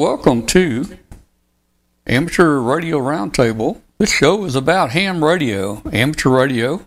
Welcome 0.00 0.46
to 0.46 0.96
Amateur 2.06 2.58
Radio 2.58 2.96
Roundtable. 3.00 3.82
This 3.98 4.10
show 4.10 4.46
is 4.46 4.56
about 4.56 4.92
ham 4.92 5.22
radio, 5.22 5.82
amateur 5.92 6.30
radio. 6.30 6.86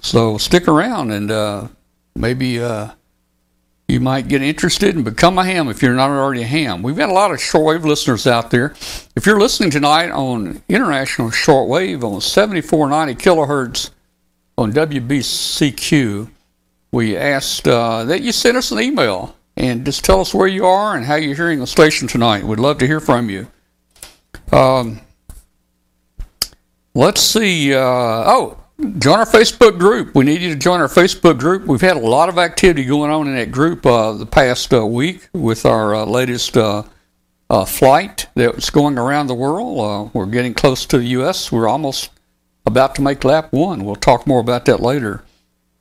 So 0.00 0.38
stick 0.38 0.66
around 0.66 1.10
and 1.10 1.30
uh, 1.30 1.68
maybe 2.16 2.62
uh, 2.62 2.92
you 3.88 4.00
might 4.00 4.28
get 4.28 4.40
interested 4.40 4.94
and 4.94 5.04
become 5.04 5.36
a 5.36 5.44
ham 5.44 5.68
if 5.68 5.82
you're 5.82 5.92
not 5.92 6.08
already 6.08 6.40
a 6.40 6.46
ham. 6.46 6.82
We've 6.82 6.96
got 6.96 7.10
a 7.10 7.12
lot 7.12 7.30
of 7.30 7.40
shortwave 7.40 7.84
listeners 7.84 8.26
out 8.26 8.50
there. 8.50 8.72
If 9.14 9.26
you're 9.26 9.38
listening 9.38 9.68
tonight 9.68 10.10
on 10.10 10.62
international 10.66 11.28
shortwave 11.28 12.02
on 12.04 12.22
7490 12.22 13.22
kilohertz 13.22 13.90
on 14.56 14.72
WBCQ, 14.72 16.30
we 16.90 17.18
asked 17.18 17.68
uh, 17.68 18.04
that 18.04 18.22
you 18.22 18.32
send 18.32 18.56
us 18.56 18.72
an 18.72 18.80
email 18.80 19.36
and 19.56 19.84
just 19.84 20.04
tell 20.04 20.20
us 20.20 20.34
where 20.34 20.48
you 20.48 20.66
are 20.66 20.96
and 20.96 21.04
how 21.04 21.14
you're 21.14 21.34
hearing 21.34 21.60
the 21.60 21.66
station 21.66 22.08
tonight. 22.08 22.44
We'd 22.44 22.58
love 22.58 22.78
to 22.78 22.86
hear 22.86 23.00
from 23.00 23.30
you. 23.30 23.48
Um, 24.52 25.00
let's 26.94 27.20
see. 27.20 27.72
Uh, 27.72 27.78
oh, 27.78 28.58
join 28.98 29.18
our 29.18 29.26
Facebook 29.26 29.78
group. 29.78 30.14
We 30.14 30.24
need 30.24 30.40
you 30.40 30.50
to 30.50 30.58
join 30.58 30.80
our 30.80 30.88
Facebook 30.88 31.38
group. 31.38 31.66
We've 31.66 31.80
had 31.80 31.96
a 31.96 32.00
lot 32.00 32.28
of 32.28 32.38
activity 32.38 32.84
going 32.84 33.10
on 33.10 33.28
in 33.28 33.36
that 33.36 33.52
group 33.52 33.86
uh, 33.86 34.12
the 34.12 34.26
past 34.26 34.72
uh, 34.74 34.84
week 34.84 35.28
with 35.32 35.66
our 35.66 35.94
uh, 35.94 36.04
latest 36.04 36.56
uh, 36.56 36.82
uh, 37.48 37.64
flight 37.64 38.26
that's 38.34 38.70
going 38.70 38.98
around 38.98 39.28
the 39.28 39.34
world. 39.34 40.10
we're 40.14 40.26
getting 40.26 40.54
close 40.54 40.86
to 40.86 40.98
the 40.98 41.06
U.S. 41.06 41.52
We're 41.52 41.68
almost 41.68 42.10
about 42.66 42.94
to 42.96 43.02
make 43.02 43.24
lap 43.24 43.52
one. 43.52 43.84
We'll 43.84 43.96
talk 43.96 44.26
more 44.26 44.40
about 44.40 44.64
that 44.64 44.80
later. 44.80 45.22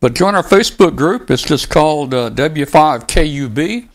But 0.03 0.16
join 0.16 0.36
our 0.36 0.44
Facebook 0.44 0.97
group. 0.97 1.31
It's 1.31 1.41
just 1.41 1.69
called 1.69 2.12
W5KUB. 2.12 3.88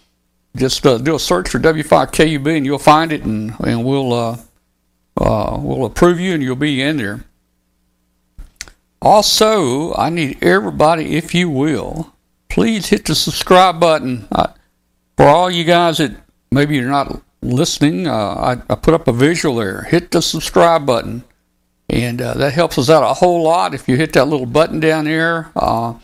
Just 0.57 0.83
do 0.83 1.15
a 1.15 1.19
search 1.19 1.51
for 1.51 1.59
W5KUB 1.59 2.57
and 2.57 2.65
you'll 2.65 2.79
find 2.79 3.13
it, 3.13 3.25
and, 3.25 3.55
and 3.61 3.85
we'll 3.85 4.15
uh, 4.15 4.39
we'll 5.19 5.85
approve 5.85 6.19
you 6.19 6.33
and 6.33 6.43
you'll 6.43 6.57
be 6.57 6.81
in 6.81 6.97
there. 6.97 7.25
Also, 9.03 9.95
I 9.97 10.09
need 10.09 10.43
everybody, 10.43 11.15
if 11.15 11.35
you 11.35 11.51
will, 11.51 12.15
please 12.49 12.87
hit 12.87 13.05
the 13.05 13.15
subscribe 13.15 13.79
button. 13.79 14.29
Uh, 14.33 14.55
for 15.19 15.27
all 15.27 15.51
you 15.51 15.65
guys 15.65 15.99
that 15.99 16.17
maybe 16.51 16.77
you're 16.77 16.89
not 16.89 17.21
listening, 17.43 18.07
uh, 18.07 18.15
I, 18.15 18.53
I, 18.73 18.77
put 18.77 18.95
up 18.95 19.09
a 19.09 19.13
visual 19.13 19.57
there. 19.57 19.83
Hit 19.83 20.13
the 20.13 20.23
subscribe 20.23 20.87
button, 20.87 21.25
and 21.88 22.21
uh, 22.21 22.34
that 22.34 22.53
helps 22.53 22.78
us 22.78 22.91
out 22.91 23.03
a 23.03 23.15
whole 23.15 23.43
lot. 23.43 23.75
If 23.75 23.88
you 23.88 23.97
hit 23.97 24.12
that 24.12 24.26
little 24.26 24.47
button 24.47 24.81
down 24.81 25.06
there, 25.06 25.50
uh, 25.56 25.94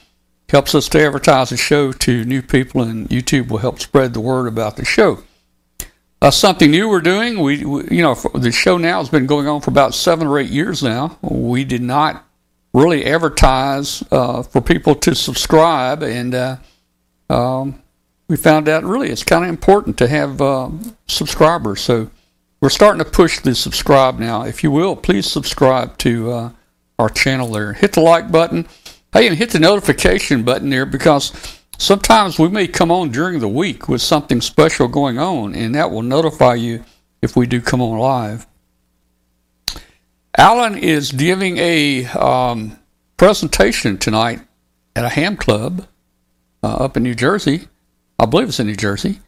helps 0.49 0.75
us 0.75 0.89
to 0.91 1.05
advertise 1.05 1.51
the 1.51 1.57
show 1.57 1.93
to 1.93 2.25
new 2.25 2.43
people, 2.43 2.83
and 2.83 3.09
YouTube 3.09 3.49
will 3.49 3.59
help 3.59 3.81
spread 3.81 4.15
the 4.15 4.21
word 4.21 4.47
about 4.47 4.77
the 4.77 4.85
show. 4.85 5.23
Uh, 6.23 6.31
something 6.31 6.71
new 6.71 6.89
we're 6.89 7.01
doing. 7.01 7.41
We, 7.41 7.65
we, 7.65 7.85
you 7.91 8.03
know, 8.03 8.15
the 8.35 8.53
show 8.53 8.79
now 8.79 8.99
has 8.99 9.11
been 9.11 9.27
going 9.27 9.47
on 9.47 9.61
for 9.61 9.71
about 9.71 9.95
seven 9.95 10.27
or 10.27 10.39
eight 10.39 10.51
years 10.51 10.83
now. 10.83 11.19
We 11.21 11.65
did 11.65 11.83
not 11.83 12.25
really 12.73 13.05
advertise 13.05 14.03
uh, 14.11 14.43
for 14.43 14.61
people 14.61 14.95
to 14.97 15.15
subscribe, 15.15 16.03
and 16.03 16.35
uh, 16.35 16.57
um, 17.29 17.83
we 18.29 18.37
found 18.37 18.69
out 18.69 18.85
really 18.85 19.11
it's 19.11 19.23
kind 19.23 19.45
of 19.45 19.51
important 19.51 19.99
to 19.99 20.09
have 20.09 20.41
uh, 20.41 20.71
subscribers. 21.07 21.81
So 21.81 22.11
we're 22.65 22.71
starting 22.71 23.05
to 23.05 23.11
push 23.11 23.41
the 23.41 23.55
subscribe 23.55 24.19
now. 24.19 24.43
If 24.43 24.65
you 24.65 24.71
will, 24.71 24.97
please 24.97 25.31
subscribe 25.31 25.99
to 25.99 26.33
uh, 26.33 26.51
our 26.99 27.11
channel 27.11 27.53
there. 27.53 27.75
Hit 27.75 27.93
the 27.93 28.01
like 28.01 28.33
button. 28.33 28.67
Hey, 29.13 29.29
and 29.29 29.37
hit 29.37 29.51
the 29.51 29.61
notification 29.61 30.43
button 30.43 30.71
there 30.71 30.87
because 30.87 31.61
Sometimes 31.79 32.39
we 32.39 32.49
may 32.49 32.69
come 32.69 32.91
on 32.91 33.11
during 33.11 33.41
the 33.41 33.49
week 33.49 33.89
with 33.89 34.01
something 34.01 34.41
special 34.41 34.89
going 34.89 35.19
on, 35.19 35.55
and 35.55 35.75
that 35.75 35.91
will 35.91 36.03
notify 36.03 36.55
you 36.55 36.85
if 37.21 37.37
we 37.37 37.47
do 37.47 37.61
come 37.61 37.83
on 37.83 37.99
live. 37.99 38.47
Alan 40.37 40.77
is 40.77 41.13
giving 41.13 41.59
a 41.59 42.07
um, 42.07 42.79
presentation 43.17 43.99
tonight 43.99 44.41
at 44.95 45.05
a 45.05 45.09
ham 45.09 45.37
club 45.37 45.87
uh, 46.63 46.75
up 46.77 46.97
in 46.97 47.03
New 47.03 47.15
Jersey. 47.15 47.69
I 48.19 48.27
believe 48.27 48.49
it's 48.49 48.61
in 48.61 48.67
New 48.67 48.77
Jersey. 48.77 49.21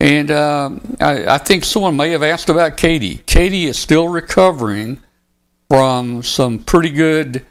And 0.00 0.30
um, 0.30 0.96
I, 1.00 1.34
I, 1.34 1.38
think 1.38 1.64
someone 1.64 1.96
may 1.96 2.10
have 2.10 2.22
asked 2.22 2.48
about 2.48 2.76
Katie. 2.76 3.16
Katie 3.26 3.66
is 3.66 3.76
still 3.76 4.08
recovering 4.08 5.00
from 5.68 6.22
some 6.22 6.60
pretty 6.60 6.90
good 6.90 7.44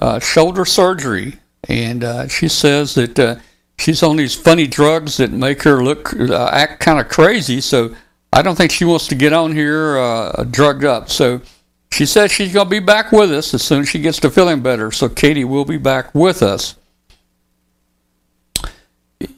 uh, 0.00 0.18
shoulder 0.18 0.66
surgery. 0.66 1.38
And 1.68 2.04
uh, 2.04 2.28
she 2.28 2.48
says 2.48 2.94
that 2.96 3.18
uh, 3.18 3.36
she's 3.78 4.02
on 4.02 4.16
these 4.16 4.34
funny 4.34 4.66
drugs 4.66 5.16
that 5.16 5.32
make 5.32 5.62
her 5.62 5.82
look 5.82 6.12
uh, 6.14 6.50
act 6.52 6.80
kind 6.80 7.00
of 7.00 7.08
crazy. 7.08 7.62
So 7.62 7.94
I 8.30 8.42
don't 8.42 8.56
think 8.56 8.72
she 8.72 8.84
wants 8.84 9.08
to 9.08 9.14
get 9.14 9.32
on 9.32 9.52
here 9.52 9.96
uh, 9.96 10.44
drugged 10.50 10.84
up. 10.84 11.08
So 11.08 11.40
she 11.92 12.04
says 12.04 12.30
she's 12.30 12.52
going 12.52 12.66
to 12.66 12.70
be 12.70 12.78
back 12.78 13.10
with 13.10 13.32
us 13.32 13.54
as 13.54 13.62
soon 13.62 13.80
as 13.80 13.88
she 13.88 14.00
gets 14.00 14.20
to 14.20 14.30
feeling 14.30 14.60
better. 14.60 14.92
So 14.92 15.08
Katie 15.08 15.44
will 15.44 15.64
be 15.64 15.78
back 15.78 16.14
with 16.14 16.42
us. 16.42 16.76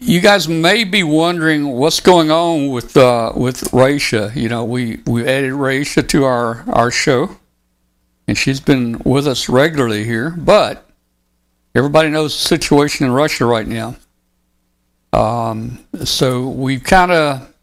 You 0.08 0.20
guys 0.20 0.48
may 0.48 0.84
be 0.84 1.02
wondering 1.02 1.66
what's 1.66 2.00
going 2.00 2.30
on 2.30 2.68
with 2.70 2.96
uh, 2.96 3.30
with 3.36 3.60
Raisha. 3.72 4.34
You 4.34 4.48
know, 4.48 4.64
we, 4.64 5.02
we 5.06 5.26
added 5.26 5.52
Raisha 5.52 6.08
to 6.08 6.24
our, 6.24 6.64
our 6.66 6.90
show, 6.90 7.36
and 8.26 8.38
she's 8.38 8.58
been 8.58 9.02
with 9.04 9.26
us 9.26 9.50
regularly 9.50 10.04
here. 10.04 10.30
But 10.30 10.88
everybody 11.74 12.08
knows 12.08 12.32
the 12.32 12.48
situation 12.48 13.04
in 13.04 13.12
Russia 13.12 13.44
right 13.44 13.66
now. 13.66 13.96
Um, 15.12 15.84
so 16.04 16.48
we've 16.48 16.82
kind 16.82 17.12
of 17.12 17.54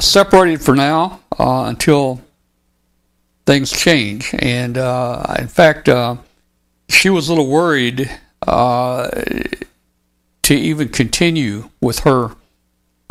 separated 0.00 0.60
for 0.60 0.74
now 0.74 1.20
uh, 1.38 1.66
until 1.68 2.20
things 3.46 3.70
change. 3.70 4.34
And 4.40 4.76
uh, 4.76 5.36
in 5.38 5.46
fact, 5.46 5.88
uh, 5.88 6.16
she 6.88 7.08
was 7.08 7.28
a 7.28 7.32
little 7.32 7.46
worried 7.46 8.10
uh, 8.48 9.10
to 10.48 10.54
even 10.54 10.88
continue 10.88 11.68
with 11.82 11.98
her 12.00 12.30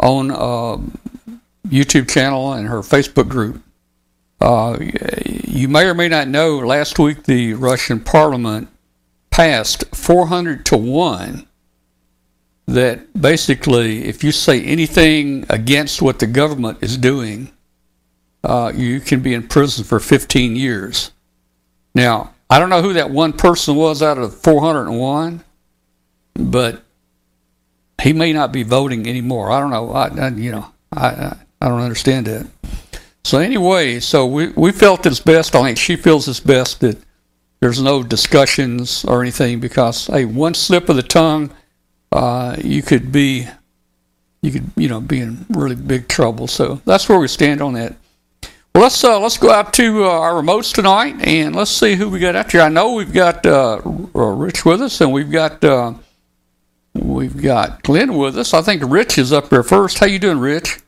own 0.02 0.32
um, 0.32 0.98
YouTube 1.68 2.10
channel 2.10 2.54
and 2.54 2.68
her 2.68 2.80
Facebook 2.80 3.30
group. 3.30 3.62
Uh, 4.42 4.76
you 5.44 5.68
may 5.68 5.86
or 5.86 5.94
may 5.94 6.08
not 6.08 6.28
know, 6.28 6.58
last 6.58 6.98
week 6.98 7.26
the 7.26 7.54
Russian 7.54 8.00
parliament 8.00 8.70
passed 9.30 9.84
400 9.96 10.66
to 10.66 10.78
1 10.78 11.48
that 12.66 13.22
basically, 13.22 14.06
if 14.06 14.24
you 14.24 14.32
say 14.32 14.64
anything 14.64 15.46
against 15.48 16.02
what 16.02 16.18
the 16.18 16.26
government 16.26 16.80
is 16.82 16.98
doing, 16.98 17.52
uh, 18.44 18.72
you 18.74 19.00
can 19.00 19.20
be 19.20 19.36
in 19.36 19.48
prison 19.48 19.84
for 19.84 20.00
15 20.00 20.56
years. 20.56 21.12
Now, 21.94 22.34
I 22.50 22.58
don't 22.58 22.72
know 22.72 22.82
who 22.82 22.94
that 22.94 23.12
one 23.12 23.34
person 23.34 23.76
was 23.76 24.02
out 24.02 24.18
of 24.18 24.34
401, 24.34 25.44
but 26.34 26.82
he 28.02 28.14
may 28.14 28.34
not 28.34 28.52
be 28.52 28.64
voting 28.64 29.08
anymore. 29.08 29.52
I 29.52 29.60
don't 29.60 29.72
know. 29.72 29.92
I, 29.92 30.08
I 30.08 30.30
you 30.30 30.52
know, 30.52 30.72
I, 30.92 31.36
I 31.62 31.68
don't 31.68 31.82
understand 31.82 32.28
that. 32.28 32.48
So 33.24 33.40
anyway, 33.40 34.00
so 34.00 34.26
we 34.26 34.50
we 34.50 34.72
felt 34.72 35.06
it's 35.06 35.20
best. 35.20 35.56
I 35.56 35.64
think 35.64 35.78
she 35.78 35.96
feels 35.96 36.28
it's 36.28 36.40
best 36.40 36.80
that 36.82 36.98
there's 37.60 37.82
no 37.82 38.04
discussions 38.04 39.04
or 39.06 39.22
anything 39.22 39.60
because 39.60 40.08
hey, 40.08 40.26
one 40.26 40.54
slip 40.54 40.90
of 40.90 40.96
the 40.96 41.04
tongue 41.04 41.52
uh, 42.12 42.56
you 42.64 42.82
could 42.82 43.12
be 43.12 43.48
you 44.42 44.52
could 44.52 44.72
you 44.76 44.88
know 44.88 45.02
be 45.02 45.20
in 45.20 45.46
really 45.50 45.76
big 45.76 46.08
trouble. 46.08 46.48
So 46.48 46.82
that's 46.86 47.10
where 47.10 47.20
we 47.20 47.28
stand 47.28 47.62
on 47.62 47.74
that. 47.74 47.96
Well, 48.74 48.84
let's 48.84 49.04
uh, 49.04 49.20
let's 49.20 49.38
go 49.38 49.52
out 49.52 49.74
to 49.74 50.06
uh, 50.06 50.10
our 50.10 50.34
remotes 50.34 50.74
tonight 50.74 51.16
and 51.26 51.56
let's 51.56 51.72
see 51.72 51.96
who 51.96 52.10
we 52.10 52.20
got 52.20 52.36
out 52.36 52.52
here. 52.52 52.62
I 52.62 52.70
know 52.70 52.94
we've 52.94 53.12
got 53.12 53.46
uh, 53.46 53.82
Rich 53.84 54.66
with 54.66 54.82
us, 54.82 55.02
and 55.02 55.12
we've 55.12 55.32
got 55.32 55.64
uh, 55.64 55.96
we've 57.00 57.42
got 57.42 57.84
Glenn 57.84 58.18
with 58.18 58.38
us. 58.38 58.54
I 58.54 58.62
think 58.62 58.84
Rich 58.86 59.18
is 59.18 59.34
up 59.34 59.50
there 59.50 59.64
first. 59.64 60.00
How 60.00 60.06
you 60.06 60.20
doing, 60.20 60.40
Rich? 60.40 60.80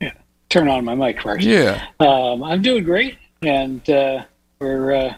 Yeah, 0.00 0.12
turn 0.48 0.68
on 0.68 0.84
my 0.84 0.94
mic 0.94 1.20
first. 1.20 1.44
Yeah, 1.44 1.86
um, 2.00 2.42
I'm 2.42 2.62
doing 2.62 2.84
great, 2.84 3.18
and 3.42 3.88
uh, 3.88 4.24
we're 4.58 5.16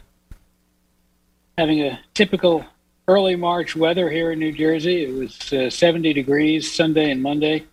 having 1.58 1.82
a 1.82 1.98
typical 2.14 2.64
early 3.08 3.34
March 3.34 3.74
weather 3.74 4.10
here 4.10 4.32
in 4.32 4.38
New 4.38 4.52
Jersey. 4.52 5.04
It 5.04 5.14
was 5.14 5.52
uh, 5.52 5.70
70 5.70 6.12
degrees 6.12 6.72
Sunday 6.72 7.10
and 7.10 7.22
Monday, 7.22 7.64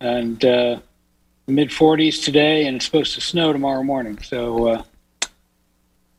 and 0.00 0.42
uh, 0.44 0.78
mid 1.46 1.70
40s 1.70 2.24
today, 2.24 2.66
and 2.66 2.76
it's 2.76 2.86
supposed 2.86 3.14
to 3.16 3.20
snow 3.20 3.52
tomorrow 3.52 3.82
morning. 3.82 4.18
So, 4.22 4.68
uh, 4.68 4.82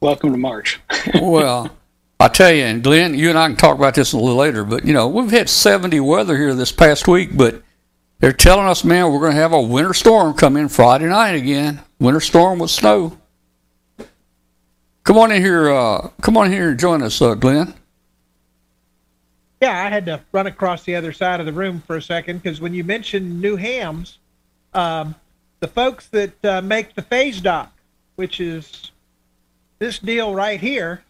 welcome 0.02 0.32
to 0.32 0.38
March. 0.38 0.80
well, 1.22 1.72
I 2.20 2.28
tell 2.30 2.52
you, 2.52 2.64
and 2.64 2.84
Glenn, 2.84 3.14
you 3.14 3.30
and 3.30 3.38
I 3.38 3.48
can 3.48 3.56
talk 3.56 3.78
about 3.78 3.94
this 3.94 4.14
a 4.14 4.18
little 4.18 4.36
later, 4.36 4.64
but 4.64 4.86
you 4.86 4.94
know, 4.94 5.08
we've 5.08 5.30
had 5.30 5.50
70 5.50 6.00
weather 6.00 6.36
here 6.36 6.56
this 6.56 6.72
past 6.72 7.08
week, 7.08 7.38
but 7.38 7.62
they're 8.20 8.34
telling 8.34 8.66
us, 8.66 8.84
man, 8.84 9.12
we're 9.12 9.20
going 9.20 9.34
to 9.34 9.38
have 9.38 9.54
a 9.54 9.62
winter 9.62 9.94
storm 9.94 10.34
come 10.34 10.58
in 10.58 10.68
Friday 10.70 11.06
night 11.06 11.36
again. 11.36 11.82
Winter 12.00 12.20
storm 12.20 12.58
with 12.58 12.72
snow. 12.72 13.18
Come 15.04 15.18
on 15.18 15.32
in 15.32 15.42
here. 15.42 15.70
Uh, 15.72 16.10
come 16.22 16.36
on 16.38 16.52
here 16.52 16.70
and 16.70 16.80
join 16.80 17.04
us, 17.04 17.22
uh, 17.22 17.36
Glenn. 17.36 17.76
yeah, 19.62 19.86
I 19.86 19.90
had 19.90 20.06
to 20.08 20.22
run 20.32 20.48
across 20.48 20.84
the 20.84 20.96
other 20.96 21.14
side 21.14 21.40
of 21.40 21.46
the 21.46 21.54
room 21.54 21.82
for 21.86 21.98
a 21.98 22.02
second 22.02 22.42
because 22.42 22.60
when 22.60 22.74
you 22.74 22.84
mentioned 22.84 23.40
new 23.40 23.56
hams, 23.56 24.18
um, 24.74 25.14
the 25.60 25.68
folks 25.68 26.08
that 26.08 26.44
uh, 26.44 26.62
make 26.62 26.96
the 26.96 27.02
phase 27.04 27.40
dock, 27.42 27.72
which 28.16 28.40
is 28.40 28.92
this 29.80 30.00
deal 30.00 30.34
right 30.34 30.60
here, 30.60 31.04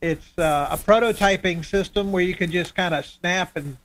it's 0.00 0.38
uh, 0.38 0.68
a 0.70 0.76
prototyping 0.76 1.64
system 1.64 2.12
where 2.12 2.22
you 2.22 2.34
can 2.34 2.50
just 2.50 2.74
kind 2.74 2.94
of 2.94 3.04
snap 3.04 3.56
and 3.56 3.76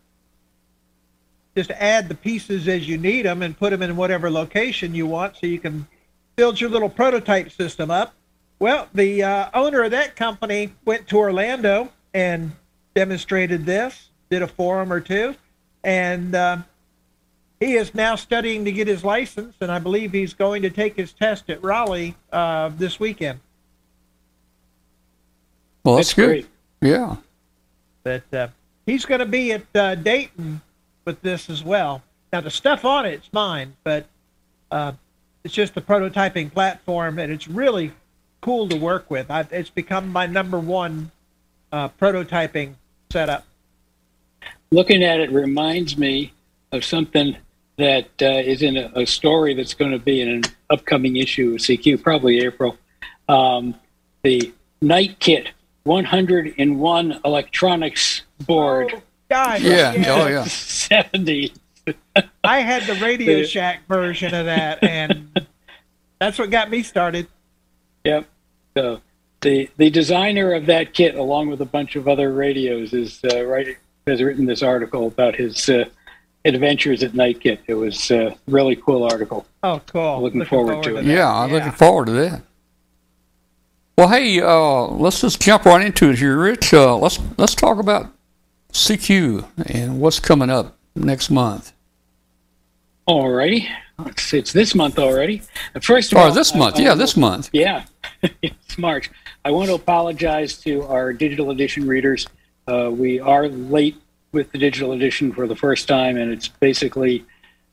just 1.55 1.71
add 1.71 2.09
the 2.09 2.15
pieces 2.15 2.67
as 2.67 2.87
you 2.87 2.97
need 2.97 3.25
them 3.25 3.41
and 3.41 3.57
put 3.57 3.71
them 3.71 3.81
in 3.81 3.95
whatever 3.95 4.29
location 4.29 4.93
you 4.93 5.07
want 5.07 5.35
so 5.37 5.47
you 5.47 5.59
can 5.59 5.87
build 6.35 6.59
your 6.59 6.69
little 6.69 6.89
prototype 6.89 7.51
system 7.51 7.89
up. 7.89 8.13
Well, 8.59 8.87
the 8.93 9.23
uh, 9.23 9.49
owner 9.53 9.83
of 9.83 9.91
that 9.91 10.15
company 10.15 10.73
went 10.85 11.07
to 11.09 11.17
Orlando 11.17 11.91
and 12.13 12.51
demonstrated 12.93 13.65
this, 13.65 14.09
did 14.29 14.41
a 14.41 14.47
forum 14.47 14.91
or 14.91 15.01
two, 15.01 15.35
and 15.83 16.33
uh, 16.33 16.57
he 17.59 17.75
is 17.75 17.93
now 17.93 18.15
studying 18.15 18.65
to 18.65 18.71
get 18.71 18.87
his 18.87 19.03
license, 19.03 19.55
and 19.59 19.71
I 19.71 19.79
believe 19.79 20.11
he's 20.11 20.33
going 20.33 20.61
to 20.61 20.69
take 20.69 20.95
his 20.95 21.13
test 21.13 21.49
at 21.49 21.63
Raleigh 21.63 22.15
uh, 22.31 22.69
this 22.69 22.99
weekend. 22.99 23.39
Well, 25.85 25.97
that's, 25.97 26.09
That's 26.09 26.13
good. 26.15 26.27
great. 26.27 26.47
Yeah. 26.81 27.15
But 28.03 28.33
uh, 28.33 28.47
he's 28.87 29.05
going 29.05 29.19
to 29.19 29.25
be 29.25 29.51
at 29.51 29.63
uh, 29.75 29.93
Dayton 29.95 30.61
with 31.05 31.21
this 31.21 31.47
as 31.49 31.63
well. 31.63 32.01
Now, 32.33 32.41
the 32.41 32.49
stuff 32.49 32.83
on 32.83 33.05
it's 33.05 33.31
mine, 33.31 33.75
but 33.83 34.07
uh, 34.71 34.93
it's 35.43 35.53
just 35.53 35.75
the 35.75 35.81
prototyping 35.81 36.51
platform, 36.51 37.19
and 37.19 37.31
it's 37.31 37.47
really 37.47 37.93
cool 38.41 38.67
to 38.67 38.75
work 38.75 39.09
with. 39.11 39.29
i 39.29 39.45
it's 39.51 39.69
become 39.69 40.09
my 40.09 40.25
number 40.25 40.59
one 40.59 41.11
uh, 41.71 41.89
prototyping 41.89 42.73
setup. 43.11 43.45
Looking 44.71 45.03
at 45.03 45.19
it 45.19 45.31
reminds 45.31 45.97
me 45.97 46.33
of 46.71 46.83
something 46.83 47.37
that 47.77 48.09
uh, 48.21 48.25
is 48.25 48.63
in 48.63 48.75
a, 48.75 48.91
a 48.95 49.05
story 49.05 49.53
that's 49.53 49.75
going 49.75 49.91
to 49.91 49.99
be 49.99 50.19
in 50.19 50.29
an 50.29 50.43
upcoming 50.71 51.17
issue 51.17 51.53
of 51.53 51.57
CQ, 51.57 52.01
probably 52.01 52.39
April. 52.39 52.75
Um, 53.29 53.75
the 54.23 54.51
Knight 54.81 55.19
Kit 55.19 55.51
101 55.85 57.19
electronics 57.23 58.23
board. 58.45 58.91
Oh, 58.95 59.01
gosh, 59.29 59.61
Yeah. 59.61 59.93
yes. 59.93 60.07
Oh, 60.09 60.27
yeah. 60.27 60.43
70. 60.43 61.53
I 62.43 62.59
had 62.59 62.83
the 62.83 62.95
Radio 63.03 63.43
Shack 63.45 63.87
version 63.87 64.33
of 64.33 64.45
that, 64.47 64.83
and 64.83 65.47
that's 66.19 66.39
what 66.39 66.49
got 66.49 66.69
me 66.71 66.81
started. 66.83 67.27
Yep. 68.03 68.27
So 68.75 69.01
the 69.41 69.69
the 69.77 69.89
designer 69.91 70.53
of 70.53 70.65
that 70.65 70.93
kit, 70.93 71.15
along 71.15 71.49
with 71.49 71.61
a 71.61 71.65
bunch 71.65 71.95
of 71.95 72.07
other 72.07 72.33
radios, 72.33 72.93
is 72.93 73.21
uh, 73.31 73.45
right 73.45 73.77
has 74.07 74.21
written 74.21 74.45
this 74.45 74.63
article 74.63 75.07
about 75.07 75.35
his 75.35 75.69
uh, 75.69 75.85
adventures 76.43 77.03
at 77.03 77.13
Knight 77.13 77.39
Kit. 77.39 77.61
It 77.67 77.73
was 77.75 78.09
a 78.11 78.35
really 78.47 78.75
cool 78.75 79.03
article. 79.03 79.45
Oh, 79.63 79.81
cool. 79.87 80.21
Looking 80.23 80.45
forward 80.45 80.83
to 80.83 80.97
it. 80.97 81.03
that. 81.03 81.05
Yeah, 81.05 81.31
I'm 81.31 81.51
looking 81.51 81.71
forward 81.71 82.05
to 82.07 82.11
that. 82.13 82.41
Well, 83.97 84.09
hey, 84.09 84.41
uh, 84.41 84.87
let's 84.87 85.21
just 85.21 85.41
jump 85.41 85.65
right 85.65 85.85
into 85.85 86.09
it 86.09 86.17
here, 86.17 86.37
Rich. 86.37 86.73
Uh, 86.73 86.97
let's 86.97 87.19
let's 87.37 87.55
talk 87.55 87.77
about 87.79 88.07
CQ 88.73 89.45
and 89.73 90.01
what's 90.01 90.19
coming 90.19 90.49
up 90.49 90.75
next 90.95 91.29
month. 91.29 91.71
Alrighty, 93.07 93.67
it's, 94.05 94.33
it's 94.33 94.51
this 94.51 94.75
month 94.75 94.99
already. 94.99 95.41
First 95.81 96.11
of 96.11 96.17
Or 96.17 96.21
all, 96.23 96.31
this 96.33 96.53
I- 96.53 96.57
month? 96.57 96.75
I 96.77 96.81
Yeah, 96.81 96.89
will- 96.89 96.97
this 96.97 97.15
month. 97.15 97.49
Yeah, 97.53 97.85
it's 98.41 98.77
March. 98.77 99.09
I 99.45 99.51
want 99.51 99.69
to 99.69 99.75
apologize 99.75 100.57
to 100.63 100.83
our 100.83 101.13
digital 101.13 101.51
edition 101.51 101.87
readers. 101.87 102.27
Uh, 102.67 102.89
we 102.91 103.19
are 103.19 103.47
late 103.47 103.95
with 104.31 104.51
the 104.51 104.57
digital 104.57 104.91
edition 104.91 105.31
for 105.31 105.47
the 105.47 105.55
first 105.55 105.87
time, 105.87 106.17
and 106.17 106.31
it's 106.31 106.47
basically 106.49 107.23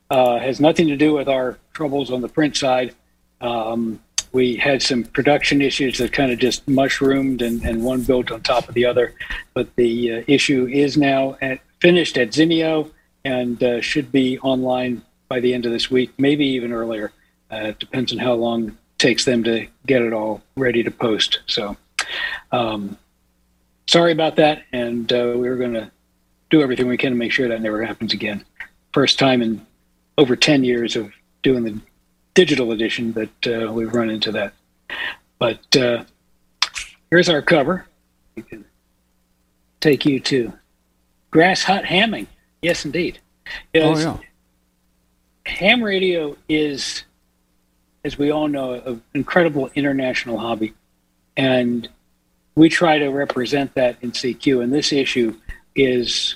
uh, 0.09 0.37
has 0.39 0.61
nothing 0.61 0.87
to 0.87 0.95
do 0.95 1.13
with 1.13 1.27
our 1.27 1.57
troubles 1.73 2.11
on 2.11 2.21
the 2.21 2.29
print 2.29 2.55
side. 2.55 2.93
Um, 3.41 3.99
we 4.33 4.55
had 4.55 4.81
some 4.81 5.03
production 5.03 5.61
issues 5.61 5.99
that 5.99 6.11
kind 6.11 6.31
of 6.31 6.39
just 6.39 6.67
mushroomed, 6.67 7.41
and, 7.41 7.63
and 7.63 7.83
one 7.83 8.01
built 8.01 8.31
on 8.31 8.41
top 8.41 8.67
of 8.67 8.73
the 8.73 8.85
other. 8.85 9.13
But 9.53 9.73
the 9.75 10.11
uh, 10.11 10.23
issue 10.27 10.67
is 10.67 10.97
now 10.97 11.37
at, 11.41 11.59
finished 11.79 12.17
at 12.17 12.31
Zinio 12.31 12.91
and 13.23 13.63
uh, 13.63 13.79
should 13.79 14.11
be 14.11 14.39
online 14.39 15.03
by 15.29 15.39
the 15.39 15.53
end 15.53 15.65
of 15.65 15.71
this 15.71 15.89
week, 15.89 16.11
maybe 16.17 16.45
even 16.45 16.73
earlier. 16.73 17.11
Uh, 17.49 17.73
depends 17.79 18.11
on 18.11 18.17
how 18.17 18.33
long 18.33 18.69
it 18.69 18.73
takes 18.97 19.23
them 19.23 19.43
to 19.43 19.67
get 19.85 20.01
it 20.01 20.11
all 20.11 20.41
ready 20.57 20.81
to 20.83 20.91
post. 20.91 21.39
So, 21.45 21.77
um, 22.51 22.97
sorry 23.85 24.11
about 24.11 24.35
that, 24.37 24.63
and 24.73 25.11
uh, 25.13 25.33
we're 25.35 25.57
going 25.57 25.73
to 25.73 25.91
do 26.49 26.63
everything 26.63 26.87
we 26.87 26.97
can 26.97 27.11
to 27.11 27.17
make 27.17 27.31
sure 27.31 27.47
that 27.47 27.61
never 27.61 27.85
happens 27.85 28.13
again. 28.13 28.43
First 28.93 29.19
time 29.19 29.43
in 29.43 29.65
over 30.17 30.35
10 30.35 30.63
years 30.63 30.95
of 30.95 31.11
doing 31.43 31.63
the 31.63 31.79
digital 32.33 32.71
edition 32.71 33.13
that 33.13 33.47
uh, 33.47 33.71
we've 33.71 33.93
run 33.93 34.09
into 34.09 34.31
that. 34.31 34.53
But 35.39 35.75
uh, 35.75 36.03
here's 37.09 37.29
our 37.29 37.41
cover. 37.41 37.85
We 38.35 38.43
can 38.43 38.65
take 39.81 40.05
you 40.05 40.19
to 40.21 40.53
Grass 41.31 41.63
Hut 41.63 41.83
Hamming. 41.83 42.27
Yes, 42.61 42.85
indeed. 42.85 43.19
Oh 43.75 43.97
yeah. 43.97 44.17
ham 45.45 45.83
radio 45.83 46.37
is, 46.47 47.03
as 48.05 48.17
we 48.17 48.31
all 48.31 48.47
know, 48.47 48.73
an 48.73 49.03
incredible 49.13 49.69
international 49.75 50.37
hobby. 50.37 50.73
And 51.35 51.89
we 52.55 52.69
try 52.69 52.99
to 52.99 53.09
represent 53.09 53.73
that 53.73 53.97
in 54.01 54.11
CQ. 54.11 54.63
And 54.63 54.71
this 54.71 54.93
issue 54.93 55.35
is 55.75 56.35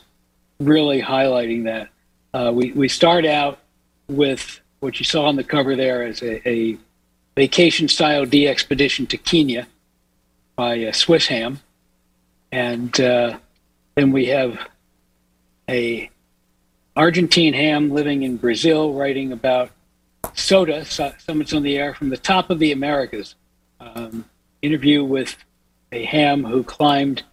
really 0.60 1.02
highlighting 1.02 1.66
that. 1.66 1.90
Uh, 2.34 2.52
we, 2.52 2.72
we 2.74 2.90
start 2.90 3.26
out 3.26 3.60
with 4.08 4.60
what 4.80 5.00
you 5.00 5.06
saw 5.06 5.26
on 5.26 5.36
the 5.36 5.44
cover 5.44 5.76
there 5.76 6.06
is 6.06 6.22
a, 6.22 6.48
a 6.48 6.78
vacation 7.36 7.88
style 7.88 8.26
DXpedition 8.26 9.08
to 9.10 9.18
Kenya 9.18 9.68
by 10.56 10.86
uh, 10.86 10.92
Swiss 10.92 11.28
Ham. 11.28 11.60
And 12.52 13.00
uh, 13.00 13.38
then 13.96 14.12
we 14.12 14.28
have 14.28 14.58
a 15.70 16.10
Argentine 16.96 17.54
ham 17.54 17.92
living 17.92 18.24
in 18.24 18.38
Brazil, 18.38 18.94
writing 18.94 19.32
about 19.32 19.70
SOTA, 20.34 20.86
so- 20.86 21.14
summits 21.20 21.54
on 21.54 21.62
the 21.62 21.78
air 21.78 21.94
from 21.94 22.10
the 22.10 22.18
top 22.18 22.50
of 22.50 22.60
the 22.60 22.72
Americas. 22.72 23.36
Um, 23.80 24.26
interview 24.64 25.04
with 25.04 25.38
a 25.92 26.04
ham 26.06 26.44
who 26.44 26.64
climbed 26.64 27.24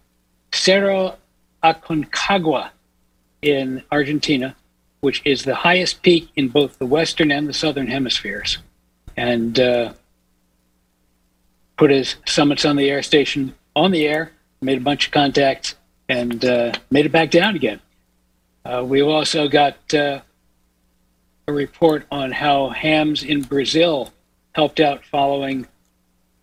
Cerro 0.53 1.17
Aconcagua 1.63 2.69
in 3.41 3.81
Argentina, 3.91 4.55
which 5.05 5.21
is 5.23 5.43
the 5.43 5.53
highest 5.53 6.01
peak 6.01 6.27
in 6.35 6.49
both 6.49 6.79
the 6.79 6.85
western 6.85 7.31
and 7.31 7.47
the 7.47 7.53
southern 7.53 7.85
hemispheres, 7.85 8.57
and 9.15 9.59
uh, 9.59 9.93
put 11.77 11.91
his 11.91 12.15
summits 12.25 12.65
on 12.65 12.75
the 12.75 12.89
air 12.89 13.03
station 13.03 13.53
on 13.75 13.91
the 13.91 14.07
air, 14.07 14.31
made 14.61 14.79
a 14.79 14.81
bunch 14.81 15.05
of 15.05 15.11
contacts, 15.11 15.75
and 16.09 16.43
uh, 16.43 16.73
made 16.89 17.05
it 17.05 17.11
back 17.11 17.29
down 17.29 17.55
again. 17.55 17.79
Uh, 18.65 18.83
we've 18.83 19.05
also 19.05 19.47
got 19.47 19.77
uh, 19.93 20.21
a 21.47 21.53
report 21.53 22.07
on 22.09 22.31
how 22.31 22.69
hams 22.69 23.21
in 23.21 23.43
Brazil 23.43 24.11
helped 24.53 24.79
out 24.79 25.05
following 25.05 25.67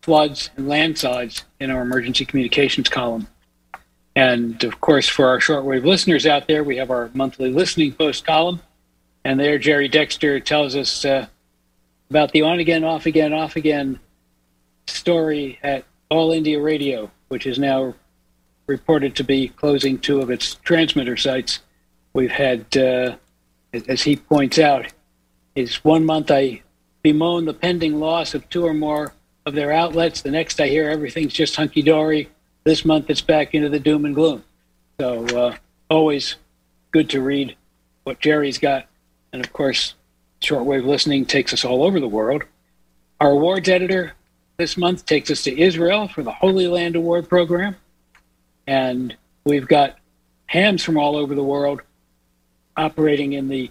floods 0.02 0.50
and 0.57 0.69
landslides 0.69 1.42
in 1.59 1.69
our 1.69 1.83
emergency 1.83 2.25
communications 2.25 2.88
column. 2.88 3.26
And 4.14 4.62
of 4.64 4.81
course, 4.81 5.09
for 5.09 5.26
our 5.28 5.38
shortwave 5.38 5.85
listeners 5.85 6.26
out 6.26 6.47
there, 6.47 6.62
we 6.64 6.76
have 6.76 6.90
our 6.90 7.11
monthly 7.14 7.50
listening 7.50 7.92
post 7.92 8.26
column. 8.26 8.61
And 9.25 9.38
there, 9.38 9.59
Gerry 9.59 9.88
Dexter 9.88 10.40
tells 10.40 10.76
us 10.76 11.04
uh, 11.04 11.26
about 12.11 12.33
the 12.33 12.42
on 12.42 12.59
again, 12.59 12.85
off 12.85 13.07
again, 13.07 13.33
off 13.33 13.57
again 13.57 14.00
story 14.87 15.59
at 15.62 15.85
All 16.11 16.33
India 16.33 16.61
Radio, 16.61 17.11
which 17.28 17.47
is 17.47 17.59
now 17.59 17.95
reported 18.66 19.16
to 19.16 19.25
be 19.25 19.49
closing 19.49 19.99
two 19.99 20.21
of 20.21 20.31
its 20.31 20.57
transmitter 20.57 21.16
sites. 21.16 21.61
We've 22.12 22.31
had, 22.31 22.76
uh, 22.76 23.16
as 23.73 24.02
he 24.02 24.16
points 24.16 24.59
out, 24.59 24.87
is 25.54 25.85
one 25.85 26.04
month 26.04 26.31
I 26.31 26.62
bemoan 27.02 27.45
the 27.45 27.54
pending 27.54 27.99
loss 27.99 28.35
of 28.35 28.49
two 28.49 28.66
or 28.66 28.75
more 28.75 29.14
of 29.47 29.54
their 29.54 29.73
outlets. 29.73 30.23
The 30.23 30.31
next 30.31 30.61
I 30.61 30.69
hear 30.69 30.88
everything's 30.88 31.33
just 31.33 31.57
hunky 31.57 31.83
dory. 31.83 32.28
This 32.64 32.85
month 32.85 33.11
it's 33.11 33.21
back 33.21 33.54
into 33.54 33.69
the 33.69 33.81
doom 33.81 34.04
and 34.04 34.14
gloom. 34.14 34.45
So 35.00 35.26
uh, 35.26 35.57
always 35.90 36.37
good 36.92 37.11
to 37.11 37.21
read 37.21 37.57
what 38.04 38.21
Gerry's 38.21 38.59
got. 38.59 38.87
And 39.33 39.45
of 39.45 39.52
course, 39.52 39.95
shortwave 40.40 40.85
listening 40.85 41.25
takes 41.25 41.52
us 41.52 41.64
all 41.64 41.83
over 41.83 41.99
the 41.99 42.09
world. 42.09 42.45
Our 43.21 43.33
awards 43.33 43.69
editor 43.69 44.14
this 44.59 44.76
month 44.76 45.07
takes 45.07 45.31
us 45.31 45.42
to 45.45 45.61
Israel 45.61 46.09
for 46.09 46.23
the 46.23 46.33
Holy 46.33 46.69
Land 46.69 46.97
Award 46.97 47.28
program. 47.28 47.76
And 48.66 49.16
we've 49.45 49.66
got 49.66 49.99
hams 50.47 50.85
from 50.85 50.97
all 50.97 51.16
over 51.16 51.35
the 51.35 51.42
world 51.42 51.83
operating 52.76 53.33
in 53.33 53.49
the 53.49 53.71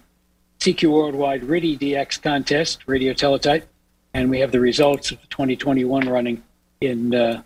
CQ 0.60 0.92
Worldwide 0.92 1.42
RTTY 1.44 1.80
DX 1.80 2.22
contest, 2.22 2.88
radio 2.88 3.14
teletype. 3.14 3.68
And 4.14 4.30
we 4.30 4.40
have 4.40 4.52
the 4.52 4.60
results 4.60 5.12
of 5.12 5.22
the 5.22 5.28
2021 5.28 6.10
running 6.10 6.44
in 6.82 7.16
uh, 7.16 7.44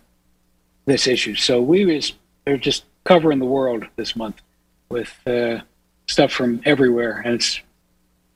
this 0.86 1.06
issue. 1.06 1.34
So 1.34 1.60
we 1.60 1.84
was 1.84 2.14
they're 2.44 2.56
just 2.56 2.84
covering 3.04 3.38
the 3.38 3.46
world 3.46 3.84
this 3.96 4.16
month. 4.16 4.40
with 4.88 5.12
uh, 5.26 5.60
stuff 6.06 6.30
from 6.32 6.60
everywhere, 6.64 7.20
and 7.24 7.34
it's 7.34 7.60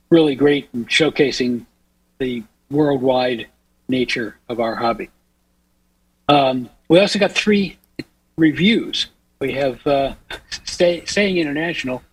really 0.09 0.35
great 0.35 0.67
in 0.73 0.85
showcasing 0.85 1.65
the 2.19 2.43
worldwide 2.69 3.47
nature 3.87 4.37
of 4.49 4.59
our 4.59 4.75
hobby. 4.75 5.09
Um, 6.27 6.69
we 6.89 6.99
also 6.99 7.19
got 7.19 7.31
three 7.31 7.77
reviews. 8.37 9.07
We 9.39 9.53
have 9.53 9.85
uh, 9.87 10.15
stay, 10.65 11.05
Staying 11.05 11.37
International, 11.37 12.03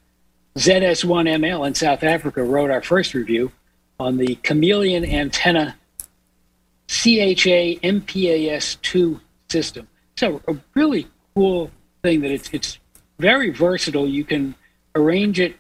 ZS1ML 0.57 1.66
in 1.66 1.75
South 1.75 2.02
Africa 2.02 2.42
wrote 2.42 2.71
our 2.71 2.83
first 2.83 3.14
review 3.14 3.52
on 4.00 4.16
the 4.16 4.37
Chameleon 4.37 5.04
Antenna 5.04 5.76
CHA 6.88 7.83
MPAS2 7.83 9.21
system. 9.49 9.88
So 10.18 10.42
a 10.48 10.56
really 10.75 11.06
cool 11.37 11.70
thing 12.02 12.22
that 12.22 12.32
it's 12.32 12.50
it's 12.52 12.80
very 13.20 13.50
versatile. 13.50 14.08
You 14.08 14.25
can 14.25 14.56
arrange 14.96 15.38
it 15.38 15.54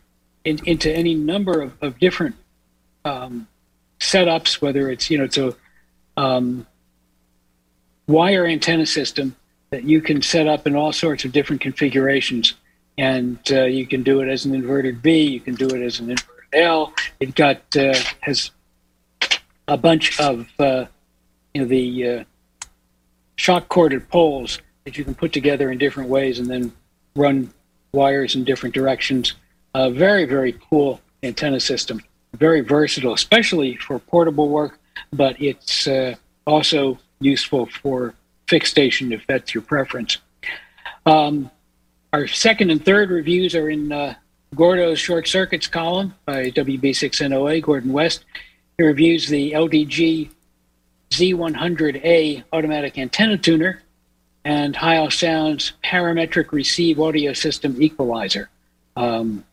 in, 0.44 0.58
into 0.66 0.92
any 0.92 1.14
number 1.14 1.62
of, 1.62 1.74
of 1.80 2.00
different 2.00 2.34
um, 3.04 3.46
setups, 4.00 4.60
whether 4.60 4.90
it's 4.90 5.12
you 5.12 5.18
know 5.18 5.24
it's 5.24 5.38
a 5.38 5.54
um, 6.16 6.66
wire 8.08 8.46
antenna 8.46 8.84
system 8.84 9.36
that 9.70 9.84
you 9.84 10.00
can 10.00 10.22
set 10.22 10.48
up 10.48 10.66
in 10.66 10.74
all 10.74 10.92
sorts 10.92 11.24
of 11.24 11.30
different 11.30 11.62
configurations, 11.62 12.54
and 12.96 13.38
uh, 13.52 13.62
you 13.62 13.86
can 13.86 14.02
do 14.02 14.22
it 14.22 14.28
as 14.28 14.44
an 14.44 14.56
inverted 14.56 14.98
V, 15.04 15.22
you 15.22 15.38
can 15.38 15.54
do 15.54 15.68
it 15.68 15.82
as 15.82 16.00
an 16.00 16.10
inverted 16.10 16.48
L. 16.52 16.92
It 17.20 17.36
got 17.36 17.60
uh, 17.76 17.94
has 18.22 18.50
a 19.68 19.76
bunch 19.76 20.18
of 20.18 20.48
uh, 20.58 20.86
you 21.54 21.60
know 21.60 21.68
the 21.68 22.08
uh, 22.08 22.24
shock 23.38 23.68
corded 23.68 24.08
poles 24.10 24.60
that 24.84 24.98
you 24.98 25.04
can 25.04 25.14
put 25.14 25.32
together 25.32 25.70
in 25.70 25.78
different 25.78 26.10
ways 26.10 26.38
and 26.38 26.48
then 26.48 26.72
run 27.16 27.50
wires 27.92 28.34
in 28.34 28.44
different 28.44 28.74
directions. 28.74 29.34
Very 29.74 30.24
very 30.24 30.52
cool 30.68 31.00
antenna 31.22 31.60
system, 31.60 32.02
very 32.34 32.60
versatile, 32.60 33.14
especially 33.14 33.76
for 33.76 33.98
portable 33.98 34.48
work, 34.48 34.78
but 35.12 35.40
it's 35.40 35.86
uh, 35.86 36.14
also 36.46 36.98
useful 37.20 37.66
for 37.66 38.14
fixed 38.48 38.72
station 38.72 39.12
if 39.12 39.26
that's 39.26 39.54
your 39.54 39.62
preference. 39.62 40.18
Um, 41.06 41.50
our 42.12 42.26
second 42.26 42.70
and 42.70 42.84
third 42.84 43.10
reviews 43.10 43.54
are 43.54 43.70
in 43.70 43.92
uh, 43.92 44.14
Gordo's 44.54 44.98
Short 44.98 45.28
Circuits 45.28 45.66
column 45.66 46.14
by 46.24 46.50
WB6NOA, 46.50 47.62
Gordon 47.62 47.92
West. 47.92 48.24
He 48.78 48.84
reviews 48.84 49.28
the 49.28 49.52
LDG 49.52 50.30
Z100A 51.10 52.44
automatic 52.52 52.98
antenna 52.98 53.38
tuner 53.38 53.82
and 54.44 54.74
Heil 54.76 55.10
Sound's 55.10 55.72
parametric 55.84 56.52
receive 56.52 57.00
audio 57.00 57.32
system 57.32 57.80
equalizer. 57.82 58.48
Um, 58.96 59.44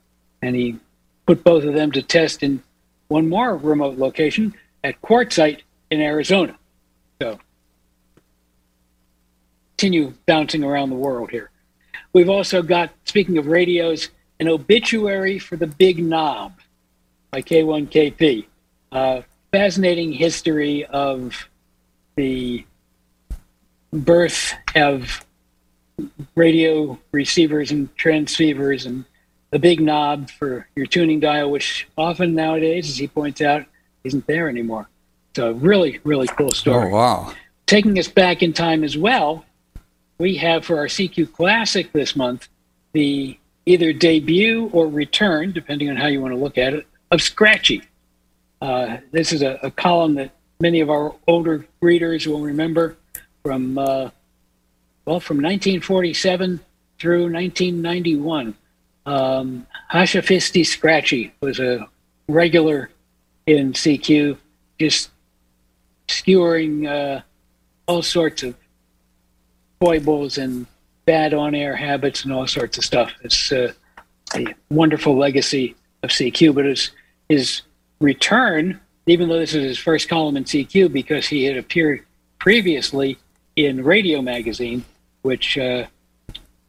and 0.41 0.55
he 0.55 0.77
put 1.25 1.43
both 1.43 1.63
of 1.63 1.73
them 1.73 1.91
to 1.93 2.01
test 2.01 2.43
in 2.43 2.61
one 3.07 3.27
more 3.29 3.55
remote 3.55 3.97
location 3.97 4.53
at 4.83 5.01
Quartzsite 5.01 5.61
in 5.91 6.01
Arizona. 6.01 6.57
So 7.21 7.39
continue 9.77 10.13
bouncing 10.25 10.63
around 10.63 10.89
the 10.89 10.95
world 10.95 11.31
here. 11.31 11.49
We've 12.13 12.29
also 12.29 12.61
got, 12.61 12.91
speaking 13.03 13.37
of 13.37 13.47
radios, 13.47 14.09
an 14.39 14.47
obituary 14.47 15.39
for 15.39 15.55
the 15.55 15.67
big 15.67 16.03
knob 16.03 16.53
by 17.31 17.41
K1KP. 17.41 18.45
Uh, 18.91 19.21
fascinating 19.55 20.11
history 20.11 20.83
of 20.83 21.47
the 22.17 22.65
birth 23.93 24.53
of 24.75 25.25
radio 26.35 26.99
receivers 27.13 27.71
and 27.71 27.95
transceivers 27.95 28.85
and 28.85 29.05
the 29.51 29.59
big 29.59 29.79
knob 29.79 30.29
for 30.29 30.67
your 30.75 30.85
tuning 30.85 31.21
dial, 31.21 31.49
which 31.49 31.87
often 31.97 32.35
nowadays, 32.35 32.89
as 32.89 32.97
he 32.97 33.07
points 33.07 33.39
out, 33.39 33.65
isn't 34.03 34.27
there 34.27 34.49
anymore. 34.49 34.89
So, 35.37 35.53
really, 35.53 36.01
really 36.03 36.27
cool 36.27 36.47
oh, 36.47 36.51
story. 36.51 36.91
Oh, 36.91 36.93
wow. 36.93 37.33
Taking 37.65 37.97
us 37.97 38.09
back 38.09 38.43
in 38.43 38.51
time 38.51 38.83
as 38.83 38.97
well, 38.97 39.45
we 40.17 40.35
have 40.35 40.65
for 40.65 40.79
our 40.79 40.87
CQ 40.87 41.31
Classic 41.31 41.89
this 41.93 42.13
month 42.13 42.49
the 42.91 43.39
either 43.65 43.93
debut 43.93 44.69
or 44.73 44.89
return, 44.89 45.53
depending 45.53 45.89
on 45.89 45.95
how 45.95 46.07
you 46.07 46.19
want 46.19 46.33
to 46.33 46.39
look 46.39 46.57
at 46.57 46.73
it, 46.73 46.85
of 47.09 47.21
Scratchi. 47.21 47.83
Uh, 48.61 48.97
this 49.11 49.33
is 49.33 49.41
a, 49.41 49.59
a, 49.63 49.71
column 49.71 50.15
that 50.15 50.31
many 50.59 50.79
of 50.79 50.89
our 50.89 51.13
older 51.27 51.65
readers 51.81 52.25
will 52.25 52.41
remember 52.41 52.95
from, 53.43 53.77
uh, 53.77 54.09
well, 55.05 55.19
from 55.19 55.37
1947 55.37 56.59
through 56.97 57.31
1991. 57.31 58.55
Um, 59.05 59.67
Hashafisti 59.93 60.61
Scratchi 60.61 61.31
was 61.41 61.59
a 61.59 61.87
regular 62.27 62.89
in 63.45 63.73
CQ, 63.73 64.37
just 64.79 65.11
skewering 66.07 66.87
uh, 66.87 67.21
all 67.87 68.01
sorts 68.01 68.41
of 68.43 68.55
foibles 69.79 70.37
and 70.37 70.65
bad 71.05 71.33
on-air 71.33 71.75
habits 71.75 72.23
and 72.23 72.33
all 72.33 72.47
sorts 72.47 72.77
of 72.77 72.85
stuff. 72.85 73.11
It's 73.21 73.51
uh, 73.51 73.73
a 74.33 74.45
wonderful 74.69 75.15
legacy 75.17 75.75
of 76.01 76.09
CQ, 76.09 76.55
but 76.55 76.65
his 76.65 76.91
his 77.29 77.61
return, 78.05 78.79
even 79.07 79.27
though 79.27 79.39
this 79.39 79.55
is 79.55 79.63
his 79.63 79.77
first 79.77 80.07
column 80.07 80.37
in 80.37 80.43
CQ, 80.45 80.93
because 80.93 81.27
he 81.27 81.43
had 81.43 81.57
appeared 81.57 82.05
previously 82.39 83.17
in 83.55 83.83
Radio 83.83 84.21
Magazine, 84.21 84.85
which 85.23 85.57
uh, 85.57 85.85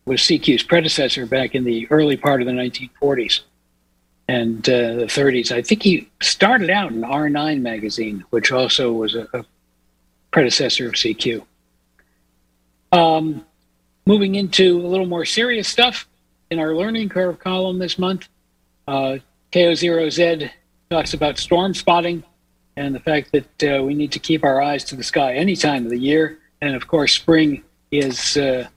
was 0.07 0.21
CQ's 0.21 0.63
predecessor 0.63 1.27
back 1.27 1.55
in 1.55 1.65
the 1.65 1.87
early 1.91 2.17
part 2.17 2.41
of 2.41 2.47
the 2.47 2.53
1940s 2.53 3.41
and 4.29 4.69
uh, 4.69 4.95
the 4.95 5.05
30s. 5.05 5.53
I 5.53 5.63
think 5.63 5.83
he 5.83 6.09
started 6.23 6.71
out 6.71 6.91
in 6.91 7.03
R9 7.03 7.61
magazine, 7.61 8.25
which 8.31 8.51
also 8.51 8.93
was 8.93 9.15
a, 9.15 9.29
a 9.35 9.45
predecessor 10.31 10.87
of 10.87 10.95
CQ. 10.95 11.45
Um, 12.93 13.45
moving 14.07 14.37
into 14.37 14.81
a 14.81 14.89
little 14.89 15.07
more 15.07 15.25
serious 15.25 15.69
stuff 15.69 16.09
in 16.51 16.59
our 16.59 16.75
learning 16.75 17.09
curve 17.11 17.39
column 17.39 17.79
this 17.79 17.99
month, 17.99 18.29
uh, 18.89 19.19
KO0Z 19.53 20.51
talks 20.91 21.15
about 21.15 21.39
storm 21.39 21.75
spotting 21.75 22.23
and 22.77 22.95
the 22.95 23.01
fact 23.01 23.33
that 23.33 23.65
uh, 23.65 23.83
we 23.83 23.95
need 23.95 24.13
to 24.13 24.19
keep 24.19 24.45
our 24.45 24.61
eyes 24.61 24.85
to 24.85 24.97
the 24.97 25.03
sky 25.03 25.35
any 25.35 25.57
time 25.57 25.85
of 25.85 25.91
the 25.91 25.99
year. 25.99 26.39
And 26.61 26.75
of 26.75 26.87
course, 26.87 27.13
spring 27.13 27.63
is 27.91 28.37
uh, 28.37 28.69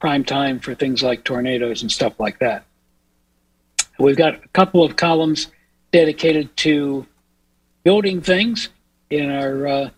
prime 0.00 0.24
time 0.24 0.58
for 0.58 0.74
things 0.74 1.02
like 1.02 1.24
tornadoes 1.24 1.82
and 1.82 1.92
stuff 1.92 2.18
like 2.18 2.38
that. 2.40 2.64
We've 3.98 4.16
got 4.16 4.34
a 4.44 4.48
couple 4.48 4.82
of 4.82 4.96
columns 4.96 5.48
dedicated 5.92 6.56
to 6.58 7.06
building 7.84 8.20
things 8.20 8.70
in 9.10 9.30
our 9.30 9.66
uh, 9.66 9.90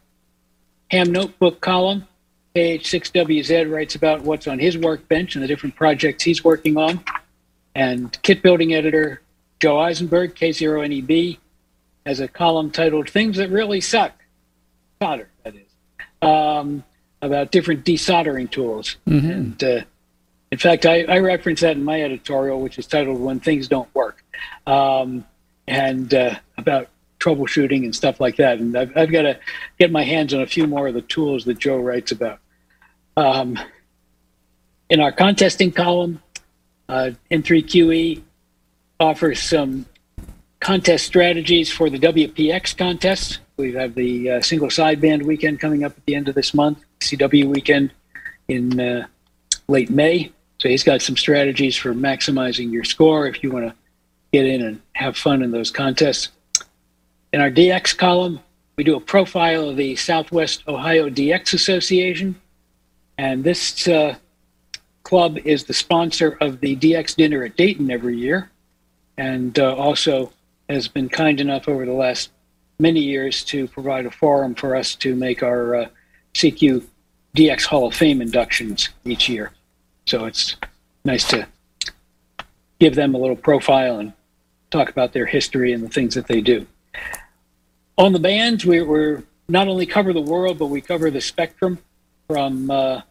ham 0.91 1.13
notebook 1.13 1.61
column. 1.61 2.07
KH6WZ 2.55 3.73
writes 3.73 3.95
about 3.95 4.23
what's 4.23 4.47
on 4.47 4.59
his 4.59 4.77
workbench 4.77 5.35
and 5.35 5.43
the 5.43 5.49
different 5.49 5.75
projects 5.75 6.23
he's 6.25 6.45
working 6.45 6.77
on. 6.77 7.03
And 7.75 8.17
kit 8.23 8.43
building 8.43 8.75
editor 8.75 9.23
Joe 9.61 9.81
Eisenberg, 9.81 10.35
K0NEB, 10.35 11.39
has 12.07 12.21
a 12.21 12.29
column 12.29 12.71
titled 12.71 13.09
Things 13.09 13.37
That 13.37 13.51
Really 13.51 13.81
Suck. 13.81 14.13
Solder, 15.03 15.29
that 15.43 15.55
is. 15.55 15.63
Um, 16.23 16.85
about 17.23 17.51
different 17.51 17.85
desoldering 17.85 18.51
tools. 18.51 18.97
Mm-hmm. 19.09 19.31
And, 19.31 19.65
uh, 19.65 19.81
in 20.51 20.59
fact, 20.59 20.87
I, 20.87 21.03
I, 21.05 21.19
reference 21.19 21.61
that 21.63 21.77
in 21.77 21.83
my 21.83 22.03
editorial, 22.03 22.61
which 22.61 22.79
is 22.79 22.87
titled 22.87 23.21
When 23.21 23.41
Things 23.41 23.67
Don't 23.67 23.93
Work, 23.95 24.23
um, 24.67 25.27
and 25.67 26.13
uh, 26.13 26.37
about 26.59 26.89
troubleshooting 27.19 27.85
and 27.85 27.95
stuff 27.95 28.21
like 28.21 28.37
that. 28.37 28.59
And 28.59 28.77
I've, 28.77 28.97
I've 28.97 29.11
got 29.11 29.23
to 29.23 29.39
get 29.79 29.91
my 29.91 30.05
hands 30.05 30.35
on 30.35 30.43
a 30.43 30.47
few 30.47 30.67
more 30.67 30.87
of 30.89 30.95
the 30.95 31.03
tools 31.03 31.45
that 31.47 31.59
Joe 31.59 31.79
writes 31.79 32.13
about. 32.13 32.39
Um, 33.17 33.59
in 34.91 35.01
our 35.01 35.11
contesting 35.11 35.73
column, 35.73 36.23
uh, 36.89 37.13
N3QE 37.31 38.23
offers 39.01 39.41
some 39.41 39.87
contest 40.65 41.05
strategies 41.05 41.71
for 41.71 41.91
the 41.91 41.99
WPX 41.99 42.75
contest. 42.77 43.41
We 43.59 43.75
have 43.75 43.95
the 43.95 44.31
uh, 44.31 44.41
single 44.41 44.69
sideband 44.69 45.23
weekend 45.23 45.61
coming 45.61 45.85
up 45.85 45.93
at 45.97 46.07
the 46.07 46.15
end 46.15 46.27
of 46.27 46.35
this 46.35 46.55
month, 46.55 46.79
CW 47.01 47.45
weekend 47.45 47.93
in 48.49 48.81
uh, 48.81 49.07
late 49.69 49.91
May. 49.91 50.33
So 50.59 50.71
he's 50.71 50.83
got 50.83 51.03
some 51.03 51.19
strategies 51.19 51.77
for 51.77 51.93
maximizing 51.93 52.73
your 52.73 52.83
score 52.83 53.27
if 53.27 53.43
you 53.43 53.53
want 53.53 53.67
to 53.69 53.75
get 54.33 54.47
in 54.47 54.63
and 54.63 54.81
have 54.95 55.19
fun 55.19 55.43
in 55.43 55.51
those 55.51 55.71
contests. 55.71 56.31
In 57.35 57.43
our 57.43 57.51
DX 57.51 57.95
column, 57.99 58.41
we 58.77 58.85
do 58.85 58.97
a 58.97 59.01
profile 59.01 59.69
of 59.69 59.77
the 59.77 59.95
Southwest 59.97 60.67
Ohio 60.67 61.11
DX 61.11 61.53
Association. 61.53 62.41
And 63.19 63.45
this 63.45 63.87
uh, 63.87 64.17
club 65.03 65.37
is 65.45 65.65
the 65.65 65.75
sponsor 65.75 66.39
of 66.41 66.61
the 66.61 66.75
DX 66.75 67.17
dinner 67.17 67.45
at 67.45 67.55
Dayton 67.55 67.91
every 67.91 68.17
year, 68.17 68.51
and 69.19 69.59
uh, 69.59 69.75
also 69.77 70.33
has 70.69 70.89
been 70.89 71.09
kind 71.09 71.41
enough 71.41 71.69
over 71.69 71.85
the 71.85 71.93
last 71.93 72.31
many 72.79 73.01
years 73.01 73.45
to 73.45 73.69
provide 73.69 74.07
a 74.07 74.11
forum 74.11 74.55
for 74.55 74.75
us 74.75 74.95
to 74.97 75.15
make 75.15 75.43
our 75.43 75.75
uh, 75.75 75.89
CQ 76.35 76.85
DX 77.37 77.65
Hall 77.65 77.87
of 77.87 77.95
Fame 77.95 78.21
inductions 78.21 78.89
each 79.05 79.29
year. 79.29 79.53
So 80.07 80.25
it's 80.25 80.57
nice 81.05 81.29
to 81.29 81.47
give 82.81 82.95
them 82.95 83.15
a 83.15 83.19
little 83.19 83.37
profile 83.37 83.99
and 83.99 84.13
talk 84.71 84.91
about 84.91 85.13
their 85.13 85.27
history 85.27 85.73
and 85.73 85.83
the 85.83 85.89
things 85.89 86.15
that 86.15 86.27
they 86.27 86.41
do. 86.41 86.67
On 87.97 88.13
the 88.13 88.19
bands, 88.19 88.67
we, 88.67 88.83
we're 88.83 89.23
not 89.49 89.69
only 89.69 89.87
cover 89.87 90.13
the 90.13 90.21
world, 90.21 90.59
but 90.59 90.67
we 90.67 90.81
cover 90.81 91.11
the 91.11 91.21
spectrum 91.21 91.79
from 92.27 92.71
uh, 92.71 93.03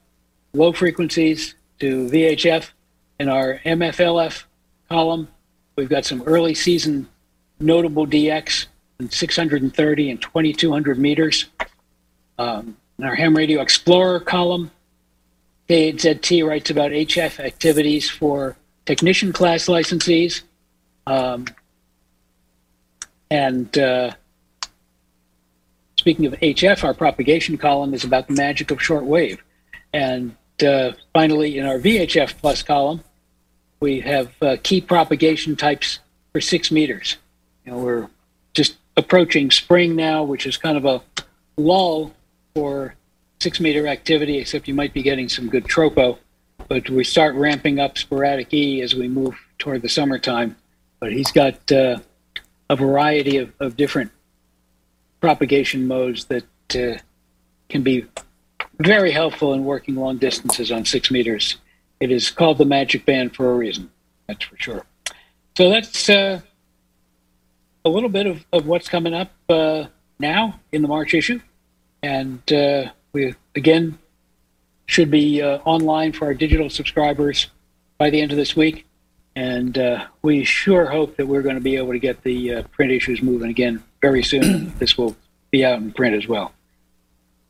low 0.53 0.73
frequencies 0.73 1.55
to 1.79 2.09
VHF. 2.09 2.71
In 3.19 3.29
our 3.29 3.59
MFLF 3.63 4.43
column, 4.89 5.27
we've 5.75 5.89
got 5.89 6.03
some 6.03 6.23
early 6.23 6.53
season 6.53 7.07
notable 7.63 8.05
DX 8.05 8.67
in 8.99 9.09
630 9.09 10.11
and 10.11 10.21
2200 10.21 10.99
meters. 10.99 11.45
Um, 12.37 12.77
in 12.97 13.05
our 13.05 13.15
Ham 13.15 13.35
Radio 13.35 13.61
Explorer 13.61 14.19
column, 14.19 14.71
KZT 15.69 16.45
writes 16.45 16.69
about 16.69 16.91
HF 16.91 17.39
activities 17.39 18.09
for 18.09 18.55
technician 18.85 19.33
class 19.33 19.67
licensees. 19.67 20.43
Um, 21.07 21.45
and 23.31 23.75
uh, 23.77 24.11
speaking 25.97 26.25
of 26.25 26.33
HF, 26.33 26.83
our 26.83 26.93
propagation 26.93 27.57
column 27.57 27.93
is 27.93 28.03
about 28.03 28.27
the 28.27 28.33
magic 28.33 28.71
of 28.71 28.79
shortwave. 28.79 29.39
And 29.93 30.35
uh, 30.65 30.91
finally, 31.13 31.57
in 31.57 31.65
our 31.65 31.79
VHF 31.79 32.37
plus 32.37 32.61
column, 32.61 33.03
we 33.79 34.01
have 34.01 34.31
uh, 34.41 34.57
key 34.63 34.81
propagation 34.81 35.55
types 35.55 35.99
for 36.31 36.41
six 36.41 36.71
meters. 36.71 37.17
You 37.65 37.71
know, 37.71 37.77
we're 37.79 38.09
just 38.53 38.75
approaching 38.97 39.51
spring 39.51 39.95
now, 39.95 40.23
which 40.23 40.45
is 40.45 40.57
kind 40.57 40.77
of 40.77 40.85
a 40.85 41.01
lull 41.57 42.13
for 42.55 42.95
six 43.39 43.59
meter 43.59 43.87
activity, 43.87 44.37
except 44.37 44.67
you 44.67 44.73
might 44.73 44.93
be 44.93 45.01
getting 45.01 45.29
some 45.29 45.49
good 45.49 45.65
tropo. 45.65 46.17
But 46.67 46.89
we 46.89 47.03
start 47.03 47.35
ramping 47.35 47.79
up 47.79 47.97
sporadic 47.97 48.53
E 48.53 48.81
as 48.81 48.95
we 48.95 49.07
move 49.07 49.35
toward 49.57 49.81
the 49.81 49.89
summertime. 49.89 50.55
But 50.99 51.11
he's 51.11 51.31
got 51.31 51.71
uh, 51.71 51.99
a 52.69 52.75
variety 52.75 53.37
of, 53.37 53.51
of 53.59 53.75
different 53.75 54.11
propagation 55.19 55.87
modes 55.87 56.25
that 56.25 56.45
uh, 56.75 56.99
can 57.69 57.83
be 57.83 58.05
very 58.79 59.11
helpful 59.11 59.53
in 59.53 59.63
working 59.63 59.95
long 59.95 60.17
distances 60.17 60.71
on 60.71 60.85
six 60.85 61.11
meters. 61.11 61.57
It 61.99 62.11
is 62.11 62.31
called 62.31 62.57
the 62.57 62.65
Magic 62.65 63.05
Band 63.05 63.35
for 63.35 63.51
a 63.51 63.55
reason, 63.55 63.89
that's 64.27 64.43
for 64.43 64.57
sure. 64.57 64.85
So 65.57 65.69
that's 65.69 66.09
uh, 66.09 66.41
a 67.85 67.89
little 67.89 68.09
bit 68.09 68.27
of, 68.27 68.45
of 68.51 68.65
what's 68.65 68.87
coming 68.89 69.13
up 69.13 69.31
uh, 69.49 69.85
now 70.19 70.59
in 70.71 70.81
the 70.81 70.87
March 70.87 71.13
issue. 71.13 71.39
And 72.01 72.51
uh, 72.51 72.91
we, 73.11 73.35
again, 73.55 73.97
should 74.85 75.09
be 75.09 75.41
uh, 75.41 75.59
online 75.59 76.13
for 76.13 76.25
our 76.25 76.33
digital 76.33 76.69
subscribers 76.69 77.47
by 77.97 78.09
the 78.09 78.21
end 78.21 78.31
of 78.31 78.37
this 78.37 78.55
week. 78.55 78.85
And 79.35 79.77
uh, 79.77 80.05
we 80.21 80.43
sure 80.43 80.85
hope 80.85 81.17
that 81.17 81.27
we're 81.27 81.41
going 81.41 81.55
to 81.55 81.61
be 81.61 81.77
able 81.77 81.93
to 81.93 81.99
get 81.99 82.23
the 82.23 82.55
uh, 82.55 82.63
print 82.63 82.91
issues 82.91 83.21
moving 83.21 83.49
again 83.49 83.83
very 84.01 84.23
soon. 84.23 84.73
this 84.79 84.97
will 84.97 85.15
be 85.49 85.65
out 85.65 85.79
in 85.79 85.91
print 85.91 86.15
as 86.15 86.27
well. 86.27 86.53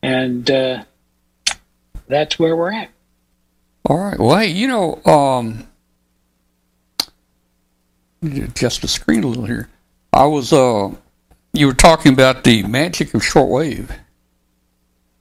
And 0.02 0.50
uh, 0.50 0.84
that's 2.08 2.40
where 2.40 2.56
we're 2.56 2.74
at. 2.74 2.90
All 3.86 3.98
right. 3.98 4.18
Well, 4.18 4.38
hey, 4.38 4.48
you 4.48 4.68
know, 4.68 5.02
um, 5.06 5.68
adjust 8.22 8.82
the 8.82 8.88
screen 8.88 9.24
a 9.24 9.28
little 9.28 9.46
here. 9.46 9.70
I 10.14 10.26
was, 10.26 10.54
uh, 10.54 10.92
you 11.54 11.68
were 11.68 11.74
talking 11.74 12.14
about 12.14 12.44
the 12.44 12.64
magic 12.64 13.14
of 13.14 13.22
shortwave. 13.22 13.90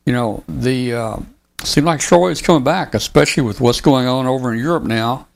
You 0.05 0.13
know, 0.13 0.45
the 0.49 0.93
uh, 0.93 1.17
seemed 1.63 1.87
like 1.87 2.01
shortwave's 2.01 2.43
coming 2.43 2.65
back, 2.65 2.95
especially 2.95 3.45
with 3.45 3.61
what's 3.61 3.81
going 3.81 4.07
on 4.07 4.27
over 4.27 4.53
in 4.53 4.59
Europe 4.59 4.85
now. 4.85 5.29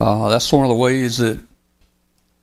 Uh, 0.00 0.28
that's 0.28 0.52
one 0.52 0.64
of 0.64 0.68
the 0.68 0.76
ways 0.76 1.18
that 1.18 1.40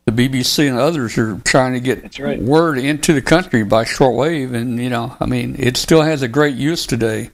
the 0.06 0.12
BBC 0.12 0.68
and 0.68 0.78
others 0.78 1.18
are 1.18 1.40
trying 1.40 1.74
to 1.74 1.80
get 1.80 2.20
right. 2.20 2.42
word 2.42 2.78
into 2.78 3.14
the 3.14 3.22
country 3.22 3.64
by 3.64 3.84
shortwave, 3.86 4.54
and 4.54 4.80
you 4.80 4.90
know, 4.90 5.16
I 5.20 5.26
mean, 5.26 5.56
it 5.58 5.78
still 5.78 6.02
has 6.02 6.22
a 6.22 6.28
great 6.28 6.56
use 6.56 6.86
today. 6.86 7.30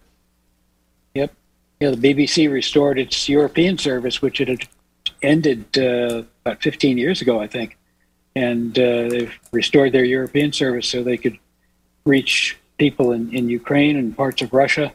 Yep. 1.16 1.34
Yeah, 1.80 1.90
the 1.92 2.14
BBC 2.14 2.52
restored 2.52 3.00
its 3.00 3.28
European 3.28 3.78
service, 3.78 4.22
which 4.22 4.40
it 4.40 4.48
had 4.48 4.68
ended 5.22 5.66
uh, 5.78 6.24
about 6.46 6.62
15 6.62 6.98
years 6.98 7.22
ago, 7.22 7.40
I 7.40 7.48
think, 7.48 7.78
and 8.48 8.78
uh, 8.80 9.10
they've 9.12 9.36
restored 9.52 9.92
their 9.92 10.08
European 10.18 10.52
service 10.62 10.88
so 10.88 10.98
they 11.04 11.18
could 11.24 11.38
reach 12.06 12.58
people 12.78 13.08
in, 13.12 13.24
in 13.38 13.44
Ukraine 13.62 13.96
and 13.98 14.16
parts 14.16 14.42
of 14.42 14.54
Russia 14.54 14.88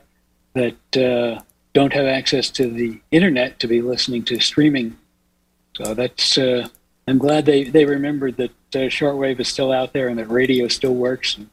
that 0.61 0.97
uh, 0.97 1.43
don't 1.79 1.93
have 1.93 2.07
access 2.07 2.47
to 2.59 2.65
the 2.81 2.91
internet 3.11 3.51
to 3.61 3.67
be 3.75 3.81
listening 3.93 4.23
to 4.31 4.35
streaming. 4.41 4.97
So 5.79 5.95
that's 6.01 6.39
uh, 6.39 6.69
I'm 7.07 7.19
glad 7.19 7.45
they, 7.45 7.65
they 7.65 7.85
remembered 7.85 8.37
that 8.43 8.51
uh, 8.75 8.89
shortwave 8.89 9.39
is 9.41 9.49
still 9.49 9.73
out 9.73 9.93
there 9.93 10.09
and 10.09 10.19
that 10.19 10.31
radio 10.31 10.69
still 10.69 10.95
works. 10.95 11.37
And 11.37 11.49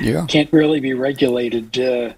Yeah. 0.00 0.26
can't 0.26 0.52
really 0.52 0.80
be 0.80 0.94
regulated 0.94 1.68
uh, 1.78 2.12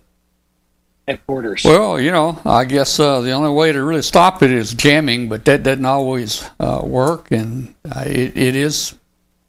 at 1.08 1.24
borders. 1.26 1.62
Well, 1.64 1.98
you 2.00 2.10
know, 2.10 2.38
I 2.44 2.64
guess 2.64 3.00
uh, 3.00 3.20
the 3.22 3.32
only 3.32 3.50
way 3.50 3.72
to 3.72 3.82
really 3.82 4.02
stop 4.02 4.42
it 4.42 4.50
is 4.50 4.74
jamming, 4.74 5.28
but 5.28 5.44
that 5.46 5.62
doesn't 5.62 5.86
always 5.86 6.44
uh, 6.60 6.82
work. 6.84 7.30
And 7.30 7.74
uh, 7.94 8.04
it, 8.06 8.36
it 8.36 8.56
is, 8.56 8.94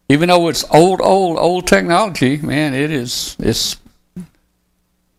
even 0.10 0.30
though 0.30 0.48
it's 0.48 0.64
old, 0.72 1.02
old, 1.02 1.38
old 1.38 1.68
technology, 1.68 2.38
man, 2.38 2.74
it 2.74 2.92
is. 2.92 3.36
It's 3.40 3.78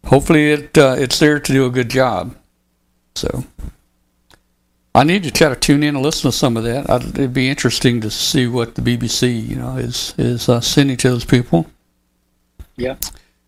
hopefully 0.06 0.52
it 0.52 0.78
uh, 0.78 0.96
it's 0.98 1.18
there 1.18 1.38
to 1.38 1.52
do 1.52 1.66
a 1.66 1.70
good 1.70 1.90
job. 1.90 2.34
So 3.14 3.44
I 4.94 5.04
need 5.04 5.22
to 5.24 5.30
try 5.30 5.48
to 5.48 5.56
tune 5.56 5.82
in 5.82 5.94
and 5.94 6.04
listen 6.04 6.30
to 6.30 6.36
some 6.36 6.56
of 6.56 6.64
that. 6.64 6.88
I'd, 6.88 7.04
it'd 7.04 7.34
be 7.34 7.48
interesting 7.48 8.00
to 8.00 8.10
see 8.10 8.46
what 8.46 8.74
the 8.74 8.82
BBC, 8.82 9.46
you 9.46 9.56
know, 9.56 9.76
is 9.76 10.14
is 10.16 10.48
uh, 10.48 10.60
sending 10.60 10.96
to 10.98 11.10
those 11.10 11.24
people. 11.24 11.66
yeah. 12.76 12.96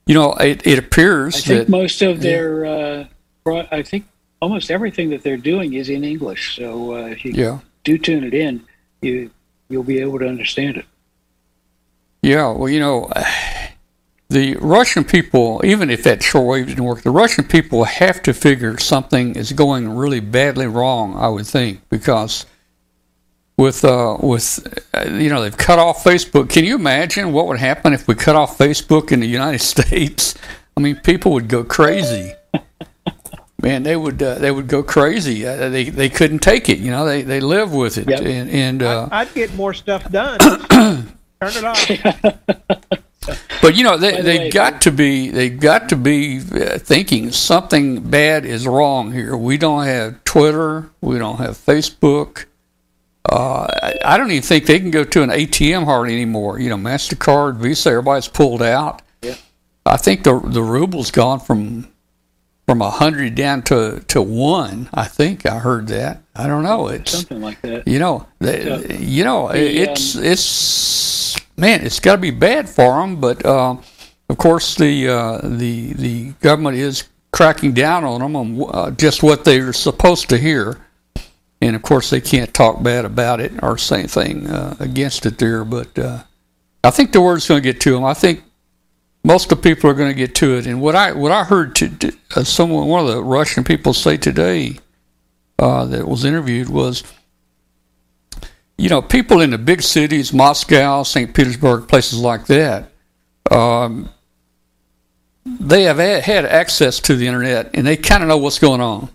You 0.06 0.14
know, 0.14 0.32
it, 0.34 0.66
it 0.66 0.76
appears 0.76 1.36
I 1.36 1.40
think 1.40 1.58
that 1.60 1.68
most 1.68 2.02
of 2.02 2.20
their, 2.20 2.66
uh, 2.66 3.04
I 3.70 3.82
think 3.82 4.06
almost 4.40 4.70
everything 4.70 5.10
that 5.10 5.22
they're 5.22 5.36
doing 5.36 5.74
is 5.74 5.88
in 5.88 6.02
English. 6.02 6.56
So 6.56 6.94
uh, 6.94 7.06
if 7.06 7.24
you 7.24 7.32
yeah. 7.32 7.58
do 7.84 7.96
tune 7.96 8.24
it 8.24 8.34
in, 8.34 8.64
you 9.02 9.30
you'll 9.68 9.84
be 9.84 10.00
able 10.00 10.18
to 10.18 10.26
understand 10.26 10.78
it. 10.78 10.84
Yeah, 12.22 12.50
well, 12.52 12.68
you 12.68 12.80
know, 12.80 13.10
the 14.28 14.56
Russian 14.56 15.04
people, 15.04 15.60
even 15.64 15.90
if 15.90 16.02
that 16.04 16.20
shortwave 16.20 16.66
didn't 16.66 16.84
work, 16.84 17.02
the 17.02 17.10
Russian 17.10 17.44
people 17.44 17.84
have 17.84 18.22
to 18.22 18.34
figure 18.34 18.78
something 18.78 19.34
is 19.34 19.52
going 19.52 19.88
really 19.88 20.20
badly 20.20 20.66
wrong. 20.66 21.16
I 21.16 21.28
would 21.28 21.46
think 21.46 21.80
because 21.88 22.44
with 23.56 23.84
uh, 23.84 24.16
with 24.22 24.84
uh, 24.94 25.04
you 25.10 25.28
know 25.30 25.42
they've 25.42 25.56
cut 25.56 25.78
off 25.78 26.04
Facebook. 26.04 26.48
Can 26.50 26.64
you 26.64 26.74
imagine 26.76 27.32
what 27.32 27.46
would 27.46 27.58
happen 27.58 27.92
if 27.92 28.06
we 28.06 28.14
cut 28.14 28.36
off 28.36 28.56
Facebook 28.58 29.12
in 29.12 29.20
the 29.20 29.26
United 29.26 29.60
States? 29.74 30.34
I 30.76 30.80
mean, 30.80 30.96
people 30.96 31.32
would 31.32 31.48
go 31.48 31.64
crazy. 31.64 32.32
Man, 33.62 33.82
they 33.82 33.96
would 33.96 34.22
uh, 34.22 34.36
they 34.36 34.50
would 34.50 34.68
go 34.68 34.82
crazy. 34.82 35.46
Uh, 35.46 35.68
they 35.68 35.84
they 35.90 36.08
couldn't 36.08 36.38
take 36.38 36.68
it. 36.70 36.78
You 36.78 36.90
know, 36.90 37.04
they 37.04 37.20
they 37.22 37.40
live 37.40 37.72
with 37.74 37.98
it, 37.98 38.08
Yep. 38.08 38.20
and 38.20 38.50
and 38.50 38.82
uh, 38.82 39.08
I'd 39.10 39.32
get 39.34 39.54
more 39.54 39.74
stuff 39.74 40.10
done. 40.10 40.38
Turn 41.40 41.52
it 41.56 41.64
off. 41.64 41.90
But 43.62 43.76
you 43.76 43.84
know 43.84 43.96
they 43.98 44.12
By 44.12 44.22
the 44.22 44.22
they 44.22 44.38
way, 44.38 44.50
got 44.50 44.80
to 44.82 44.90
be 44.90 45.28
they 45.30 45.50
got 45.50 45.90
to 45.90 45.96
be 45.96 46.38
uh, 46.38 46.78
thinking 46.78 47.30
something 47.30 48.00
bad 48.10 48.46
is 48.46 48.66
wrong 48.66 49.12
here. 49.12 49.36
We 49.36 49.58
don't 49.58 49.84
have 49.84 50.24
Twitter, 50.24 50.90
we 51.00 51.18
don't 51.18 51.36
have 51.36 51.56
Facebook. 51.58 52.46
Uh, 53.30 53.68
I, 53.82 53.98
I 54.04 54.16
don't 54.16 54.30
even 54.30 54.42
think 54.42 54.64
they 54.66 54.80
can 54.80 54.90
go 54.90 55.04
to 55.04 55.22
an 55.22 55.28
ATM 55.30 55.84
hardly 55.84 56.14
anymore. 56.14 56.58
You 56.58 56.70
know, 56.70 56.78
Mastercard, 56.78 57.58
Visa, 57.58 57.90
everybody's 57.90 58.28
pulled 58.28 58.62
out. 58.62 59.02
Yeah. 59.20 59.36
I 59.84 59.98
think 59.98 60.24
the 60.24 60.40
the 60.40 60.62
ruble's 60.62 61.10
gone 61.10 61.40
from 61.40 61.89
from 62.70 62.82
a 62.82 62.90
hundred 62.90 63.34
down 63.34 63.62
to 63.62 64.00
to 64.06 64.22
one. 64.22 64.88
I 64.94 65.06
think 65.06 65.44
I 65.44 65.58
heard 65.58 65.88
that. 65.88 66.22
I 66.36 66.46
don't 66.46 66.62
know. 66.62 66.86
It's 66.86 67.10
Something 67.10 67.40
like 67.40 67.60
that. 67.62 67.88
you 67.88 67.98
know, 67.98 68.28
they, 68.38 68.62
So, 68.62 68.94
you 68.94 69.24
know, 69.24 69.48
the, 69.48 69.58
it's 69.58 70.14
it's 70.14 71.36
man, 71.56 71.84
it's 71.84 71.98
got 71.98 72.14
to 72.14 72.20
be 72.20 72.30
bad 72.30 72.68
for 72.68 73.00
them. 73.00 73.20
But 73.20 73.44
uh, 73.44 73.76
of 74.28 74.38
course, 74.38 74.76
the 74.76 75.08
uh, 75.08 75.40
the 75.42 75.94
the 75.94 76.30
government 76.40 76.76
is 76.76 77.08
cracking 77.32 77.72
down 77.72 78.04
on 78.04 78.20
them 78.20 78.36
on 78.36 78.64
uh, 78.72 78.92
just 78.92 79.24
what 79.24 79.44
they're 79.44 79.72
supposed 79.72 80.28
to 80.28 80.38
hear, 80.38 80.78
and 81.60 81.74
of 81.74 81.82
course, 81.82 82.10
they 82.10 82.20
can't 82.20 82.54
talk 82.54 82.84
bad 82.84 83.04
about 83.04 83.40
it 83.40 83.50
or 83.64 83.78
say 83.78 83.98
anything 83.98 84.46
uh, 84.46 84.76
against 84.78 85.26
it 85.26 85.38
there. 85.38 85.64
But 85.64 85.98
uh, 85.98 86.22
I 86.84 86.90
think 86.92 87.10
the 87.10 87.20
word's 87.20 87.48
going 87.48 87.64
to 87.64 87.72
get 87.72 87.80
to 87.80 87.90
them. 87.94 88.04
I 88.04 88.14
think 88.14 88.44
most 89.22 89.52
of 89.52 89.60
the 89.60 89.68
people 89.70 89.90
are 89.90 89.94
going 89.94 90.10
to 90.10 90.14
get 90.14 90.34
to 90.36 90.56
it. 90.56 90.66
And 90.66 90.80
what 90.80 90.94
I 90.96 91.12
what 91.12 91.32
I 91.32 91.44
heard 91.44 91.74
to, 91.76 92.12
uh, 92.36 92.44
someone 92.44 92.86
one 92.86 93.06
of 93.06 93.14
the 93.14 93.22
Russian 93.22 93.64
people 93.64 93.94
say 93.94 94.16
today 94.16 94.78
uh, 95.58 95.84
that 95.86 96.08
was 96.08 96.24
interviewed 96.24 96.68
was 96.68 97.02
you 98.80 98.88
know, 98.88 99.02
people 99.02 99.42
in 99.42 99.50
the 99.50 99.58
big 99.58 99.82
cities, 99.82 100.32
Moscow, 100.32 101.02
St. 101.02 101.34
Petersburg, 101.34 101.86
places 101.86 102.18
like 102.18 102.46
that, 102.46 102.90
um, 103.50 104.08
they 105.44 105.82
have 105.82 105.98
had 105.98 106.46
access 106.46 106.98
to 107.00 107.14
the 107.14 107.26
internet 107.26 107.70
and 107.74 107.86
they 107.86 107.98
kind 107.98 108.22
of 108.22 108.30
know 108.30 108.38
what's 108.38 108.58
going 108.58 108.80
on. 108.80 109.10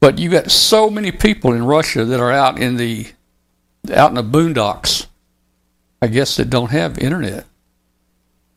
But 0.00 0.18
you 0.18 0.30
got 0.30 0.50
so 0.50 0.90
many 0.90 1.12
people 1.12 1.52
in 1.52 1.64
Russia 1.64 2.04
that 2.04 2.18
are 2.18 2.32
out 2.32 2.58
in 2.58 2.76
the 2.76 3.06
out 3.94 4.10
in 4.10 4.16
the 4.16 4.24
boondocks, 4.24 5.06
I 6.02 6.08
guess 6.08 6.36
that 6.36 6.50
don't 6.50 6.72
have 6.72 6.98
internet. 6.98 7.46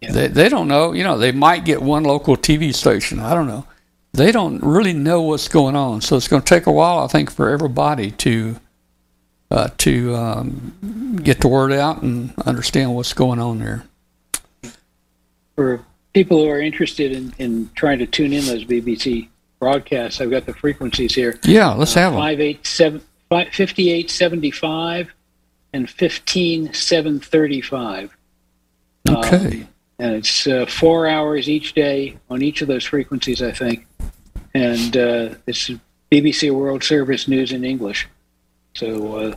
Yeah. 0.04 0.12
They 0.12 0.28
they 0.28 0.50
don't 0.50 0.68
know. 0.68 0.94
You 0.94 1.04
know, 1.04 1.18
they 1.18 1.32
might 1.32 1.66
get 1.66 1.82
one 1.82 2.04
local 2.04 2.36
TV 2.36 2.74
station. 2.74 3.20
I 3.20 3.34
don't 3.34 3.48
know. 3.48 3.66
They 4.12 4.32
don't 4.32 4.62
really 4.62 4.94
know 4.94 5.24
what's 5.24 5.48
going 5.48 5.76
on. 5.76 6.02
So 6.02 6.18
it's 6.18 6.28
going 6.28 6.44
to 6.44 6.48
take 6.48 6.68
a 6.68 6.72
while, 6.72 7.00
I 7.00 7.08
think, 7.08 7.32
for 7.32 7.50
everybody 7.50 8.12
to 8.12 8.58
uh, 9.50 9.70
to 9.80 10.16
um, 10.16 11.20
get 11.24 11.42
the 11.42 11.48
word 11.48 11.72
out 11.72 12.02
and 12.02 12.34
understand 12.46 12.94
what's 12.94 13.14
going 13.14 13.40
on 13.40 13.60
there. 13.60 13.86
For 15.56 15.84
people 16.14 16.44
who 16.44 16.50
are 16.50 16.60
interested 16.60 17.12
in, 17.12 17.34
in 17.38 17.70
trying 17.76 18.00
to 18.00 18.06
tune 18.06 18.34
in 18.34 18.46
those 18.46 18.66
BBC 18.66 19.30
broadcasts, 19.60 20.22
I've 20.22 20.32
got 20.32 20.46
the 20.46 20.54
frequencies 20.54 21.16
here. 21.16 21.40
Yeah, 21.44 21.74
let's 21.74 21.94
have 21.94 22.14
them. 22.14 22.22
587 22.22 23.02
5875 23.30 25.14
and 25.74 25.90
15735. 25.90 28.18
Okay. 29.10 29.68
And 30.04 30.16
it's 30.16 30.46
uh, 30.48 30.66
four 30.66 31.08
hours 31.08 31.48
each 31.48 31.72
day 31.74 32.18
on 32.30 32.42
each 32.42 32.62
of 32.62 32.68
those 32.68 32.84
frequencies, 32.84 33.42
I 33.42 33.54
think. 33.54 33.88
And 34.54 34.98
uh, 34.98 35.36
it's 35.48 35.72
BBC 36.12 36.52
World 36.52 36.84
Service 36.84 37.26
news 37.30 37.54
in 37.54 37.64
English. 37.64 38.10
So 38.76 39.16
uh, 39.16 39.36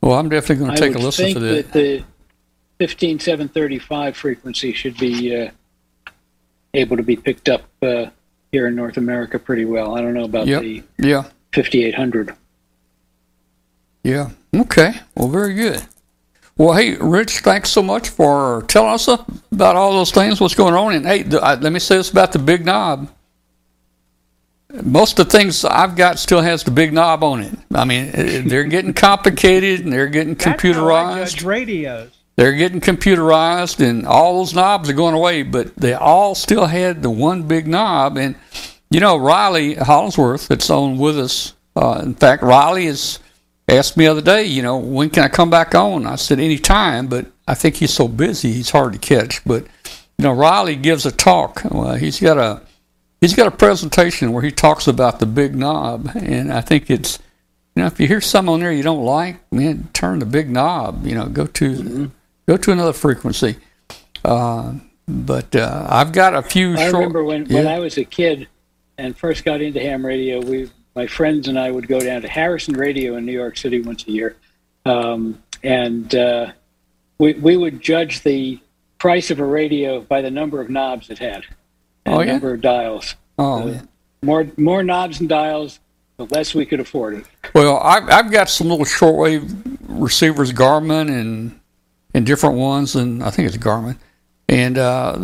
Well, 0.00 0.18
I'm 0.18 0.28
definitely 0.28 0.64
going 0.64 0.76
to 0.76 0.80
take 0.80 0.96
a 0.96 0.98
listen 0.98 1.32
to 1.34 1.38
that. 1.38 1.72
that 1.72 1.72
the 1.72 2.04
15735 2.80 4.16
frequency 4.16 4.72
should 4.72 4.96
be 4.96 5.36
uh, 5.36 5.50
able 6.74 6.96
to 6.96 7.04
be 7.04 7.14
picked 7.14 7.48
up 7.48 7.62
uh, 7.80 8.06
here 8.50 8.66
in 8.66 8.74
North 8.74 8.96
America 8.96 9.38
pretty 9.38 9.64
well. 9.66 9.94
I 9.96 10.00
don't 10.00 10.14
know 10.14 10.24
about 10.24 10.48
Yep. 10.48 10.62
the 10.62 10.82
Yeah. 10.98 11.22
5800. 11.52 12.34
Yeah. 14.02 14.30
Okay. 14.52 14.94
Well, 15.14 15.28
very 15.28 15.54
good. 15.54 15.82
Well, 16.56 16.74
hey, 16.74 16.94
Rich, 16.96 17.40
thanks 17.40 17.70
so 17.70 17.82
much 17.82 18.08
for 18.10 18.64
telling 18.68 18.94
us 18.94 19.08
about 19.08 19.74
all 19.76 19.92
those 19.92 20.12
things, 20.12 20.40
what's 20.40 20.54
going 20.54 20.74
on. 20.74 20.94
And 20.94 21.04
hey, 21.06 21.24
I, 21.38 21.56
let 21.56 21.72
me 21.72 21.80
say 21.80 21.96
this 21.96 22.10
about 22.10 22.32
the 22.32 22.38
big 22.38 22.64
knob. 22.64 23.10
Most 24.82 25.18
of 25.18 25.26
the 25.28 25.36
things 25.36 25.64
I've 25.64 25.96
got 25.96 26.18
still 26.18 26.40
has 26.40 26.62
the 26.62 26.70
big 26.70 26.92
knob 26.92 27.24
on 27.24 27.42
it. 27.42 27.58
I 27.74 27.84
mean, 27.84 28.10
they're 28.48 28.64
getting 28.64 28.92
complicated 28.92 29.80
and 29.80 29.92
they're 29.92 30.06
getting 30.08 30.34
That's 30.34 30.62
computerized. 30.62 31.44
radios. 31.44 32.10
They're 32.36 32.54
getting 32.54 32.80
computerized, 32.80 33.78
and 33.78 34.04
all 34.06 34.38
those 34.38 34.54
knobs 34.54 34.90
are 34.90 34.94
going 34.94 35.14
away. 35.14 35.44
But 35.44 35.76
they 35.76 35.94
all 35.94 36.34
still 36.34 36.66
had 36.66 37.00
the 37.02 37.10
one 37.10 37.44
big 37.44 37.68
knob. 37.68 38.16
And 38.16 38.34
you 38.90 38.98
know, 39.00 39.16
Riley 39.16 39.74
Hollingsworth, 39.74 40.48
that's 40.48 40.68
on 40.70 40.98
with 40.98 41.18
us. 41.18 41.54
Uh, 41.76 42.00
in 42.02 42.14
fact, 42.14 42.42
Riley 42.42 42.86
has 42.86 43.20
asked 43.68 43.96
me 43.96 44.04
the 44.04 44.10
other 44.10 44.20
day, 44.20 44.44
you 44.44 44.62
know, 44.62 44.76
when 44.78 45.10
can 45.10 45.24
I 45.24 45.28
come 45.28 45.50
back 45.50 45.74
on? 45.74 46.06
I 46.06 46.16
said 46.16 46.38
anytime, 46.38 47.06
but 47.06 47.26
I 47.46 47.54
think 47.54 47.76
he's 47.76 47.92
so 47.92 48.08
busy, 48.08 48.52
he's 48.52 48.70
hard 48.70 48.92
to 48.92 48.98
catch. 48.98 49.44
But 49.44 49.64
you 50.18 50.22
know, 50.22 50.32
Riley 50.32 50.76
gives 50.76 51.06
a 51.06 51.12
talk. 51.12 51.62
Well, 51.70 51.94
he's 51.94 52.20
got 52.20 52.38
a 52.38 52.62
he's 53.20 53.34
got 53.34 53.46
a 53.46 53.50
presentation 53.50 54.32
where 54.32 54.42
he 54.42 54.50
talks 54.50 54.86
about 54.86 55.18
the 55.18 55.26
big 55.26 55.54
knob, 55.54 56.10
and 56.14 56.52
I 56.52 56.60
think 56.60 56.90
it's 56.90 57.18
you 57.74 57.82
know 57.82 57.86
if 57.86 57.98
you 57.98 58.06
hear 58.06 58.20
something 58.20 58.54
on 58.54 58.60
there 58.60 58.72
you 58.72 58.82
don't 58.82 59.04
like, 59.04 59.40
man, 59.52 59.88
turn 59.92 60.18
the 60.18 60.26
big 60.26 60.50
knob. 60.50 61.06
You 61.06 61.14
know, 61.14 61.26
go 61.26 61.46
to 61.46 62.10
go 62.46 62.56
to 62.56 62.72
another 62.72 62.92
frequency. 62.92 63.56
Uh, 64.24 64.74
but 65.06 65.54
uh, 65.54 65.86
I've 65.88 66.12
got 66.12 66.34
a 66.34 66.42
few. 66.42 66.74
I 66.74 66.90
short, 66.90 66.94
remember 66.94 67.24
when, 67.24 67.46
when. 67.46 67.66
I 67.66 67.78
was 67.78 67.98
a 67.98 68.04
kid 68.04 68.48
and 68.98 69.16
first 69.16 69.44
got 69.44 69.60
into 69.60 69.80
ham 69.80 70.04
radio, 70.04 70.40
we 70.40 70.70
my 70.94 71.06
friends 71.06 71.48
and 71.48 71.58
I 71.58 71.70
would 71.70 71.88
go 71.88 72.00
down 72.00 72.22
to 72.22 72.28
Harrison 72.28 72.74
Radio 72.74 73.16
in 73.16 73.24
New 73.26 73.32
York 73.32 73.56
City 73.56 73.80
once 73.80 74.06
a 74.06 74.10
year, 74.10 74.36
um, 74.86 75.42
and 75.62 76.14
uh, 76.14 76.52
we 77.18 77.34
we 77.34 77.56
would 77.56 77.80
judge 77.80 78.22
the 78.22 78.58
price 78.98 79.30
of 79.30 79.38
a 79.40 79.44
radio 79.44 80.00
by 80.00 80.20
the 80.22 80.30
number 80.30 80.60
of 80.60 80.70
knobs 80.70 81.10
it 81.10 81.18
had, 81.18 81.44
and 82.06 82.14
Oh, 82.14 82.18
the 82.18 82.26
yeah? 82.26 82.32
number 82.32 82.54
of 82.54 82.60
dials. 82.60 83.14
Oh, 83.38 83.62
Uh, 83.62 83.66
yeah. 83.66 83.80
More 84.22 84.46
more 84.56 84.82
knobs 84.82 85.20
and 85.20 85.28
dials, 85.28 85.80
the 86.16 86.24
less 86.26 86.54
we 86.54 86.64
could 86.64 86.80
afford 86.80 87.14
it. 87.14 87.26
Well, 87.54 87.78
I've, 87.78 88.08
I've 88.08 88.30
got 88.32 88.48
some 88.48 88.68
little 88.68 88.86
shortwave 88.86 89.52
receivers, 89.88 90.52
Garmin 90.52 91.08
and 91.08 91.60
and 92.14 92.24
different 92.24 92.56
ones, 92.56 92.94
and 92.94 93.22
I 93.22 93.30
think 93.30 93.48
it's 93.48 93.58
Garmin. 93.58 93.98
And 94.48 94.76
uh, 94.76 95.16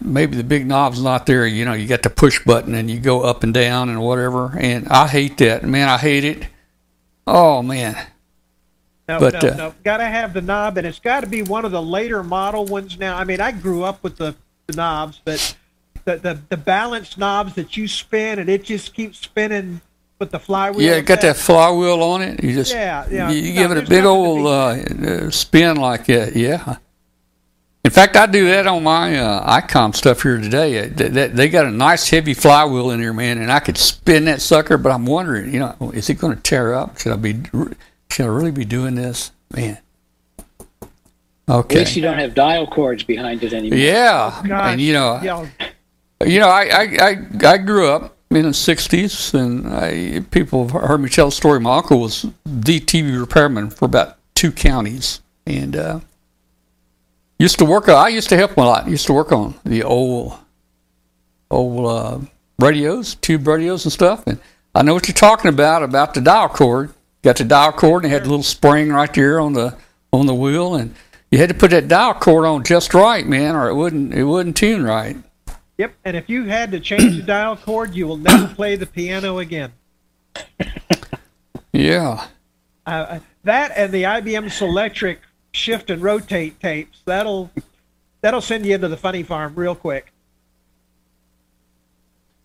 maybe 0.00 0.36
the 0.36 0.44
big 0.44 0.66
knob's 0.66 1.02
not 1.02 1.24
there. 1.26 1.46
You 1.46 1.64
know, 1.64 1.72
you 1.72 1.86
got 1.86 2.02
the 2.02 2.10
push 2.10 2.44
button 2.44 2.74
and 2.74 2.90
you 2.90 2.98
go 2.98 3.22
up 3.22 3.44
and 3.44 3.54
down 3.54 3.88
and 3.88 4.00
whatever. 4.00 4.56
And 4.58 4.88
I 4.88 5.06
hate 5.06 5.38
that, 5.38 5.62
man. 5.64 5.88
I 5.88 5.98
hate 5.98 6.24
it. 6.24 6.48
Oh 7.26 7.62
man, 7.62 7.96
No, 9.08 9.20
But, 9.20 9.42
no, 9.42 9.48
uh, 9.50 9.54
no. 9.54 9.74
Got 9.84 9.98
to 9.98 10.06
have 10.06 10.32
the 10.32 10.42
knob, 10.42 10.78
and 10.78 10.86
it's 10.86 10.98
got 10.98 11.20
to 11.20 11.28
be 11.28 11.42
one 11.42 11.64
of 11.64 11.70
the 11.70 11.80
later 11.82 12.24
model 12.24 12.64
ones. 12.64 12.98
Now, 12.98 13.16
I 13.16 13.24
mean, 13.24 13.40
I 13.40 13.52
grew 13.52 13.84
up 13.84 14.02
with 14.02 14.16
the, 14.16 14.34
the 14.66 14.74
knobs, 14.74 15.20
but 15.24 15.56
the, 16.04 16.16
the 16.16 16.40
the 16.48 16.56
balanced 16.56 17.18
knobs 17.18 17.54
that 17.54 17.76
you 17.76 17.86
spin 17.86 18.38
and 18.38 18.48
it 18.48 18.64
just 18.64 18.94
keeps 18.94 19.18
spinning 19.18 19.80
with 20.18 20.30
the 20.30 20.38
flywheel. 20.38 20.80
yeah, 20.82 20.96
it 20.96 21.06
got 21.06 21.20
that 21.22 21.36
flywheel 21.36 22.02
on 22.02 22.22
it. 22.22 22.42
You 22.42 22.54
just 22.54 22.72
Yeah, 22.72 23.06
yeah. 23.10 23.30
you, 23.30 23.40
you 23.40 23.54
No, 23.54 23.62
give 23.62 23.70
it 23.72 23.84
a 23.84 23.88
big 23.88 24.04
old 24.04 24.46
uh, 24.46 24.50
uh, 24.70 25.30
spin 25.30 25.76
like 25.76 26.06
that. 26.06 26.34
Yeah. 26.36 26.76
In 27.82 27.90
fact, 27.90 28.14
I 28.16 28.26
do 28.26 28.44
that 28.46 28.66
on 28.66 28.82
my 28.82 29.16
uh, 29.18 29.60
ICOM 29.60 29.96
stuff 29.96 30.22
here 30.22 30.36
today. 30.38 30.80
Uh, 30.84 30.90
They, 30.94 31.08
they, 31.08 31.26
they 31.28 31.48
got 31.48 31.64
a 31.66 31.70
nice 31.70 32.10
heavy 32.10 32.34
flywheel 32.34 32.90
in 32.90 33.00
there, 33.00 33.14
man, 33.14 33.38
and 33.38 33.50
I 33.50 33.58
could 33.60 33.78
spin 33.78 34.26
that 34.26 34.42
sucker. 34.42 34.76
But 34.76 34.92
I'm 34.92 35.06
wondering, 35.06 35.52
you 35.52 35.60
know, 35.60 35.90
is 35.94 36.10
it 36.10 36.14
going 36.14 36.36
to 36.36 36.42
tear 36.42 36.74
up? 36.74 36.98
Should 36.98 37.12
I 37.12 37.16
be? 37.16 37.40
Should 38.10 38.24
I 38.24 38.28
really 38.28 38.50
be 38.50 38.66
doing 38.66 38.96
this, 38.96 39.32
man? 39.54 39.78
Okay. 40.82 40.88
At 41.48 41.54
Okay. 41.56 41.78
least 41.80 41.96
you 41.96 42.02
don't 42.02 42.18
have 42.18 42.34
dial 42.34 42.66
cords 42.66 43.02
behind 43.02 43.42
it 43.42 43.52
anymore. 43.52 43.78
Yeah, 43.78 44.42
Gosh, 44.46 44.72
and 44.72 44.80
you 44.80 44.92
know, 44.92 45.18
yeah, 45.22 45.46
you 46.24 46.38
know, 46.38 46.48
I, 46.48 46.62
I, 46.64 46.96
I, 47.00 47.16
I 47.54 47.56
grew 47.58 47.88
up 47.88 48.16
in 48.30 48.42
the 48.42 48.48
'60s, 48.50 49.34
and 49.34 49.66
I, 49.66 50.20
people 50.30 50.68
have 50.68 50.82
heard 50.82 51.00
me 51.00 51.08
tell 51.08 51.26
the 51.26 51.32
story. 51.32 51.58
My 51.60 51.78
uncle 51.78 51.98
was 52.00 52.26
the 52.44 52.78
TV 52.78 53.18
repairman 53.18 53.70
for 53.70 53.86
about 53.86 54.18
two 54.34 54.52
counties, 54.52 55.22
and 55.46 55.74
uh, 55.74 56.00
used 57.40 57.58
to 57.58 57.64
work. 57.64 57.88
I 57.88 58.08
used 58.08 58.28
to 58.28 58.36
help 58.36 58.52
him 58.52 58.64
a 58.64 58.66
lot. 58.66 58.88
Used 58.88 59.06
to 59.06 59.12
work 59.12 59.32
on 59.32 59.54
the 59.64 59.82
old, 59.82 60.38
old 61.50 61.86
uh, 61.86 62.18
radios, 62.58 63.14
tube 63.16 63.46
radios, 63.46 63.84
and 63.84 63.92
stuff. 63.92 64.26
And 64.26 64.38
I 64.74 64.82
know 64.82 64.94
what 64.94 65.08
you're 65.08 65.14
talking 65.14 65.48
about 65.48 65.82
about 65.82 66.14
the 66.14 66.20
dial 66.20 66.48
cord. 66.48 66.92
Got 67.22 67.36
the 67.36 67.44
dial 67.44 67.72
cord, 67.72 68.04
and 68.04 68.12
it 68.12 68.14
had 68.14 68.26
a 68.26 68.30
little 68.30 68.42
spring 68.42 68.90
right 68.90 69.12
there 69.12 69.40
on 69.40 69.52
the 69.52 69.76
on 70.12 70.26
the 70.26 70.34
wheel, 70.34 70.74
and 70.74 70.94
you 71.30 71.38
had 71.38 71.48
to 71.48 71.54
put 71.54 71.70
that 71.70 71.88
dial 71.88 72.14
cord 72.14 72.44
on 72.44 72.64
just 72.64 72.94
right, 72.94 73.26
man, 73.26 73.54
or 73.54 73.68
it 73.68 73.74
wouldn't 73.74 74.14
it 74.14 74.24
wouldn't 74.24 74.56
tune 74.56 74.84
right. 74.84 75.16
yep. 75.78 75.94
And 76.04 76.16
if 76.16 76.28
you 76.28 76.44
had 76.44 76.70
to 76.72 76.80
change 76.80 77.16
the 77.16 77.22
dial 77.22 77.56
cord, 77.56 77.94
you 77.94 78.06
will 78.06 78.16
never 78.16 78.48
play 78.54 78.76
the 78.76 78.86
piano 78.86 79.38
again. 79.38 79.72
Yeah. 81.72 82.26
Uh, 82.86 83.20
that 83.44 83.72
and 83.76 83.92
the 83.92 84.02
IBM 84.04 84.46
Selectric 84.46 85.18
shift 85.52 85.90
and 85.90 86.02
rotate 86.02 86.60
tapes. 86.60 87.02
That'll 87.04 87.50
that'll 88.20 88.40
send 88.40 88.66
you 88.66 88.74
into 88.74 88.88
the 88.88 88.96
funny 88.96 89.22
farm 89.22 89.54
real 89.54 89.74
quick. 89.74 90.12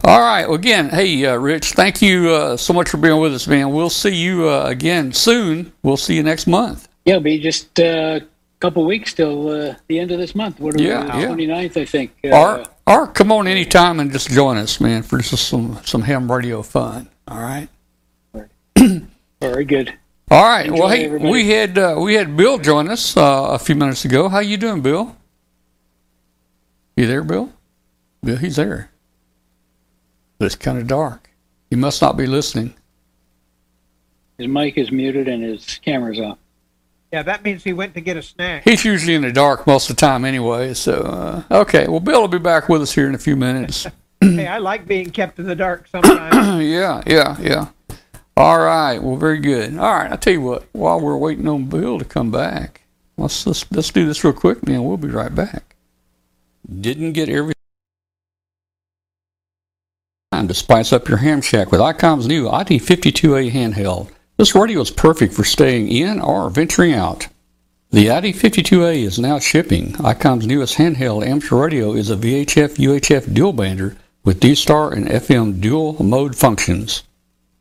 All 0.03 0.19
right. 0.19 0.45
Well, 0.45 0.55
again, 0.55 0.89
hey, 0.89 1.25
uh, 1.25 1.35
Rich, 1.35 1.71
thank 1.71 1.99
you 2.01 2.29
uh, 2.29 2.57
so 2.57 2.73
much 2.73 2.89
for 2.89 2.97
being 2.97 3.19
with 3.19 3.33
us, 3.33 3.47
man. 3.47 3.71
We'll 3.71 3.89
see 3.89 4.13
you 4.15 4.47
uh, 4.47 4.65
again 4.67 5.11
soon. 5.13 5.73
We'll 5.81 5.97
see 5.97 6.15
you 6.15 6.21
next 6.21 6.45
month. 6.45 6.87
Yeah, 7.05 7.15
it'll 7.15 7.23
be 7.23 7.39
just 7.39 7.79
uh, 7.79 8.19
a 8.21 8.59
couple 8.59 8.85
weeks 8.85 9.13
till 9.13 9.49
uh, 9.49 9.75
the 9.87 9.99
end 9.99 10.11
of 10.11 10.19
this 10.19 10.35
month. 10.35 10.59
What 10.59 10.75
are 10.75 10.83
Yeah, 10.83 11.15
we, 11.15 11.23
yeah. 11.23 11.55
29th, 11.55 11.81
I 11.81 11.85
think. 11.85 12.11
Uh, 12.23 12.29
or, 12.29 12.63
or 12.85 13.07
come 13.07 13.31
on 13.31 13.47
anytime 13.47 13.99
and 13.99 14.11
just 14.11 14.29
join 14.29 14.57
us, 14.57 14.79
man, 14.79 15.01
for 15.01 15.17
just 15.17 15.47
some, 15.47 15.79
some 15.83 16.03
ham 16.03 16.31
radio 16.31 16.61
fun. 16.61 17.09
All 17.27 17.39
right. 17.41 17.67
Very 19.41 19.65
good. 19.65 19.93
All 20.35 20.43
right. 20.43 20.69
well, 20.69 20.89
hey, 20.89 21.05
everybody. 21.05 21.31
we 21.31 21.47
had 21.47 21.77
uh, 21.77 21.95
we 21.97 22.15
had 22.15 22.35
Bill 22.35 22.57
join 22.57 22.89
us 22.89 23.15
uh, 23.15 23.47
a 23.51 23.57
few 23.57 23.73
minutes 23.73 24.03
ago. 24.03 24.27
How 24.27 24.39
you 24.39 24.57
doing, 24.57 24.81
Bill? 24.81 25.15
You 26.97 27.07
there, 27.07 27.23
Bill? 27.23 27.53
Bill, 28.21 28.35
he's 28.35 28.57
there. 28.57 28.91
But 30.37 30.47
it's 30.47 30.57
kind 30.57 30.77
of 30.77 30.87
dark. 30.87 31.29
He 31.69 31.77
must 31.77 32.01
not 32.01 32.17
be 32.17 32.27
listening. 32.27 32.73
His 34.37 34.49
mic 34.49 34.77
is 34.77 34.91
muted 34.91 35.29
and 35.29 35.41
his 35.41 35.79
camera's 35.85 36.19
off. 36.19 36.37
Yeah, 37.13 37.23
that 37.23 37.45
means 37.45 37.63
he 37.63 37.71
went 37.71 37.93
to 37.93 38.01
get 38.01 38.17
a 38.17 38.21
snack. 38.21 38.63
He's 38.65 38.83
usually 38.83 39.15
in 39.15 39.21
the 39.21 39.31
dark 39.31 39.65
most 39.65 39.89
of 39.89 39.95
the 39.95 40.01
time 40.01 40.25
anyway. 40.25 40.73
So, 40.73 40.99
uh, 40.99 41.43
okay. 41.61 41.87
Well, 41.87 42.01
Bill 42.01 42.19
will 42.19 42.27
be 42.27 42.39
back 42.39 42.67
with 42.67 42.81
us 42.81 42.93
here 42.93 43.07
in 43.07 43.15
a 43.15 43.19
few 43.19 43.37
minutes. 43.37 43.87
hey, 44.19 44.47
I 44.47 44.57
like 44.57 44.85
being 44.85 45.11
kept 45.11 45.39
in 45.39 45.45
the 45.45 45.55
dark 45.55 45.87
sometimes. 45.87 46.35
yeah, 46.65 47.01
yeah, 47.07 47.37
yeah. 47.39 47.69
All 48.37 48.59
right. 48.59 48.99
Well, 48.99 49.15
very 49.15 49.39
good. 49.39 49.77
All 49.77 49.93
right. 49.93 50.11
I'll 50.11 50.17
tell 50.17 50.33
you 50.33 50.41
what. 50.41 50.65
While 50.73 50.99
we're 50.99 51.15
waiting 51.17 51.47
on 51.47 51.65
Bill 51.65 51.97
to 51.99 52.05
come 52.05 52.31
back, 52.31 52.81
let's 53.17 53.47
let's, 53.47 53.69
let's 53.71 53.91
do 53.91 54.05
this 54.05 54.23
real 54.23 54.33
quick, 54.33 54.59
and 54.67 54.85
we'll 54.85 54.97
be 54.97 55.07
right 55.07 55.33
back. 55.33 55.75
Didn't 56.81 57.13
get 57.13 57.29
everything. 57.29 57.53
To 60.33 60.53
spice 60.53 60.91
up 60.91 61.07
your 61.07 61.19
ham 61.19 61.41
shack 61.41 61.71
with 61.71 61.79
ICOM's 61.79 62.27
new 62.27 62.45
ID52A 62.49 63.51
handheld. 63.51 64.09
This 64.35 64.53
radio 64.53 64.81
is 64.81 64.91
perfect 64.91 65.33
for 65.33 65.45
staying 65.45 65.87
in 65.87 66.19
or 66.19 66.49
venturing 66.49 66.91
out. 66.91 67.29
The 67.91 68.07
ID52A 68.07 68.97
is 68.97 69.17
now 69.17 69.39
shipping. 69.39 69.93
ICOM's 69.93 70.45
newest 70.45 70.75
handheld 70.77 71.25
amateur 71.25 71.55
radio 71.55 71.93
is 71.93 72.11
a 72.11 72.17
VHF 72.17 72.75
UHF 72.75 73.33
dual 73.33 73.53
bander 73.53 73.95
with 74.25 74.41
D-Star 74.41 74.91
and 74.91 75.07
FM 75.07 75.61
dual 75.61 76.03
mode 76.03 76.35
functions. 76.35 77.03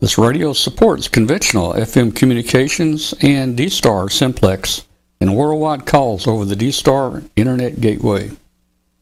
This 0.05 0.19
radio 0.19 0.53
supports 0.53 1.09
conventional 1.09 1.73
FM 1.73 2.15
communications 2.15 3.15
and 3.23 3.57
D-Star 3.57 4.11
simplex 4.11 4.85
and 5.19 5.35
worldwide 5.35 5.87
calls 5.87 6.27
over 6.27 6.45
the 6.45 6.55
D-Star 6.55 7.23
Internet 7.37 7.81
Gateway. 7.81 8.33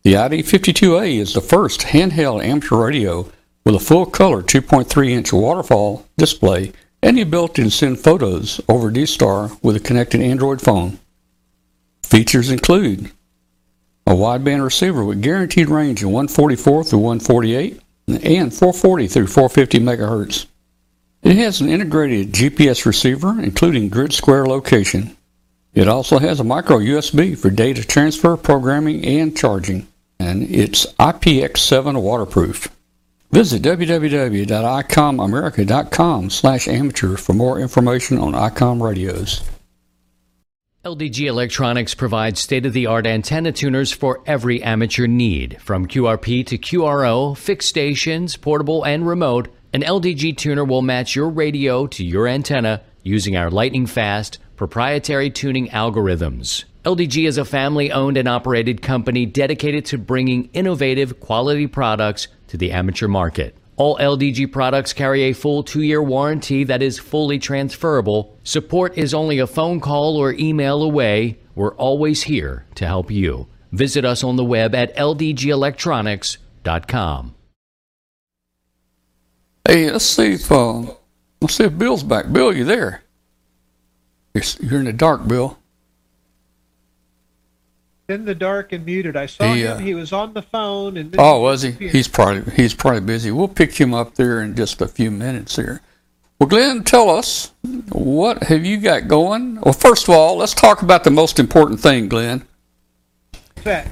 The 0.05 0.13
ID52A 0.13 1.19
is 1.19 1.35
the 1.35 1.41
first 1.41 1.81
handheld 1.81 2.45
amateur 2.45 2.77
radio 2.77 3.29
with 3.65 3.75
a 3.75 3.81
full 3.81 4.07
color 4.07 4.45
2.3 4.45 5.11
inch 5.11 5.33
waterfall 5.33 6.07
display 6.17 6.73
and 7.03 7.17
the 7.17 7.23
ability 7.23 7.65
to 7.65 7.71
send 7.73 7.99
photos 7.99 8.61
over 8.69 8.89
D-Star 8.89 9.51
with 9.61 9.75
a 9.75 9.81
connected 9.81 10.21
Android 10.21 10.61
phone. 10.61 11.01
Features 12.05 12.49
include 12.49 13.11
a 14.07 14.13
wideband 14.13 14.63
receiver 14.63 15.05
with 15.05 15.21
guaranteed 15.21 15.69
range 15.69 16.05
of 16.05 16.11
144 16.11 16.85
through 16.85 17.01
148 17.01 17.83
and 18.07 18.55
440 18.55 19.09
through 19.09 19.27
450 19.27 19.81
megahertz. 19.81 20.47
It 21.23 21.37
has 21.37 21.61
an 21.61 21.69
integrated 21.69 22.33
GPS 22.33 22.85
receiver, 22.85 23.41
including 23.41 23.89
grid 23.89 24.13
square 24.13 24.45
location. 24.45 25.17
It 25.73 25.87
also 25.87 26.19
has 26.19 26.41
a 26.41 26.45
micro 26.45 26.79
USB 26.79 27.39
for 27.39 27.49
data 27.49 27.87
transfer, 27.87 28.37
programming, 28.37 29.05
and 29.05 29.37
charging, 29.37 29.87
and 30.19 30.43
it's 30.43 30.85
IPX7 30.95 32.03
waterproof. 32.03 32.67
Visit 33.31 33.63
www.icomamerica.com 33.63 36.31
slash 36.31 36.67
amateur 36.69 37.17
for 37.17 37.33
more 37.33 37.61
information 37.61 38.19
on 38.19 38.33
ICOM 38.33 38.83
radios. 38.83 39.43
LDG 40.85 41.27
Electronics 41.27 41.95
provides 41.95 42.41
state 42.41 42.67
of 42.67 42.73
the 42.73 42.87
art 42.87 43.07
antenna 43.07 43.53
tuners 43.53 43.93
for 43.93 44.21
every 44.27 44.61
amateur 44.65 45.07
need. 45.07 45.63
From 45.63 45.87
QRP 45.87 46.45
to 46.47 46.59
QRO, 46.59 47.37
fixed 47.37 47.69
stations, 47.69 48.37
portable, 48.37 48.83
and 48.83 49.07
remote, 49.07 49.47
an 49.73 49.83
LDG 49.83 50.37
tuner 50.37 50.65
will 50.65 50.83
match 50.83 51.17
your 51.17 51.31
radio 51.31 51.87
to 51.87 52.05
your 52.05 52.29
antenna 52.29 52.83
using 53.03 53.37
our 53.37 53.51
lightning 53.51 53.87
fast 53.87 54.39
proprietary 54.57 55.31
tuning 55.31 55.69
algorithms. 55.69 56.65
LDG 56.85 57.27
is 57.27 57.39
a 57.39 57.45
family 57.45 57.91
owned 57.91 58.17
and 58.17 58.29
operated 58.29 58.83
company 58.83 59.25
dedicated 59.25 59.87
to 59.87 59.97
bringing 59.97 60.51
innovative 60.53 61.21
quality 61.21 61.67
products 61.67 62.29
to 62.49 62.59
the 62.59 62.73
amateur 62.73 63.09
market. 63.09 63.57
All 63.77 63.97
LDG 63.97 64.53
products 64.53 64.93
carry 64.93 65.23
a 65.23 65.33
full 65.33 65.63
two 65.63 65.81
year 65.83 66.03
warranty 66.03 66.65
that 66.65 66.83
is 66.83 66.99
fully 66.99 67.39
transferable. 67.39 68.37
Support 68.45 68.99
is 68.99 69.15
only 69.15 69.39
a 69.39 69.47
phone 69.47 69.81
call 69.81 70.19
or 70.19 70.35
email 70.35 70.83
away. 70.83 71.39
We're 71.55 71.75
always 71.77 72.25
here 72.25 72.67
to 72.75 72.87
help 72.87 73.11
you. 73.11 73.47
Visit 73.73 74.05
us 74.05 74.23
on 74.23 74.37
the 74.37 74.45
web 74.45 74.75
at 74.75 74.95
ldgelectronics.com. 74.97 77.35
Hey, 79.67 79.91
let's 79.91 80.05
see 80.05 80.33
if 80.35 80.51
uh, 80.51 80.81
let's 81.41 81.55
see 81.55 81.65
if 81.65 81.79
Bill's 81.79 82.03
back. 82.03 82.33
Bill, 82.33 82.53
you 82.55 82.65
there? 82.65 83.03
You're, 84.35 84.45
you're 84.61 84.81
in 84.81 84.87
the 84.87 84.93
dark, 84.93 85.27
Bill. 85.29 85.59
In 88.09 88.25
the 88.25 88.35
dark 88.35 88.73
and 88.73 88.85
muted. 88.85 89.17
I 89.17 89.27
saw 89.27 89.55
He, 89.55 89.63
him. 89.63 89.77
uh, 89.77 89.79
He 89.79 89.95
was 89.95 90.13
on 90.13 90.35
the 90.35 90.43
phone 90.43 90.97
and 90.97 91.15
Oh, 91.19 91.41
was 91.41 91.63
he? 91.63 91.71
He's 91.71 92.09
probably 92.09 92.53
he's 92.55 92.75
probably 92.75 93.01
busy. 93.01 93.31
We'll 93.31 93.49
pick 93.49 93.73
him 93.75 93.95
up 93.95 94.17
there 94.17 94.43
in 94.43 94.55
just 94.57 94.81
a 94.83 94.89
few 94.89 95.11
minutes 95.11 95.57
here. 95.57 95.81
Well, 96.39 96.49
Glenn, 96.49 96.83
tell 96.83 97.09
us 97.09 97.53
what 97.91 98.43
have 98.45 98.67
you 98.67 98.79
got 98.79 99.07
going? 99.07 99.61
Well, 99.61 99.73
first 99.73 100.09
of 100.09 100.11
all, 100.15 100.37
let's 100.37 100.55
talk 100.55 100.83
about 100.83 101.05
the 101.05 101.11
most 101.11 101.39
important 101.39 101.81
thing, 101.81 102.09
Glenn. 102.09 102.47
That- 103.63 103.89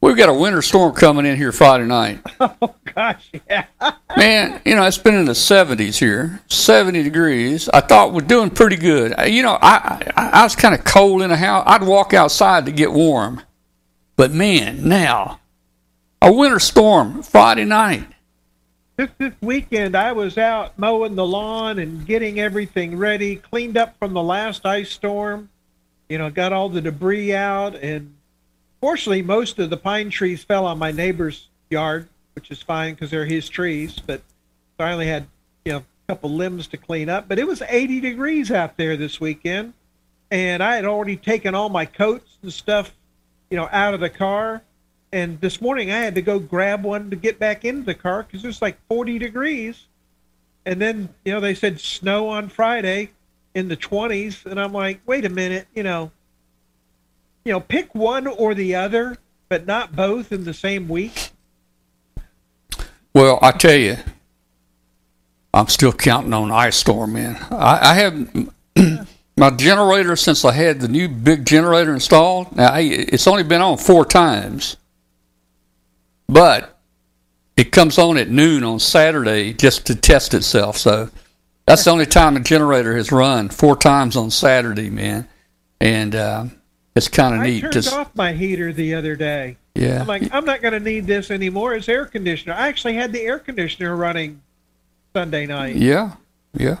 We've 0.00 0.16
got 0.16 0.28
a 0.28 0.34
winter 0.34 0.62
storm 0.62 0.94
coming 0.94 1.26
in 1.26 1.36
here 1.36 1.50
Friday 1.50 1.84
night. 1.84 2.20
Gosh, 2.98 3.30
yeah. 3.48 3.64
Man, 4.16 4.60
you 4.64 4.74
know, 4.74 4.82
it's 4.82 4.98
been 4.98 5.14
in 5.14 5.24
the 5.24 5.30
70s 5.30 6.00
here, 6.00 6.40
70 6.48 7.04
degrees. 7.04 7.68
I 7.68 7.80
thought 7.80 8.12
we're 8.12 8.22
doing 8.22 8.50
pretty 8.50 8.74
good. 8.74 9.16
Uh, 9.16 9.22
You 9.22 9.44
know, 9.44 9.56
I, 9.62 10.02
I, 10.16 10.30
I 10.40 10.42
was 10.42 10.56
kind 10.56 10.74
of 10.74 10.82
cold 10.82 11.22
in 11.22 11.30
the 11.30 11.36
house. 11.36 11.62
I'd 11.64 11.84
walk 11.84 12.12
outside 12.12 12.66
to 12.66 12.72
get 12.72 12.92
warm. 12.92 13.42
But 14.16 14.32
man, 14.32 14.88
now, 14.88 15.38
a 16.20 16.32
winter 16.32 16.58
storm 16.58 17.22
Friday 17.22 17.64
night. 17.64 18.04
This, 18.96 19.10
this 19.16 19.34
weekend, 19.40 19.94
I 19.96 20.10
was 20.10 20.36
out 20.36 20.76
mowing 20.76 21.14
the 21.14 21.24
lawn 21.24 21.78
and 21.78 22.04
getting 22.04 22.40
everything 22.40 22.98
ready, 22.98 23.36
cleaned 23.36 23.76
up 23.76 23.96
from 24.00 24.12
the 24.12 24.24
last 24.24 24.66
ice 24.66 24.90
storm. 24.90 25.50
You 26.08 26.18
know, 26.18 26.30
got 26.30 26.52
all 26.52 26.68
the 26.68 26.80
debris 26.80 27.32
out, 27.32 27.76
and 27.76 28.16
fortunately, 28.80 29.22
most 29.22 29.60
of 29.60 29.70
the 29.70 29.76
pine 29.76 30.10
trees 30.10 30.42
fell 30.42 30.66
on 30.66 30.80
my 30.80 30.90
neighbor's 30.90 31.46
yard, 31.70 32.08
which 32.38 32.52
is 32.52 32.62
fine 32.62 32.94
because 32.94 33.10
they're 33.10 33.24
his 33.24 33.48
trees. 33.48 33.98
But 33.98 34.22
only 34.78 35.08
had 35.08 35.26
you 35.64 35.72
know 35.72 35.78
a 35.78 36.12
couple 36.12 36.30
limbs 36.30 36.68
to 36.68 36.76
clean 36.76 37.08
up. 37.08 37.26
But 37.26 37.40
it 37.40 37.48
was 37.48 37.62
80 37.68 37.98
degrees 37.98 38.52
out 38.52 38.76
there 38.76 38.96
this 38.96 39.20
weekend, 39.20 39.72
and 40.30 40.62
I 40.62 40.76
had 40.76 40.84
already 40.84 41.16
taken 41.16 41.56
all 41.56 41.68
my 41.68 41.84
coats 41.84 42.38
and 42.40 42.52
stuff, 42.52 42.94
you 43.50 43.56
know, 43.56 43.68
out 43.72 43.92
of 43.92 43.98
the 43.98 44.08
car. 44.08 44.62
And 45.10 45.40
this 45.40 45.60
morning 45.60 45.90
I 45.90 45.98
had 45.98 46.14
to 46.14 46.22
go 46.22 46.38
grab 46.38 46.84
one 46.84 47.10
to 47.10 47.16
get 47.16 47.40
back 47.40 47.64
into 47.64 47.82
the 47.82 47.94
car 47.94 48.22
because 48.22 48.44
it 48.44 48.46
was 48.46 48.62
like 48.62 48.78
40 48.88 49.18
degrees. 49.18 49.86
And 50.64 50.80
then, 50.80 51.08
you 51.24 51.32
know, 51.32 51.40
they 51.40 51.54
said 51.56 51.80
snow 51.80 52.28
on 52.28 52.50
Friday 52.50 53.10
in 53.54 53.66
the 53.66 53.76
20s. 53.76 54.46
And 54.46 54.60
I'm 54.60 54.72
like, 54.72 55.00
wait 55.06 55.24
a 55.24 55.30
minute, 55.30 55.66
you 55.74 55.82
know, 55.82 56.12
you 57.44 57.52
know, 57.52 57.60
pick 57.60 57.94
one 57.96 58.28
or 58.28 58.54
the 58.54 58.76
other, 58.76 59.16
but 59.48 59.66
not 59.66 59.96
both 59.96 60.30
in 60.30 60.44
the 60.44 60.54
same 60.54 60.88
week. 60.88 61.27
Well, 63.18 63.40
I 63.42 63.50
tell 63.50 63.74
you, 63.74 63.96
I'm 65.52 65.66
still 65.66 65.92
counting 65.92 66.32
on 66.32 66.52
ice 66.52 66.76
storm, 66.76 67.14
man. 67.14 67.36
I, 67.50 67.90
I 67.90 67.94
have 67.94 68.46
my 69.36 69.50
generator 69.50 70.14
since 70.14 70.44
I 70.44 70.52
had 70.52 70.78
the 70.78 70.86
new 70.86 71.08
big 71.08 71.44
generator 71.44 71.92
installed. 71.92 72.54
Now, 72.54 72.68
I, 72.68 72.82
it's 72.82 73.26
only 73.26 73.42
been 73.42 73.60
on 73.60 73.76
four 73.76 74.04
times, 74.04 74.76
but 76.28 76.78
it 77.56 77.72
comes 77.72 77.98
on 77.98 78.18
at 78.18 78.28
noon 78.28 78.62
on 78.62 78.78
Saturday 78.78 79.52
just 79.52 79.86
to 79.86 79.96
test 79.96 80.32
itself. 80.32 80.76
So 80.76 81.10
that's 81.66 81.82
the 81.82 81.90
only 81.90 82.06
time 82.06 82.34
the 82.34 82.40
generator 82.40 82.96
has 82.96 83.10
run 83.10 83.48
four 83.48 83.74
times 83.74 84.14
on 84.14 84.30
Saturday, 84.30 84.90
man. 84.90 85.28
And 85.80 86.14
uh, 86.14 86.44
it's 86.98 87.08
kind 87.08 87.34
of 87.34 87.40
I 87.40 87.46
neat. 87.46 87.60
turned 87.62 87.72
Just 87.72 87.92
off 87.94 88.14
my 88.14 88.32
heater 88.32 88.72
the 88.72 88.94
other 88.94 89.16
day. 89.16 89.56
yeah, 89.74 90.00
I'm 90.02 90.06
like, 90.06 90.32
I'm 90.34 90.44
not 90.44 90.60
going 90.60 90.74
to 90.74 90.80
need 90.80 91.06
this 91.06 91.30
anymore. 91.30 91.74
It's 91.74 91.88
air 91.88 92.04
conditioner. 92.04 92.52
I 92.54 92.68
actually 92.68 92.94
had 92.94 93.12
the 93.12 93.20
air 93.22 93.38
conditioner 93.38 93.96
running 93.96 94.42
Sunday 95.14 95.46
night. 95.46 95.76
yeah, 95.76 96.14
yeah. 96.54 96.78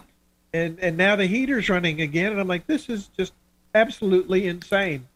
and 0.52 0.78
and 0.80 0.96
now 0.96 1.16
the 1.16 1.26
heater's 1.26 1.68
running 1.68 2.00
again 2.02 2.30
and 2.32 2.40
i'm 2.40 2.46
like 2.48 2.66
this 2.66 2.88
is 2.88 3.08
just 3.16 3.32
absolutely 3.74 4.46
insane 4.46 5.06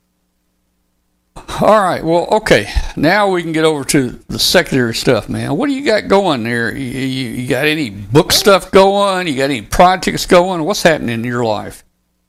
All 1.60 1.80
right. 1.82 2.04
Well, 2.04 2.26
okay. 2.30 2.68
Now 2.96 3.30
we 3.30 3.42
can 3.42 3.52
get 3.52 3.64
over 3.64 3.84
to 3.84 4.10
the 4.28 4.38
secondary 4.38 4.94
stuff, 4.94 5.28
man. 5.28 5.56
What 5.56 5.68
do 5.68 5.72
you 5.74 5.84
got 5.84 6.08
going 6.08 6.42
there? 6.42 6.76
You, 6.76 6.84
you, 6.84 7.28
you 7.30 7.48
got 7.48 7.66
any 7.66 7.88
book 7.90 8.32
stuff 8.32 8.70
going? 8.70 9.26
You 9.28 9.36
got 9.36 9.44
any 9.44 9.62
projects 9.62 10.26
going? 10.26 10.62
What's 10.64 10.82
happening 10.82 11.14
in 11.14 11.24
your 11.24 11.44
life? 11.44 11.84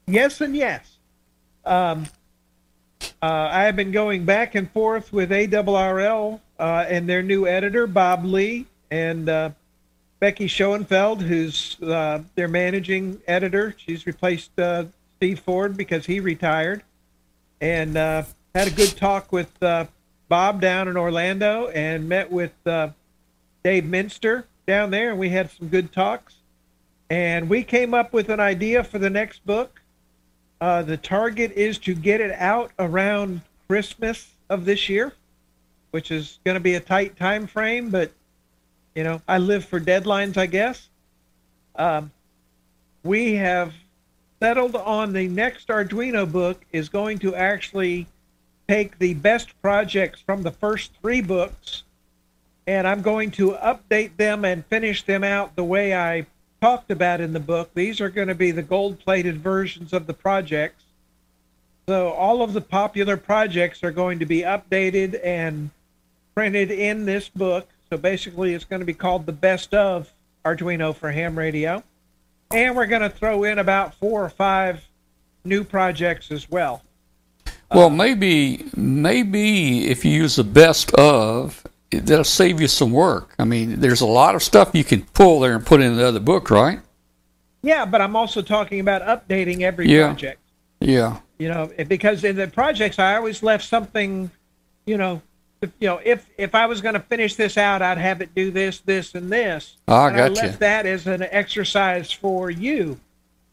yes 0.08 0.42
and 0.42 0.54
yes 0.56 0.98
um, 1.66 2.06
uh, 3.22 3.50
i 3.52 3.63
have 3.63 3.76
been 3.76 3.92
going 3.92 4.26
back 4.26 4.56
and 4.56 4.70
forth 4.72 5.12
with 5.12 5.30
ARRL 5.30 6.39
uh, 6.60 6.86
and 6.88 7.08
their 7.08 7.24
new 7.24 7.48
editor 7.48 7.88
bob 7.88 8.26
lee 8.26 8.66
and 8.92 9.30
uh, 9.30 9.50
becky 10.20 10.48
schoenfeld 10.48 11.22
who's 11.22 11.82
uh, 11.84 12.22
their 12.36 12.48
managing 12.48 13.20
editor 13.28 13.76
she's 13.78 14.06
replaced 14.06 14.58
uh, 14.60 14.86
steve 15.18 15.39
ford 15.39 15.76
because 15.78 16.06
he 16.06 16.20
retired 16.20 16.84
and 17.62 17.98
uh, 17.98 18.24
had 18.54 18.68
a 18.68 18.72
good 18.72 18.96
talk 18.98 19.32
with 19.32 19.52
bob 20.30 20.62
down 20.62 20.88
in 20.88 20.98
orlando 20.98 21.68
and 21.70 22.08
met 22.08 22.32
with 22.32 22.52
Dave 23.63 23.86
Minster 23.86 24.46
down 24.68 24.92
there, 24.92 25.12
and 25.12 25.20
we 25.20 25.30
had 25.30 25.50
some 25.52 25.70
good 25.70 25.92
talks. 25.92 26.36
And 27.10 27.50
we 27.50 27.63
came 27.63 27.94
up 27.94 28.13
with 28.13 28.30
an 28.30 28.39
idea 28.39 28.84
for 28.84 29.00
the 29.00 29.10
next 29.10 29.46
book. 29.46 29.82
Uh, 30.63 30.82
the 30.82 30.95
target 30.95 31.52
is 31.58 31.78
to 31.78 31.93
get 31.93 32.21
it 32.21 32.32
out 32.39 32.71
around 32.80 33.41
Christmas 33.67 34.32
of 34.49 34.63
this 34.63 34.88
year, 34.88 35.12
which 35.91 36.10
is 36.10 36.39
going 36.45 36.56
to 36.56 36.62
be 36.62 36.76
a 36.76 36.80
tight 36.80 37.17
time 37.17 37.47
frame, 37.47 37.89
but 37.89 38.13
you 38.95 39.04
know, 39.04 39.21
I 39.28 39.39
live 39.39 39.65
for 39.65 39.82
deadlines, 39.82 40.38
I 40.38 40.45
guess. 40.45 40.88
Um, 41.76 42.13
we 43.04 43.34
have 43.34 43.73
settled 44.39 44.78
on 44.78 45.12
the 45.12 45.28
next 45.28 45.67
Arduino 45.67 46.32
book 46.32 46.63
is 46.71 46.88
going 46.88 47.19
to 47.19 47.36
actually 47.36 48.08
take 48.69 48.97
the 48.99 49.15
best 49.15 49.62
projects 49.62 50.21
from 50.21 50.43
the 50.43 50.52
first 50.52 50.93
three 51.02 51.19
books 51.19 51.84
and 52.65 52.88
I'm 52.88 53.02
going 53.02 53.32
to 53.32 53.52
update 53.52 54.15
them 54.15 54.45
and 54.45 54.65
finish 54.67 55.04
them 55.04 55.26
out 55.26 55.58
the 55.58 55.63
way 55.65 55.93
I 55.93 56.26
talked 56.63 56.91
about 56.91 57.19
in 57.19 57.34
the 57.34 57.41
book. 57.41 57.69
These 57.73 57.99
are 57.99 58.08
going 58.08 58.30
to 58.30 58.36
be 58.36 58.52
the 58.52 58.62
gold 58.62 58.97
plated 58.97 59.38
versions 59.38 59.91
of 59.91 60.08
the 60.08 60.13
projects. 60.13 60.82
So 61.89 62.12
all 62.12 62.41
of 62.41 62.54
the 62.54 62.62
popular 62.62 63.17
projects 63.17 63.84
are 63.84 63.91
going 63.91 64.19
to 64.19 64.26
be 64.26 64.43
updated 64.43 65.19
and 65.26 65.71
printed 66.34 66.71
in 66.71 67.04
this 67.04 67.28
book. 67.28 67.67
So 67.89 67.97
basically, 67.97 68.54
it's 68.54 68.63
going 68.63 68.80
to 68.80 68.86
be 68.86 68.93
called 68.93 69.26
the 69.26 69.34
best 69.34 69.73
of 69.73 70.10
Arduino 70.45 70.95
for 70.95 71.12
ham 71.12 71.38
radio. 71.38 71.84
And 72.52 72.78
we're 72.78 72.86
going 72.86 73.02
to 73.02 73.10
throw 73.10 73.43
in 73.43 73.60
about 73.60 73.95
four 73.95 74.23
or 74.23 74.30
five 74.30 74.88
new 75.43 75.65
projects 75.65 76.32
as 76.32 76.49
well. 76.49 76.82
Well, 77.73 77.89
maybe 77.89 78.63
maybe 78.73 79.89
if 79.89 80.06
you 80.06 80.12
use 80.12 80.38
the 80.38 80.45
best 80.45 80.93
of, 80.93 81.67
that'll 81.99 82.23
save 82.23 82.60
you 82.62 82.67
some 82.67 82.91
work. 82.91 83.34
I 83.39 83.43
mean, 83.45 83.79
there's 83.79 84.01
a 84.01 84.06
lot 84.06 84.36
of 84.36 84.43
stuff 84.43 84.71
you 84.73 84.84
can 84.84 85.01
pull 85.13 85.39
there 85.39 85.56
and 85.56 85.65
put 85.65 85.82
in 85.82 85.95
the 85.97 86.06
other 86.08 86.19
book, 86.19 86.49
right? 86.49 86.79
Yeah, 87.62 87.86
but 87.86 88.01
I'm 88.01 88.15
also 88.15 88.41
talking 88.41 88.79
about 88.79 89.01
updating 89.03 89.62
every 89.62 89.88
Yeah. 89.89 90.08
project. 90.08 90.39
Yeah. 90.79 91.17
You 91.39 91.49
know, 91.49 91.71
eh, 91.77 91.84
because 91.84 92.23
in 92.23 92.36
the 92.36 92.47
projects 92.47 92.99
I 92.99 93.15
always 93.15 93.41
left 93.41 93.65
something, 93.65 94.29
you 94.86 94.97
know, 94.97 95.21
if, 95.62 95.71
you 95.79 95.88
know, 95.88 96.01
if 96.03 96.25
if 96.38 96.53
I 96.56 96.65
was 96.65 96.82
going 96.82 96.93
to 96.95 96.99
finish 96.99 97.36
this 97.36 97.58
out, 97.58 97.82
I'd 97.82 97.97
have 97.97 98.21
it 98.21 98.36
do 98.36 98.51
this, 98.51 98.79
this, 98.82 99.15
and 99.15 99.32
this. 99.32 99.77
I 99.88 100.08
and 100.10 100.15
I 100.15 100.19
got 100.27 100.36
you. 100.36 100.41
left 100.43 100.60
that 100.60 100.86
as 100.86 101.08
an 101.08 101.23
exercise 101.32 102.12
for 102.12 102.51
you, 102.51 102.99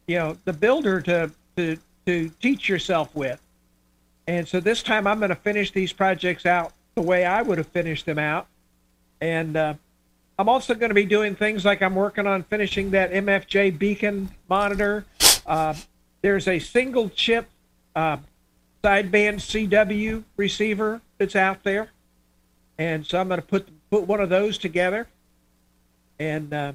you 0.08 0.16
know, 0.18 0.36
the 0.44 0.52
builder 0.52 1.00
to 1.02 1.30
to 1.56 1.76
to 2.06 2.28
teach 2.42 2.68
yourself 2.68 3.14
with. 3.14 3.40
And 4.26 4.46
so 4.46 4.58
this 4.58 4.82
time 4.82 5.06
I'm 5.06 5.18
going 5.18 5.28
to 5.30 5.36
finish 5.36 5.70
these 5.70 5.92
projects 5.92 6.46
out 6.46 6.72
the 7.00 7.06
way 7.06 7.24
I 7.24 7.40
would 7.40 7.56
have 7.56 7.68
finished 7.68 8.04
them 8.04 8.18
out, 8.18 8.46
and 9.22 9.56
uh, 9.56 9.72
I'm 10.38 10.50
also 10.50 10.74
going 10.74 10.90
to 10.90 10.94
be 10.94 11.06
doing 11.06 11.34
things 11.34 11.64
like 11.64 11.80
I'm 11.80 11.94
working 11.94 12.26
on 12.26 12.42
finishing 12.42 12.90
that 12.90 13.10
MFJ 13.10 13.78
beacon 13.78 14.28
monitor. 14.50 15.06
Uh, 15.46 15.74
there's 16.20 16.46
a 16.46 16.58
single 16.58 17.08
chip 17.08 17.48
uh, 17.96 18.18
sideband 18.84 19.36
CW 19.36 20.24
receiver 20.36 21.00
that's 21.16 21.34
out 21.34 21.62
there, 21.62 21.88
and 22.76 23.06
so 23.06 23.18
I'm 23.18 23.28
going 23.28 23.40
to 23.40 23.46
put 23.46 23.66
put 23.90 24.06
one 24.06 24.20
of 24.20 24.28
those 24.28 24.58
together 24.58 25.08
and 26.18 26.52
uh, 26.52 26.72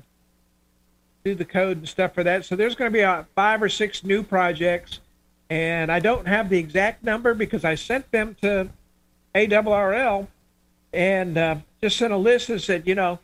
do 1.23 1.35
the 1.35 1.45
code 1.45 1.77
and 1.77 1.87
stuff 1.87 2.15
for 2.15 2.23
that. 2.23 2.45
So 2.45 2.55
there's 2.55 2.73
going 2.73 2.91
to 2.91 2.97
be 2.97 3.03
uh, 3.03 3.25
five 3.35 3.61
or 3.61 3.69
six 3.69 4.03
new 4.03 4.23
projects, 4.23 5.01
and 5.51 5.91
I 5.91 5.99
don't 5.99 6.27
have 6.27 6.49
the 6.49 6.57
exact 6.57 7.03
number 7.03 7.35
because 7.35 7.63
I 7.63 7.75
sent 7.75 8.09
them 8.09 8.35
to 8.41 8.69
ARRL 9.35 10.27
and 10.93 11.37
uh, 11.37 11.55
just 11.81 11.97
sent 11.97 12.13
a 12.13 12.17
list 12.17 12.47
that 12.47 12.61
said, 12.61 12.87
you 12.87 12.95
know, 12.95 13.19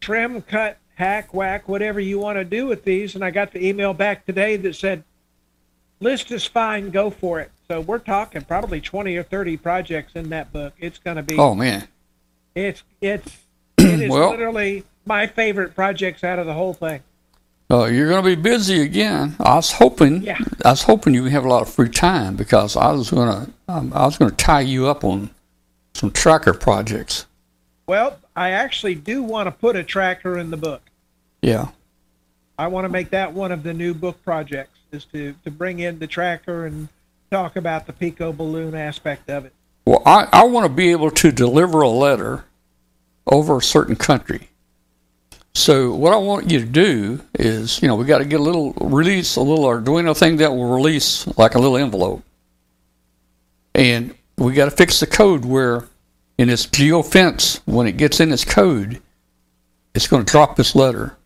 trim, 0.00 0.42
cut, 0.42 0.78
hack, 0.96 1.32
whack, 1.32 1.68
whatever 1.68 2.00
you 2.00 2.18
want 2.18 2.36
to 2.36 2.44
do 2.44 2.66
with 2.66 2.84
these. 2.84 3.14
And 3.14 3.24
I 3.24 3.30
got 3.30 3.52
the 3.52 3.66
email 3.66 3.94
back 3.94 4.26
today 4.26 4.56
that 4.56 4.74
said, 4.74 5.04
list 6.00 6.30
is 6.32 6.44
fine, 6.44 6.90
go 6.90 7.08
for 7.10 7.40
it. 7.40 7.50
So 7.68 7.80
we're 7.80 7.98
talking 7.98 8.42
probably 8.42 8.80
20 8.80 9.16
or 9.16 9.22
30 9.22 9.56
projects 9.56 10.12
in 10.14 10.28
that 10.30 10.52
book. 10.52 10.74
It's 10.78 10.98
going 10.98 11.16
to 11.16 11.22
be, 11.22 11.38
Oh 11.38 11.54
man. 11.54 11.88
it's, 12.54 12.82
it's, 13.00 13.38
it 13.78 14.00
is 14.02 14.10
Well- 14.10 14.30
literally 14.30 14.84
my 15.06 15.26
favorite 15.26 15.74
projects 15.74 16.24
out 16.24 16.38
of 16.38 16.46
the 16.46 16.54
whole 16.54 16.74
thing. 16.74 17.00
Oh, 17.70 17.86
you're 17.86 18.08
going 18.08 18.22
to 18.22 18.36
be 18.36 18.40
busy 18.40 18.82
again. 18.82 19.36
I 19.40 19.56
was 19.56 19.72
hoping. 19.72 20.22
Yeah. 20.22 20.38
I 20.64 20.70
was 20.70 20.82
hoping 20.82 21.14
you 21.14 21.22
would 21.22 21.32
have 21.32 21.46
a 21.46 21.48
lot 21.48 21.62
of 21.62 21.68
free 21.70 21.88
time 21.88 22.36
because 22.36 22.76
I 22.76 22.92
was 22.92 23.10
going 23.10 23.28
to. 23.46 23.50
Um, 23.68 23.90
I 23.94 24.04
was 24.04 24.18
going 24.18 24.30
to 24.30 24.36
tie 24.36 24.60
you 24.60 24.86
up 24.86 25.02
on 25.02 25.30
some 25.94 26.10
tracker 26.10 26.52
projects. 26.52 27.26
Well, 27.86 28.18
I 28.36 28.50
actually 28.50 28.94
do 28.94 29.22
want 29.22 29.46
to 29.46 29.50
put 29.52 29.76
a 29.76 29.82
tracker 29.82 30.38
in 30.38 30.50
the 30.50 30.56
book. 30.56 30.82
Yeah. 31.42 31.68
I 32.58 32.68
want 32.68 32.84
to 32.84 32.88
make 32.88 33.10
that 33.10 33.32
one 33.32 33.52
of 33.52 33.62
the 33.62 33.74
new 33.74 33.94
book 33.94 34.22
projects 34.24 34.78
is 34.92 35.04
to, 35.06 35.34
to 35.44 35.50
bring 35.50 35.80
in 35.80 35.98
the 35.98 36.06
tracker 36.06 36.66
and 36.66 36.88
talk 37.30 37.56
about 37.56 37.86
the 37.86 37.92
Pico 37.92 38.32
balloon 38.32 38.74
aspect 38.74 39.28
of 39.28 39.44
it. 39.44 39.52
Well, 39.86 40.02
I, 40.06 40.28
I 40.32 40.44
want 40.44 40.66
to 40.66 40.72
be 40.72 40.90
able 40.92 41.10
to 41.10 41.32
deliver 41.32 41.82
a 41.82 41.88
letter 41.88 42.44
over 43.26 43.58
a 43.58 43.62
certain 43.62 43.96
country. 43.96 44.48
So 45.54 45.94
what 45.94 46.12
I 46.12 46.16
want 46.16 46.50
you 46.50 46.58
to 46.58 46.66
do 46.66 47.20
is, 47.34 47.80
you 47.80 47.88
know, 47.88 47.94
we 47.94 48.04
got 48.04 48.18
to 48.18 48.24
get 48.24 48.40
a 48.40 48.42
little 48.42 48.72
release, 48.80 49.36
a 49.36 49.40
little 49.40 49.64
Arduino 49.64 50.16
thing 50.16 50.38
that 50.38 50.50
will 50.50 50.74
release 50.74 51.26
like 51.38 51.54
a 51.54 51.58
little 51.58 51.76
envelope, 51.76 52.24
and 53.74 54.14
we 54.36 54.52
got 54.52 54.66
to 54.66 54.70
fix 54.70 55.00
the 55.00 55.06
code 55.06 55.44
where, 55.44 55.84
in 56.38 56.48
this 56.48 56.66
geofence, 56.66 57.60
when 57.66 57.86
it 57.86 57.96
gets 57.96 58.20
in 58.20 58.32
its 58.32 58.44
code, 58.44 59.00
it's 59.94 60.08
going 60.08 60.24
to 60.24 60.30
drop 60.30 60.56
this 60.56 60.74
letter, 60.74 61.16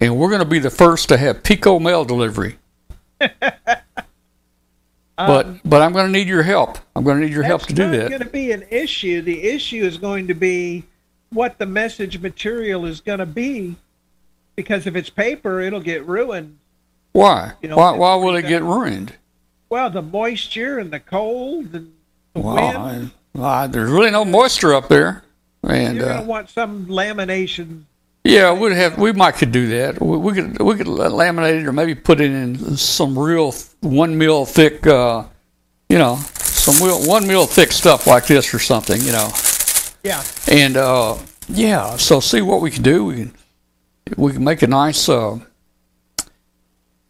and 0.00 0.16
we're 0.16 0.28
going 0.28 0.40
to 0.40 0.48
be 0.48 0.58
the 0.58 0.70
first 0.70 1.08
to 1.10 1.16
have 1.16 1.42
Pico 1.42 1.78
mail 1.78 2.04
delivery. 2.04 2.58
but 3.18 3.84
but 5.16 5.82
I'm 5.82 5.92
going 5.92 6.06
to 6.06 6.12
need 6.12 6.26
your 6.26 6.42
help. 6.42 6.78
I'm 6.96 7.04
going 7.04 7.20
to 7.20 7.26
need 7.26 7.32
your 7.32 7.42
help 7.42 7.62
to 7.62 7.74
do 7.74 7.90
That's 7.90 8.04
It's 8.04 8.10
going 8.10 8.22
to 8.22 8.28
be 8.28 8.52
an 8.52 8.64
issue. 8.70 9.22
The 9.22 9.44
issue 9.44 9.84
is 9.84 9.98
going 9.98 10.26
to 10.28 10.34
be 10.34 10.84
what 11.30 11.58
the 11.58 11.66
message 11.66 12.20
material 12.20 12.86
is 12.86 13.00
going 13.00 13.20
to 13.20 13.26
be, 13.26 13.76
because 14.56 14.86
if 14.86 14.96
it's 14.96 15.10
paper, 15.10 15.60
it'll 15.60 15.80
get 15.80 16.04
ruined. 16.06 16.58
Why? 17.12 17.52
You 17.62 17.68
know, 17.68 17.76
why? 17.76 17.92
Why 17.92 18.16
will 18.16 18.34
it 18.34 18.48
get 18.48 18.62
ruined? 18.62 19.14
Well, 19.70 19.88
the 19.88 20.02
moisture 20.02 20.78
and 20.78 20.90
the 20.92 20.98
cold 21.00 21.74
and 21.74 21.92
the 22.34 22.40
Wow, 22.40 22.84
wind. 22.86 23.10
I- 23.38 23.62
I- 23.62 23.66
there's 23.68 23.90
really 23.90 24.10
no 24.10 24.24
moisture 24.24 24.74
up 24.74 24.88
there, 24.88 25.22
and 25.62 25.96
You're 25.96 26.06
going 26.06 26.18
uh, 26.18 26.22
want 26.24 26.50
some 26.50 26.86
lamination. 26.86 27.84
yeah, 28.24 28.52
we'd 28.52 28.72
have 28.72 28.98
we 28.98 29.12
might 29.12 29.36
could 29.36 29.52
do 29.52 29.68
that. 29.68 30.00
We, 30.02 30.16
we 30.16 30.32
could 30.34 30.60
we 30.60 30.74
could 30.74 30.88
laminate 30.88 31.60
it 31.62 31.66
or 31.66 31.72
maybe 31.72 31.94
put 31.94 32.20
it 32.20 32.30
in 32.32 32.76
some 32.76 33.16
real 33.16 33.54
one 33.80 34.18
mil 34.18 34.44
thick, 34.44 34.84
uh, 34.88 35.22
you 35.88 35.98
know, 35.98 36.16
some 36.38 36.84
real 36.84 37.06
one 37.06 37.26
mil 37.28 37.46
thick 37.46 37.70
stuff 37.70 38.08
like 38.08 38.26
this 38.26 38.52
or 38.52 38.58
something, 38.58 39.00
you 39.02 39.12
know. 39.12 39.28
Yeah. 40.02 40.22
And 40.50 40.76
uh, 40.76 41.16
yeah, 41.48 41.96
so 41.96 42.18
see 42.18 42.42
what 42.42 42.60
we 42.60 42.72
can 42.72 42.82
do. 42.82 43.04
We 43.04 43.14
can 43.14 43.34
we 44.16 44.32
can 44.32 44.42
make 44.42 44.62
a 44.62 44.66
nice 44.66 45.08
uh, 45.08 45.38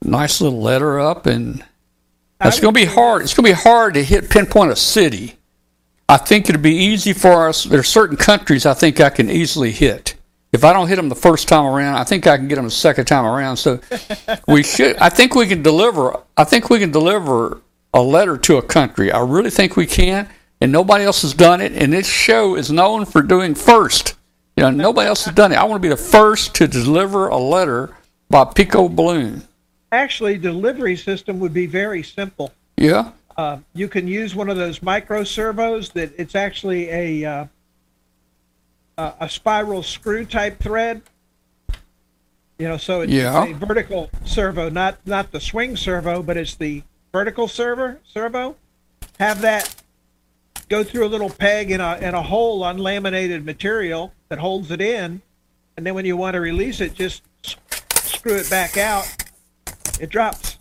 nice 0.02 0.42
little 0.42 0.60
letter 0.60 1.00
up, 1.00 1.24
and 1.26 1.64
it's 2.40 2.60
going 2.60 2.74
to 2.74 2.80
be 2.80 2.86
hard. 2.86 3.22
It's 3.22 3.34
going 3.34 3.44
to 3.44 3.56
be 3.56 3.62
hard 3.62 3.94
to 3.94 4.02
hit 4.02 4.30
pinpoint 4.30 4.70
a 4.70 4.76
city. 4.76 5.36
I 6.08 6.16
think 6.16 6.48
it'll 6.48 6.60
be 6.60 6.74
easy 6.74 7.12
for 7.12 7.48
us. 7.48 7.64
There 7.64 7.80
are 7.80 7.84
certain 7.84 8.16
countries 8.16 8.66
I 8.66 8.74
think 8.74 9.00
I 9.00 9.10
can 9.10 9.30
easily 9.30 9.70
hit. 9.70 10.16
If 10.52 10.64
I 10.64 10.72
don't 10.72 10.88
hit 10.88 10.96
them 10.96 11.08
the 11.08 11.14
first 11.14 11.46
time 11.46 11.64
around, 11.64 11.94
I 11.94 12.04
think 12.04 12.26
I 12.26 12.36
can 12.36 12.48
get 12.48 12.56
them 12.56 12.64
the 12.64 12.70
second 12.72 13.04
time 13.04 13.24
around. 13.24 13.56
So 13.56 13.78
we 14.48 14.64
should. 14.64 14.96
I 14.96 15.08
think 15.08 15.36
we 15.36 15.46
can 15.46 15.62
deliver. 15.62 16.16
I 16.36 16.44
think 16.44 16.68
we 16.70 16.80
can 16.80 16.90
deliver 16.90 17.60
a 17.94 18.02
letter 18.02 18.36
to 18.36 18.56
a 18.56 18.62
country. 18.62 19.12
I 19.12 19.20
really 19.20 19.50
think 19.50 19.76
we 19.76 19.86
can, 19.86 20.28
and 20.60 20.72
nobody 20.72 21.04
else 21.04 21.22
has 21.22 21.34
done 21.34 21.60
it. 21.60 21.72
And 21.72 21.92
this 21.92 22.08
show 22.08 22.56
is 22.56 22.72
known 22.72 23.04
for 23.04 23.22
doing 23.22 23.54
first. 23.54 24.16
You 24.56 24.64
know, 24.64 24.70
nobody 24.70 25.06
else 25.06 25.24
has 25.26 25.34
done 25.34 25.52
it. 25.52 25.56
I 25.56 25.64
want 25.64 25.80
to 25.80 25.88
be 25.88 25.94
the 25.94 25.96
first 25.96 26.54
to 26.56 26.66
deliver 26.66 27.28
a 27.28 27.38
letter 27.38 27.96
by 28.28 28.44
Pico 28.44 28.88
Balloon. 28.88 29.46
Actually, 29.92 30.38
delivery 30.38 30.96
system 30.96 31.40
would 31.40 31.52
be 31.52 31.66
very 31.66 32.02
simple. 32.02 32.52
Yeah. 32.76 33.12
Uh, 33.36 33.58
you 33.74 33.88
can 33.88 34.06
use 34.06 34.34
one 34.34 34.48
of 34.48 34.56
those 34.56 34.82
micro 34.82 35.24
servos 35.24 35.90
that 35.90 36.12
it's 36.18 36.34
actually 36.34 36.88
a 36.90 37.24
uh, 37.24 37.46
a 39.20 39.28
spiral 39.28 39.82
screw 39.82 40.24
type 40.24 40.58
thread. 40.60 41.02
You 42.58 42.68
know, 42.68 42.76
so 42.76 43.00
it's, 43.00 43.12
Yeah. 43.12 43.44
it's 43.44 43.52
a 43.52 43.66
vertical 43.66 44.10
servo, 44.24 44.68
not 44.68 44.98
not 45.06 45.32
the 45.32 45.40
swing 45.40 45.76
servo, 45.76 46.22
but 46.22 46.36
it's 46.36 46.54
the 46.54 46.82
vertical 47.12 47.48
server 47.48 47.98
servo. 48.04 48.56
Have 49.18 49.40
that 49.40 49.74
go 50.68 50.84
through 50.84 51.06
a 51.06 51.08
little 51.08 51.30
peg 51.30 51.70
in 51.70 51.80
a 51.80 51.96
in 51.96 52.14
a 52.14 52.22
hole 52.22 52.62
on 52.62 52.78
laminated 52.78 53.44
material 53.44 54.12
that 54.28 54.38
holds 54.38 54.70
it 54.70 54.80
in, 54.80 55.22
and 55.76 55.86
then 55.86 55.94
when 55.94 56.04
you 56.04 56.16
want 56.16 56.34
to 56.34 56.40
release 56.40 56.80
it, 56.80 56.94
just 56.94 57.22
screw 58.04 58.36
it 58.36 58.50
back 58.50 58.76
out. 58.76 59.08
It 60.00 60.08
drops. 60.08 60.58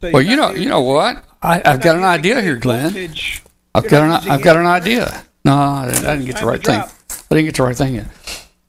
So 0.00 0.10
Well, 0.12 0.22
you're 0.22 0.36
know, 0.36 0.50
you 0.50 0.68
know 0.68 0.82
what? 0.82 1.24
I, 1.42 1.62
I've 1.64 1.80
got 1.80 1.96
an 1.96 2.04
idea 2.04 2.40
here, 2.40 2.56
Glenn. 2.56 2.90
voltage. 2.90 3.42
I've 3.74 3.88
got 3.88 4.02
an 4.02 4.30
I've 4.30 4.42
got 4.42 4.56
an 4.56 4.66
idea. 4.66 5.24
No, 5.44 5.54
I 5.56 5.90
didn't, 5.90 6.06
I 6.06 6.16
didn't 6.16 6.26
get 6.26 6.36
the 6.38 6.46
right 6.46 6.62
thing. 6.62 6.80
I 6.80 7.34
didn't 7.34 7.46
get 7.46 7.56
the 7.56 7.62
right 7.62 7.76
thing 7.76 7.94
yet. 7.96 8.06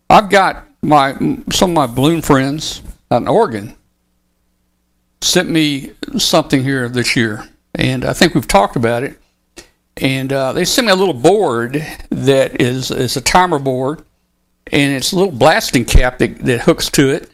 I've 0.10 0.30
got 0.30 0.66
my 0.82 1.14
some 1.52 1.72
of 1.72 1.76
my 1.76 1.88
balloon 1.88 2.22
friends 2.22 2.82
out 3.12 3.22
in 3.22 3.28
Oregon 3.28 3.76
sent 5.22 5.50
me 5.50 5.92
something 6.18 6.64
here 6.64 6.88
this 6.90 7.16
year, 7.16 7.48
and 7.76 8.06
I 8.06 8.14
think 8.14 8.34
we've 8.34 8.48
talked 8.48 8.76
about 8.76 9.04
it. 9.04 9.20
And 9.98 10.34
uh, 10.34 10.54
they 10.54 10.66
sent 10.66 10.88
me 10.88 10.94
a 10.94 10.96
little 10.96 11.14
board 11.14 11.86
that 12.10 12.62
is 12.62 12.92
is 12.92 13.18
a 13.18 13.22
timer 13.22 13.60
board, 13.60 14.04
and 14.72 14.94
it's 14.96 15.12
a 15.12 15.16
little 15.16 15.32
blasting 15.32 15.86
cap 15.86 16.18
that, 16.20 16.40
that 16.40 16.62
hooks 16.62 16.90
to 16.92 17.10
it. 17.10 17.33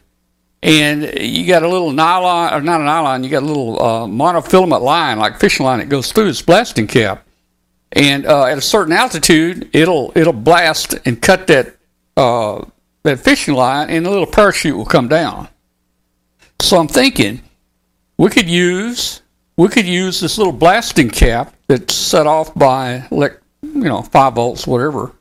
And 0.62 1.18
you 1.18 1.46
got 1.46 1.62
a 1.62 1.68
little 1.68 1.90
nylon, 1.90 2.52
or 2.52 2.60
not 2.60 2.80
a 2.80 2.84
nylon, 2.84 3.24
you 3.24 3.30
got 3.30 3.42
a 3.42 3.46
little 3.46 3.82
uh, 3.82 4.06
monofilament 4.06 4.82
line, 4.82 5.18
like 5.18 5.40
fishing 5.40 5.64
line, 5.64 5.78
that 5.78 5.88
goes 5.88 6.12
through 6.12 6.26
this 6.26 6.42
blasting 6.42 6.86
cap 6.86 7.26
and 7.92 8.26
uh, 8.26 8.44
at 8.44 8.58
a 8.58 8.60
certain 8.60 8.92
altitude, 8.92 9.68
it'll 9.72 10.12
it'll 10.14 10.32
blast 10.32 10.94
and 11.04 11.20
cut 11.20 11.46
that 11.48 11.76
uh, 12.16 12.64
that 13.02 13.20
fishing 13.20 13.54
line, 13.54 13.90
and 13.90 14.06
the 14.06 14.10
little 14.10 14.26
parachute 14.26 14.76
will 14.76 14.84
come 14.84 15.08
down. 15.08 15.48
So 16.60 16.78
I'm 16.78 16.88
thinking 16.88 17.42
we 18.16 18.30
could 18.30 18.48
use 18.48 19.22
we 19.56 19.68
could 19.68 19.86
use 19.86 20.20
this 20.20 20.38
little 20.38 20.52
blasting 20.52 21.10
cap 21.10 21.54
that's 21.66 21.94
set 21.94 22.26
off 22.26 22.54
by 22.54 23.06
like 23.10 23.40
you 23.62 23.84
know 23.84 24.02
five 24.02 24.34
volts 24.34 24.66
whatever, 24.66 25.12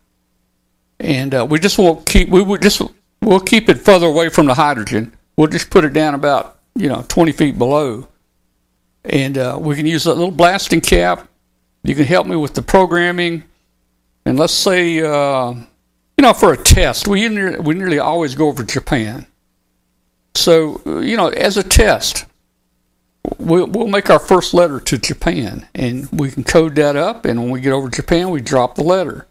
and 1.00 1.34
uh, 1.34 1.48
we 1.50 1.60
just 1.60 1.78
won't 1.80 2.06
keep 2.06 2.30
we 2.30 2.42
would 2.42 2.62
just 2.62 2.82
we'll 3.22 3.40
keep 3.40 3.70
it 3.70 3.80
further 3.80 4.08
away 4.08 4.30
from 4.30 4.46
the 4.46 4.54
hydrogen. 4.54 5.16
We'll 5.40 5.48
just 5.48 5.70
put 5.70 5.86
it 5.86 5.94
down 5.94 6.16
about 6.16 6.60
you 6.76 6.90
know 6.90 7.06
20 7.08 7.32
feet 7.32 7.58
below, 7.58 8.10
and 9.06 9.38
uh, 9.38 9.58
we 9.58 9.74
can 9.78 9.86
use 9.86 10.04
that 10.04 10.16
little 10.16 10.32
blasting 10.32 10.82
cap. 10.82 11.30
You 11.82 11.96
can 11.96 12.04
help 12.04 12.28
me 12.28 12.36
with 12.36 12.56
the 12.56 12.62
programming, 12.62 13.46
and 14.26 14.38
let's 14.38 14.52
say 14.52 15.00
uh, 15.00 15.52
you 15.52 16.22
know 16.22 16.34
for 16.34 16.52
a 16.52 16.58
test 16.58 17.08
we 17.08 17.30
we 17.56 17.74
nearly 17.74 18.00
always 18.00 18.36
go 18.36 18.50
over 18.50 18.66
Japan. 18.66 19.28
So 20.36 20.82
you 20.86 21.16
know 21.16 21.30
as 21.30 21.56
a 21.56 21.64
test 21.64 22.26
we'll, 23.38 23.68
we'll 23.68 23.88
make 23.88 24.10
our 24.10 24.20
first 24.20 24.54
letter 24.54 24.82
to 24.82 24.98
Japan, 24.98 25.70
and 25.74 26.10
we 26.12 26.32
can 26.32 26.44
code 26.44 26.76
that 26.76 26.98
up. 26.98 27.24
And 27.24 27.40
when 27.40 27.50
we 27.50 27.62
get 27.62 27.72
over 27.72 27.88
Japan, 27.88 28.30
we 28.30 28.42
drop 28.42 28.76
the 28.76 28.84
letter. 28.84 29.26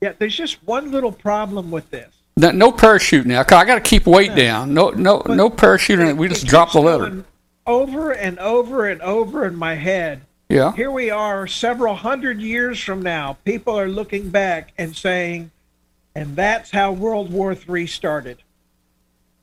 Yeah, 0.00 0.14
there's 0.18 0.34
just 0.34 0.66
one 0.66 0.90
little 0.90 1.12
problem 1.12 1.70
with 1.70 1.90
this. 1.90 2.13
No, 2.36 2.50
no 2.50 2.72
parachute 2.72 3.26
now. 3.26 3.42
'cause 3.42 3.58
I 3.58 3.64
got 3.64 3.76
to 3.76 3.80
keep 3.80 4.06
weight 4.06 4.34
down. 4.34 4.74
No, 4.74 4.90
no, 4.90 5.22
But 5.24 5.36
no 5.36 5.48
parachuting. 5.50 6.16
We 6.16 6.28
just 6.28 6.46
drop 6.46 6.72
the 6.72 6.80
letter. 6.80 7.24
Over 7.66 8.10
and 8.10 8.38
over 8.38 8.88
and 8.88 9.00
over 9.02 9.46
in 9.46 9.56
my 9.56 9.74
head. 9.74 10.22
Yeah. 10.48 10.72
Here 10.72 10.90
we 10.90 11.10
are, 11.10 11.46
several 11.46 11.94
hundred 11.94 12.40
years 12.40 12.78
from 12.80 13.02
now. 13.02 13.38
People 13.44 13.78
are 13.78 13.88
looking 13.88 14.28
back 14.28 14.72
and 14.76 14.94
saying, 14.94 15.50
and 16.14 16.36
that's 16.36 16.70
how 16.70 16.92
World 16.92 17.32
War 17.32 17.56
III 17.68 17.86
started. 17.86 18.38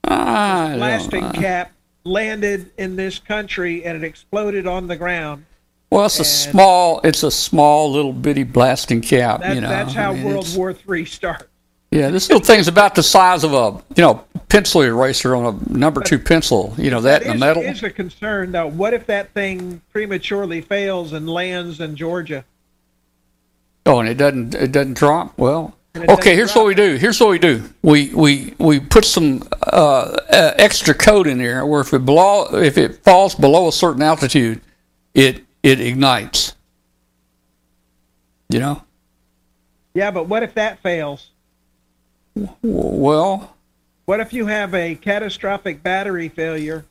Don't 0.07 0.77
Blasting 0.77 1.31
cap 1.31 1.71
landed 2.03 2.71
in 2.77 2.95
this 2.95 3.19
country 3.19 3.83
and 3.85 3.95
it 3.97 4.03
exploded 4.03 4.67
on 4.67 4.87
the 4.87 4.95
ground. 4.95 5.45
Well, 5.89 6.05
it's 6.05 6.19
a 6.19 6.25
small. 6.25 7.01
It's 7.03 7.23
a 7.23 7.31
small 7.31 7.91
little 7.91 8.13
bitty 8.13 8.43
blasting 8.43 9.01
cap. 9.01 9.41
That, 9.41 9.55
you 9.55 9.61
know. 9.61 9.69
that's 9.69 9.93
how 9.93 10.11
I 10.11 10.15
mean, 10.15 10.23
World 10.25 10.55
War 10.55 10.75
III 10.89 11.05
started. 11.05 11.47
Yeah, 11.91 12.09
this 12.09 12.29
little 12.29 12.43
thing's 12.43 12.69
about 12.69 12.95
the 12.95 13.03
size 13.03 13.43
of 13.43 13.53
a 13.53 13.83
you 13.95 14.01
know 14.01 14.23
pencil 14.47 14.81
eraser 14.81 15.35
on 15.35 15.45
a 15.45 15.77
number 15.77 16.01
two 16.01 16.17
pencil. 16.17 16.73
You 16.77 16.89
know 16.89 17.01
that 17.01 17.23
in 17.23 17.33
the 17.33 17.37
metal. 17.37 17.63
It 17.63 17.71
is 17.71 17.83
a 17.83 17.89
concern, 17.89 18.53
though. 18.53 18.67
What 18.67 18.93
if 18.93 19.05
that 19.07 19.33
thing 19.33 19.81
prematurely 19.91 20.61
fails 20.61 21.11
and 21.11 21.29
lands 21.29 21.81
in 21.81 21.97
Georgia? 21.97 22.45
Oh, 23.85 23.99
and 23.99 24.07
it 24.07 24.15
doesn't 24.15 24.55
it 24.55 24.71
doesn't 24.71 24.93
drop. 24.93 25.37
Well, 25.37 25.75
okay. 25.97 26.33
Here's 26.33 26.53
drop. 26.53 26.63
what 26.63 26.67
we 26.67 26.75
do. 26.75 26.95
Here's 26.95 27.19
what 27.19 27.29
we 27.29 27.39
do. 27.39 27.63
We 27.81 28.13
we 28.13 28.53
we 28.57 28.79
put 28.79 29.03
some 29.03 29.43
uh, 29.51 30.15
uh, 30.29 30.53
extra 30.55 30.93
code 30.93 31.27
in 31.27 31.39
there 31.39 31.65
where 31.65 31.81
if 31.81 31.93
it 31.93 32.05
below 32.05 32.45
if 32.53 32.77
it 32.77 33.03
falls 33.03 33.35
below 33.35 33.67
a 33.67 33.73
certain 33.73 34.01
altitude, 34.01 34.61
it 35.13 35.43
it 35.61 35.81
ignites. 35.81 36.55
You 38.47 38.59
know. 38.59 38.83
Yeah, 39.93 40.11
but 40.11 40.29
what 40.29 40.41
if 40.41 40.53
that 40.53 40.79
fails? 40.79 41.30
Well, 42.61 43.55
What 44.05 44.19
if 44.19 44.33
you 44.33 44.45
have 44.47 44.73
a 44.73 44.95
catastrophic 44.95 45.83
battery 45.83 46.29
failure? 46.29 46.85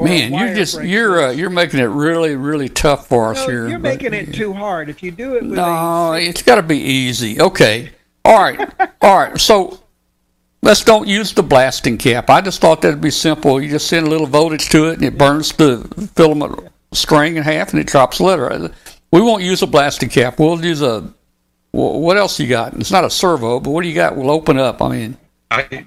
Man, 0.00 0.32
you're 0.34 0.54
just 0.54 0.82
you're 0.82 1.26
uh, 1.26 1.30
you're 1.30 1.48
making 1.50 1.78
it 1.78 1.84
really 1.84 2.34
really 2.34 2.68
tough 2.68 3.06
for 3.06 3.30
us 3.30 3.38
No, 3.38 3.46
here. 3.46 3.68
you're 3.68 3.78
but- 3.78 3.88
making 3.88 4.14
it 4.14 4.34
too 4.34 4.52
hard. 4.52 4.88
If 4.88 5.00
you 5.02 5.12
do 5.12 5.36
it 5.36 5.44
with 5.44 5.52
No, 5.52 6.14
a, 6.14 6.18
it's 6.20 6.42
got 6.42 6.56
to 6.56 6.62
be 6.62 6.78
easy. 6.78 7.40
Okay. 7.40 7.90
All 8.24 8.42
right. 8.42 8.58
All 9.02 9.16
right. 9.16 9.38
So 9.40 9.78
let's 10.60 10.82
don't 10.82 11.06
use 11.06 11.32
the 11.32 11.44
blasting 11.44 11.98
cap. 11.98 12.30
I 12.30 12.40
just 12.40 12.60
thought 12.60 12.82
that'd 12.82 13.00
be 13.00 13.10
simple. 13.12 13.60
You 13.62 13.70
just 13.70 13.86
send 13.86 14.06
a 14.06 14.10
little 14.10 14.26
voltage 14.26 14.68
to 14.70 14.88
it, 14.88 14.94
and 14.94 15.04
it 15.04 15.16
burns 15.16 15.52
the 15.52 15.78
filament 16.16 16.68
string 16.90 17.36
in 17.36 17.44
half, 17.44 17.70
and 17.72 17.78
it 17.80 17.86
drops 17.86 18.18
the 18.18 18.24
letter. 18.24 18.72
We 19.12 19.20
won't 19.20 19.44
use 19.44 19.62
a 19.62 19.68
blasting 19.68 20.08
cap. 20.08 20.40
We'll 20.40 20.64
use 20.64 20.82
a. 20.82 21.12
wh- 21.72 21.98
What 22.00 22.16
else 22.16 22.38
you 22.38 22.46
got? 22.46 22.74
It's 22.74 22.90
not 22.90 23.04
a 23.04 23.10
servo, 23.10 23.60
but 23.60 23.70
what 23.70 23.82
do 23.82 23.88
you 23.88 23.94
got? 23.94 24.16
We'll 24.16 24.30
open 24.30 24.58
up. 24.58 24.80
I 24.80 24.88
mean, 24.88 25.16
I 25.50 25.86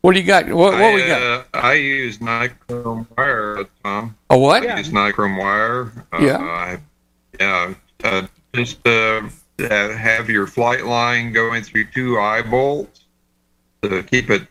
what 0.00 0.14
do 0.14 0.20
you 0.20 0.26
got? 0.26 0.46
What, 0.46 0.72
what 0.72 0.82
I, 0.82 0.94
we 0.94 1.06
got? 1.06 1.22
uh, 1.22 1.44
I 1.54 1.74
use 1.74 2.18
nichrome 2.18 3.06
wire, 3.16 3.64
Tom. 3.84 4.16
A 4.30 4.36
what? 4.38 4.64
Yeah. 4.64 4.74
I 4.74 4.78
use 4.78 4.90
nichrome 4.90 5.38
wire. 5.38 5.92
Uh, 6.12 6.18
Yeah. 6.20 6.38
I, 6.38 6.78
yeah. 7.38 7.74
Uh, 8.02 8.26
just 8.54 8.84
uh, 8.86 9.22
uh, 9.60 9.90
have 9.92 10.28
your 10.28 10.46
flight 10.48 10.84
line 10.84 11.32
going 11.32 11.62
through 11.62 11.84
two 11.94 12.18
eye 12.18 12.42
bolts 12.42 13.04
to 13.82 14.02
keep 14.02 14.28
it 14.28 14.42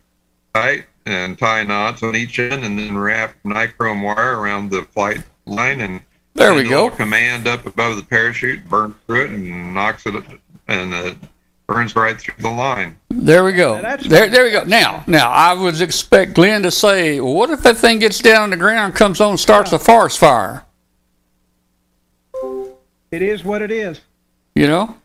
tight 0.53 0.85
and 1.05 1.37
tie 1.37 1.63
knots 1.63 2.01
on 2.03 2.15
each 2.15 2.39
end, 2.39 2.63
and 2.63 2.77
then 2.79 2.97
wrap 2.97 3.35
nichrome 3.43 4.03
wire 4.03 4.39
around 4.39 4.71
the 4.71 4.83
flight 4.83 5.21
line 5.45 5.81
and 5.81 5.99
There 6.35 6.53
we 6.53 6.63
go. 6.63 6.89
Command 6.91 7.45
up 7.47 7.65
above 7.65 7.97
the 7.97 8.03
parachute, 8.03 8.67
burns 8.69 8.95
through 9.05 9.25
it, 9.25 9.29
and 9.31 9.73
knocks 9.73 10.05
it, 10.05 10.13
and 10.71 10.93
it 10.93 11.17
burns 11.67 11.95
right 11.95 12.19
through 12.19 12.33
the 12.39 12.49
line. 12.49 12.97
There 13.09 13.43
we 13.43 13.53
go. 13.53 13.81
There, 13.81 14.27
there 14.29 14.43
we 14.45 14.51
go. 14.51 14.63
Now, 14.63 15.03
now 15.07 15.29
I 15.31 15.53
would 15.53 15.79
expect 15.81 16.33
Glenn 16.33 16.63
to 16.63 16.71
say, 16.71 17.19
well, 17.19 17.33
"What 17.33 17.49
if 17.49 17.61
that 17.63 17.77
thing 17.77 17.99
gets 17.99 18.19
down 18.19 18.43
on 18.43 18.49
the 18.51 18.57
ground, 18.57 18.95
comes 18.95 19.19
on, 19.21 19.31
and 19.31 19.39
starts 19.39 19.71
a 19.73 19.79
forest 19.79 20.19
fire?" 20.19 20.65
it 23.11 23.21
is 23.21 23.43
what 23.43 23.61
it 23.61 23.71
is. 23.71 23.99
You 24.55 24.67
know? 24.67 24.95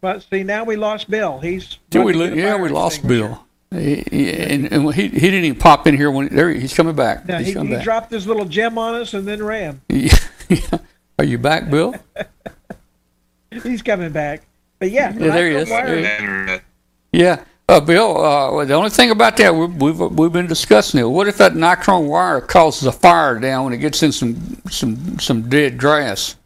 But 0.00 0.22
see, 0.30 0.42
now 0.44 0.64
we 0.64 0.76
lost 0.76 1.10
Bill. 1.10 1.40
He's 1.40 1.78
Did 1.90 2.04
we? 2.04 2.12
lo- 2.12 2.26
Yeah, 2.26 2.56
we 2.60 2.68
lost. 2.68 3.06
Bill. 3.06 3.44
He, 3.70 4.04
he- 4.10 4.30
and, 4.32 4.72
and 4.72 4.94
he, 4.94 5.08
he 5.08 5.18
didn't 5.20 5.44
even 5.44 5.58
pop 5.58 5.86
in 5.86 5.96
here 5.96 6.10
when 6.10 6.28
there. 6.28 6.50
He's 6.50 6.72
coming 6.74 6.94
back. 6.94 7.26
Now, 7.26 7.38
he's 7.38 7.48
he, 7.48 7.52
coming 7.54 7.68
he 7.70 7.74
back. 7.76 7.84
dropped 7.84 8.10
his 8.12 8.26
little 8.26 8.44
gem 8.44 8.78
on 8.78 8.94
us 8.94 9.12
and 9.14 9.26
then 9.26 9.42
ran. 9.42 9.80
Are 11.18 11.24
you 11.24 11.36
back, 11.38 11.68
Bill? 11.68 11.94
He's 13.62 13.82
coming 13.82 14.12
back. 14.12 14.42
But 14.78 14.90
yeah, 14.90 15.12
Yeah, 15.12 15.32
there 15.32 15.50
he 15.50 15.56
is. 15.56 15.68
There 15.68 15.96
he 15.96 16.02
is. 16.02 16.20
Internet. 16.20 16.62
Yeah. 17.12 17.44
Uh, 17.68 17.80
Bill, 17.80 18.16
uh, 18.24 18.64
the 18.64 18.72
only 18.72 18.88
thing 18.88 19.10
about 19.10 19.36
that, 19.36 19.54
we've, 19.54 19.74
we've, 19.76 19.98
we've 19.98 20.32
been 20.32 20.46
discussing 20.46 21.00
it. 21.00 21.04
What 21.04 21.28
if 21.28 21.36
that 21.36 21.52
nichrome 21.52 22.08
wire 22.08 22.40
causes 22.40 22.86
a 22.86 22.92
fire 22.92 23.38
down 23.38 23.64
when 23.64 23.74
it 23.74 23.78
gets 23.78 24.02
in 24.02 24.10
some 24.10 24.62
some 24.70 25.18
some 25.18 25.48
dead 25.50 25.76
grass? 25.76 26.36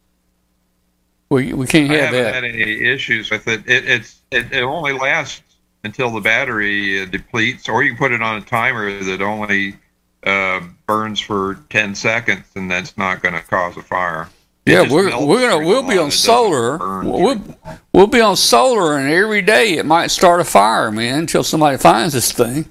We 1.30 1.52
we 1.52 1.66
can't 1.68 1.88
have 1.90 1.96
I 1.98 2.02
have 2.02 2.14
haven't 2.14 2.24
that. 2.24 2.34
had 2.34 2.44
any 2.44 2.84
issues 2.84 3.30
with 3.30 3.46
it. 3.46 3.60
it 3.68 3.88
it's 3.88 4.20
it, 4.32 4.52
it 4.52 4.62
only 4.62 4.92
lasts 4.94 5.42
until 5.84 6.10
the 6.10 6.20
battery 6.20 7.02
uh, 7.02 7.06
depletes, 7.06 7.68
or 7.68 7.84
you 7.84 7.90
can 7.90 7.98
put 7.98 8.12
it 8.12 8.20
on 8.20 8.38
a 8.38 8.40
timer 8.40 9.02
that 9.04 9.22
only 9.22 9.76
uh, 10.24 10.60
burns 10.86 11.20
for 11.20 11.60
ten 11.70 11.94
seconds, 11.94 12.46
and 12.56 12.68
that's 12.68 12.98
not 12.98 13.22
going 13.22 13.34
to 13.34 13.42
cause 13.42 13.76
a 13.76 13.82
fire. 13.82 14.28
Yeah, 14.64 14.88
we're 14.88 15.06
we're 15.26 15.48
gonna 15.48 15.66
we'll 15.66 15.82
be 15.86 15.98
on 15.98 16.10
solar. 16.12 16.78
We'll 17.02 17.42
we'll 17.92 18.06
be 18.06 18.20
on 18.20 18.36
solar, 18.36 18.96
and 18.96 19.12
every 19.12 19.42
day 19.42 19.74
it 19.74 19.84
might 19.86 20.12
start 20.12 20.40
a 20.40 20.44
fire, 20.44 20.90
man, 20.92 21.20
until 21.20 21.42
somebody 21.42 21.76
finds 21.78 22.14
this 22.14 22.30
thing. 22.30 22.70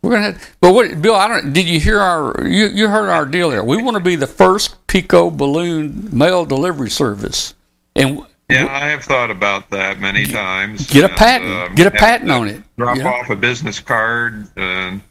We're 0.00 0.12
gonna, 0.12 0.32
have, 0.32 0.56
but 0.60 0.72
what, 0.72 1.02
Bill? 1.02 1.14
I 1.14 1.28
don't. 1.28 1.52
Did 1.52 1.66
you 1.68 1.80
hear 1.80 2.00
our? 2.00 2.46
You 2.46 2.68
you 2.68 2.88
heard 2.88 3.10
our 3.10 3.26
deal 3.26 3.50
there. 3.50 3.62
We 3.62 3.82
want 3.82 3.96
to 3.96 4.02
be 4.02 4.16
the 4.16 4.26
first 4.26 4.86
Pico 4.86 5.28
balloon 5.30 6.08
mail 6.16 6.46
delivery 6.46 6.88
service, 6.88 7.52
and 7.94 8.24
Yeah, 8.48 8.66
I 8.70 8.88
have 8.88 9.04
thought 9.04 9.30
about 9.30 9.68
that 9.70 10.00
many 10.00 10.24
times. 10.24 10.86
get 10.86 11.04
a 11.04 11.08
and, 11.08 11.16
patent. 11.16 11.50
um, 11.52 11.74
get 11.74 11.86
a 11.88 11.90
patent 11.90 12.30
uh, 12.30 12.38
on 12.40 12.48
it. 12.48 12.62
Drop 12.78 12.96
Yeah. 12.96 13.08
off 13.12 13.28
a 13.28 13.36
business 13.36 13.80
card 13.80 14.46
and 14.56 15.02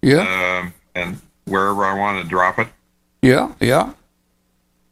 Yeah, 0.00 0.60
um, 0.62 0.72
and 0.94 1.20
wherever 1.44 1.84
I 1.84 1.92
want 1.92 2.22
to 2.22 2.28
drop 2.28 2.58
it. 2.60 2.68
yeah, 3.20 3.52
yeah. 3.60 3.90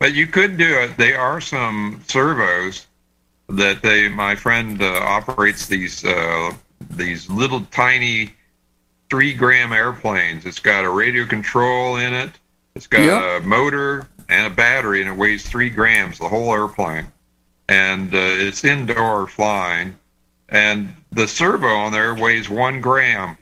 But 0.04 0.12
you 0.12 0.26
could 0.26 0.58
do 0.58 0.80
it. 0.80 0.98
There 0.98 1.18
are 1.18 1.40
some 1.40 2.02
servos 2.06 2.88
that 3.48 3.80
they. 3.80 4.06
My 4.06 4.34
friend 4.34 4.82
uh, 4.82 4.98
operates 5.00 5.66
these 5.66 6.04
uh, 6.04 6.52
these 6.90 7.30
little 7.30 7.62
tiny 7.70 8.34
three 9.08 9.32
gram 9.32 9.72
airplanes. 9.72 10.44
It's 10.44 10.58
got 10.58 10.84
a 10.84 10.90
radio 10.90 11.24
control 11.24 11.96
in 11.96 12.12
it. 12.12 12.32
It's 12.74 12.86
got 12.86 13.00
Yeah. 13.00 13.38
a 13.38 13.40
motor 13.40 14.06
and 14.28 14.46
a 14.46 14.54
battery, 14.54 15.00
and 15.00 15.08
it 15.08 15.16
weighs 15.16 15.48
three 15.48 15.70
grams. 15.70 16.18
The 16.18 16.28
whole 16.28 16.52
airplane, 16.52 17.06
and 17.70 18.14
uh, 18.14 18.18
it's 18.18 18.62
indoor 18.62 19.26
flying. 19.26 19.96
And 20.50 20.94
the 21.12 21.26
servo 21.26 21.66
on 21.68 21.92
there 21.92 22.14
weighs 22.14 22.50
one 22.50 22.82
gram. 22.82 23.38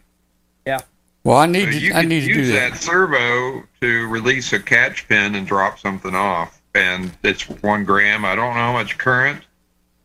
Well, 1.25 1.37
I 1.39 1.47
So 1.47 1.51
need 1.53 1.75
you 1.75 1.91
to. 1.91 1.97
I 1.97 2.03
need 2.03 2.21
to 2.21 2.27
use 2.27 2.49
do 2.49 2.53
that. 2.53 2.73
that. 2.73 2.79
servo 2.81 3.63
to 3.81 4.09
release 4.09 4.53
a 4.53 4.61
catch 4.61 5.07
pin 5.09 5.35
and 5.35 5.47
drop 5.47 5.79
something 5.79 6.15
off, 6.15 6.61
and 6.75 7.13
it's 7.23 7.49
one 7.49 7.85
gram. 7.85 8.25
I 8.25 8.35
don't 8.35 8.55
know 8.55 8.61
how 8.61 8.73
much 8.73 8.99
current 8.99 9.45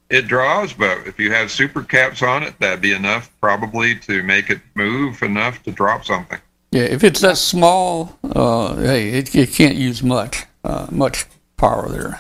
it 0.10 0.28
draws, 0.28 0.74
but 0.74 1.06
if 1.08 1.20
you 1.20 1.32
have 1.32 1.50
super 1.52 1.84
caps 1.84 2.22
on 2.22 2.44
it, 2.44 2.58
that'd 2.60 2.82
be 2.82 2.94
enough 2.94 3.32
probably 3.42 3.96
to 4.00 4.24
make 4.24 4.50
it 4.50 4.62
move 4.76 5.22
enough 5.24 5.62
to 5.64 5.72
drop 5.72 6.06
something. 6.06 6.40
Yeah, 6.72 6.84
if 6.84 7.04
it's 7.04 7.22
that 7.22 7.38
small, 7.38 8.18
uh, 8.24 8.76
hey, 8.76 9.10
it, 9.10 9.34
it 9.36 9.52
can't 9.54 9.76
use 9.76 10.04
much 10.04 10.46
uh, 10.64 10.88
much 10.92 11.26
power 11.58 11.90
there. 11.90 12.20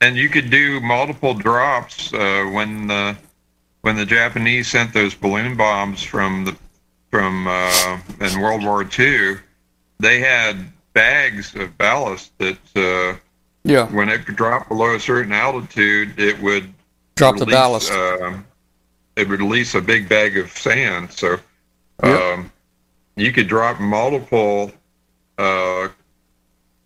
And 0.00 0.16
you 0.16 0.28
could 0.28 0.50
do 0.50 0.80
multiple 0.80 1.34
drops 1.34 2.12
uh, 2.12 2.44
when 2.52 2.86
the 2.86 3.16
when 3.80 3.96
the 3.96 4.06
Japanese 4.06 4.68
sent 4.70 4.92
those 4.94 5.14
balloon 5.14 5.56
bombs 5.56 6.02
from 6.02 6.44
the 6.44 6.56
from 7.14 7.46
uh, 7.46 7.98
in 8.20 8.40
World 8.40 8.64
War 8.64 8.82
II, 8.98 9.36
they 10.00 10.18
had 10.18 10.56
bags 10.94 11.54
of 11.54 11.78
ballast 11.78 12.36
that 12.38 12.58
uh, 12.74 13.16
Yeah. 13.62 13.86
when 13.94 14.08
it 14.08 14.26
could 14.26 14.34
drop 14.34 14.66
below 14.66 14.96
a 14.96 14.98
certain 14.98 15.30
altitude, 15.32 16.18
it 16.18 16.36
would 16.42 16.74
Drop 17.14 17.36
the 17.36 17.44
release, 17.44 17.54
ballast. 17.54 17.92
um, 17.92 18.44
it 19.14 19.28
would 19.28 19.38
release 19.38 19.76
a 19.76 19.80
big 19.80 20.08
bag 20.08 20.36
of 20.36 20.50
sand. 20.50 21.12
So 21.12 21.36
Yep. 22.02 22.20
um, 22.20 22.52
you 23.14 23.30
could 23.30 23.46
drop 23.46 23.78
multiple 23.78 24.72
uh, 25.38 25.86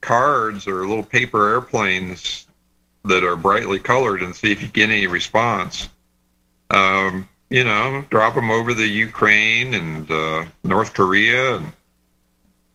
cards 0.03 0.69
or 0.69 0.87
little 0.87 1.03
paper 1.05 1.49
airplanes 1.49 2.47
that 3.07 3.25
are 3.25 3.35
brightly 3.37 3.79
colored 3.79 4.23
and 4.23 4.37
see 4.37 4.53
if 4.53 4.61
you 4.61 4.69
get 4.69 4.91
any 4.91 5.07
response. 5.07 5.89
Um, 6.69 7.27
you 7.51 7.65
know, 7.65 8.05
drop 8.11 8.35
them 8.35 8.51
over 8.51 8.75
the 8.75 8.87
Ukraine 8.87 9.75
and 9.75 10.11
uh, 10.11 10.45
North 10.65 10.95
Korea 10.95 11.57
and 11.57 11.73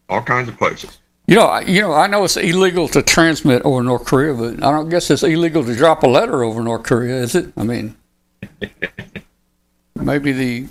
all 0.09 0.21
kinds 0.21 0.49
of 0.49 0.57
places. 0.57 0.97
You 1.28 1.36
know, 1.36 1.45
I, 1.45 1.61
you 1.61 1.82
know, 1.82 1.93
I 1.93 2.07
know 2.07 2.26
it's 2.26 2.36
illegal 2.36 2.88
to 2.89 3.01
transmit 3.01 3.61
over 3.63 3.82
North 3.82 4.05
Korea, 4.05 4.34
but 4.34 4.63
I 4.63 4.71
don't 4.71 4.89
guess 4.89 5.09
it's 5.09 5.24
illegal 5.24 5.63
to 5.63 5.76
drop 5.76 6.03
a 6.03 6.07
letter 6.07 6.43
over 6.43 6.61
North 6.61 6.84
Korea, 6.84 7.15
is 7.15 7.34
it? 7.36 7.53
I 7.55 7.63
mean, 7.63 7.95
maybe 9.95 10.32
the 10.34 10.67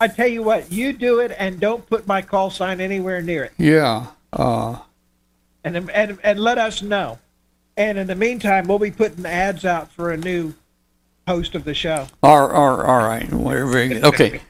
I 0.00 0.06
tell 0.06 0.28
you 0.28 0.44
what, 0.44 0.70
you 0.70 0.92
do 0.92 1.18
it 1.18 1.34
and 1.36 1.58
don't 1.58 1.84
put 1.86 2.06
my 2.06 2.22
call 2.22 2.50
sign 2.50 2.80
anywhere 2.80 3.20
near 3.20 3.44
it, 3.44 3.52
yeah. 3.58 4.06
Uh, 4.32 4.78
and 5.64 5.90
and 5.90 6.18
and 6.22 6.38
let 6.38 6.58
us 6.58 6.82
know. 6.82 7.18
And 7.76 7.98
in 7.98 8.06
the 8.06 8.14
meantime, 8.14 8.68
we'll 8.68 8.78
be 8.78 8.92
putting 8.92 9.26
ads 9.26 9.64
out 9.64 9.90
for 9.90 10.12
a 10.12 10.16
new 10.16 10.54
host 11.28 11.54
of 11.54 11.64
the 11.64 11.74
show. 11.74 12.06
all, 12.22 12.50
all, 12.50 12.80
all 12.80 13.06
right. 13.06 13.32
Well, 13.32 13.68
very 13.70 13.88
good. 13.88 14.04
Okay. 14.04 14.40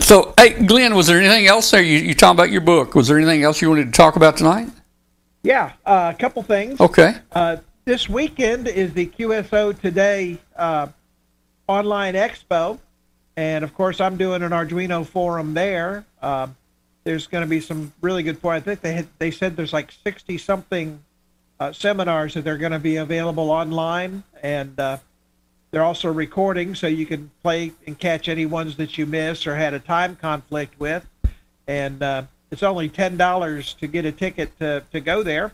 So, 0.00 0.32
hey, 0.38 0.64
Glenn, 0.64 0.94
was 0.94 1.06
there 1.06 1.20
anything 1.20 1.46
else 1.46 1.70
there? 1.70 1.82
You, 1.82 1.98
you 1.98 2.14
talking 2.14 2.36
about 2.36 2.50
your 2.50 2.60
book? 2.60 2.94
Was 2.94 3.08
there 3.08 3.18
anything 3.18 3.42
else 3.42 3.60
you 3.60 3.68
wanted 3.68 3.86
to 3.86 3.92
talk 3.92 4.16
about 4.16 4.36
tonight? 4.36 4.68
Yeah, 5.42 5.72
uh, 5.84 6.12
a 6.14 6.18
couple 6.18 6.42
things. 6.42 6.80
Okay. 6.80 7.16
Uh, 7.32 7.58
this 7.84 8.08
weekend 8.08 8.66
is 8.66 8.94
the 8.94 9.06
QSO 9.06 9.78
Today 9.78 10.38
uh, 10.56 10.88
online 11.68 12.14
expo, 12.14 12.78
and 13.36 13.62
of 13.62 13.74
course, 13.74 14.00
I'm 14.00 14.16
doing 14.16 14.42
an 14.42 14.52
Arduino 14.52 15.06
forum 15.06 15.52
there. 15.52 16.06
Uh, 16.22 16.46
there's 17.04 17.26
going 17.26 17.42
to 17.42 17.48
be 17.48 17.60
some 17.60 17.92
really 18.00 18.22
good 18.22 18.38
for. 18.38 18.52
I 18.52 18.60
think 18.60 18.80
they 18.80 18.94
had, 18.94 19.06
they 19.18 19.30
said 19.30 19.54
there's 19.56 19.72
like 19.74 19.92
60 19.92 20.38
something 20.38 21.02
uh, 21.60 21.72
seminars 21.72 22.34
that 22.34 22.42
they're 22.44 22.58
going 22.58 22.72
to 22.72 22.78
be 22.78 22.96
available 22.96 23.50
online, 23.50 24.22
and 24.42 24.78
uh, 24.80 24.96
they're 25.74 25.84
also 25.84 26.12
recording, 26.12 26.74
so 26.74 26.86
you 26.86 27.04
can 27.04 27.30
play 27.42 27.72
and 27.86 27.98
catch 27.98 28.28
any 28.28 28.46
ones 28.46 28.76
that 28.76 28.96
you 28.96 29.06
miss 29.06 29.46
or 29.46 29.56
had 29.56 29.74
a 29.74 29.80
time 29.80 30.16
conflict 30.16 30.78
with. 30.78 31.06
And 31.66 32.02
uh, 32.02 32.22
it's 32.50 32.62
only 32.62 32.88
ten 32.88 33.16
dollars 33.16 33.74
to 33.74 33.86
get 33.86 34.04
a 34.04 34.12
ticket 34.12 34.58
to, 34.60 34.84
to 34.92 35.00
go 35.00 35.22
there. 35.22 35.52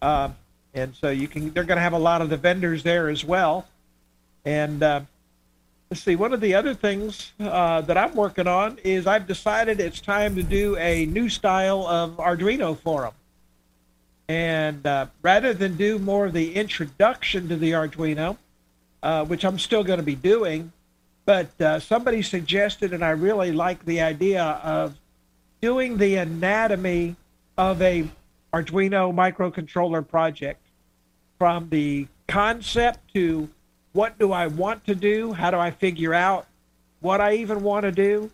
Uh, 0.00 0.30
and 0.74 0.94
so 0.94 1.10
you 1.10 1.28
can 1.28 1.50
they're 1.52 1.64
going 1.64 1.76
to 1.76 1.82
have 1.82 1.92
a 1.92 1.98
lot 1.98 2.22
of 2.22 2.30
the 2.30 2.36
vendors 2.36 2.82
there 2.82 3.08
as 3.08 3.24
well 3.24 3.66
and 4.44 4.82
uh, 4.82 5.00
let's 5.90 6.02
see 6.02 6.16
one 6.16 6.32
of 6.32 6.40
the 6.40 6.54
other 6.54 6.74
things 6.74 7.32
uh, 7.40 7.80
that 7.82 7.96
i'm 7.96 8.14
working 8.14 8.46
on 8.46 8.78
is 8.84 9.06
i've 9.06 9.26
decided 9.26 9.80
it's 9.80 10.00
time 10.00 10.34
to 10.34 10.42
do 10.42 10.76
a 10.76 11.06
new 11.06 11.28
style 11.28 11.86
of 11.86 12.16
arduino 12.16 12.78
forum 12.78 13.14
and 14.28 14.86
uh, 14.86 15.06
rather 15.20 15.52
than 15.52 15.76
do 15.76 15.98
more 15.98 16.26
of 16.26 16.32
the 16.32 16.54
introduction 16.54 17.48
to 17.48 17.56
the 17.56 17.72
arduino 17.72 18.36
uh, 19.02 19.24
which 19.24 19.44
i'm 19.44 19.58
still 19.58 19.84
going 19.84 19.98
to 19.98 20.04
be 20.04 20.14
doing 20.14 20.72
but 21.24 21.48
uh, 21.60 21.78
somebody 21.78 22.22
suggested 22.22 22.92
and 22.92 23.04
i 23.04 23.10
really 23.10 23.52
like 23.52 23.84
the 23.84 24.00
idea 24.00 24.42
of 24.42 24.96
doing 25.60 25.96
the 25.96 26.16
anatomy 26.16 27.14
of 27.56 27.80
a 27.80 28.08
Arduino 28.52 29.14
microcontroller 29.14 30.06
project 30.06 30.60
from 31.38 31.68
the 31.70 32.06
concept 32.28 33.00
to 33.14 33.48
what 33.92 34.18
do 34.18 34.32
I 34.32 34.46
want 34.46 34.84
to 34.86 34.94
do? 34.94 35.32
How 35.32 35.50
do 35.50 35.58
I 35.58 35.70
figure 35.70 36.14
out 36.14 36.46
what 37.00 37.20
I 37.20 37.34
even 37.34 37.62
want 37.62 37.84
to 37.84 37.92
do? 37.92 38.30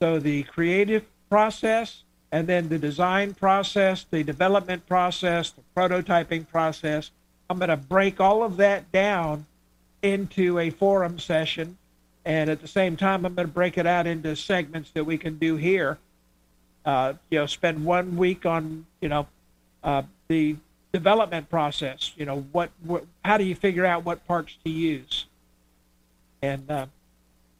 So 0.00 0.18
the 0.18 0.42
creative 0.44 1.04
process 1.28 2.02
and 2.32 2.46
then 2.46 2.68
the 2.68 2.78
design 2.78 3.34
process, 3.34 4.04
the 4.10 4.22
development 4.22 4.86
process, 4.86 5.52
the 5.52 5.62
prototyping 5.76 6.48
process. 6.48 7.10
I'm 7.48 7.58
going 7.58 7.68
to 7.70 7.76
break 7.76 8.20
all 8.20 8.42
of 8.42 8.56
that 8.56 8.90
down 8.92 9.46
into 10.02 10.58
a 10.58 10.70
forum 10.70 11.18
session. 11.18 11.78
And 12.24 12.50
at 12.50 12.60
the 12.60 12.68
same 12.68 12.96
time, 12.96 13.24
I'm 13.24 13.34
going 13.34 13.46
to 13.46 13.52
break 13.52 13.78
it 13.78 13.86
out 13.86 14.06
into 14.06 14.34
segments 14.34 14.90
that 14.92 15.04
we 15.04 15.16
can 15.16 15.38
do 15.38 15.56
here 15.56 15.98
uh, 16.86 17.14
you 17.30 17.38
know, 17.40 17.46
spend 17.46 17.84
one 17.84 18.16
week 18.16 18.46
on, 18.46 18.86
you 19.00 19.08
know, 19.08 19.26
uh, 19.82 20.02
the 20.28 20.56
development 20.92 21.50
process. 21.50 22.12
You 22.16 22.24
know, 22.24 22.46
what, 22.52 22.70
what, 22.84 23.04
how 23.24 23.36
do 23.36 23.44
you 23.44 23.56
figure 23.56 23.84
out 23.84 24.04
what 24.04 24.24
parts 24.26 24.56
to 24.64 24.70
use, 24.70 25.26
and 26.40 26.70
uh, 26.70 26.86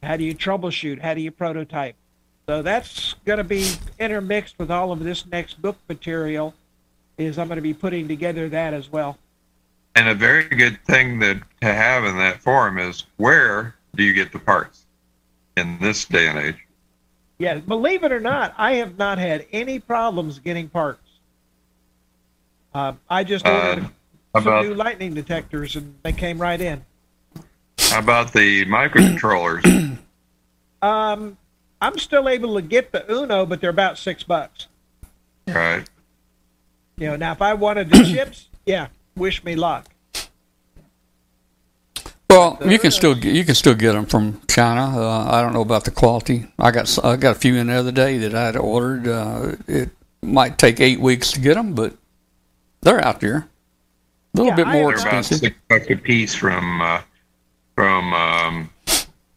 how 0.01 0.15
do 0.15 0.23
you 0.23 0.33
troubleshoot? 0.33 1.01
How 1.01 1.13
do 1.13 1.21
you 1.21 1.31
prototype? 1.31 1.95
So 2.47 2.61
that's 2.61 3.15
going 3.25 3.39
to 3.39 3.43
be 3.43 3.69
intermixed 3.99 4.57
with 4.57 4.71
all 4.71 4.93
of 4.93 5.03
this 5.03 5.25
next 5.25 5.61
book 5.61 5.77
material. 5.89 6.55
Is 7.17 7.37
I'm 7.37 7.47
going 7.47 7.57
to 7.57 7.63
be 7.63 7.73
putting 7.73 8.07
together 8.07 8.47
that 8.49 8.73
as 8.73 8.89
well. 8.89 9.17
And 9.97 10.07
a 10.09 10.13
very 10.13 10.43
good 10.43 10.79
thing 10.85 11.17
that 11.19 11.37
to 11.61 11.73
have 11.73 12.03
in 12.05 12.17
that 12.19 12.39
forum 12.43 12.77
is 12.77 13.05
where 13.17 13.73
do 13.95 14.03
you 14.03 14.13
get 14.13 14.31
the 14.31 14.37
parts 14.37 14.85
in 15.55 15.79
this 15.81 16.05
day 16.05 16.27
and 16.27 16.37
age? 16.37 16.55
Yeah, 17.39 17.55
believe 17.55 18.03
it 18.03 18.11
or 18.11 18.19
not, 18.19 18.53
I 18.59 18.73
have 18.73 18.99
not 18.99 19.17
had 19.17 19.47
any 19.51 19.79
problems 19.79 20.37
getting 20.37 20.69
parts. 20.69 21.01
Uh, 22.75 22.93
I 23.09 23.23
just 23.23 23.47
ordered 23.47 23.85
Uh, 23.85 24.39
some 24.41 24.47
about- 24.47 24.65
new 24.65 24.75
lightning 24.75 25.15
detectors, 25.15 25.75
and 25.75 25.95
they 26.03 26.13
came 26.13 26.37
right 26.39 26.61
in. 26.61 26.85
How 27.79 27.97
about 27.97 28.33
the 28.33 28.65
microcontrollers? 28.65 29.97
Um, 30.79 31.37
I'm 31.81 31.97
still 31.97 32.29
able 32.29 32.53
to 32.53 32.61
get 32.61 32.91
the 32.91 33.03
Uno, 33.11 33.47
but 33.47 33.61
they're 33.61 33.71
about 33.71 33.97
six 33.97 34.21
bucks. 34.23 34.67
right. 35.47 35.89
You 36.97 37.07
know, 37.07 37.15
now 37.15 37.31
if 37.31 37.41
I 37.41 37.55
wanted 37.55 37.89
the 37.89 38.03
chips, 38.13 38.47
yeah, 38.63 38.89
wish 39.17 39.43
me 39.43 39.55
luck. 39.55 39.87
Well, 42.29 42.57
you 42.65 42.77
can 42.77 42.91
still 42.91 43.15
get, 43.15 43.33
you 43.33 43.45
can 43.45 43.55
still 43.55 43.73
get 43.73 43.93
them 43.93 44.05
from 44.05 44.41
China. 44.49 44.99
Uh, 44.99 45.25
I 45.31 45.41
don't 45.41 45.53
know 45.53 45.61
about 45.61 45.85
the 45.85 45.91
quality. 45.91 46.45
I 46.59 46.71
got 46.71 46.81
s- 46.83 46.99
I 46.99 47.15
got 47.15 47.35
a 47.37 47.39
few 47.39 47.55
in 47.55 47.67
the 47.67 47.73
other 47.73 47.91
day 47.91 48.17
that 48.17 48.35
I 48.35 48.45
had 48.47 48.57
ordered. 48.57 49.07
Uh, 49.07 49.55
it 49.67 49.89
might 50.21 50.57
take 50.57 50.81
eight 50.81 50.99
weeks 50.99 51.31
to 51.31 51.39
get 51.39 51.55
them, 51.55 51.73
but 51.73 51.95
they're 52.81 53.03
out 53.03 53.21
there. 53.21 53.37
A 53.37 54.37
little 54.37 54.51
Yeah, 54.51 54.55
bit 54.57 54.67
more 54.67 54.91
have 54.91 54.99
about 55.01 55.07
expensive. 55.19 55.37
six 55.39 55.55
bucks 55.69 55.85
a 55.89 55.95
piece 55.95 56.35
from 56.35 56.81
uh, 56.81 57.01
from 57.75 58.13
um, 58.13 58.69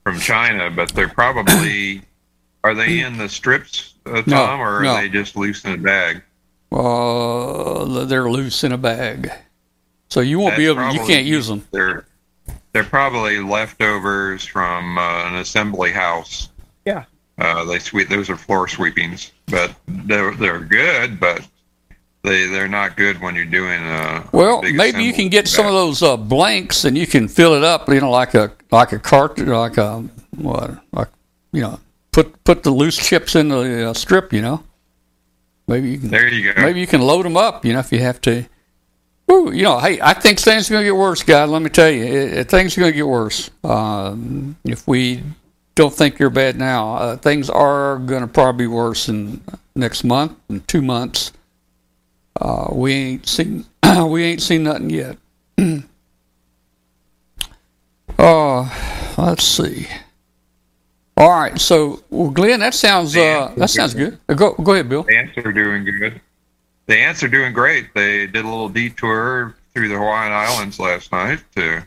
from 0.02 0.18
China, 0.18 0.68
but 0.68 0.90
they're 0.90 1.08
probably 1.08 2.02
are 2.64 2.74
they 2.74 3.00
in 3.00 3.16
the 3.18 3.28
strips, 3.28 3.94
uh, 4.06 4.22
No, 4.26 4.36
Tom, 4.46 4.60
or 4.60 4.78
are 4.78 4.82
no. 4.82 4.96
they 4.96 5.08
just 5.08 5.36
loose 5.36 5.64
in 5.64 5.72
a 5.74 5.78
bag? 5.78 6.22
Uh, 6.72 8.04
they're 8.04 8.28
loose 8.28 8.64
in 8.64 8.72
a 8.72 8.78
bag, 8.78 9.30
so 10.10 10.20
you 10.20 10.38
won't 10.38 10.56
be 10.56 10.66
That's 10.66 10.78
able. 10.78 10.92
You 10.92 11.06
can't 11.06 11.26
use 11.26 11.46
them. 11.46 11.66
They're 11.70 12.04
they're 12.72 12.84
probably 12.84 13.38
leftovers 13.40 14.44
from 14.44 14.98
uh, 14.98 15.28
an 15.28 15.36
assembly 15.36 15.90
house. 15.92 16.50
Yeah. 16.84 17.04
Uh, 17.38 17.64
they 17.64 17.78
sweep 17.78 18.08
those 18.08 18.28
are 18.28 18.36
floor 18.36 18.68
sweepings, 18.68 19.32
but 19.46 19.74
they're 19.86 20.34
they're 20.34 20.60
good, 20.60 21.18
but 21.18 21.46
they 22.22 22.46
they're 22.46 22.68
not 22.68 22.96
good 22.96 23.20
when 23.20 23.34
you're 23.34 23.46
doing 23.46 23.80
a 23.82 24.28
Well, 24.32 24.60
big 24.60 24.74
maybe 24.76 25.02
you 25.02 25.12
can 25.14 25.28
get 25.28 25.48
some 25.48 25.66
of 25.66 25.72
those 25.72 26.02
uh, 26.02 26.16
blanks, 26.16 26.84
and 26.84 26.98
you 26.98 27.06
can 27.06 27.28
fill 27.28 27.54
it 27.54 27.64
up. 27.64 27.88
You 27.88 28.00
know, 28.00 28.10
like 28.10 28.34
a 28.34 28.52
like 28.70 28.92
a 28.92 28.98
cart, 28.98 29.38
like 29.38 29.78
a 29.78 30.00
what, 30.36 30.82
like 30.92 31.08
you 31.52 31.62
know, 31.62 31.80
put 32.12 32.44
put 32.44 32.62
the 32.62 32.70
loose 32.70 32.96
chips 32.96 33.34
in 33.36 33.48
the 33.48 33.90
uh, 33.90 33.94
strip. 33.94 34.34
You 34.34 34.42
know, 34.42 34.64
maybe 35.66 35.92
you 35.92 35.98
can 35.98 36.10
There 36.10 36.28
you 36.28 36.52
go. 36.52 36.60
maybe 36.60 36.80
you 36.80 36.86
can 36.86 37.00
load 37.00 37.24
them 37.24 37.38
up. 37.38 37.64
You 37.64 37.72
know, 37.72 37.78
if 37.80 37.90
you 37.92 38.00
have 38.00 38.20
to. 38.22 38.44
You 39.30 39.62
know, 39.62 39.78
hey, 39.78 40.00
I 40.00 40.14
think 40.14 40.38
things 40.40 40.70
are 40.70 40.74
going 40.74 40.84
to 40.84 40.88
get 40.88 40.96
worse, 40.96 41.22
guys. 41.22 41.48
Let 41.48 41.62
me 41.62 41.70
tell 41.70 41.90
you, 41.90 42.04
it, 42.04 42.32
it, 42.32 42.48
things 42.48 42.76
are 42.76 42.80
going 42.80 42.92
to 42.92 42.96
get 42.96 43.06
worse. 43.06 43.50
Um, 43.62 44.56
if 44.64 44.86
we 44.88 45.22
don't 45.74 45.94
think 45.94 46.18
you're 46.18 46.30
bad 46.30 46.58
now, 46.58 46.94
uh, 46.94 47.16
things 47.16 47.48
are 47.48 47.98
going 47.98 48.22
to 48.22 48.26
probably 48.26 48.64
be 48.64 48.66
worse 48.66 49.08
in 49.08 49.40
next 49.74 50.04
month 50.04 50.36
and 50.48 50.66
two 50.66 50.82
months. 50.82 51.32
Uh, 52.40 52.68
we 52.72 52.92
ain't 52.92 53.28
seen 53.28 53.66
we 54.06 54.24
ain't 54.24 54.42
seen 54.42 54.64
nothing 54.64 54.90
yet. 54.90 55.16
Oh, 58.18 59.14
let's 59.18 59.44
see. 59.44 59.86
All 61.16 61.30
right, 61.30 61.60
so 61.60 62.02
well, 62.08 62.30
Glenn, 62.30 62.60
that 62.60 62.74
sounds 62.74 63.14
uh, 63.16 63.52
that 63.56 63.68
sounds 63.68 63.94
good. 63.94 64.18
Uh, 64.28 64.34
Go 64.34 64.54
go 64.54 64.72
ahead, 64.72 64.88
Bill. 64.88 65.06
Ants 65.10 65.36
are 65.36 65.52
doing 65.52 65.84
good. 65.84 66.20
The 66.86 66.96
ants 66.96 67.22
are 67.22 67.28
doing 67.28 67.52
great. 67.52 67.94
They 67.94 68.26
did 68.26 68.44
a 68.44 68.48
little 68.48 68.68
detour 68.68 69.54
through 69.72 69.88
the 69.88 69.96
Hawaiian 69.96 70.32
Islands 70.32 70.78
last 70.78 71.12
night 71.12 71.42
to 71.54 71.78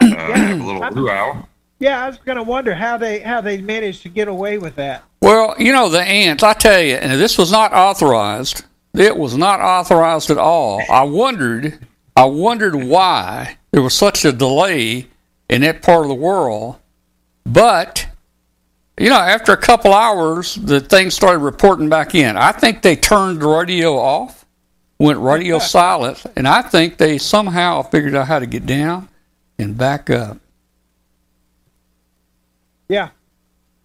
uh, 0.00 0.06
have 0.06 0.60
a 0.60 0.64
little 0.64 0.90
luau. 0.90 1.44
Yeah, 1.78 2.04
I 2.04 2.08
was 2.08 2.18
going 2.18 2.36
to 2.36 2.42
wonder 2.42 2.74
how 2.74 2.98
they 2.98 3.20
how 3.20 3.40
they 3.40 3.60
managed 3.60 4.02
to 4.02 4.08
get 4.08 4.28
away 4.28 4.58
with 4.58 4.76
that. 4.76 5.02
Well, 5.22 5.54
you 5.58 5.72
know 5.72 5.88
the 5.88 6.02
ants. 6.02 6.42
I 6.42 6.52
tell 6.52 6.80
you, 6.80 6.96
and 6.96 7.18
this 7.18 7.38
was 7.38 7.50
not 7.50 7.72
authorized. 7.72 8.64
It 8.92 9.16
was 9.16 9.36
not 9.36 9.60
authorized 9.60 10.30
at 10.30 10.38
all. 10.38 10.82
I 10.90 11.02
wondered. 11.04 11.86
I 12.16 12.24
wondered 12.24 12.74
why 12.74 13.56
there 13.70 13.82
was 13.82 13.94
such 13.94 14.24
a 14.24 14.32
delay 14.32 15.06
in 15.48 15.62
that 15.62 15.82
part 15.82 16.02
of 16.02 16.08
the 16.08 16.14
world. 16.14 16.76
But 17.46 18.06
you 19.00 19.08
know, 19.08 19.16
after 19.16 19.52
a 19.52 19.56
couple 19.56 19.94
hours, 19.94 20.56
the 20.56 20.78
thing 20.78 21.10
started 21.10 21.38
reporting 21.38 21.88
back 21.88 22.14
in. 22.14 22.36
I 22.36 22.52
think 22.52 22.82
they 22.82 22.96
turned 22.96 23.40
the 23.40 23.48
radio 23.48 23.96
off, 23.96 24.44
went 24.98 25.18
radio 25.18 25.58
silent, 25.58 26.22
and 26.36 26.46
I 26.46 26.60
think 26.60 26.98
they 26.98 27.16
somehow 27.16 27.80
figured 27.80 28.14
out 28.14 28.26
how 28.26 28.38
to 28.38 28.46
get 28.46 28.66
down 28.66 29.08
and 29.58 29.76
back 29.76 30.10
up. 30.10 30.36
Yeah. 32.90 33.08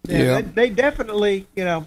Yeah, 0.06 0.18
Yeah. 0.18 0.40
They, 0.42 0.68
they 0.68 0.70
definitely, 0.70 1.46
you 1.56 1.64
know, 1.64 1.86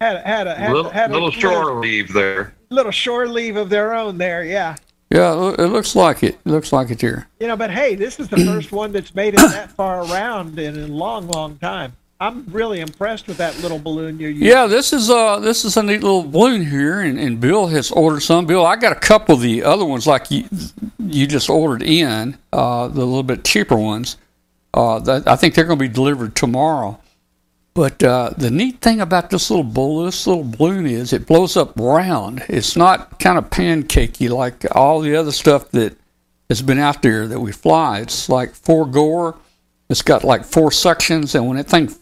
had 0.00 0.24
had 0.24 0.46
a 0.46 0.54
had, 0.54 0.72
little, 0.72 0.90
had 0.90 1.10
a 1.10 1.14
little 1.14 1.30
shore 1.32 1.74
leave 1.80 2.12
there. 2.12 2.54
little 2.70 2.92
shore 2.92 3.26
leave 3.26 3.56
of 3.56 3.70
their 3.70 3.92
own 3.92 4.18
there. 4.18 4.44
Yeah. 4.44 4.76
Yeah, 5.10 5.50
it 5.50 5.60
it 5.60 5.66
looks 5.68 5.96
like 5.96 6.22
it. 6.22 6.34
It 6.34 6.46
looks 6.46 6.72
like 6.72 6.90
it 6.90 7.00
here. 7.00 7.26
You 7.40 7.46
know, 7.48 7.56
but 7.56 7.70
hey, 7.70 7.94
this 7.94 8.20
is 8.20 8.28
the 8.28 8.38
first 8.38 8.70
one 8.72 8.92
that's 8.92 9.14
made 9.14 9.34
it 9.34 9.40
that 9.40 9.70
far 9.72 10.04
around 10.04 10.58
in 10.58 10.76
a 10.76 10.86
long, 10.88 11.28
long 11.28 11.58
time. 11.58 11.92
I'm 12.18 12.46
really 12.46 12.80
impressed 12.80 13.26
with 13.26 13.36
that 13.36 13.58
little 13.60 13.78
balloon 13.78 14.18
you're 14.18 14.30
using. 14.30 14.48
Yeah, 14.48 14.66
this 14.66 14.92
is 14.92 15.10
uh 15.10 15.38
this 15.38 15.64
is 15.64 15.76
a 15.76 15.82
neat 15.82 16.02
little 16.02 16.22
balloon 16.22 16.64
here, 16.64 17.00
and, 17.00 17.18
and 17.18 17.40
Bill 17.40 17.66
has 17.66 17.90
ordered 17.90 18.20
some. 18.20 18.46
Bill, 18.46 18.64
I 18.64 18.76
got 18.76 18.92
a 18.92 19.00
couple 19.00 19.34
of 19.34 19.42
the 19.42 19.62
other 19.62 19.84
ones 19.84 20.06
like 20.06 20.30
you 20.30 20.48
you 20.98 21.26
just 21.26 21.50
ordered 21.50 21.82
in, 21.82 22.38
uh, 22.52 22.88
the 22.88 23.04
little 23.04 23.22
bit 23.22 23.44
cheaper 23.44 23.76
ones. 23.76 24.16
Uh, 24.72 24.98
that, 25.00 25.28
I 25.28 25.36
think 25.36 25.54
they're 25.54 25.64
going 25.64 25.78
to 25.78 25.88
be 25.88 25.92
delivered 25.92 26.34
tomorrow. 26.34 27.00
But 27.74 28.02
uh, 28.02 28.30
the 28.36 28.50
neat 28.50 28.80
thing 28.80 29.00
about 29.00 29.30
this 29.30 29.50
little 29.50 29.64
balloon, 29.64 30.06
this 30.06 30.26
little 30.26 30.44
balloon 30.44 30.86
is 30.86 31.12
it 31.12 31.26
blows 31.26 31.56
up 31.56 31.78
round. 31.78 32.42
It's 32.48 32.76
not 32.76 33.18
kind 33.18 33.36
of 33.38 33.50
pancakey 33.50 34.30
like 34.30 34.64
all 34.74 35.00
the 35.00 35.14
other 35.14 35.32
stuff 35.32 35.70
that 35.72 35.96
has 36.48 36.62
been 36.62 36.78
out 36.78 37.02
there 37.02 37.26
that 37.28 37.40
we 37.40 37.52
fly. 37.52 38.00
It's 38.00 38.28
like 38.28 38.54
four 38.54 38.86
gore. 38.86 39.36
It's 39.88 40.02
got 40.02 40.24
like 40.24 40.44
four 40.44 40.72
sections, 40.72 41.34
and 41.34 41.46
when 41.46 41.58
that 41.58 41.68
thing 41.68 41.94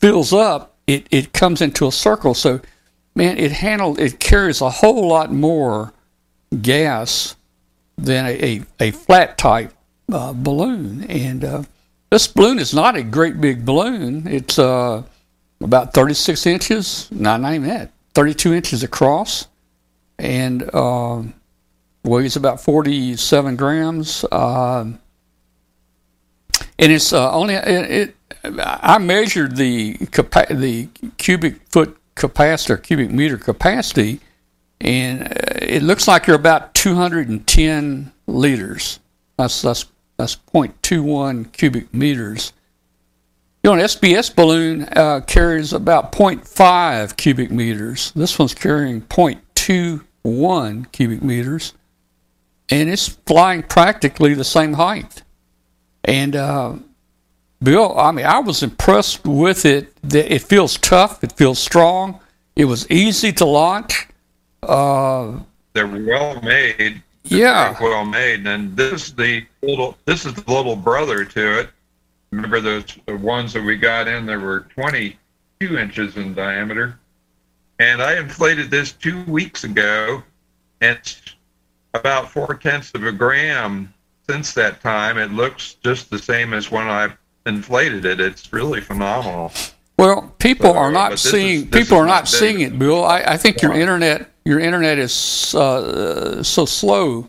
fills 0.00 0.32
up, 0.32 0.76
it, 0.86 1.06
it 1.10 1.32
comes 1.32 1.60
into 1.60 1.86
a 1.86 1.92
circle. 1.92 2.34
So, 2.34 2.60
man, 3.14 3.38
it 3.38 3.52
handled 3.52 3.98
it 3.98 4.18
carries 4.18 4.60
a 4.60 4.70
whole 4.70 5.08
lot 5.08 5.32
more 5.32 5.92
gas 6.60 7.36
than 7.96 8.26
a, 8.26 8.42
a, 8.42 8.62
a 8.80 8.90
flat 8.90 9.38
type 9.38 9.72
uh, 10.12 10.32
balloon. 10.34 11.04
And 11.04 11.44
uh, 11.44 11.62
this 12.10 12.26
balloon 12.26 12.58
is 12.58 12.74
not 12.74 12.96
a 12.96 13.02
great 13.02 13.40
big 13.40 13.64
balloon. 13.64 14.26
It's 14.26 14.58
uh, 14.58 15.02
about 15.60 15.94
36 15.94 16.46
inches, 16.46 17.08
not, 17.10 17.40
not 17.40 17.54
even 17.54 17.68
that, 17.68 17.92
32 18.14 18.54
inches 18.54 18.82
across, 18.82 19.48
and 20.18 20.68
uh, 20.74 21.22
weighs 22.04 22.36
about 22.36 22.60
47 22.60 23.56
grams. 23.56 24.24
Um 24.30 25.00
and 26.78 26.92
it's 26.92 27.12
uh, 27.12 27.32
only 27.32 27.54
it, 27.54 27.90
it. 27.90 28.16
I 28.44 28.98
measured 28.98 29.56
the 29.56 29.94
capa- 30.10 30.54
the 30.54 30.88
cubic 31.16 31.60
foot 31.70 31.96
capacity 32.14 32.72
or 32.72 32.76
cubic 32.76 33.10
meter 33.10 33.38
capacity, 33.38 34.20
and 34.80 35.22
uh, 35.22 35.58
it 35.62 35.82
looks 35.82 36.06
like 36.08 36.26
you're 36.26 36.36
about 36.36 36.74
210 36.74 38.12
liters. 38.26 39.00
That's 39.36 39.62
that's 39.62 39.86
that's 40.16 40.36
0.21 40.54 41.52
cubic 41.52 41.92
meters. 41.92 42.52
You 43.62 43.70
know, 43.70 43.74
an 43.74 43.80
SBS 43.80 44.34
balloon 44.34 44.86
uh, 44.92 45.20
carries 45.26 45.72
about 45.72 46.12
0.5 46.12 47.16
cubic 47.16 47.50
meters. 47.50 48.12
This 48.14 48.38
one's 48.38 48.54
carrying 48.54 49.00
0.21 49.02 50.92
cubic 50.92 51.22
meters, 51.22 51.72
and 52.68 52.90
it's 52.90 53.08
flying 53.08 53.62
practically 53.62 54.34
the 54.34 54.44
same 54.44 54.74
height. 54.74 55.22
And 56.04 56.36
uh, 56.36 56.74
Bill, 57.62 57.98
I 57.98 58.10
mean, 58.12 58.26
I 58.26 58.38
was 58.40 58.62
impressed 58.62 59.24
with 59.26 59.64
it. 59.64 59.94
That 60.02 60.32
It 60.32 60.42
feels 60.42 60.76
tough. 60.78 61.24
It 61.24 61.32
feels 61.32 61.58
strong. 61.58 62.20
It 62.56 62.66
was 62.66 62.88
easy 62.90 63.32
to 63.32 63.44
launch. 63.44 64.06
Uh, 64.62 65.38
They're 65.72 65.86
well 65.86 66.40
made. 66.42 67.02
They're 67.24 67.38
Yeah. 67.40 67.76
well 67.80 68.04
made. 68.04 68.46
And 68.46 68.76
this 68.76 69.08
is 69.08 69.14
the 69.14 69.44
little 69.62 69.96
this 70.04 70.26
is 70.26 70.34
the 70.34 70.50
little 70.52 70.76
brother 70.76 71.24
to 71.24 71.60
it. 71.60 71.70
Remember 72.32 72.60
those 72.60 72.84
ones 73.08 73.52
that 73.54 73.62
we 73.64 73.76
got 73.76 74.08
in 74.08 74.26
that 74.26 74.40
were 74.40 74.66
22 74.74 75.78
inches 75.78 76.16
in 76.16 76.34
diameter. 76.34 76.98
And 77.78 78.02
I 78.02 78.18
inflated 78.18 78.70
this 78.70 78.92
two 78.92 79.22
weeks 79.24 79.64
ago, 79.64 80.22
and 80.80 80.98
it's 80.98 81.20
about 81.94 82.30
four 82.30 82.54
tenths 82.54 82.92
of 82.94 83.04
a 83.04 83.12
gram 83.12 83.93
since 84.28 84.52
that 84.54 84.80
time. 84.80 85.18
It 85.18 85.32
looks 85.32 85.74
just 85.84 86.10
the 86.10 86.18
same 86.18 86.54
as 86.54 86.70
when 86.70 86.86
I 86.88 87.08
inflated 87.46 88.04
it. 88.04 88.20
It's 88.20 88.52
really 88.52 88.80
phenomenal. 88.80 89.52
well, 89.98 90.32
people 90.38 90.72
So, 90.72 90.78
are 90.78 90.90
not 90.92 91.10
this 91.12 91.24
is- 91.26 91.30
seeing. 91.30 91.70
people 91.70 91.98
are 91.98 92.06
not 92.06 92.14
not 92.24 92.28
seeing 92.28 92.60
it, 92.60 92.78
Bill. 92.78 93.04
I, 93.04 93.20
I 93.20 93.36
think 93.36 93.62
your 93.62 93.72
internet, 93.74 94.30
your 94.44 94.60
internet 94.60 94.98
is 94.98 95.54
uh, 95.54 96.42
so 96.42 96.64
slow 96.64 97.28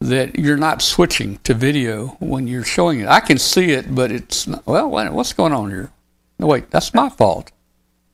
that 0.00 0.38
you're 0.38 0.56
not 0.58 0.82
switching 0.82 1.38
to 1.44 1.54
video 1.54 2.08
when 2.20 2.46
you're 2.46 2.64
showing 2.64 3.00
it. 3.00 3.08
I 3.08 3.20
can 3.20 3.38
see 3.38 3.70
it, 3.70 3.94
but 3.94 4.10
it's 4.10 4.46
not, 4.46 4.66
well. 4.66 4.88
What's 4.90 5.32
going 5.32 5.52
on 5.52 5.70
here? 5.70 5.90
No, 6.38 6.46
wait, 6.48 6.70
that's 6.70 6.92
my 6.92 7.08
fault. 7.08 7.52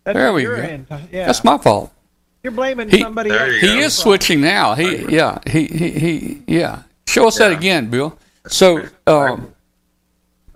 That's 0.04 0.14
There 0.16 0.32
we 0.32 0.42
your 0.42 0.56
go. 0.56 0.62
end. 0.62 0.86
Yeah. 1.10 1.26
That's 1.26 1.42
my 1.42 1.58
fault. 1.58 1.92
You're 2.42 2.52
blaming 2.52 2.88
He- 2.90 3.00
somebody 3.00 3.30
There 3.30 3.46
else. 3.52 3.62
you 3.62 3.68
He 3.70 3.78
is 3.80 3.96
switching 3.96 4.40
now. 4.40 4.74
He 4.74 5.04
yeah. 5.14 5.38
He 5.46 5.66
he, 5.66 5.90
he 5.90 6.42
yeah. 6.46 6.82
Show 7.10 7.26
us 7.26 7.38
that 7.38 7.50
again, 7.50 7.90
Bill. 7.90 8.16
So 8.46 8.86
um, 9.08 9.52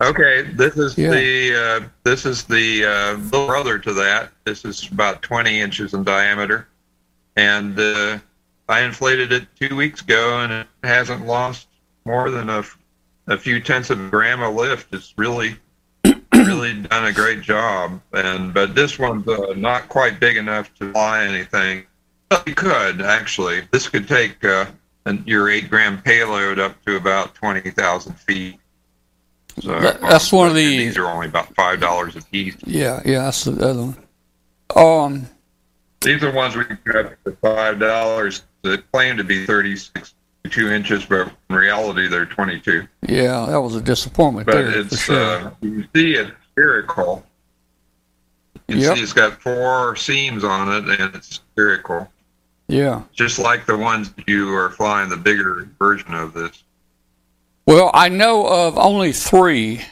Okay, 0.01 0.43
this 0.43 0.77
is 0.77 0.97
Yeah. 0.97 1.11
the 1.11 1.55
uh, 1.85 1.89
this 2.05 2.25
is 2.25 2.45
the 2.45 2.85
uh, 2.85 3.15
little 3.17 3.47
brother 3.47 3.79
to 3.81 3.93
that. 3.95 4.31
This 4.45 4.65
is 4.65 4.89
about 4.91 5.21
20 5.23 5.61
inches 5.61 5.95
in 5.95 6.05
diameter, 6.05 6.69
and 7.37 7.79
uh, 7.79 8.19
I 8.69 8.81
inflated 8.83 9.33
it 9.33 9.47
two 9.59 9.75
weeks 9.75 10.01
ago, 10.01 10.41
and 10.41 10.53
it 10.53 10.67
hasn't 10.85 11.27
lost 11.27 11.67
more 12.05 12.31
than 12.31 12.49
a, 12.51 12.59
f- 12.59 12.79
a 13.27 13.37
few 13.37 13.59
tenths 13.61 13.91
of 13.91 13.99
a 13.99 14.09
gram 14.09 14.41
of 14.43 14.55
lift. 14.55 14.95
It's 14.95 15.13
really 15.17 15.57
really 16.35 16.83
done 16.83 17.07
a 17.07 17.13
great 17.13 17.41
job. 17.43 18.01
And 18.13 18.55
but 18.55 18.75
this 18.77 18.99
one's 18.99 19.27
uh, 19.27 19.55
not 19.57 19.89
quite 19.89 20.21
big 20.21 20.37
enough 20.37 20.73
to 20.77 20.93
fly 20.93 21.25
anything. 21.25 21.85
Well, 22.31 22.43
you 22.47 22.55
could 22.55 23.01
actually. 23.01 23.63
This 23.73 23.89
could 23.89 24.07
take 24.07 24.45
uh, 24.45 24.67
your 25.25 25.51
eight 25.51 25.69
gram 25.69 26.01
payload 26.03 26.59
up 26.59 26.83
to 26.85 26.97
about 26.97 27.35
20,000 27.35 28.15
feet. 28.21 28.59
So 29.63 29.79
That- 29.81 30.01
that's 30.01 30.33
one 30.33 30.49
of 30.49 30.55
the- 30.55 30.79
These 30.79 30.97
are 30.99 31.07
only 31.07 31.27
about 31.29 31.55
five 31.55 31.81
dollars 31.81 32.17
a 32.17 32.23
piece. 32.23 32.57
yeah, 32.65 33.01
yeah, 33.05 33.25
that's 33.25 33.45
the 33.45 33.53
other 33.65 33.83
one. 33.83 33.97
Um, 34.75 35.29
These 36.01 36.23
are 36.25 36.33
ones 36.33 36.57
we 36.57 36.65
can 36.65 36.79
get 36.85 37.17
for 37.23 37.33
five 37.41 37.79
dollars 37.79 38.43
that 38.63 38.91
claim 38.93 39.17
to 39.19 39.25
be 39.25 39.47
36 39.47 40.15
two 40.51 40.71
inches, 40.71 41.05
but 41.07 41.31
in 41.49 41.57
reality 41.57 42.07
they're 42.09 42.27
22. 42.27 42.87
yeah, 43.03 43.47
that 43.49 43.61
was 43.61 43.75
a 43.77 43.81
disappointment 43.81 44.47
But 44.47 44.53
there 44.55 44.79
it's 44.81 44.99
sure. 45.03 45.17
uh, 45.47 45.51
you 45.63 45.87
see 45.95 46.15
it's 46.15 46.31
spherical. 46.53 47.25
You 48.69 48.77
Yep. 48.79 48.97
see 48.97 49.03
it's 49.03 49.13
got 49.13 49.41
four 49.41 49.95
seams 49.97 50.43
on 50.45 50.69
it, 50.73 51.01
and 51.01 51.15
it's 51.15 51.37
spherical, 51.55 52.11
yeah. 52.69 53.03
just 53.13 53.39
like 53.39 53.67
the 53.67 53.77
ones 53.77 54.13
you 54.27 54.55
are 54.55 54.71
flying 54.71 55.09
the 55.09 55.17
bigger 55.17 55.69
version 55.79 56.15
of 56.15 56.33
this. 56.33 56.63
Well, 57.67 57.91
I 57.95 58.09
know 58.09 58.47
of 58.47 58.77
only 58.77 59.13
three, 59.13 59.83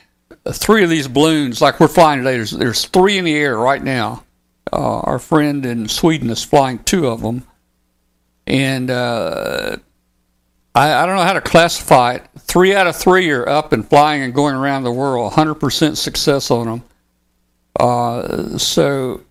three 0.51 0.85
of 0.85 0.91
these 0.91 1.09
balloons. 1.09 1.61
Like 1.61 1.81
we're 1.81 1.89
flying 1.89 2.21
today. 2.21 2.37
There's 2.37 2.51
there's 2.51 2.85
three 2.85 3.19
in 3.19 3.25
the 3.25 3.35
air 3.35 3.57
right 3.57 3.83
now. 3.83 4.25
Uh, 4.73 5.01
our 5.01 5.19
friend 5.19 5.65
in 5.65 5.89
Sweden 5.89 6.31
is 6.31 6.45
flying 6.45 6.79
two 6.81 7.07
of 7.07 7.23
them, 7.23 7.47
and 8.47 8.91
uh, 8.91 9.77
I, 10.75 10.93
I 10.93 11.07
don't 11.07 11.17
know 11.17 11.23
how 11.23 11.35
to 11.35 11.41
classify 11.41 12.15
it. 12.15 12.27
Three 12.39 12.75
out 12.75 12.87
of 12.87 12.97
three 12.97 13.31
are 13.31 13.49
up 13.49 13.73
and 13.73 13.89
flying 13.89 14.23
and 14.23 14.35
going 14.35 14.55
around 14.55 14.85
the 14.85 14.93
world. 14.93 15.33
100% 15.33 15.97
success 15.97 16.51
on 16.51 16.67
them. 16.67 16.85
Uh, 17.79 18.59
so 18.59 19.23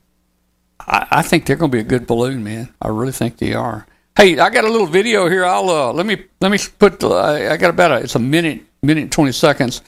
I, 0.87 1.07
I 1.11 1.21
think 1.21 1.45
they're 1.45 1.55
going 1.55 1.71
to 1.71 1.75
be 1.75 1.81
a 1.81 1.83
good 1.85 2.07
balloon, 2.07 2.43
man. 2.43 2.73
I 2.81 2.89
really 2.89 3.11
think 3.11 3.37
they 3.37 3.53
are. 3.53 3.87
Hey, 4.17 4.37
I 4.39 4.49
got 4.49 4.65
a 4.65 4.69
little 4.69 4.87
video 4.87 5.27
here. 5.29 5.45
I'll 5.45 5.69
uh, 5.69 5.93
let 5.93 6.05
me 6.05 6.25
let 6.41 6.51
me 6.51 6.57
put. 6.79 7.03
Uh, 7.03 7.17
I 7.23 7.57
got 7.57 7.69
about 7.69 7.91
a. 7.91 7.95
It's 7.97 8.15
a 8.15 8.19
minute, 8.19 8.61
minute 8.83 9.11
twenty 9.11 9.31
seconds. 9.31 9.81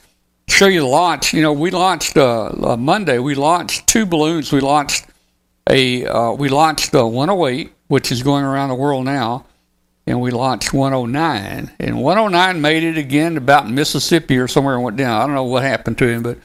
Show 0.48 0.66
you 0.66 0.80
the 0.80 0.86
launch. 0.86 1.32
You 1.34 1.42
know, 1.42 1.52
we 1.52 1.70
launched 1.70 2.16
uh, 2.16 2.46
uh, 2.46 2.76
Monday. 2.76 3.18
We 3.18 3.34
launched 3.34 3.86
two 3.86 4.06
balloons. 4.06 4.52
We 4.52 4.60
launched 4.60 5.06
a. 5.68 6.06
Uh, 6.06 6.32
we 6.32 6.48
launched 6.48 6.94
uh, 6.94 7.06
108, 7.06 7.72
which 7.88 8.10
is 8.12 8.22
going 8.22 8.44
around 8.44 8.70
the 8.70 8.74
world 8.74 9.04
now, 9.04 9.46
and 10.06 10.20
we 10.20 10.30
launched 10.30 10.72
109. 10.72 11.70
And 11.78 12.02
109 12.02 12.60
made 12.60 12.82
it 12.84 12.98
again 12.98 13.36
about 13.36 13.70
Mississippi 13.70 14.38
or 14.38 14.48
somewhere 14.48 14.74
and 14.74 14.84
went 14.84 14.96
down. 14.96 15.20
I 15.20 15.26
don't 15.26 15.34
know 15.34 15.44
what 15.44 15.62
happened 15.62 15.98
to 15.98 16.08
him, 16.08 16.22
but 16.22 16.38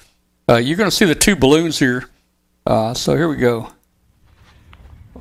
Uh, 0.49 0.57
you're 0.57 0.77
going 0.77 0.89
to 0.89 0.95
see 0.95 1.05
the 1.05 1.15
two 1.15 1.35
balloons 1.35 1.77
here. 1.79 2.05
Uh, 2.65 2.93
so 2.93 3.15
here 3.15 3.27
we 3.29 3.35
go. 3.35 3.69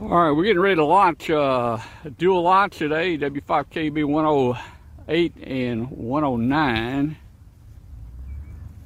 All 0.01 0.07
right, 0.11 0.31
we're 0.31 0.45
getting 0.45 0.61
ready 0.61 0.77
to 0.77 0.85
launch 0.85 1.29
uh, 1.29 1.77
dual 2.19 2.43
launch 2.43 2.79
today, 2.79 3.19
W5KB 3.19 4.05
108 4.05 5.37
and 5.43 5.91
109. 5.91 7.17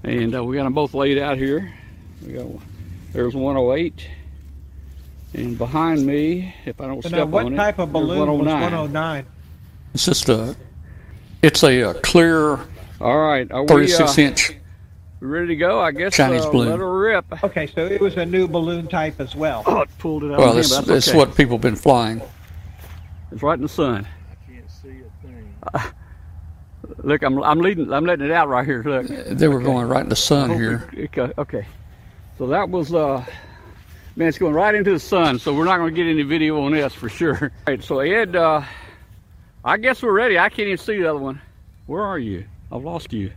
And 0.04 0.34
uh, 0.34 0.42
we 0.42 0.56
got 0.56 0.64
them 0.64 0.72
both 0.72 0.94
laid 0.94 1.18
out 1.18 1.36
here. 1.36 1.70
We 2.26 2.32
got 2.32 2.46
there's 3.12 3.34
108, 3.34 4.08
and 5.34 5.58
behind 5.58 6.06
me, 6.06 6.54
if 6.64 6.80
I 6.80 6.86
don't 6.86 7.02
So 7.02 7.10
step 7.10 7.18
now, 7.18 7.26
what 7.26 7.44
on 7.44 7.56
type 7.56 7.78
it, 7.78 7.82
of 7.82 7.92
there's 7.92 8.06
balloon 8.06 8.38
was 8.38 8.46
109. 8.46 8.62
109? 8.62 9.26
It's 9.92 10.06
just 10.06 10.30
a, 10.30 10.56
it's 11.42 11.62
a, 11.62 11.90
uh 11.90 11.94
clear 12.02 12.58
All 13.02 13.18
right, 13.18 13.52
are 13.52 13.64
we 13.64 13.68
36 13.68 14.00
uh, 14.00 14.22
inch. 14.22 14.56
Ready 15.28 15.48
to 15.48 15.56
go? 15.56 15.80
I 15.80 15.92
guess 15.92 16.16
Chinese 16.16 16.44
uh, 16.44 16.50
balloon. 16.50 16.70
let 16.70 16.78
her 16.78 16.98
rip. 16.98 17.44
Okay, 17.44 17.66
so 17.66 17.86
it 17.86 18.00
was 18.00 18.16
a 18.16 18.26
new 18.26 18.46
balloon 18.48 18.86
type 18.88 19.20
as 19.20 19.34
well. 19.36 19.62
Oh, 19.66 19.82
it 19.82 19.90
pulled 19.98 20.24
it 20.24 20.32
out. 20.32 20.38
Well, 20.38 20.50
of 20.50 20.56
him, 20.56 20.62
that's, 20.70 20.86
that's 20.86 21.08
okay. 21.08 21.16
what 21.18 21.36
people 21.36 21.56
have 21.56 21.62
been 21.62 21.76
flying. 21.76 22.20
It's 23.30 23.42
right 23.42 23.54
in 23.54 23.62
the 23.62 23.68
sun. 23.68 24.06
I 24.30 24.50
can't 24.52 24.70
see 24.70 25.00
a 25.00 25.26
thing. 25.26 25.92
Look, 26.98 27.22
I'm 27.22 27.42
I'm 27.42 27.60
leading. 27.60 27.92
I'm 27.92 28.04
letting 28.04 28.26
it 28.26 28.32
out 28.32 28.48
right 28.48 28.66
here. 28.66 28.82
Look. 28.84 29.06
They 29.06 29.48
were 29.48 29.60
going 29.60 29.88
right 29.88 30.02
in 30.02 30.08
the 30.08 30.16
sun 30.16 30.50
here. 30.50 30.88
it- 30.92 31.16
it 31.16 31.34
okay. 31.38 31.66
So 32.38 32.46
that 32.48 32.68
was 32.68 32.92
uh 32.92 33.24
man, 34.16 34.28
it's 34.28 34.38
going 34.38 34.54
right 34.54 34.74
into 34.74 34.90
the 34.92 34.98
sun, 35.00 35.38
so 35.38 35.54
we're 35.54 35.64
not 35.64 35.78
gonna 35.78 35.90
get 35.92 36.06
any 36.06 36.22
video 36.22 36.60
on 36.62 36.72
this 36.72 36.92
for 36.92 37.08
sure. 37.08 37.36
All 37.66 37.72
right, 37.72 37.82
so 37.82 38.00
Ed, 38.00 38.36
uh 38.36 38.62
I 39.64 39.76
guess 39.76 40.02
we're 40.02 40.12
ready. 40.12 40.38
I 40.38 40.48
can't 40.48 40.66
even 40.66 40.78
see 40.78 40.98
the 40.98 41.08
other 41.08 41.20
one. 41.20 41.40
Where 41.86 42.02
are 42.02 42.18
you? 42.18 42.44
I've 42.70 42.82
lost 42.82 43.12
you. 43.12 43.30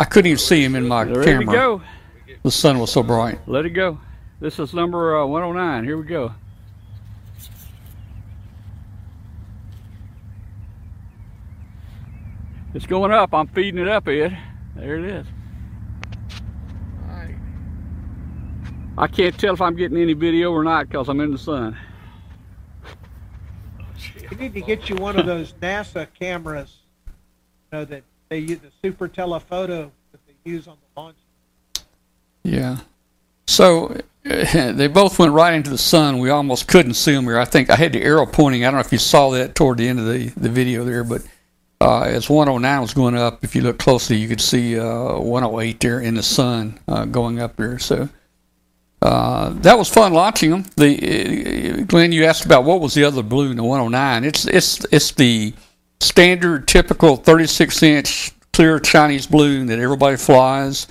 I 0.00 0.04
couldn't 0.04 0.28
even 0.28 0.38
see 0.38 0.64
him 0.64 0.76
in 0.76 0.88
my 0.88 1.02
Ready 1.02 1.14
to 1.14 1.24
camera. 1.24 1.54
go. 1.54 1.82
The 2.42 2.50
sun 2.50 2.78
was 2.78 2.90
so 2.90 3.02
bright. 3.02 3.38
Let 3.46 3.66
it 3.66 3.70
go. 3.70 4.00
This 4.40 4.58
is 4.58 4.72
number 4.72 5.18
uh, 5.18 5.26
109. 5.26 5.84
Here 5.84 5.98
we 5.98 6.04
go. 6.04 6.32
It's 12.72 12.86
going 12.86 13.12
up. 13.12 13.34
I'm 13.34 13.46
feeding 13.48 13.78
it 13.78 13.88
up, 13.88 14.08
Ed. 14.08 14.38
There 14.74 14.96
it 14.96 15.04
is. 15.04 15.26
I 18.96 19.06
can't 19.06 19.38
tell 19.38 19.52
if 19.52 19.60
I'm 19.60 19.76
getting 19.76 19.98
any 19.98 20.14
video 20.14 20.50
or 20.50 20.64
not 20.64 20.88
because 20.88 21.10
I'm 21.10 21.20
in 21.20 21.30
the 21.30 21.38
sun. 21.38 21.76
We 24.30 24.36
need 24.38 24.54
to 24.54 24.62
get 24.62 24.88
you 24.88 24.96
one 24.96 25.18
of 25.18 25.26
those 25.26 25.52
NASA 25.60 26.06
cameras, 26.18 26.78
you 27.06 27.12
know, 27.78 27.84
that 27.84 28.02
they 28.30 28.38
use 28.38 28.60
the 28.60 28.70
super 28.82 29.08
telephoto 29.08 29.90
that 30.12 30.20
they 30.26 30.50
use 30.50 30.66
on 30.66 30.76
the 30.76 31.00
launch. 31.00 31.16
Yeah. 32.44 32.78
So 33.46 34.00
they 34.22 34.86
both 34.86 35.18
went 35.18 35.32
right 35.32 35.52
into 35.52 35.68
the 35.68 35.78
sun. 35.78 36.18
We 36.18 36.30
almost 36.30 36.68
couldn't 36.68 36.94
see 36.94 37.12
them 37.12 37.24
here. 37.24 37.38
I 37.38 37.44
think 37.44 37.68
I 37.68 37.76
had 37.76 37.92
the 37.92 38.02
arrow 38.02 38.24
pointing. 38.24 38.64
I 38.64 38.68
don't 38.68 38.74
know 38.74 38.80
if 38.80 38.92
you 38.92 38.98
saw 38.98 39.30
that 39.30 39.54
toward 39.54 39.78
the 39.78 39.88
end 39.88 39.98
of 39.98 40.06
the, 40.06 40.28
the 40.36 40.48
video 40.48 40.84
there, 40.84 41.04
but 41.04 41.22
uh, 41.80 42.02
as 42.02 42.30
109 42.30 42.80
was 42.80 42.94
going 42.94 43.16
up, 43.16 43.42
if 43.42 43.56
you 43.56 43.62
look 43.62 43.78
closely, 43.78 44.16
you 44.16 44.28
could 44.28 44.40
see 44.40 44.78
uh, 44.78 45.18
108 45.18 45.80
there 45.80 46.00
in 46.00 46.14
the 46.14 46.22
sun 46.22 46.78
uh, 46.86 47.06
going 47.06 47.40
up 47.40 47.56
there. 47.56 47.78
So 47.78 48.08
uh, 49.02 49.50
that 49.54 49.76
was 49.76 49.88
fun 49.88 50.12
launching 50.12 50.50
them. 50.50 50.64
The 50.76 51.80
uh, 51.80 51.84
Glenn, 51.84 52.12
you 52.12 52.26
asked 52.26 52.44
about 52.44 52.64
what 52.64 52.80
was 52.80 52.94
the 52.94 53.02
other 53.02 53.22
balloon, 53.22 53.56
the 53.56 53.64
109. 53.64 54.24
It's 54.24 54.46
it's 54.46 54.84
it's 54.92 55.12
the 55.12 55.54
standard, 56.00 56.66
typical 56.68 57.16
36 57.16 57.82
inch 57.82 58.32
clear 58.52 58.78
Chinese 58.80 59.26
balloon 59.26 59.66
that 59.66 59.78
everybody 59.78 60.16
flies 60.16 60.86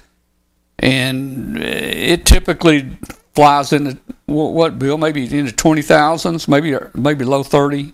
and 0.80 1.57
it 1.62 2.26
typically 2.26 2.89
flies 3.36 3.74
into 3.74 3.97
what, 4.28 4.53
what 4.53 4.80
Bill? 4.80 4.97
Maybe 4.97 5.24
into 5.38 5.51
twenty 5.51 5.82
thousands, 5.82 6.47
maybe 6.47 6.76
maybe 6.95 7.26
low 7.26 7.43
thirty. 7.43 7.93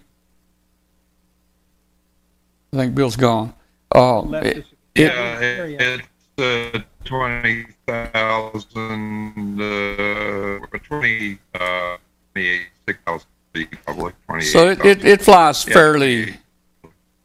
I 2.73 2.77
think 2.77 2.95
Bill's 2.95 3.15
gone. 3.15 3.53
Uh, 3.93 4.23
it, 4.33 4.57
us- 4.57 4.63
it, 4.95 5.13
Yeah, 5.13 5.39
it, 5.39 6.01
it's 6.37 6.75
uh, 6.75 6.79
twenty 7.05 7.65
thousand, 7.87 9.61
uh, 9.61 10.59
twenty, 10.83 11.39
uh, 11.53 11.97
twenty-eight 12.33 12.67
thousand 13.05 13.27
feet, 13.53 13.69
probably 13.85 14.11
twenty-eight. 14.27 14.47
so 14.51 14.69
it, 14.69 14.85
it, 14.85 15.05
it 15.05 15.21
flies 15.21 15.65
Yeah. 15.67 15.73
fairly. 15.73 16.37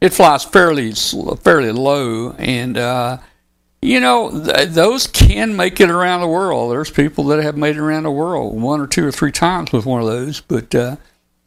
It 0.01 0.13
flies 0.13 0.43
fairly 0.43 0.91
fairly 0.93 1.71
low, 1.71 2.31
and 2.31 2.75
uh, 2.75 3.19
you 3.81 3.99
know 3.99 4.43
th- 4.43 4.69
those 4.69 5.05
can 5.05 5.55
make 5.55 5.79
it 5.79 5.91
around 5.91 6.21
the 6.21 6.27
world. 6.27 6.71
There's 6.71 6.89
people 6.89 7.25
that 7.25 7.41
have 7.43 7.55
made 7.55 7.75
it 7.75 7.79
around 7.79 8.03
the 8.03 8.11
world 8.11 8.59
one 8.59 8.81
or 8.81 8.87
two 8.87 9.07
or 9.07 9.11
three 9.11 9.31
times 9.31 9.71
with 9.71 9.85
one 9.85 10.01
of 10.01 10.07
those, 10.07 10.41
but 10.41 10.73
uh, 10.73 10.95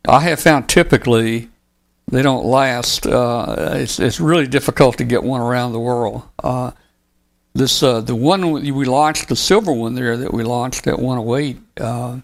I 0.07 0.20
have 0.20 0.40
found 0.40 0.68
typically 0.68 1.48
they 2.11 2.22
don't 2.22 2.44
last. 2.44 3.07
Uh, 3.07 3.72
it's 3.74 3.98
it's 3.98 4.20
really 4.20 4.46
difficult 4.46 4.98
to 4.98 5.05
get 5.05 5.24
one 5.24 5.40
around 5.40 5.72
the 5.72 5.80
world. 5.80 6.22
Uh, 6.42 6.70
this 7.55 7.82
uh, 7.82 8.00
the 8.00 8.14
one 8.14 8.52
we 8.52 8.84
launched, 8.84 9.28
the 9.28 9.36
silver 9.36 9.72
one 9.72 9.94
there 9.94 10.16
that 10.16 10.32
we 10.32 10.44
launched 10.44 10.86
at 10.86 10.98
108. 10.98 11.59
Uh, 11.80 12.20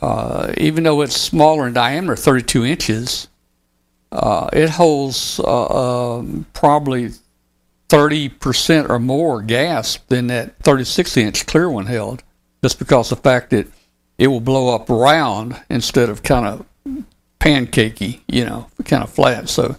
uh, 0.00 0.52
even 0.56 0.84
though 0.84 1.02
it's 1.02 1.16
smaller 1.16 1.66
in 1.66 1.74
diameter, 1.74 2.16
32 2.16 2.64
inches, 2.64 3.28
uh, 4.12 4.48
it 4.52 4.70
holds 4.70 5.40
uh, 5.40 6.18
um, 6.18 6.46
probably 6.52 7.10
30% 7.88 8.88
or 8.88 8.98
more 8.98 9.42
gas 9.42 9.98
than 10.08 10.28
that 10.28 10.58
36 10.60 11.16
inch 11.16 11.46
clear 11.46 11.70
one 11.70 11.86
held, 11.86 12.22
just 12.62 12.78
because 12.78 13.10
the 13.10 13.16
fact 13.16 13.50
that 13.50 13.66
it 14.18 14.28
will 14.28 14.40
blow 14.40 14.74
up 14.74 14.88
round 14.88 15.60
instead 15.70 16.08
of 16.08 16.22
kind 16.22 16.46
of 16.46 16.66
pancakey, 17.40 18.20
you 18.28 18.44
know, 18.44 18.68
kind 18.84 19.02
of 19.02 19.10
flat. 19.10 19.48
So 19.48 19.76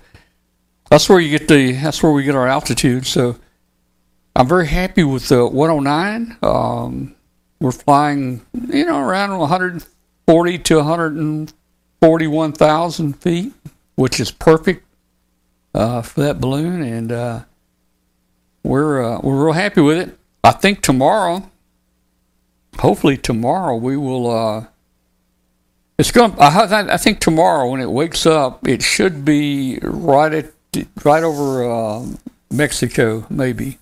that's 0.90 1.08
where 1.08 1.20
you 1.20 1.38
get 1.38 1.48
the 1.48 1.74
that's 1.74 2.02
where 2.04 2.12
we 2.12 2.24
get 2.24 2.36
our 2.36 2.48
altitude. 2.48 3.06
So 3.06 3.38
I'm 4.36 4.48
very 4.48 4.68
happy 4.68 5.04
with 5.04 5.30
the 5.30 5.48
109. 5.48 6.38
Um, 6.42 7.16
we're 7.60 7.72
flying, 7.72 8.44
you 8.54 8.86
know, 8.86 9.00
around 9.00 9.38
140 9.38 10.58
to 10.58 10.76
141,000 10.78 13.14
feet, 13.14 13.54
which 13.96 14.20
is 14.20 14.32
perfect 14.32 14.86
uh, 15.74 16.02
for 16.02 16.22
that 16.22 16.40
balloon, 16.40 16.82
and 16.82 17.12
uh, 17.12 17.44
we're 18.64 19.04
uh, 19.04 19.20
we're 19.22 19.46
real 19.46 19.54
happy 19.54 19.82
with 19.82 19.98
it. 19.98 20.18
I 20.44 20.52
think 20.52 20.82
tomorrow, 20.82 21.50
hopefully 22.80 23.18
tomorrow, 23.18 23.76
we 23.76 23.98
will. 23.98 24.30
Uh, 24.30 24.66
it's 25.98 26.12
going. 26.12 26.36
I, 26.40 26.94
I 26.94 26.98
think 26.98 27.20
tomorrow 27.20 27.70
when 27.70 27.82
it 27.82 27.92
wakes 27.92 28.26
up, 28.26 28.68
it 28.68 28.82
should 28.82 29.24
be 29.24 29.80
right 29.82 30.34
at 30.34 30.52
right 31.04 31.24
over 31.24 31.70
uh, 31.70 32.06
Mexico, 32.50 33.26
maybe. 33.30 33.78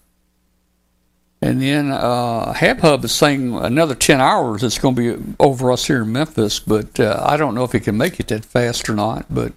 And 1.42 1.62
then 1.62 1.90
uh, 1.90 2.54
HabHub 2.54 3.04
is 3.06 3.14
saying 3.14 3.56
another 3.56 3.96
10 3.96 4.20
hours 4.20 4.62
it's 4.62 4.78
going 4.78 4.96
to 4.96 5.16
be 5.16 5.36
over 5.40 5.72
us 5.72 5.88
here 5.88 6.02
in 6.02 6.12
Memphis, 6.12 6.60
but 6.60 7.00
uh, 7.00 7.24
I 7.26 7.38
don't 7.38 7.56
know 7.56 7.64
if 7.64 7.74
it 7.74 7.82
can 7.82 7.98
make 7.98 8.20
it 8.20 8.28
that 8.28 8.44
fast 8.44 8.90
or 8.90 8.94
not. 8.96 9.26
But 9.30 9.54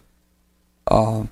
uh, 0.87 1.25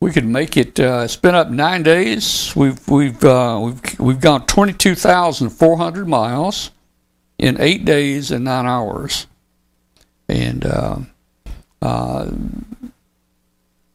we 0.00 0.12
could 0.12 0.26
make 0.26 0.56
it. 0.56 0.78
Uh, 0.78 1.02
it's 1.04 1.16
been 1.16 1.34
up 1.34 1.50
nine 1.50 1.82
days. 1.82 2.54
We've 2.54 2.86
we've 2.88 3.22
uh, 3.24 3.60
we've 3.62 4.00
we've 4.00 4.20
gone 4.20 4.46
22,400 4.46 6.08
miles 6.08 6.70
in 7.38 7.60
eight 7.60 7.84
days 7.84 8.30
and 8.30 8.44
nine 8.44 8.66
hours, 8.66 9.26
and 10.28 10.64
uh, 10.64 10.98
uh, 11.82 12.30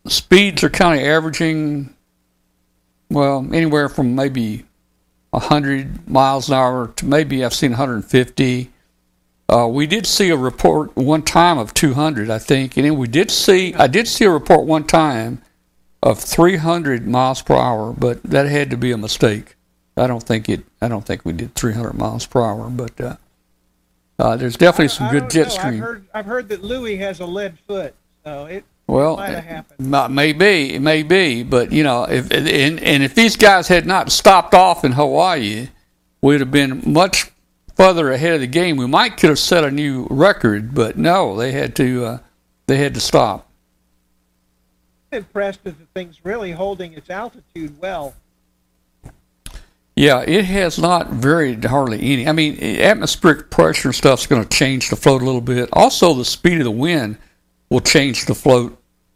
speeds 0.08 0.64
are 0.64 0.70
kind 0.70 1.00
of 1.00 1.08
averaging. 1.08 1.94
Well, 3.10 3.48
anywhere 3.54 3.90
from 3.90 4.16
maybe 4.16 4.66
100 5.30 6.10
miles 6.10 6.48
an 6.48 6.56
hour 6.56 6.88
to 6.96 7.06
maybe 7.06 7.46
I've 7.46 7.54
seen 7.54 7.72
150. 7.72 8.73
Uh, 9.50 9.68
we 9.68 9.86
did 9.86 10.08
see 10.08 10.30
a 10.30 10.38
report 10.38 10.96
one 10.96 11.22
time 11.22 11.58
of 11.58 11.74
200, 11.74 12.30
I 12.30 12.40
think, 12.40 12.78
and 12.78 12.86
then 12.86 12.98
we 12.98 13.08
did 13.08 13.30
see 13.30 13.74
I 13.76 13.88
did 13.88 14.08
see 14.08 14.26
a 14.26 14.30
report 14.30 14.66
one 14.66 14.86
time 14.86 15.42
of 16.02 16.20
300 16.20 17.08
miles 17.08 17.42
per 17.42 17.56
hour, 17.56 17.94
but 17.94 18.22
that 18.24 18.46
had 18.48 18.70
to 18.72 18.78
be 18.78 18.92
a 18.92 18.98
mistake. 18.98 19.56
I 19.96 20.08
don't 20.08 20.24
think 20.24 20.50
it. 20.50 20.64
I 20.82 20.88
don't 20.88 21.06
think 21.06 21.24
we 21.24 21.34
did 21.34 21.54
300 21.56 21.94
miles 21.94 22.26
per 22.26 22.42
hour, 22.42 22.70
but 22.70 23.00
uh, 23.00 23.16
uh, 24.18 24.36
there's 24.38 24.58
definitely 24.58 24.88
some 24.88 25.12
good 25.12 25.30
jet 25.30 25.44
know. 25.48 25.50
stream. 25.50 25.74
I've 25.76 25.80
heard, 25.80 26.06
I've 26.14 26.26
heard 26.26 26.50
that 26.50 26.64
Louis 26.64 26.96
has 26.98 27.20
a 27.20 27.26
lead 27.26 27.58
foot, 27.68 27.94
so 28.26 28.46
it 28.46 28.64
Well, 28.88 29.18
might 29.18 29.30
have 29.30 29.44
happened. 29.44 29.90
Not- 29.92 30.12
Maybe, 30.12 30.74
it 30.74 30.82
may 30.82 31.04
be, 31.04 31.44
but 31.44 31.72
you 31.72 31.84
know, 31.84 32.06
if 32.06 32.32
and, 32.32 32.80
and 32.80 33.04
if 33.04 33.14
these 33.14 33.36
guys 33.36 33.68
had 33.68 33.86
not 33.86 34.12
stopped 34.12 34.54
off 34.56 34.84
in 34.84 34.94
Hawaii, 34.94 35.70
we'd 36.22 36.40
have 36.40 36.52
been 36.52 36.82
much 36.86 37.32
further 37.76 38.12
ahead 38.12 38.34
of 38.34 38.42
the 38.42 38.48
game. 38.48 38.78
We 38.78 38.88
might 38.88 39.18
could 39.18 39.30
have 39.30 39.40
set 39.40 39.64
a 39.64 39.72
new 39.72 40.08
record, 40.10 40.74
but 40.74 40.98
no, 40.98 41.36
they 41.36 41.52
had 41.52 41.76
to 41.78 42.06
uh, 42.06 42.18
they 42.68 42.78
had 42.78 42.94
to 42.94 43.00
stop. 43.00 43.50
Impressed 45.12 45.64
that 45.64 45.78
the 45.78 45.86
thing's 45.94 46.24
really 46.24 46.52
holding 46.52 46.94
its 46.94 47.10
altitude 47.10 47.80
well. 47.80 48.16
Yeah, 49.96 50.22
it 50.22 50.46
has 50.46 50.80
not 50.80 51.10
varied 51.10 51.64
hardly 51.66 52.02
any. 52.02 52.28
I 52.28 52.32
mean, 52.32 52.60
atmospheric 52.60 53.52
pressure 53.52 53.90
and 53.90 53.96
stuff's 53.96 54.26
going 54.26 54.42
to 54.42 54.50
change 54.50 54.90
the 54.90 54.96
float 54.96 55.22
a 55.22 55.26
little 55.26 55.42
bit. 55.42 55.70
Also, 55.72 56.16
the 56.16 56.26
speed 56.26 56.58
of 56.58 56.64
the 56.64 56.72
wind 56.72 57.18
will 57.70 57.80
change 57.80 58.26
the 58.26 58.34
float 58.34 58.76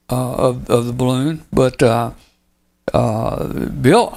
uh, 0.10 0.34
of 0.34 0.70
of 0.70 0.86
the 0.86 0.93
balloon. 0.93 1.45
But 1.51 1.82
uh, 1.82 2.12
uh, 2.93 3.47
Bill, 3.47 4.16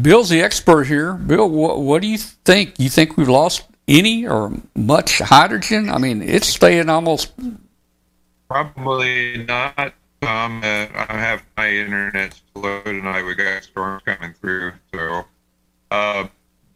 Bill's 0.00 0.28
the 0.28 0.42
expert 0.42 0.84
here. 0.84 1.14
Bill, 1.14 1.48
what, 1.48 1.80
what 1.80 2.02
do 2.02 2.08
you 2.08 2.18
think? 2.18 2.78
You 2.78 2.88
think 2.88 3.16
we've 3.16 3.28
lost 3.28 3.64
any 3.88 4.26
or 4.26 4.52
much 4.74 5.18
hydrogen? 5.18 5.90
I 5.90 5.98
mean, 5.98 6.22
it's 6.22 6.48
staying 6.48 6.88
almost. 6.88 7.32
Probably 8.48 9.44
not. 9.44 9.94
Um, 10.22 10.60
uh, 10.62 10.86
I 10.94 11.06
have 11.08 11.42
my 11.56 11.70
internet 11.70 12.38
loaded 12.54 12.84
tonight. 12.84 13.22
We 13.22 13.34
got 13.34 13.64
storms 13.64 14.02
coming 14.04 14.34
through, 14.34 14.72
so 14.92 15.24
uh, 15.90 16.26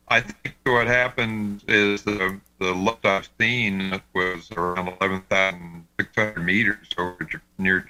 I 0.08 0.20
think 0.20 0.56
what 0.64 0.86
happened 0.86 1.62
is 1.68 2.02
the 2.04 2.40
the 2.58 2.72
lowest 2.72 3.04
I've 3.04 3.28
seen 3.38 4.00
was 4.14 4.50
around 4.52 4.94
eleven 4.98 5.20
thousand 5.28 5.86
six 6.00 6.10
hundred 6.16 6.42
meters 6.42 6.88
over 6.96 7.28
near 7.58 7.86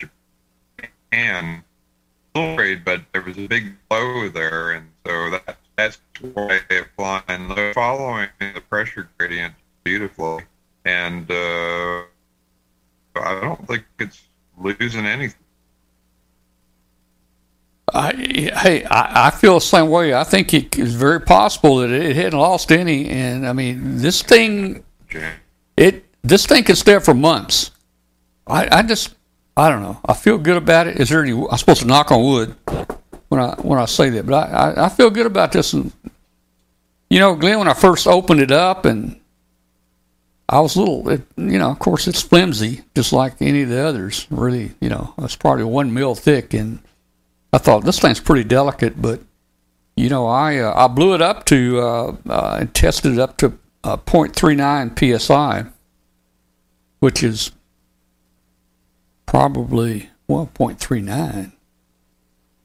Japan. 1.10 1.62
But 2.34 3.02
there 3.12 3.22
was 3.22 3.38
a 3.38 3.46
big 3.46 3.76
blow 3.88 4.28
there, 4.28 4.72
and 4.72 4.88
so 5.06 5.30
that 5.30 5.56
that's 5.76 5.98
why 6.20 6.60
they're 6.68 6.90
flying 6.96 7.48
low, 7.48 7.72
following 7.72 8.28
the 8.38 8.60
pressure 8.68 9.08
gradient 9.18 9.54
beautifully, 9.82 10.44
and 10.84 11.30
uh, 11.30 12.02
I 13.16 13.40
don't 13.40 13.66
think 13.66 13.84
it's 13.98 14.22
losing 14.58 15.06
anything. 15.06 15.40
I, 17.92 18.12
hey, 18.14 18.84
I, 18.84 19.26
I 19.26 19.30
feel 19.30 19.54
the 19.54 19.60
same 19.60 19.88
way. 19.90 20.14
I 20.14 20.24
think 20.24 20.52
it 20.54 20.78
is 20.78 20.94
very 20.94 21.20
possible 21.20 21.76
that 21.76 21.90
it 21.90 22.16
hadn't 22.16 22.38
lost 22.38 22.72
any, 22.72 23.08
and 23.08 23.46
I 23.46 23.52
mean 23.52 23.98
this 23.98 24.22
thing, 24.22 24.84
it 25.76 26.04
this 26.22 26.46
thing 26.46 26.64
could 26.64 26.78
stay 26.78 26.98
for 26.98 27.14
months. 27.14 27.72
I, 28.46 28.78
I 28.78 28.82
just, 28.82 29.14
I 29.56 29.68
don't 29.68 29.82
know. 29.82 30.00
I 30.04 30.14
feel 30.14 30.38
good 30.38 30.56
about 30.56 30.86
it. 30.86 31.00
Is 31.00 31.10
there 31.10 31.22
any? 31.22 31.32
I'm 31.32 31.58
supposed 31.58 31.82
to 31.82 31.86
knock 31.86 32.10
on 32.10 32.22
wood 32.22 32.56
when 33.34 33.42
I 33.42 33.54
when 33.56 33.78
I 33.78 33.84
say 33.86 34.10
that, 34.10 34.26
but 34.26 34.34
I, 34.34 34.70
I, 34.70 34.86
I 34.86 34.88
feel 34.88 35.10
good 35.10 35.26
about 35.26 35.52
this. 35.52 35.72
And 35.72 35.92
you 37.10 37.18
know, 37.18 37.34
Glenn, 37.34 37.58
when 37.58 37.68
I 37.68 37.74
first 37.74 38.06
opened 38.06 38.40
it 38.40 38.52
up, 38.52 38.84
and 38.84 39.20
I 40.48 40.60
was 40.60 40.76
little, 40.76 41.08
it, 41.08 41.22
you 41.36 41.58
know, 41.58 41.70
of 41.70 41.78
course 41.80 42.06
it's 42.06 42.22
flimsy, 42.22 42.82
just 42.94 43.12
like 43.12 43.34
any 43.40 43.62
of 43.62 43.68
the 43.68 43.84
others. 43.84 44.26
Really, 44.30 44.72
you 44.80 44.88
know, 44.88 45.14
it's 45.18 45.36
probably 45.36 45.64
one 45.64 45.92
mil 45.92 46.14
thick 46.14 46.54
and 46.54 46.78
I 47.54 47.58
thought 47.58 47.84
this 47.84 48.00
thing's 48.00 48.18
pretty 48.18 48.42
delicate, 48.42 49.00
but 49.00 49.20
you 49.96 50.08
know, 50.08 50.26
I 50.26 50.58
uh, 50.58 50.74
I 50.74 50.88
blew 50.88 51.14
it 51.14 51.22
up 51.22 51.44
to 51.46 51.80
uh, 51.80 52.16
uh, 52.28 52.56
and 52.60 52.74
tested 52.74 53.12
it 53.12 53.18
up 53.20 53.36
to 53.38 53.56
uh, 53.84 53.96
0.39 53.96 55.20
psi, 55.20 55.66
which 56.98 57.22
is 57.22 57.52
probably 59.24 60.10
well 60.26 60.50
0.39. 60.54 61.52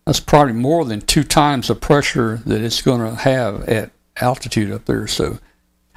That's 0.10 0.20
probably 0.20 0.54
more 0.54 0.86
than 0.86 1.02
two 1.02 1.24
times 1.24 1.68
the 1.68 1.76
pressure 1.76 2.38
that 2.48 2.64
it's 2.64 2.82
going 2.82 3.02
to 3.02 3.14
have 3.14 3.70
at 3.70 3.92
altitude 4.16 4.72
up 4.72 4.86
there. 4.86 5.06
So 5.06 5.38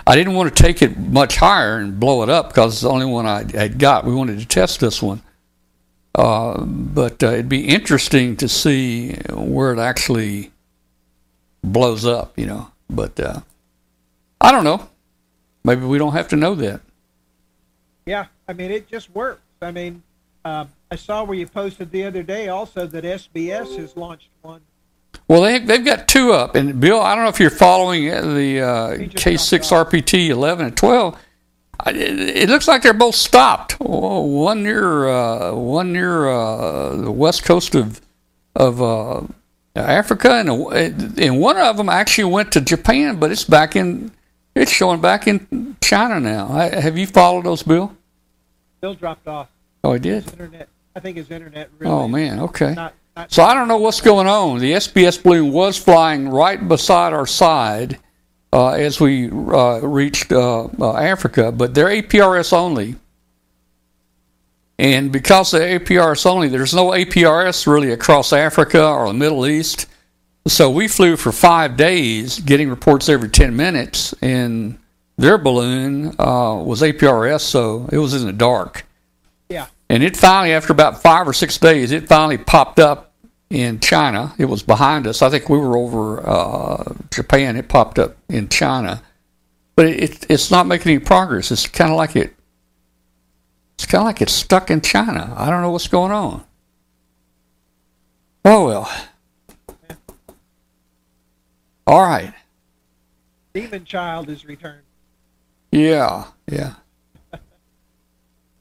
I 0.06 0.16
didn't 0.16 0.34
want 0.34 0.54
to 0.54 0.62
take 0.62 0.82
it 0.82 0.98
much 0.98 1.36
higher 1.36 1.78
and 1.78 1.98
blow 1.98 2.22
it 2.22 2.28
up 2.28 2.48
because 2.48 2.74
it's 2.74 2.82
the 2.82 2.90
only 2.90 3.06
one 3.06 3.24
I 3.24 3.50
had 3.56 3.78
got. 3.78 4.04
We 4.04 4.14
wanted 4.14 4.38
to 4.40 4.44
test 4.44 4.80
this 4.80 5.00
one. 5.00 5.22
Uh, 6.14 6.62
but 6.62 7.22
uh, 7.22 7.28
it'd 7.28 7.48
be 7.48 7.66
interesting 7.66 8.36
to 8.36 8.50
see 8.50 9.14
where 9.30 9.72
it 9.72 9.78
actually 9.78 10.52
blows 11.64 12.04
up, 12.04 12.38
you 12.38 12.44
know. 12.44 12.70
But 12.90 13.18
uh, 13.18 13.40
I 14.42 14.52
don't 14.52 14.64
know. 14.64 14.90
Maybe 15.64 15.86
we 15.86 15.96
don't 15.96 16.12
have 16.12 16.28
to 16.28 16.36
know 16.36 16.54
that. 16.56 16.82
Yeah, 18.04 18.26
I 18.46 18.52
mean, 18.52 18.72
it 18.72 18.88
just 18.88 19.08
works. 19.14 19.40
I 19.62 19.70
mean, 19.70 20.02
uh, 20.44 20.66
I 20.92 20.96
saw 20.96 21.24
where 21.24 21.38
you 21.38 21.46
posted 21.46 21.90
the 21.90 22.04
other 22.04 22.22
day 22.22 22.48
also 22.48 22.86
that 22.86 23.02
SBS 23.04 23.78
has 23.78 23.96
launched 23.96 24.28
one. 24.42 24.60
Well, 25.26 25.40
they, 25.40 25.58
they've 25.58 25.82
got 25.82 26.06
two 26.06 26.32
up. 26.32 26.54
And, 26.54 26.80
Bill, 26.80 27.00
I 27.00 27.14
don't 27.14 27.24
know 27.24 27.30
if 27.30 27.40
you're 27.40 27.48
following 27.48 28.04
the 28.04 28.60
uh, 28.60 28.96
K6 28.98 29.86
RPT 29.86 30.28
11 30.28 30.66
and 30.66 30.76
12 30.76 31.18
it 31.86 32.48
looks 32.48 32.68
like 32.68 32.82
they're 32.82 32.92
both 32.92 33.14
stopped. 33.14 33.72
one 33.80 34.62
near 34.62 35.08
uh, 35.08 35.52
one 35.52 35.92
near 35.92 36.28
uh, 36.28 36.94
the 36.94 37.10
west 37.10 37.44
coast 37.44 37.74
of 37.74 38.00
of 38.54 38.80
uh, 38.80 39.22
Africa, 39.74 40.34
and 40.34 41.18
and 41.18 41.40
one 41.40 41.56
of 41.56 41.76
them 41.76 41.88
actually 41.88 42.30
went 42.30 42.52
to 42.52 42.60
Japan, 42.60 43.16
but 43.16 43.32
it's 43.32 43.44
back 43.44 43.74
in 43.74 44.12
it's 44.54 44.70
showing 44.70 45.00
back 45.00 45.26
in 45.26 45.76
China 45.80 46.20
now. 46.20 46.46
have 46.48 46.96
you 46.96 47.06
followed 47.06 47.44
those, 47.44 47.64
Bill? 47.64 47.96
Bill 48.80 48.94
dropped 48.94 49.26
off. 49.26 49.48
Oh, 49.82 49.94
he 49.94 49.98
did. 49.98 50.30
Internet. 50.30 50.68
I 50.94 51.00
think 51.00 51.16
his 51.16 51.30
internet. 51.30 51.70
Really 51.78 51.92
oh 51.92 52.08
man, 52.08 52.40
okay. 52.40 52.74
Not, 52.74 52.94
not 53.16 53.32
so 53.32 53.42
I 53.42 53.54
don't 53.54 53.68
know 53.68 53.78
what's 53.78 54.00
going 54.00 54.26
on. 54.26 54.58
The 54.58 54.72
SBS 54.72 55.22
balloon 55.22 55.52
was 55.52 55.78
flying 55.78 56.28
right 56.28 56.66
beside 56.66 57.12
our 57.12 57.26
side 57.26 57.98
uh, 58.52 58.70
as 58.70 59.00
we 59.00 59.30
uh, 59.30 59.80
reached 59.80 60.32
uh, 60.32 60.64
uh, 60.64 60.96
Africa, 60.96 61.52
but 61.52 61.74
they're 61.74 61.88
APRS 61.88 62.52
only. 62.52 62.96
And 64.78 65.12
because 65.12 65.50
they're 65.50 65.78
APRS 65.78 66.26
only, 66.26 66.48
there's 66.48 66.74
no 66.74 66.88
APRS 66.88 67.66
really 67.66 67.92
across 67.92 68.32
Africa 68.32 68.84
or 68.84 69.06
the 69.08 69.14
Middle 69.14 69.46
East. 69.46 69.86
So 70.46 70.70
we 70.70 70.88
flew 70.88 71.16
for 71.16 71.30
five 71.30 71.76
days, 71.76 72.40
getting 72.40 72.68
reports 72.68 73.08
every 73.08 73.28
10 73.28 73.54
minutes, 73.54 74.12
and 74.20 74.78
their 75.16 75.38
balloon 75.38 76.08
uh, 76.18 76.60
was 76.64 76.82
APRS, 76.82 77.42
so 77.42 77.88
it 77.92 77.98
was 77.98 78.12
in 78.14 78.26
the 78.26 78.32
dark. 78.32 78.84
And 79.92 80.02
it 80.02 80.16
finally, 80.16 80.54
after 80.54 80.72
about 80.72 81.02
five 81.02 81.28
or 81.28 81.34
six 81.34 81.58
days, 81.58 81.92
it 81.92 82.08
finally 82.08 82.38
popped 82.38 82.80
up 82.80 83.12
in 83.50 83.78
China. 83.78 84.34
It 84.38 84.46
was 84.46 84.62
behind 84.62 85.06
us. 85.06 85.20
I 85.20 85.28
think 85.28 85.50
we 85.50 85.58
were 85.58 85.76
over 85.76 86.26
uh, 86.26 86.94
Japan. 87.10 87.56
It 87.56 87.68
popped 87.68 87.98
up 87.98 88.16
in 88.30 88.48
China, 88.48 89.02
but 89.76 89.84
it, 89.84 90.24
it's 90.30 90.50
not 90.50 90.66
making 90.66 90.92
any 90.92 90.98
progress. 90.98 91.52
It's 91.52 91.66
kind 91.66 91.90
of 91.90 91.98
like 91.98 92.16
it. 92.16 92.34
It's 93.74 93.84
kind 93.84 94.00
of 94.00 94.06
like 94.06 94.22
it's 94.22 94.32
stuck 94.32 94.70
in 94.70 94.80
China. 94.80 95.34
I 95.36 95.50
don't 95.50 95.60
know 95.60 95.70
what's 95.70 95.88
going 95.88 96.10
on. 96.10 96.42
Oh 98.46 98.64
well. 98.64 99.06
All 101.86 102.00
right. 102.00 102.32
Demon 103.52 103.84
child 103.84 104.30
is 104.30 104.46
returned. 104.46 104.84
Yeah, 105.70 106.28
yeah. 106.50 106.76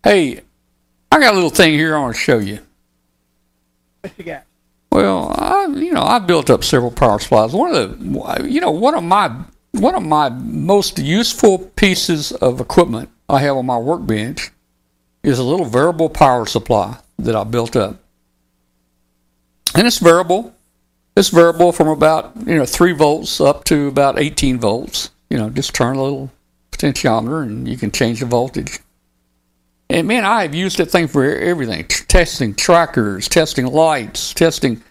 hey, 0.04 0.42
I 1.12 1.20
got 1.20 1.34
a 1.34 1.36
little 1.36 1.50
thing 1.50 1.74
here 1.74 1.96
I 1.96 2.00
want 2.00 2.16
to 2.16 2.22
show 2.22 2.40
you. 2.40 2.60
What 4.02 4.14
you 4.18 4.24
got? 4.24 4.46
Well, 4.92 5.34
I, 5.38 5.66
you 5.68 5.94
know, 5.94 6.04
I 6.04 6.20
built 6.20 6.50
up 6.50 6.64
several 6.64 6.92
power 6.92 7.20
supplies. 7.20 7.54
One 7.54 7.76
of 7.76 8.00
the, 8.00 8.50
you 8.50 8.60
know, 8.62 8.72
one 8.72 8.96
of 8.96 9.04
my 9.04 9.34
one 9.72 9.96
of 9.96 10.04
my 10.04 10.30
most 10.30 11.00
useful 11.00 11.58
pieces 11.60 12.32
of 12.34 12.60
equipment 12.60 13.10
I 13.30 13.40
have 13.40 13.56
on 13.56 13.66
my 13.66 13.78
workbench 13.78 14.52
is 15.24 15.40
a 15.40 15.44
little 15.44 15.66
variable 15.66 16.10
power 16.10 16.46
supply 16.46 16.98
that 17.20 17.36
I 17.36 17.44
built 17.46 17.76
up, 17.76 17.98
and 19.76 19.88
it's 19.88 20.00
variable. 20.00 20.54
It's 21.16 21.30
variable 21.30 21.72
from 21.72 21.88
about 21.88 22.34
you 22.46 22.58
know 22.58 22.66
three 22.66 22.94
volts 22.94 23.40
up 23.40 23.64
to 23.66 23.88
about 23.88 24.20
18 24.20 24.60
volts. 24.60 25.12
You 25.30 25.38
know, 25.38 25.50
just 25.50 25.74
turn 25.74 25.96
a 25.96 26.04
little 26.04 26.32
potentiometer 26.72 27.44
and 27.44 27.68
you 27.68 27.78
can 27.78 27.92
change 27.92 28.20
the 28.20 28.26
voltage. 28.26 28.80
And 29.92 30.08
man, 30.08 30.24
I 30.24 30.44
have 30.44 30.56
used 30.56 30.78
that 30.78 30.86
thing 30.86 31.10
for 31.10 31.26
everything: 31.26 31.86
testing 31.86 32.56
trackers, 32.56 33.28
testing 33.28 33.66
lights, 33.68 34.34
testing 34.34 34.82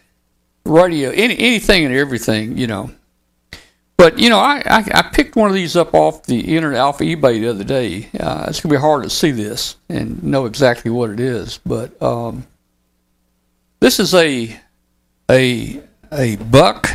radio, 0.67 1.09
any, 1.09 1.39
anything 1.39 1.87
and 1.87 1.95
everything. 1.95 2.59
You 2.59 2.67
know. 2.67 2.91
But 3.97 4.19
you 4.19 4.29
know, 4.29 4.39
I, 4.39 4.63
I, 4.67 4.85
I 4.95 5.03
picked 5.11 5.37
one 5.37 5.49
of 5.49 5.55
these 5.55 5.75
up 5.75 5.95
off 5.95 6.25
the 6.25 6.55
internet, 6.55 6.81
off 6.81 6.99
eBay 6.99 7.41
the 7.41 7.49
other 7.49 7.65
day. 7.65 8.11
Uh, 8.19 8.45
it's 8.49 8.61
gonna 8.61 8.75
be 8.75 8.81
hard 8.81 9.05
to 9.05 9.11
see 9.11 9.31
this 9.31 9.77
and 9.89 10.23
know 10.23 10.45
exactly 10.45 10.91
what 10.91 11.09
it 11.09 11.21
is, 11.21 11.59
but 11.65 12.01
um, 12.03 12.47
this 13.81 14.01
is 14.01 14.15
a 14.15 14.55
a 15.31 15.81
a 16.13 16.37
buck. 16.37 16.91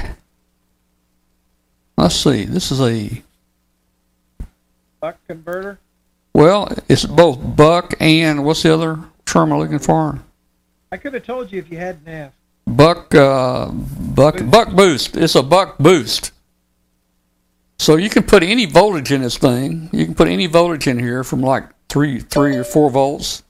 Let's 1.97 2.15
see. 2.15 2.45
This 2.45 2.71
is 2.71 2.81
a 2.81 3.23
buck 4.99 5.17
converter. 5.27 5.79
Well, 6.35 6.67
it's 6.89 7.05
both 7.05 7.39
buck 7.55 7.93
and 8.01 8.43
what's 8.43 8.63
the 8.63 8.73
other 8.73 8.99
term 9.25 9.53
I'm 9.53 9.59
looking 9.59 9.79
for? 9.79 10.19
I 10.91 10.97
could 10.97 11.13
have 11.13 11.25
told 11.25 11.49
you 11.49 11.59
if 11.59 11.71
you 11.71 11.77
hadn't 11.77 12.05
asked. 12.09 12.35
Buck, 12.67 13.15
uh, 13.15 13.71
buck, 13.71 14.35
boost. 14.35 14.51
buck 14.51 14.75
boost. 14.75 15.15
It's 15.15 15.35
a 15.35 15.41
buck 15.41 15.77
boost. 15.77 16.33
So 17.79 17.95
you 17.95 18.09
can 18.09 18.23
put 18.23 18.43
any 18.43 18.65
voltage 18.65 19.13
in 19.13 19.21
this 19.21 19.37
thing. 19.37 19.89
You 19.93 20.03
can 20.03 20.13
put 20.13 20.27
any 20.27 20.45
voltage 20.47 20.87
in 20.87 20.99
here 20.99 21.23
from 21.23 21.39
like 21.39 21.69
three, 21.87 22.19
three 22.19 22.57
or 22.57 22.65
four 22.65 22.89
volts. 22.89 23.41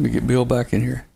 Let 0.00 0.06
me 0.06 0.10
get 0.10 0.26
Bill 0.26 0.44
back 0.44 0.72
in 0.72 0.80
here. 0.80 1.06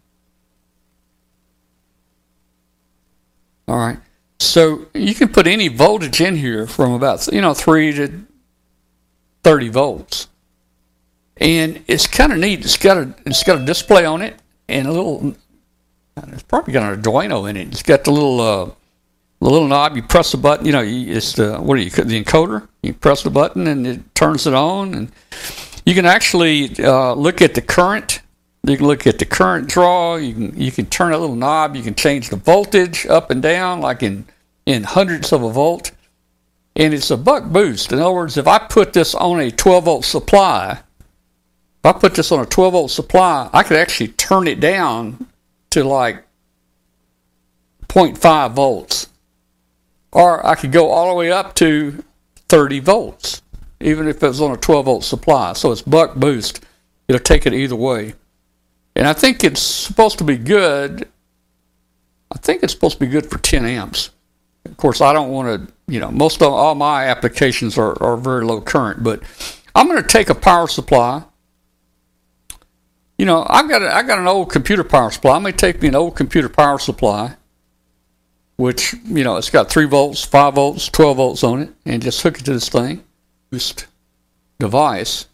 All 3.67 3.79
right. 3.79 3.99
So 4.39 4.87
you 4.95 5.17
can 5.17 5.27
put 5.27 5.49
any 5.49 5.67
voltage 5.67 6.21
in 6.21 6.37
here 6.37 6.69
from 6.69 6.93
about 6.93 7.27
you 7.33 7.41
know 7.41 7.53
three 7.53 7.93
to 7.95 8.27
thirty 9.43 9.69
volts, 9.69 10.29
and 11.41 11.83
it's 11.87 12.07
kind 12.07 12.33
of 12.33 12.39
neat. 12.39 12.61
It's 12.61 12.77
got 12.77 12.97
a 12.97 13.15
it's 13.25 13.45
got 13.45 13.61
a 13.61 13.65
display 13.65 14.05
on 14.05 14.23
it 14.23 14.37
and 14.69 14.87
a 14.87 14.93
little. 14.93 15.35
It's 16.17 16.43
probably 16.43 16.73
got 16.73 16.93
an 16.93 17.01
Arduino 17.01 17.49
in 17.49 17.57
it. 17.57 17.69
It's 17.69 17.83
got 17.83 18.05
the 18.05 18.11
little 18.11 18.41
uh, 18.41 18.65
the 19.41 19.51
little 19.51 19.69
knob. 19.69 19.97
You 19.97 20.03
press 20.03 20.33
the 20.33 20.39
button. 20.39 20.67
You 20.67 20.73
know, 20.73 20.83
it's 20.85 21.35
the 21.35 21.59
what 21.59 21.77
do 21.77 21.83
you 21.83 21.91
the 21.91 22.23
encoder. 22.23 22.67
You 22.83 22.93
press 22.93 23.23
the 23.23 23.31
button 23.31 23.67
and 23.67 23.87
it 23.87 24.15
turns 24.15 24.47
it 24.47 24.55
on, 24.55 24.95
and 24.95 25.13
you 25.85 25.95
can 25.95 26.07
actually 26.07 26.71
uh, 26.85 27.15
look 27.15 27.41
at 27.41 27.55
the 27.55 27.63
current. 27.63 28.21
You 28.65 28.77
can 28.77 28.87
look 28.87 29.07
at 29.07 29.19
the 29.19 29.25
current 29.25 29.69
draw. 29.69 30.17
You 30.17 30.35
can 30.35 30.61
you 30.61 30.73
can 30.73 30.87
turn 30.87 31.13
a 31.13 31.19
little 31.19 31.37
knob. 31.37 31.77
You 31.77 31.83
can 31.83 31.95
change 31.95 32.31
the 32.31 32.37
voltage 32.37 33.07
up 33.07 33.31
and 33.31 33.41
down, 33.41 33.81
like 33.81 34.03
in 34.03 34.27
in 34.67 34.83
hundredths 34.83 35.33
of 35.33 35.43
a 35.43 35.51
volt. 35.51 35.93
And 36.75 36.95
it's 36.95 37.11
a 37.11 37.17
buck 37.17 37.45
boost. 37.45 37.93
In 37.93 37.99
other 37.99 38.13
words, 38.13 38.37
if 38.37 38.47
I 38.47 38.59
put 38.59 38.93
this 38.93 39.13
on 39.13 39.41
a 39.41 39.51
12 39.51 39.85
volt 39.85 40.05
supply, 40.05 40.79
if 41.79 41.87
I 41.87 41.93
put 41.93 42.15
this 42.15 42.33
on 42.33 42.41
a 42.41 42.47
12 42.47 42.73
volt 42.73 42.91
supply, 42.91 43.49
I 43.53 43.63
could 43.63 43.77
actually 43.77 44.09
turn 44.09 44.49
it 44.49 44.61
down 44.61 45.27
to 45.71 45.85
like 45.85 46.25
0.5 47.89 48.53
volts. 48.53 49.09
Or 50.11 50.45
I 50.45 50.55
could 50.55 50.73
go 50.73 50.91
all 50.91 51.09
the 51.09 51.15
way 51.15 51.31
up 51.31 51.55
to 51.57 52.03
30 52.49 52.81
volts, 52.81 53.43
even 53.81 54.09
if 54.09 54.23
it 54.23 54.27
was 54.27 54.41
on 54.41 54.53
a 54.53 54.57
12 54.57 54.85
volt 54.87 55.05
supply. 55.05 55.53
So 55.53 55.71
it's 55.71 55.83
buck 55.83 56.15
boost. 56.17 56.65
It'll 57.07 57.21
take 57.21 57.47
it 57.47 57.55
either 57.55 57.77
way. 57.77 58.15
And 58.97 59.07
I 59.07 59.13
think 59.13 59.45
it's 59.45 59.63
supposed 59.63 60.19
to 60.19 60.25
be 60.25 60.37
good. 60.37 61.09
I 62.33 62.39
think 62.39 62.63
it's 62.63 62.73
supposed 62.73 62.99
to 62.99 63.07
be 63.07 63.11
good 63.11 63.31
for 63.31 63.39
10 63.39 63.65
amps. 63.65 64.11
Of 64.65 64.77
course, 64.77 65.01
I 65.01 65.13
don't 65.13 65.31
want 65.31 65.69
to, 65.69 65.73
you 65.87 66.01
know, 66.01 66.11
most 66.11 66.43
of 66.43 66.53
all 66.53 66.75
my 66.75 67.07
applications 67.07 67.79
are, 67.79 68.01
are 68.03 68.17
very 68.17 68.45
low 68.45 68.61
current, 68.61 69.03
but 69.03 69.23
I'm 69.75 69.87
going 69.87 70.03
to 70.03 70.09
take 70.09 70.29
a 70.29 70.35
power 70.35 70.67
supply. 70.67 71.23
You 73.19 73.27
know, 73.27 73.45
I've 73.49 73.69
got 73.69 73.83
a, 73.83 73.95
I 73.95 74.03
got 74.05 74.19
an 74.21 74.29
old 74.29 74.51
computer 74.51 74.85
power 74.85 75.11
supply. 75.11 75.37
I 75.37 75.39
may 75.41 75.53
take 75.53 75.83
me 75.83 75.89
an 75.89 75.97
old 75.97 76.15
computer 76.15 76.49
power 76.49 76.79
supply, 76.79 77.35
which 78.57 78.95
you 79.05 79.25
know 79.25 79.37
it's 79.37 79.51
got 79.51 79.69
three 79.69 79.87
volts, 79.87 80.25
five 80.25 80.55
volts, 80.55 80.89
twelve 80.89 81.17
volts 81.17 81.43
on 81.43 81.63
it, 81.63 81.71
and 81.85 82.01
just 82.03 82.23
hook 82.23 82.39
it 82.39 82.45
to 82.45 82.53
this 82.53 82.69
thing, 82.69 83.03
boost 83.51 83.87
device, 84.61 85.27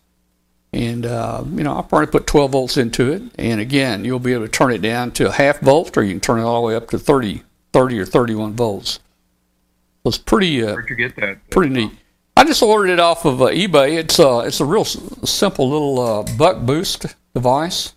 and 0.73 1.05
uh, 1.05 1.45
you 1.55 1.63
know 1.63 1.75
I'll 1.75 1.83
probably 1.83 2.07
put 2.07 2.27
12 2.27 2.53
volts 2.53 2.77
into 2.79 3.13
it, 3.13 3.23
and 3.39 3.61
again 3.61 4.05
you'll 4.05 4.19
be 4.19 4.33
able 4.33 4.47
to 4.47 4.51
turn 4.51 4.73
it 4.73 4.81
down 4.81 5.11
to 5.13 5.29
a 5.29 5.33
half 5.33 5.61
volt, 5.61 5.97
or 5.99 6.03
you 6.03 6.13
can 6.13 6.21
turn 6.21 6.39
it 6.39 6.45
all 6.45 6.63
the 6.63 6.67
way 6.69 6.77
up 6.77 6.89
to 6.91 6.99
30, 6.99 7.43
30 7.75 7.99
or 8.01 8.07
31 8.07 8.55
volts. 8.55 8.95
So 8.95 10.09
it's 10.09 10.19
pretty. 10.19 10.63
Uh, 10.65 10.73
Where'd 10.73 10.89
you 10.89 10.97
get 10.97 11.17
that? 11.17 11.51
Pretty 11.51 11.73
neat. 11.75 11.91
I 12.37 12.45
just 12.45 12.63
ordered 12.63 12.91
it 12.93 13.01
off 13.01 13.25
of 13.27 13.41
uh, 13.43 13.47
eBay. 13.47 13.99
It's 13.99 14.19
uh, 14.19 14.39
it's 14.41 14.61
a 14.61 14.65
real 14.65 14.83
s- 14.83 14.99
simple 15.25 15.69
little 15.69 16.01
uh, 16.01 16.23
buck 16.39 16.61
boost 16.65 17.15
device. 17.35 17.95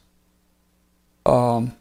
Um, 1.25 1.75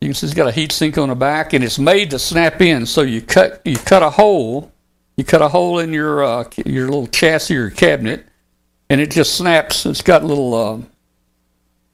you 0.00 0.08
can 0.08 0.14
see 0.14 0.26
it's 0.26 0.34
got 0.34 0.48
a 0.48 0.52
heat 0.52 0.72
sink 0.72 0.98
on 0.98 1.08
the 1.08 1.14
back, 1.14 1.52
and 1.52 1.64
it's 1.64 1.78
made 1.78 2.10
to 2.10 2.18
snap 2.18 2.60
in. 2.60 2.86
So 2.86 3.02
you 3.02 3.20
cut 3.22 3.60
you 3.64 3.76
cut 3.76 4.02
a 4.02 4.10
hole, 4.10 4.72
you 5.16 5.24
cut 5.24 5.42
a 5.42 5.48
hole 5.48 5.78
in 5.78 5.92
your 5.92 6.24
uh, 6.24 6.44
your 6.64 6.86
little 6.86 7.06
chassis 7.06 7.56
or 7.56 7.70
cabinet, 7.70 8.26
and 8.88 9.00
it 9.00 9.10
just 9.10 9.36
snaps. 9.36 9.86
It's 9.86 10.02
got 10.02 10.24
little. 10.24 10.54
Uh, 10.54 10.78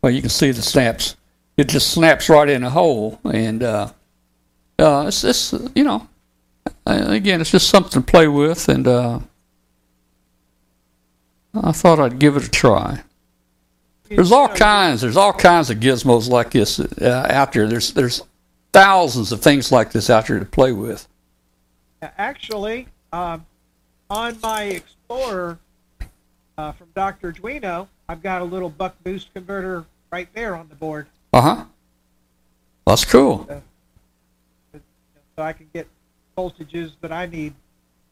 well, 0.02 0.12
you 0.12 0.20
can 0.20 0.30
see 0.30 0.50
the 0.50 0.62
snaps. 0.62 1.16
It 1.56 1.68
just 1.68 1.92
snaps 1.92 2.28
right 2.28 2.48
in 2.48 2.62
a 2.62 2.70
hole, 2.70 3.20
and 3.24 3.62
uh, 3.62 3.90
uh, 4.78 5.04
it's, 5.06 5.24
it's 5.24 5.54
you 5.74 5.84
know 5.84 6.08
again, 6.86 7.40
it's 7.40 7.50
just 7.50 7.68
something 7.68 7.90
to 7.90 8.00
play 8.00 8.28
with, 8.28 8.68
and 8.68 8.86
uh, 8.86 9.20
I 11.54 11.72
thought 11.72 12.00
I'd 12.00 12.18
give 12.18 12.36
it 12.36 12.46
a 12.46 12.50
try. 12.50 13.02
There's 14.08 14.32
all 14.32 14.48
kinds. 14.48 15.00
There's 15.00 15.16
all 15.16 15.32
kinds 15.32 15.70
of 15.70 15.78
gizmos 15.78 16.28
like 16.28 16.50
this 16.50 16.78
uh, 16.78 17.26
out 17.30 17.52
there. 17.52 17.66
There's 17.66 17.92
there's 17.92 18.22
thousands 18.72 19.32
of 19.32 19.40
things 19.40 19.72
like 19.72 19.92
this 19.92 20.10
out 20.10 20.26
there 20.26 20.38
to 20.38 20.44
play 20.44 20.72
with. 20.72 21.08
Actually, 22.18 22.86
um, 23.12 23.46
on 24.10 24.36
my 24.42 24.64
Explorer 24.64 25.58
uh, 26.58 26.72
from 26.72 26.88
Dr. 26.94 27.32
Duino, 27.32 27.88
I've 28.08 28.22
got 28.22 28.42
a 28.42 28.44
little 28.44 28.68
buck 28.68 28.94
boost 29.04 29.32
converter 29.32 29.86
right 30.12 30.28
there 30.34 30.54
on 30.54 30.68
the 30.68 30.74
board, 30.74 31.06
Uh 31.32 31.40
huh. 31.40 31.64
That's 32.86 33.04
cool. 33.06 33.48
so 34.74 34.82
I 35.42 35.54
can 35.54 35.66
get 35.72 35.88
voltages 36.36 36.92
that 37.00 37.10
I 37.10 37.24
need, 37.26 37.54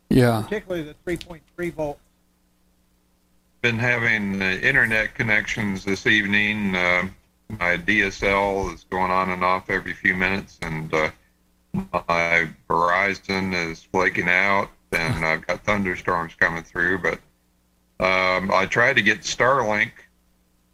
Yeah. 0.09 0.41
particularly 0.43 0.83
the 0.85 0.95
3.3 1.07 1.71
volt. 1.75 1.99
Been 3.63 3.79
having 3.79 4.43
uh, 4.43 4.59
internet 4.61 5.15
connections 5.15 5.85
this 5.85 6.09
evening. 6.09 6.75
Uh, 6.75 7.07
my 7.61 7.77
DSL 7.77 8.75
is 8.75 8.85
going 8.91 9.13
on 9.13 9.31
and 9.31 9.45
off 9.45 9.71
every 9.71 9.93
few 9.93 10.17
minutes, 10.17 10.59
and 10.63 10.93
uh, 10.93 11.11
my 11.73 12.49
Verizon 12.69 13.55
is 13.55 13.85
flaking 13.85 14.29
out, 14.29 14.69
and 14.91 15.25
I've 15.25 15.47
got 15.47 15.63
thunderstorms 15.63 16.35
coming 16.35 16.65
through. 16.65 16.99
But 16.99 17.21
um, 18.05 18.51
I 18.53 18.67
tried 18.67 18.97
to 18.97 19.03
get 19.03 19.21
Starlink, 19.21 19.93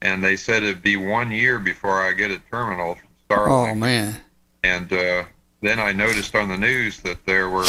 and 0.01 0.25
they 0.25 0.37
said 0.37 0.63
it'd 0.63 0.81
be 0.81 0.97
one 0.97 1.31
year 1.31 1.59
before 1.59 2.01
I 2.03 2.13
get 2.13 2.31
a 2.31 2.39
terminal 2.51 2.95
from 2.95 3.09
Starlink. 3.29 3.73
Oh 3.73 3.75
man. 3.75 4.17
And 4.65 4.91
uh, 4.91 5.25
then 5.61 5.79
I 5.79 5.93
noticed 5.93 6.35
on 6.35 6.49
the 6.49 6.57
news 6.57 7.01
that 7.01 7.27
there 7.27 7.51
were 7.51 7.67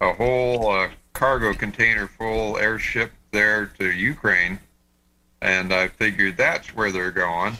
a 0.00 0.14
whole 0.14 0.70
uh, 0.70 0.88
cargo 1.12 1.52
container 1.52 2.06
full 2.06 2.56
airship 2.56 3.12
there 3.36 3.66
to 3.78 3.92
Ukraine. 3.92 4.58
And 5.42 5.72
I 5.72 5.88
figured 5.88 6.36
that's 6.36 6.74
where 6.74 6.90
they're 6.90 7.12
going. 7.12 7.56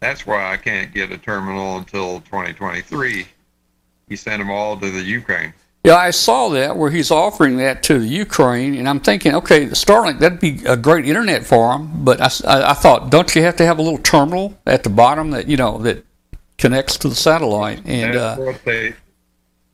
That's 0.00 0.26
why 0.26 0.52
I 0.52 0.56
can't 0.56 0.92
get 0.92 1.12
a 1.12 1.18
terminal 1.18 1.78
until 1.78 2.20
2023. 2.22 3.26
He 4.08 4.16
sent 4.16 4.40
them 4.40 4.50
all 4.50 4.76
to 4.76 4.90
the 4.90 5.00
Ukraine. 5.00 5.54
Yeah, 5.84 5.96
I 5.96 6.10
saw 6.10 6.48
that 6.50 6.76
where 6.76 6.90
he's 6.90 7.10
offering 7.10 7.58
that 7.58 7.82
to 7.84 7.98
the 7.98 8.08
Ukraine, 8.08 8.74
and 8.74 8.88
I'm 8.88 9.00
thinking, 9.00 9.34
okay, 9.34 9.66
the 9.66 9.74
Starlink 9.74 10.18
that'd 10.18 10.40
be 10.40 10.62
a 10.64 10.78
great 10.78 11.06
internet 11.06 11.44
for 11.44 11.74
him. 11.74 12.04
But 12.04 12.20
I, 12.20 12.70
I 12.70 12.72
thought, 12.72 13.10
don't 13.10 13.34
you 13.34 13.42
have 13.42 13.56
to 13.56 13.66
have 13.66 13.78
a 13.78 13.82
little 13.82 13.98
terminal 13.98 14.58
at 14.66 14.82
the 14.82 14.88
bottom 14.88 15.30
that 15.32 15.46
you 15.46 15.58
know 15.58 15.78
that 15.78 16.04
connects 16.56 16.96
to 16.98 17.08
the 17.08 17.14
satellite? 17.14 17.82
And 17.84 18.14
that's 18.14 18.40
uh, 18.40 18.42
what 18.42 18.64
they. 18.64 18.94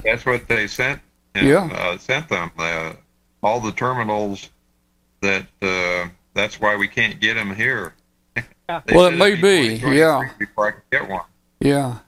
That's 0.04 0.26
what 0.26 0.48
they 0.48 0.66
sent. 0.66 1.00
And, 1.34 1.46
Yeah. 1.46 1.70
Uh, 1.72 1.96
sent 1.98 2.28
them 2.28 2.50
uh, 2.58 2.94
all 3.42 3.60
the 3.60 3.72
terminals. 3.72 4.48
That 5.22 5.46
uh, 5.60 6.08
that's 6.34 6.60
why 6.60 6.76
we 6.76 6.88
can't 6.88 7.20
get 7.20 7.34
them 7.34 7.54
here. 7.54 7.94
They 8.34 8.42
Well, 8.94 9.06
it 9.06 9.16
may 9.16 9.34
be, 9.34 9.74
yeah. 9.84 10.30
Before 10.38 10.68
I 10.68 10.70
could 10.72 10.82
get 10.90 11.08
one. 11.08 11.22
yeah. 11.60 11.98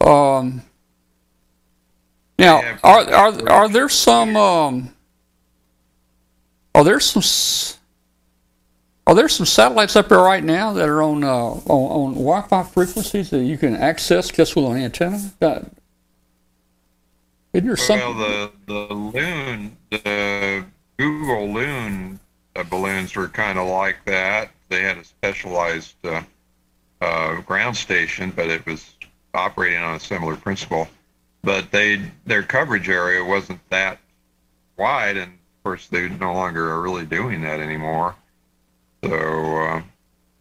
Um. 0.00 0.62
Now, 2.38 2.60
Yeah. 2.60 2.78
are 2.82 3.10
are 3.14 3.48
are 3.48 3.68
there 3.68 3.88
some 3.88 4.36
um? 4.36 4.94
Are 6.74 6.84
there 6.84 7.00
some? 7.00 7.22
Are 9.06 9.14
there 9.14 9.28
some 9.28 9.46
satellites 9.46 9.96
up 9.96 10.08
there 10.08 10.18
right 10.18 10.42
now 10.42 10.72
that 10.72 10.88
are 10.88 11.02
on 11.02 11.22
uh, 11.24 11.28
on, 11.28 11.62
on 11.68 12.12
Wi-Fi 12.14 12.62
frequencies 12.64 13.30
that 13.30 13.44
you 13.44 13.56
can 13.56 13.76
access 13.76 14.28
just 14.30 14.56
with 14.56 14.64
an 14.64 14.76
antenna? 14.78 15.30
Got, 15.40 15.64
isn't 17.52 17.66
there 17.66 17.76
some? 17.76 17.98
Well, 17.98 18.14
the 18.14 18.52
the 18.66 18.94
loon, 18.94 19.76
the 19.90 20.64
Google 20.98 21.52
loon 21.52 22.20
uh, 22.56 22.62
balloons 22.64 23.14
were 23.16 23.28
kind 23.28 23.58
of 23.58 23.68
like 23.68 24.04
that. 24.04 24.50
They 24.68 24.82
had 24.82 24.98
a 24.98 25.04
specialized 25.04 25.96
uh, 26.04 26.22
uh, 27.00 27.40
ground 27.42 27.76
station, 27.76 28.32
but 28.34 28.48
it 28.48 28.64
was 28.66 28.94
operating 29.34 29.82
on 29.82 29.94
a 29.94 30.00
similar 30.00 30.36
principle. 30.36 30.88
But 31.42 31.70
they 31.70 32.00
their 32.26 32.42
coverage 32.42 32.88
area 32.88 33.22
wasn't 33.24 33.60
that 33.70 33.98
wide, 34.78 35.16
and 35.16 35.32
of 35.32 35.64
course 35.64 35.88
they 35.88 36.08
no 36.08 36.32
longer 36.32 36.70
are 36.70 36.80
really 36.80 37.04
doing 37.06 37.42
that 37.42 37.60
anymore. 37.60 38.14
So 39.04 39.12
uh, 39.12 39.82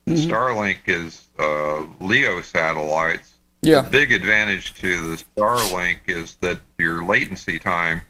Mhm. 0.06 0.28
Starlink 0.30 0.80
is 0.88 1.28
uh, 1.40 1.84
LEO 2.02 2.42
satellites. 2.42 3.36
yeah, 3.62 3.80
The 3.82 3.90
big 3.90 4.12
advantage 4.12 4.74
to 4.82 5.16
the 5.16 5.24
Starlink 5.38 6.00
is 6.08 6.36
that 6.42 6.60
your 6.78 7.06
latency 7.06 7.58
time 7.58 8.02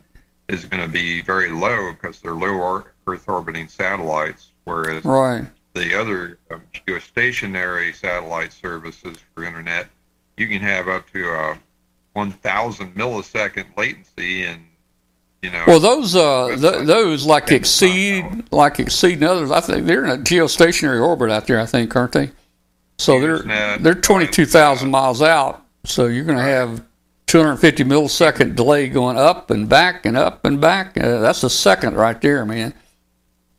is 0.47 0.65
going 0.65 0.83
to 0.83 0.89
be 0.89 1.21
very 1.21 1.51
low 1.51 1.93
because 1.93 2.19
they're 2.19 2.33
low 2.33 2.83
Earth 3.07 3.27
orbiting 3.27 3.67
satellites, 3.67 4.51
whereas 4.65 5.03
right. 5.05 5.45
the 5.73 5.99
other 5.99 6.39
um, 6.51 6.61
geostationary 6.87 7.95
satellite 7.95 8.53
services 8.53 9.17
for 9.33 9.43
internet, 9.43 9.87
you 10.37 10.47
can 10.47 10.61
have 10.61 10.87
up 10.87 11.09
to 11.11 11.29
a 11.29 11.57
1,000 12.13 12.95
millisecond 12.95 13.65
latency, 13.77 14.43
and 14.43 14.61
you 15.41 15.51
know. 15.51 15.63
Well, 15.67 15.79
those 15.79 16.15
uh, 16.15 16.55
th- 16.59 16.85
those 16.85 17.25
like 17.25 17.51
exceed 17.51 18.25
like 18.51 18.79
exceeding 18.79 19.23
others. 19.23 19.51
I 19.51 19.59
think 19.59 19.85
they're 19.85 20.05
in 20.05 20.11
a 20.11 20.17
geostationary 20.17 21.05
orbit 21.05 21.29
out 21.29 21.47
there. 21.47 21.59
I 21.59 21.65
think, 21.65 21.95
aren't 21.95 22.13
they? 22.13 22.31
So 22.97 23.19
they're 23.19 23.77
they're 23.79 23.95
twenty 23.95 24.27
two 24.27 24.45
thousand 24.45 24.91
miles 24.91 25.21
out. 25.21 25.65
So 25.85 26.07
you're 26.07 26.23
going 26.23 26.37
to 26.37 26.43
have 26.43 26.81
250 27.27 27.83
millisecond 27.83 28.55
delay 28.55 28.89
going 28.89 29.17
up 29.17 29.49
and 29.49 29.67
back 29.67 30.05
and 30.05 30.15
up 30.17 30.45
and 30.45 30.59
back. 30.61 30.97
Uh, 30.97 31.19
that's 31.19 31.43
a 31.43 31.49
second 31.49 31.95
right 31.95 32.19
there, 32.21 32.45
man. 32.45 32.73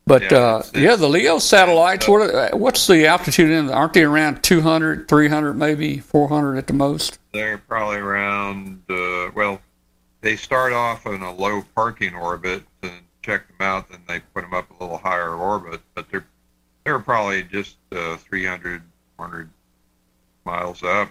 But 0.06 0.30
Yeah, 0.30 0.38
uh, 0.38 0.62
yeah, 0.74 0.96
the 0.96 1.08
Leo 1.08 1.38
satellites. 1.38 2.06
What 2.06 2.34
are- 2.34 2.56
what's 2.56 2.86
the 2.86 3.06
altitude 3.06 3.50
in? 3.50 3.70
Aren't 3.70 3.94
they 3.94 4.02
around 4.04 4.42
200, 4.42 5.08
300, 5.08 5.54
maybe 5.54 5.98
400 5.98 6.58
at 6.58 6.66
the 6.66 6.74
most? 6.74 7.18
They're 7.32 7.58
probably 7.58 7.96
around, 7.98 8.82
uh, 8.90 9.30
well, 9.34 9.60
they 10.20 10.36
start 10.36 10.72
off 10.74 11.06
in 11.06 11.22
a 11.22 11.32
low 11.32 11.64
parking 11.74 12.14
orbit 12.14 12.64
and 12.82 12.92
check 13.22 13.46
them 13.48 13.66
out, 13.66 13.88
then 13.90 14.00
they 14.06 14.20
put 14.34 14.42
them 14.42 14.52
up 14.52 14.70
a 14.70 14.82
little 14.82 14.98
higher 14.98 15.34
orbit, 15.34 15.80
but 15.94 16.10
they're 16.10 16.26
they're 16.84 16.98
probably 16.98 17.42
just 17.44 17.76
uh, 17.92 18.18
300, 18.18 18.82
400 19.16 19.48
miles 20.44 20.82
up, 20.82 21.08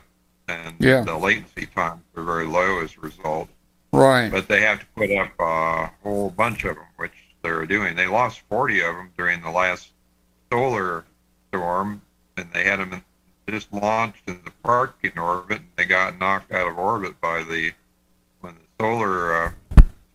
and 0.54 0.76
Yeah. 0.80 1.01
the 1.01 1.18
latency 1.18 1.66
times 1.68 2.01
are 2.16 2.24
very 2.24 2.45
low 2.45 2.82
as 2.82 2.95
a 2.97 2.99
result. 3.01 3.49
Right. 3.91 4.32
But 4.32 4.47
they 4.47 4.62
have 4.62 4.80
to 4.80 4.86
put 4.95 5.12
up 5.12 5.32
a 5.39 5.91
whole 6.04 6.30
bunch 6.32 6.64
of 6.64 6.76
them, 6.76 6.86
which 6.97 7.12
they're 7.41 7.66
doing. 7.66 7.95
They 7.95 8.08
lost 8.08 8.41
40 8.49 8.80
of 8.82 8.95
them 8.95 9.12
during 9.18 9.41
the 9.41 9.51
last 9.51 9.91
solar 10.51 11.04
storm, 11.49 12.01
and 12.38 12.51
they 12.54 12.64
had 12.64 12.80
them 12.80 12.93
in, 12.93 13.04
just 13.54 13.72
launched 13.72 14.24
in 14.28 14.39
the 14.45 14.51
parking 14.64 15.18
orbit, 15.18 15.60
and 15.60 15.68
they 15.76 15.86
got 15.86 16.18
knocked 16.18 16.51
out 16.51 16.68
of 16.68 16.78
orbit 16.78 17.20
by 17.22 17.43
the 17.43 17.74
when 18.41 18.56
the 18.56 18.84
solar 18.84 19.36
uh, 19.45 19.51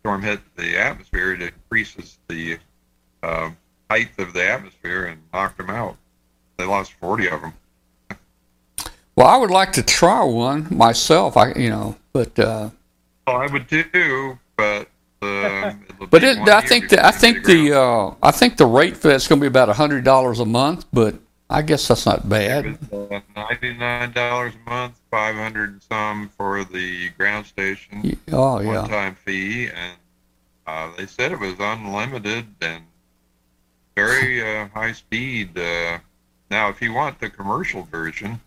storm 0.00 0.22
hit 0.22 0.40
the 0.56 0.76
atmosphere. 0.76 1.32
It 1.34 1.42
increases 1.42 2.18
the 2.28 2.58
uh, 3.22 3.50
height 3.90 4.10
of 4.18 4.32
the 4.32 4.48
atmosphere 4.50 5.06
and 5.06 5.20
knocked 5.32 5.58
them 5.58 5.70
out. 5.70 5.96
They 6.56 6.64
lost 6.64 6.92
40 6.94 7.28
of 7.28 7.40
them. 7.42 7.52
Well, 9.18 9.26
I 9.26 9.36
would 9.36 9.50
like 9.50 9.72
to 9.72 9.82
try 9.82 10.22
one 10.22 10.68
myself. 10.70 11.36
I, 11.36 11.52
you 11.54 11.70
know, 11.70 11.96
but 12.12 12.38
uh, 12.38 12.70
Well, 13.26 13.36
I 13.36 13.48
would 13.48 13.68
too, 13.68 14.38
but 14.56 14.88
um, 15.20 15.84
it'll 15.90 16.06
but 16.06 16.22
be 16.22 16.28
it, 16.28 16.38
I 16.48 16.60
think 16.60 16.84
before 16.84 16.98
the, 16.98 17.06
I 17.06 17.10
think 17.10 17.44
the 17.44 17.72
uh, 17.80 18.14
I 18.22 18.30
think 18.30 18.58
the 18.58 18.66
rate 18.66 18.96
for 18.96 19.08
that's 19.08 19.26
going 19.26 19.40
to 19.40 19.42
be 19.42 19.48
about 19.48 19.70
hundred 19.70 20.04
dollars 20.04 20.38
a 20.38 20.44
month. 20.44 20.84
But 20.92 21.16
I 21.50 21.62
guess 21.62 21.88
that's 21.88 22.06
not 22.06 22.28
bad. 22.28 22.78
Uh, 22.92 23.18
ninety-nine 23.34 24.12
dollars 24.12 24.52
a 24.64 24.70
month, 24.70 25.00
five 25.10 25.34
hundred 25.34 25.70
and 25.70 25.82
some 25.82 26.28
for 26.28 26.62
the 26.62 27.08
ground 27.18 27.46
station 27.46 28.16
Oh 28.30 28.60
yeah. 28.60 28.82
one-time 28.82 29.16
fee, 29.16 29.66
and 29.66 29.96
uh, 30.68 30.92
they 30.96 31.06
said 31.06 31.32
it 31.32 31.40
was 31.40 31.56
unlimited 31.58 32.46
and 32.60 32.84
very 33.96 34.60
uh, 34.60 34.68
high 34.68 34.92
speed. 34.92 35.58
Uh, 35.58 35.98
now, 36.52 36.68
if 36.68 36.80
you 36.80 36.92
want 36.92 37.18
the 37.18 37.28
commercial 37.28 37.82
version, 37.82 38.38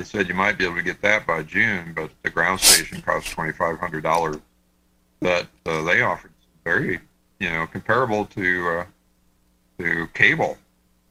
they 0.00 0.04
said 0.04 0.28
you 0.28 0.34
might 0.34 0.56
be 0.56 0.64
able 0.64 0.76
to 0.76 0.82
get 0.82 1.02
that 1.02 1.26
by 1.26 1.42
June, 1.42 1.92
but 1.94 2.10
the 2.22 2.30
ground 2.30 2.58
station 2.58 3.02
costs 3.02 3.28
twenty-five 3.30 3.78
hundred 3.78 4.02
dollars. 4.02 4.38
But 5.20 5.46
uh, 5.66 5.82
they 5.82 6.00
offered 6.00 6.32
very, 6.64 6.98
you 7.38 7.50
know, 7.50 7.66
comparable 7.66 8.24
to 8.24 8.68
uh, 8.68 8.84
to 9.78 10.06
cable 10.14 10.56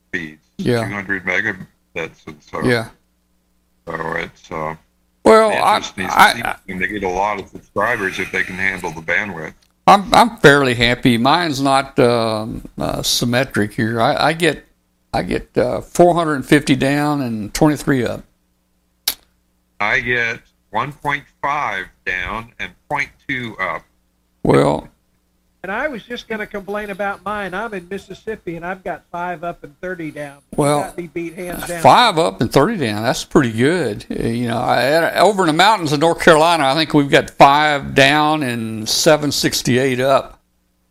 speeds, 0.07 0.41
Yeah. 0.57 0.87
two 0.87 0.91
hundred 0.91 1.23
megabits, 1.23 1.67
and 2.25 2.41
so 2.41 2.63
Yeah. 2.63 2.89
so 3.85 3.93
it's 4.15 4.51
uh, 4.51 4.75
Well, 5.23 5.51
I, 5.51 5.77
I, 5.77 6.55
see 6.65 6.73
they 6.73 6.87
get 6.87 7.03
a 7.03 7.09
lot 7.09 7.39
of 7.39 7.47
subscribers 7.49 8.17
if 8.17 8.31
they 8.31 8.41
can 8.41 8.55
handle 8.55 8.89
the 8.89 9.01
bandwidth. 9.01 9.53
I'm 9.85 10.11
I'm 10.15 10.37
fairly 10.37 10.73
happy. 10.73 11.19
Mine's 11.19 11.61
not 11.61 11.99
um, 11.99 12.67
uh, 12.79 13.03
symmetric 13.03 13.71
here. 13.71 14.01
I, 14.01 14.29
I 14.29 14.33
get 14.33 14.65
I 15.13 15.21
get 15.21 15.55
uh, 15.55 15.81
450 15.81 16.75
down 16.75 17.21
and 17.21 17.53
23 17.53 18.05
up. 18.05 18.23
I 19.79 19.99
get 20.01 20.39
1.5 20.73 21.85
down 22.05 22.51
and 22.59 22.71
0.2 22.91 23.59
up. 23.59 23.83
Well, 24.43 24.89
And 25.63 25.71
I 25.71 25.87
was 25.89 26.03
just 26.03 26.27
going 26.29 26.39
to 26.39 26.47
complain 26.47 26.89
about 26.89 27.23
mine. 27.25 27.53
I'm 27.53 27.73
in 27.73 27.87
Mississippi, 27.89 28.55
and 28.55 28.65
I've 28.65 28.81
got 28.83 29.03
five 29.11 29.43
up 29.43 29.63
and 29.63 29.77
thirty 29.81 30.09
down. 30.09 30.37
Well, 30.55 30.77
You 30.79 30.83
got 30.85 30.97
me 30.97 31.07
beat 31.07 31.33
hands 31.33 31.67
down. 31.67 31.81
five 31.81 32.17
up 32.17 32.39
and 32.41 32.51
30 32.51 32.77
down. 32.77 33.03
That's 33.03 33.25
pretty 33.25 33.51
good. 33.51 34.05
Uh, 34.09 34.23
You 34.23 34.47
know, 34.47 34.57
I, 34.57 35.19
over 35.19 35.41
in 35.43 35.47
the 35.47 35.53
mountains 35.53 35.91
of 35.91 35.99
North 35.99 36.21
Carolina, 36.21 36.65
I 36.65 36.75
think 36.75 36.93
we've 36.93 37.09
got 37.09 37.29
five 37.31 37.93
down 37.93 38.41
and 38.43 38.87
768 38.87 39.99
up 39.99 40.39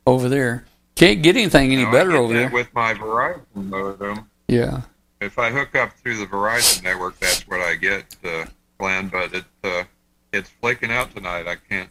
over 0.06 0.28
there. 0.28 0.64
Can't 0.96 1.22
get 1.22 1.36
anything 1.36 1.72
any 1.72 1.84
Now, 1.84 1.88
I 1.88 1.92
better 1.92 2.10
get 2.10 2.18
over 2.18 2.32
that 2.34 2.38
there. 2.38 2.50
With 2.50 2.74
my 2.74 2.92
Verizon 2.94 3.40
modem, 3.54 4.28
Yeah. 4.48 4.82
if 5.20 5.38
I 5.38 5.50
hook 5.50 5.74
up 5.76 5.92
through 5.94 6.18
the 6.18 6.26
Verizon 6.26 6.82
network, 6.82 7.18
that's 7.20 7.46
what 7.48 7.60
I 7.60 7.74
get, 7.76 8.04
uh, 8.24 8.44
Glenn. 8.78 9.08
But 9.08 9.34
it 9.34 9.44
uh, 9.64 9.84
it's 10.32 10.50
flaking 10.60 10.90
out 10.90 11.14
tonight. 11.14 11.46
I 11.46 11.56
can't 11.68 11.90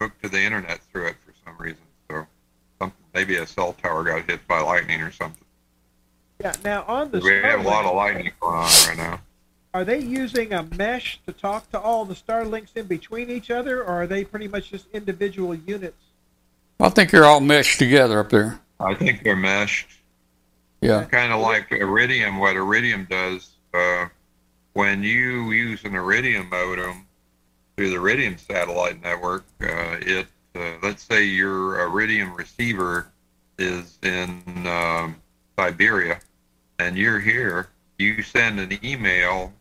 hook 0.00 0.12
to 0.22 0.28
the 0.28 0.40
internet 0.40 0.80
through 0.92 1.08
it 1.08 1.16
for 1.26 1.32
some 1.44 1.56
reason. 1.58 1.82
So 2.10 2.26
something, 2.78 3.04
maybe 3.14 3.36
a 3.36 3.46
cell 3.46 3.74
tower 3.74 4.04
got 4.04 4.28
hit 4.28 4.46
by 4.46 4.60
lightning 4.60 5.00
or 5.00 5.10
something. 5.12 5.44
Yeah. 6.40 6.52
Now 6.64 6.84
on 6.86 7.10
the 7.10 7.20
We 7.20 7.34
have 7.34 7.60
a 7.60 7.68
lot 7.68 7.84
of 7.84 7.94
lightning 7.94 8.32
going 8.40 8.54
on 8.56 8.70
right 8.86 8.96
now. 8.96 9.20
are 9.74 9.84
they 9.84 9.98
using 9.98 10.52
a 10.52 10.62
mesh 10.62 11.20
to 11.26 11.32
talk 11.32 11.70
to 11.72 11.80
all 11.80 12.04
the 12.04 12.14
Starlinks 12.14 12.76
in 12.76 12.86
between 12.86 13.28
each 13.30 13.50
other, 13.50 13.80
or 13.80 14.02
are 14.02 14.06
they 14.06 14.24
pretty 14.24 14.48
much 14.48 14.70
just 14.70 14.86
individual 14.92 15.54
units? 15.54 16.02
I 16.80 16.88
think 16.90 17.10
they're 17.10 17.24
all 17.24 17.40
meshed 17.40 17.78
together 17.80 18.20
up 18.20 18.30
there. 18.30 18.60
I 18.78 18.94
think 18.94 19.24
they're 19.24 19.34
meshed. 19.34 19.88
Yeah. 20.80 21.04
kind 21.06 21.32
of 21.32 21.40
like 21.40 21.72
Iridium. 21.72 22.38
What 22.38 22.54
Iridium 22.54 23.06
does, 23.10 23.50
uh, 23.74 24.06
when 24.78 25.02
you 25.02 25.50
use 25.50 25.84
an 25.84 25.96
Iridium 25.96 26.48
modem 26.50 27.04
through 27.76 27.90
the 27.90 27.96
Iridium 27.96 28.38
satellite 28.38 29.02
network, 29.02 29.44
uh, 29.60 29.96
it 30.00 30.28
uh, 30.54 30.74
let's 30.84 31.02
say 31.02 31.24
your 31.24 31.80
Iridium 31.80 32.32
receiver 32.32 33.08
is 33.58 33.98
in 34.04 34.40
um, 34.68 35.16
Siberia, 35.56 36.20
and 36.78 36.96
you're 36.96 37.18
here. 37.18 37.70
You 37.98 38.22
send 38.22 38.60
an 38.60 38.78
email 38.84 39.52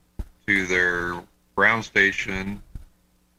to 0.45 0.68
their 0.68 1.15
ground 1.56 1.84
station 1.84 2.61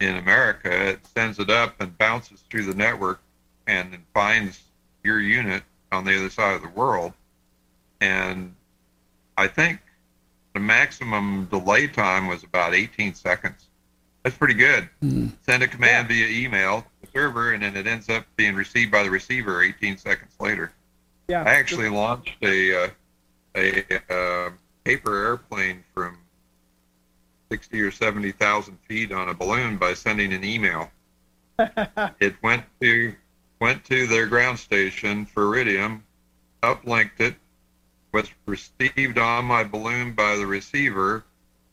in 0.00 0.16
America. 0.16 0.88
It 0.88 1.06
sends 1.06 1.38
it 1.38 1.48
up 1.48 1.80
and 1.80 1.96
bounces 1.96 2.42
through 2.50 2.64
the 2.64 2.74
network, 2.74 3.20
and 3.68 3.96
finds 4.12 4.64
your 5.04 5.20
unit 5.20 5.62
on 5.92 6.04
the 6.04 6.16
other 6.16 6.30
side 6.30 6.56
of 6.56 6.62
the 6.62 6.70
world 6.70 7.12
and 8.00 8.52
I 9.36 9.46
think 9.46 9.80
the 10.58 10.64
maximum 10.64 11.44
delay 11.44 11.86
time 11.86 12.26
was 12.26 12.42
about 12.42 12.74
18 12.74 13.14
seconds. 13.14 13.68
That's 14.24 14.36
pretty 14.36 14.54
good. 14.54 14.88
Mhm. 15.00 15.30
Send 15.46 15.62
a 15.62 15.68
command 15.68 16.08
via 16.08 16.26
email 16.26 16.82
to 16.82 16.88
the 17.02 17.06
server, 17.12 17.52
and 17.52 17.62
then 17.62 17.76
it 17.76 17.86
ends 17.86 18.08
up 18.08 18.26
being 18.34 18.56
received 18.56 18.90
by 18.90 19.04
the 19.04 19.10
receiver 19.10 19.62
18 19.62 19.96
seconds 19.96 20.32
later. 20.40 20.72
Yeah. 21.28 21.44
I 21.44 21.50
actually 21.50 21.88
launched 21.90 22.42
a 22.42 22.86
uh, 22.86 22.88
a 23.54 23.84
uh, 24.12 24.50
paper 24.82 25.16
airplane 25.16 25.84
from 25.94 26.18
60 27.50 27.80
or 27.80 27.92
70 27.92 28.32
thousand 28.32 28.78
feet 28.88 29.12
on 29.12 29.28
a 29.28 29.34
balloon 29.34 29.76
by 29.76 29.94
sending 29.94 30.32
an 30.32 30.42
email. 30.42 30.90
it 32.20 32.34
went 32.42 32.64
to 32.80 33.14
went 33.60 33.84
to 33.84 34.08
their 34.08 34.26
ground 34.26 34.58
station 34.58 35.24
for 35.24 35.44
Iridium, 35.44 36.02
uplinked 36.64 37.20
it, 37.20 37.36
was 38.12 38.30
received 38.46 39.18
on 39.18 39.44
my 39.44 39.64
balloon 39.64 40.12
by 40.12 40.36
the 40.36 40.46
receiver, 40.46 41.24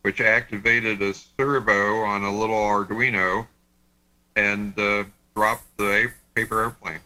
which 0.02 0.22
activated 0.22 1.02
a 1.02 1.14
servo 1.14 2.02
on 2.02 2.24
a 2.24 2.32
little 2.32 2.56
Arduino, 2.56 3.48
and 4.36 4.78
uh, 4.78 5.04
dropped 5.36 5.66
the 5.78 6.12
paper 6.36 6.64
airplane. 6.64 7.00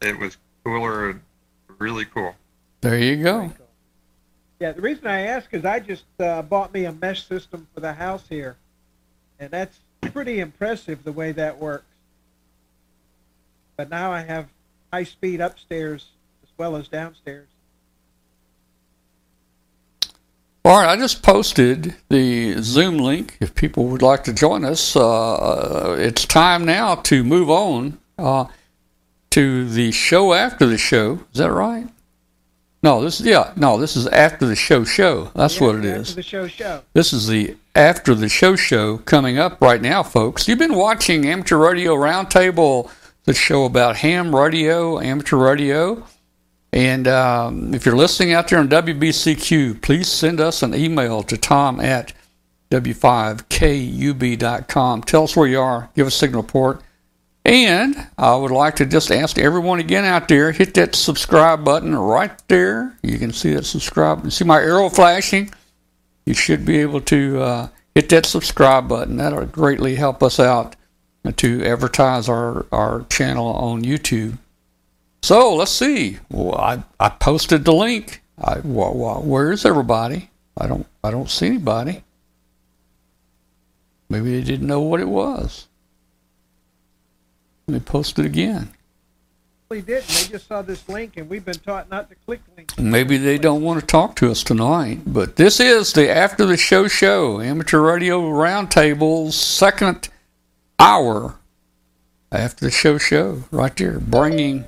It 0.00 0.18
was 0.18 0.36
cooler 0.64 1.10
and 1.10 1.20
really 1.78 2.04
cool. 2.04 2.34
There 2.80 2.98
you 2.98 3.22
go. 3.22 3.52
Yeah, 4.60 4.72
the 4.72 4.80
reason 4.80 5.06
I 5.06 5.22
ask 5.22 5.52
is 5.52 5.64
I 5.64 5.80
just 5.80 6.04
uh, 6.18 6.42
bought 6.42 6.72
me 6.72 6.84
a 6.84 6.92
mesh 6.92 7.26
system 7.26 7.66
for 7.74 7.80
the 7.80 7.92
house 7.92 8.24
here, 8.28 8.56
and 9.38 9.50
that's 9.50 9.78
pretty 10.00 10.40
impressive 10.40 11.04
the 11.04 11.12
way 11.12 11.32
that 11.32 11.58
works. 11.58 11.84
But 13.76 13.90
now 13.90 14.12
I 14.12 14.20
have 14.20 14.48
high 14.92 15.04
speed 15.04 15.40
upstairs 15.40 16.06
as 16.42 16.48
well 16.56 16.76
as 16.76 16.88
downstairs. 16.88 17.48
All 20.66 20.76
right, 20.78 20.88
I 20.88 20.96
just 20.96 21.22
posted 21.22 21.94
the 22.08 22.60
Zoom 22.60 22.98
link. 22.98 23.36
If 23.38 23.54
people 23.54 23.86
would 23.86 24.02
like 24.02 24.24
to 24.24 24.32
join 24.32 24.64
us, 24.64 24.96
uh, 24.96 25.94
it's 25.96 26.26
time 26.26 26.64
now 26.64 26.96
to 26.96 27.22
move 27.22 27.48
on 27.48 27.98
uh, 28.18 28.46
to 29.30 29.68
the 29.68 29.92
show 29.92 30.32
after 30.34 30.66
the 30.66 30.76
show. 30.76 31.20
Is 31.32 31.38
that 31.38 31.52
right? 31.52 31.86
No, 32.82 33.00
this 33.00 33.20
is 33.20 33.26
yeah. 33.26 33.52
No, 33.54 33.78
this 33.78 33.94
is 33.94 34.08
after 34.08 34.44
the 34.44 34.56
show. 34.56 34.82
Show. 34.82 35.30
That's 35.36 35.60
Yeah, 35.60 35.66
what 35.68 35.76
it 35.76 35.84
after 35.86 36.00
is. 36.00 36.16
The 36.16 36.22
show 36.24 36.48
show. 36.48 36.82
This 36.94 37.12
is 37.12 37.28
the 37.28 37.56
after 37.76 38.16
the 38.16 38.28
show 38.28 38.56
show 38.56 38.98
coming 38.98 39.38
up 39.38 39.60
right 39.60 39.80
now, 39.80 40.02
folks. 40.02 40.48
You've 40.48 40.58
been 40.58 40.74
watching 40.74 41.26
Amateur 41.28 41.58
Radio 41.58 41.94
Roundtable, 41.94 42.90
the 43.22 43.34
show 43.34 43.66
about 43.66 43.98
ham 43.98 44.34
radio, 44.34 44.98
amateur 44.98 45.36
radio. 45.36 46.04
And 46.76 47.08
um, 47.08 47.72
if 47.72 47.86
you're 47.86 47.96
listening 47.96 48.34
out 48.34 48.48
there 48.48 48.58
on 48.58 48.68
WBCQ, 48.68 49.80
please 49.80 50.08
send 50.08 50.42
us 50.42 50.62
an 50.62 50.74
email 50.74 51.22
to 51.22 51.38
tom 51.38 51.80
at 51.80 52.12
W5KUB.com. 52.70 53.42
Tell 55.04 55.22
us 55.24 55.34
where 55.34 55.48
you 55.48 55.58
are. 55.58 55.88
Give 55.94 56.06
us 56.06 56.14
a 56.14 56.18
signal 56.18 56.42
report. 56.42 56.82
And 57.46 57.96
I 58.18 58.36
would 58.36 58.50
like 58.50 58.76
to 58.76 58.84
just 58.84 59.10
ask 59.10 59.38
everyone 59.38 59.80
again 59.80 60.04
out 60.04 60.28
there, 60.28 60.52
hit 60.52 60.74
that 60.74 60.94
subscribe 60.94 61.64
button 61.64 61.94
right 61.96 62.32
there. 62.48 62.98
You 63.02 63.18
can 63.18 63.32
see 63.32 63.54
that 63.54 63.64
subscribe. 63.64 64.22
You 64.24 64.30
see 64.30 64.44
my 64.44 64.60
arrow 64.60 64.90
flashing? 64.90 65.54
You 66.26 66.34
should 66.34 66.66
be 66.66 66.80
able 66.80 67.00
to 67.00 67.40
uh, 67.40 67.68
hit 67.94 68.10
that 68.10 68.26
subscribe 68.26 68.86
button. 68.86 69.16
That'll 69.16 69.46
greatly 69.46 69.94
help 69.94 70.22
us 70.22 70.38
out 70.38 70.76
to 71.36 71.64
advertise 71.64 72.28
our, 72.28 72.66
our 72.70 73.06
channel 73.08 73.46
on 73.46 73.82
YouTube. 73.82 74.36
So 75.26 75.56
let's 75.56 75.72
see. 75.72 76.18
Well, 76.30 76.54
I, 76.54 76.84
I 77.00 77.08
posted 77.08 77.64
the 77.64 77.72
link. 77.72 78.22
I, 78.38 78.60
well, 78.62 78.94
well, 78.94 79.22
where's 79.24 79.64
everybody? 79.64 80.30
I 80.56 80.68
don't 80.68 80.86
I 81.02 81.10
don't 81.10 81.28
see 81.28 81.46
anybody. 81.48 82.04
Maybe 84.08 84.30
they 84.30 84.42
didn't 84.44 84.68
know 84.68 84.82
what 84.82 85.00
it 85.00 85.08
was. 85.08 85.66
Let 87.66 87.74
me 87.74 87.80
post 87.80 88.20
it 88.20 88.24
again. 88.24 88.70
They 89.68 89.80
didn't. 89.80 90.06
They 90.06 90.28
just 90.28 90.46
saw 90.46 90.62
this 90.62 90.88
link, 90.88 91.16
and 91.16 91.28
we've 91.28 91.44
been 91.44 91.58
taught 91.58 91.90
not 91.90 92.08
to 92.10 92.14
click 92.14 92.42
links. 92.56 92.78
Maybe 92.78 93.16
they 93.16 93.36
don't 93.36 93.62
want 93.62 93.80
to 93.80 93.86
talk 93.86 94.14
to 94.16 94.30
us 94.30 94.44
tonight, 94.44 95.00
but 95.08 95.34
this 95.34 95.58
is 95.58 95.92
the 95.92 96.08
after 96.08 96.46
the 96.46 96.56
show 96.56 96.86
show 96.86 97.40
amateur 97.40 97.80
radio 97.80 98.22
roundtable 98.22 99.32
second 99.32 100.08
hour 100.78 101.34
after 102.30 102.64
the 102.64 102.70
show 102.70 102.96
show 102.96 103.42
right 103.50 103.76
there, 103.76 103.98
bringing 103.98 104.66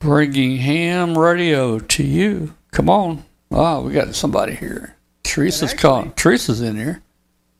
bringing 0.00 0.56
ham 0.56 1.16
radio 1.16 1.78
to 1.78 2.02
you. 2.02 2.54
Come 2.72 2.90
on, 2.90 3.24
oh, 3.52 3.82
we 3.82 3.92
got 3.92 4.14
somebody 4.14 4.54
here. 4.54 4.96
Teresa's 5.22 5.70
actually- 5.70 5.78
calling. 5.78 6.12
Teresa's 6.12 6.60
in 6.60 6.76
here. 6.76 7.02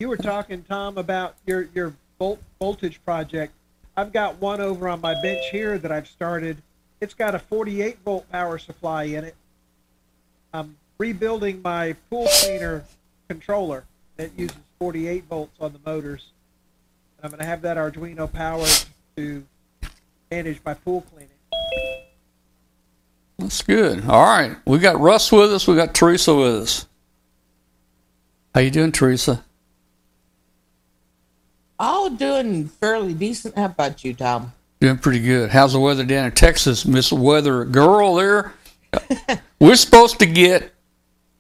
You 0.01 0.09
were 0.09 0.17
talking, 0.17 0.65
Tom, 0.65 0.99
about 0.99 1.37
your 1.47 1.69
your 1.75 1.93
volt, 2.19 2.41
voltage 2.59 3.01
project. 3.05 3.53
I've 3.97 4.13
got 4.13 4.41
one 4.41 4.61
over 4.61 4.89
on 4.89 5.01
my 5.01 5.21
bench 5.21 5.45
here 5.53 5.79
that 5.79 5.93
I've 5.93 6.09
started. 6.09 6.57
It's 7.01 7.15
got 7.15 7.35
a 7.35 7.39
48 7.39 7.99
volt 8.05 8.31
power 8.33 8.59
supply 8.59 9.05
in 9.05 9.25
it. 9.25 9.35
I'm 10.55 10.77
rebuilding 10.99 11.61
my 11.63 11.95
pool 12.09 12.29
cleaner 12.41 12.85
controller 13.29 13.85
that 14.17 14.31
uses 14.39 14.57
48 14.79 15.25
volts 15.25 15.57
on 15.61 15.73
the 15.73 15.81
motors. 15.85 16.33
And 17.19 17.27
I'm 17.27 17.31
going 17.31 17.41
to 17.41 17.47
have 17.47 17.63
that 17.63 17.77
Arduino 17.77 18.31
powered 18.31 18.85
to 19.17 19.45
manage 20.31 20.61
my 20.65 20.75
pool 20.75 21.03
cleaning. 21.03 21.30
That's 23.41 23.63
good. 23.63 24.07
All 24.07 24.23
right, 24.23 24.57
we 24.67 24.79
got 24.79 25.01
Russ 25.01 25.33
with 25.33 25.53
us. 25.53 25.67
We 25.67 25.75
got 25.75 25.95
Teresa 25.95 26.35
with 26.35 26.55
us. 26.55 26.87
How 28.55 28.61
you 28.61 28.71
doing, 28.71 28.93
Teresa? 28.93 29.45
All 31.79 32.11
doing 32.11 32.69
fairly 32.69 33.15
decent. 33.15 33.57
How 33.57 33.67
about 33.67 34.05
you, 34.05 34.13
Tom? 34.13 34.53
Doing 34.81 34.99
pretty 34.99 35.21
good. 35.21 35.51
How's 35.51 35.73
the 35.73 35.81
weather 35.81 36.05
down 36.05 36.27
in 36.27 36.33
Texas, 36.33 36.85
Miss 36.85 37.13
Weather 37.13 37.65
Girl? 37.65 38.17
There, 38.17 38.53
we're 39.61 39.77
supposed 39.77 40.19
to 40.19 40.27
get 40.27 40.75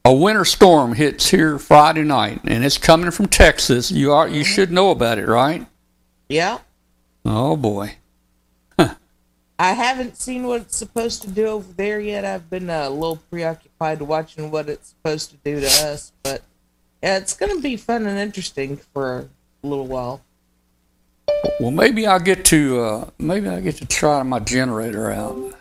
a 0.04 0.12
winter 0.12 0.44
storm 0.46 0.94
hits 0.94 1.28
here 1.28 1.58
Friday 1.58 2.04
night, 2.04 2.40
and 2.44 2.64
it's 2.64 2.78
coming 2.78 3.10
from 3.10 3.26
Texas. 3.28 3.90
You 3.90 4.12
are 4.12 4.28
you 4.28 4.44
should 4.44 4.72
know 4.72 4.90
about 4.90 5.18
it, 5.18 5.28
right? 5.28 5.66
Yeah. 6.28 6.58
Oh 7.24 7.56
boy. 7.56 7.96
I 9.60 9.72
haven't 9.72 10.16
seen 10.16 10.46
what 10.46 10.62
it's 10.62 10.76
supposed 10.78 11.20
to 11.20 11.28
do 11.28 11.44
over 11.44 11.70
there 11.74 12.00
yet. 12.00 12.24
I've 12.24 12.48
been 12.48 12.70
uh, 12.70 12.88
a 12.88 12.88
little 12.88 13.16
preoccupied 13.30 14.00
watching 14.00 14.50
what 14.50 14.70
it's 14.70 14.88
supposed 14.88 15.32
to 15.32 15.36
do 15.36 15.60
to 15.60 15.66
us, 15.66 16.12
but 16.22 16.40
yeah, 17.02 17.18
it's 17.18 17.36
going 17.36 17.54
to 17.54 17.60
be 17.60 17.76
fun 17.76 18.06
and 18.06 18.18
interesting 18.18 18.78
for 18.78 19.28
a 19.62 19.66
little 19.66 19.86
while. 19.86 20.22
Well, 21.60 21.72
maybe 21.72 22.06
I'll 22.06 22.18
get 22.18 22.46
to 22.46 22.80
uh, 22.80 23.10
maybe 23.18 23.48
I 23.48 23.56
will 23.56 23.60
get 23.60 23.76
to 23.76 23.86
try 23.86 24.22
my 24.22 24.38
generator 24.38 25.10
out. 25.10 25.54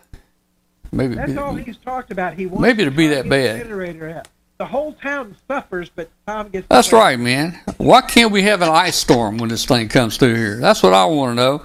Maybe 0.93 1.15
That's 1.15 1.35
all 1.35 1.55
he's 1.55 1.76
talked 1.76 2.09
about. 2.09 2.35
He 2.35 2.45
wants 2.45 2.61
Maybe 2.61 2.77
to 2.77 2.88
it'll 2.88 2.95
be 2.95 3.07
that 3.07 3.23
to 3.23 3.30
get 3.30 3.30
the 3.30 3.30
bad. 3.30 3.63
Generator 3.63 4.09
out. 4.11 4.27
The 4.59 4.65
whole 4.65 4.93
town 4.93 5.35
suffers, 5.45 5.89
but 5.89 6.09
Tom 6.26 6.47
gets. 6.47 6.65
That's 6.69 6.93
right, 6.93 7.19
man. 7.19 7.59
Why 7.76 7.99
can't 7.99 8.31
we 8.31 8.43
have 8.43 8.61
an 8.61 8.69
ice 8.69 8.95
storm 8.95 9.39
when 9.39 9.49
this 9.49 9.65
thing 9.65 9.89
comes 9.89 10.15
through 10.15 10.35
here? 10.35 10.55
That's 10.55 10.81
what 10.81 10.93
I 10.93 11.03
want 11.03 11.31
to 11.31 11.35
know. 11.35 11.63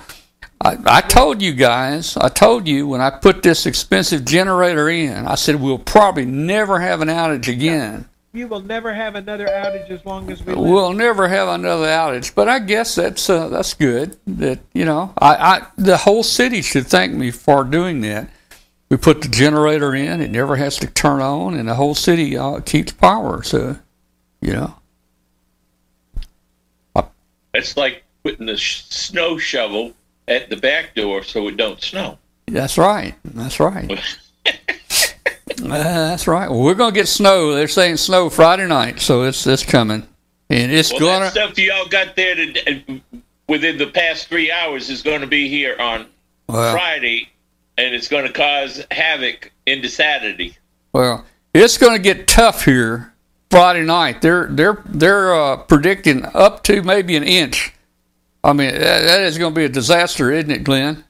I, 0.60 0.78
I 0.86 1.00
told 1.02 1.42
you 1.42 1.52
guys, 1.52 2.16
I 2.16 2.28
told 2.28 2.66
you 2.66 2.86
when 2.86 3.00
I 3.00 3.10
put 3.10 3.42
this 3.42 3.66
expensive 3.66 4.24
generator 4.24 4.88
in, 4.88 5.26
I 5.26 5.34
said 5.34 5.56
we'll 5.56 5.78
probably 5.78 6.24
never 6.24 6.80
have 6.80 7.00
an 7.00 7.08
outage 7.08 7.48
again. 7.48 8.08
You 8.32 8.48
will 8.48 8.62
never 8.62 8.92
have 8.92 9.14
another 9.14 9.46
outage 9.46 9.90
as 9.90 10.04
long 10.04 10.30
as 10.32 10.42
we 10.42 10.54
live. 10.54 10.64
We'll 10.64 10.92
never 10.92 11.28
have 11.28 11.46
another 11.48 11.86
outage. 11.86 12.34
But 12.34 12.48
I 12.48 12.58
guess 12.58 12.96
that's 12.96 13.30
uh, 13.30 13.48
that's 13.48 13.74
good. 13.74 14.16
That 14.26 14.58
you 14.72 14.84
know, 14.84 15.12
I, 15.18 15.34
I 15.36 15.66
the 15.76 15.96
whole 15.98 16.24
city 16.24 16.60
should 16.60 16.88
thank 16.88 17.12
me 17.12 17.30
for 17.30 17.62
doing 17.62 18.00
that. 18.00 18.28
We 18.90 18.96
put 18.96 19.22
the 19.22 19.28
generator 19.28 19.94
in; 19.94 20.20
it 20.20 20.32
never 20.32 20.56
has 20.56 20.78
to 20.78 20.88
turn 20.88 21.20
on, 21.20 21.54
and 21.54 21.68
the 21.68 21.74
whole 21.74 21.94
city 21.94 22.36
uh, 22.36 22.58
keeps 22.60 22.90
power. 22.90 23.44
So, 23.44 23.78
you 24.40 24.52
know. 24.54 24.74
It's 27.54 27.76
like 27.76 28.02
putting 28.24 28.46
the 28.46 28.56
sh- 28.56 28.84
snow 28.86 29.38
shovel 29.38 29.92
at 30.28 30.48
the 30.50 30.56
back 30.56 30.94
door 30.94 31.22
so 31.22 31.48
it 31.48 31.56
don't 31.56 31.80
snow. 31.82 32.18
That's 32.46 32.76
right. 32.78 33.14
That's 33.24 33.58
right. 33.60 33.90
Uh, 35.62 35.68
that's 35.68 36.26
right. 36.26 36.50
Well, 36.50 36.60
we're 36.62 36.74
gonna 36.74 36.92
get 36.94 37.06
snow. 37.06 37.54
They're 37.54 37.68
saying 37.68 37.98
snow 37.98 38.28
Friday 38.28 38.66
night, 38.66 38.98
so 39.00 39.22
it's 39.22 39.46
it's 39.46 39.64
coming, 39.64 40.06
and 40.50 40.72
it's 40.72 40.90
Well, 40.92 41.00
gonna. 41.00 41.24
that 41.26 41.32
stuff 41.32 41.58
y'all 41.58 41.86
got 41.86 42.16
there 42.16 42.34
to, 42.34 43.00
within 43.48 43.78
the 43.78 43.86
past 43.86 44.28
three 44.28 44.50
hours 44.50 44.90
is 44.90 45.02
going 45.02 45.20
to 45.20 45.26
be 45.26 45.48
here 45.48 45.76
on 45.78 46.06
Well, 46.48 46.72
Friday, 46.72 47.28
and 47.78 47.94
it's 47.94 48.08
going 48.08 48.26
to 48.26 48.32
cause 48.32 48.84
havoc 48.90 49.52
into 49.66 49.88
Saturday. 49.88 50.56
well, 50.92 51.24
it's 51.54 51.78
gonna 51.78 51.98
get 52.00 52.26
tough 52.26 52.64
here 52.64 53.12
Friday 53.50 53.84
night. 53.84 54.22
They're 54.22 54.48
they're 54.50 54.82
they're 54.86 55.34
uh, 55.34 55.56
predicting 55.58 56.24
up 56.34 56.64
to 56.64 56.82
maybe 56.82 57.16
an 57.16 57.22
inch. 57.24 57.72
I 58.44 58.52
mean, 58.52 58.72
that, 58.72 59.02
that 59.02 59.22
is 59.22 59.38
gonna 59.38 59.54
be 59.54 59.64
a 59.64 59.68
disaster, 59.70 60.30
isn't 60.30 60.50
it, 60.50 60.64
Glenn? 60.64 61.02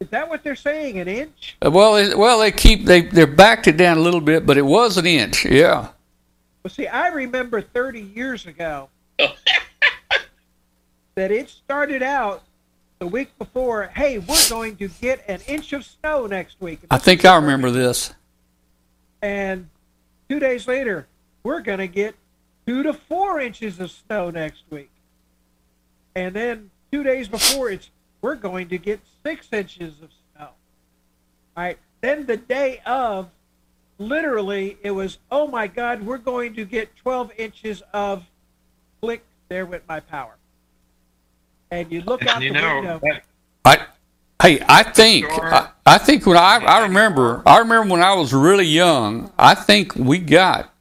Is 0.00 0.08
that 0.10 0.28
what 0.28 0.44
they're 0.44 0.54
saying? 0.54 0.98
An 0.98 1.08
inch? 1.08 1.56
Uh, 1.64 1.70
Well, 1.70 1.96
it, 1.96 2.16
well, 2.16 2.38
they 2.38 2.52
keep 2.52 2.84
they 2.84 3.02
they're 3.02 3.26
backed 3.26 3.66
it 3.66 3.76
down 3.76 3.98
a 3.98 4.00
little 4.00 4.20
bit, 4.20 4.46
but 4.46 4.56
it 4.56 4.64
was 4.64 4.96
an 4.96 5.06
inch. 5.06 5.44
Yeah. 5.44 5.88
Well, 6.62 6.70
see, 6.70 6.86
I 6.86 7.08
remember 7.08 7.60
30 7.60 8.00
years 8.00 8.46
ago 8.46 8.88
that 9.18 9.34
it 11.16 11.50
started 11.50 12.02
out 12.02 12.42
the 13.00 13.06
week 13.06 13.36
before. 13.38 13.90
Hey, 13.94 14.18
we're 14.18 14.48
going 14.48 14.76
to 14.76 14.88
get 14.88 15.22
an 15.28 15.40
inch 15.46 15.74
of 15.74 15.84
snow 15.84 16.26
next 16.26 16.56
week. 16.60 16.80
I 16.90 16.96
think 16.96 17.24
I 17.24 17.36
remember 17.36 17.70
this. 17.70 18.14
And 19.20 19.68
two 20.30 20.38
days 20.38 20.66
later, 20.66 21.06
we're 21.42 21.60
going 21.60 21.80
to 21.80 21.86
get 21.86 22.14
two 22.66 22.82
to 22.82 22.94
four 22.94 23.40
inches 23.40 23.78
of 23.78 23.90
snow 23.90 24.30
next 24.30 24.62
week. 24.70 24.90
And 26.14 26.34
then 26.34 26.70
two 26.92 27.02
days 27.02 27.28
before, 27.28 27.70
it's 27.70 27.90
we're 28.22 28.36
going 28.36 28.68
to 28.68 28.78
get 28.78 29.00
six 29.24 29.48
inches 29.52 29.94
of 30.02 30.10
snow. 30.34 30.48
All 31.56 31.64
right. 31.64 31.78
Then 32.00 32.26
the 32.26 32.36
day 32.36 32.80
of, 32.86 33.28
literally, 33.98 34.78
it 34.82 34.90
was, 34.92 35.18
oh 35.30 35.46
my 35.46 35.66
God, 35.66 36.02
we're 36.02 36.18
going 36.18 36.54
to 36.54 36.64
get 36.64 36.94
12 36.96 37.32
inches 37.38 37.82
of 37.92 38.24
click. 39.00 39.22
There 39.48 39.66
went 39.66 39.86
my 39.88 40.00
power. 40.00 40.34
And 41.70 41.90
you 41.90 42.02
look 42.02 42.26
out 42.26 42.36
And 42.36 42.44
you 42.44 42.52
the 42.52 42.60
know, 42.60 42.74
window. 42.76 43.00
that, 43.02 43.24
I, 43.64 43.86
hey, 44.42 44.60
I 44.68 44.82
think 44.84 45.26
Sure. 45.26 45.52
I, 45.54 45.68
I 45.86 45.98
think 45.98 46.24
when 46.26 46.36
I 46.36 46.56
I 46.64 46.82
remember 46.82 47.42
I 47.44 47.58
remember 47.58 47.92
when 47.92 48.02
I 48.02 48.14
was 48.14 48.32
really 48.32 48.66
young. 48.66 49.32
I 49.38 49.54
think 49.54 49.94
we 49.96 50.18
got 50.18 50.72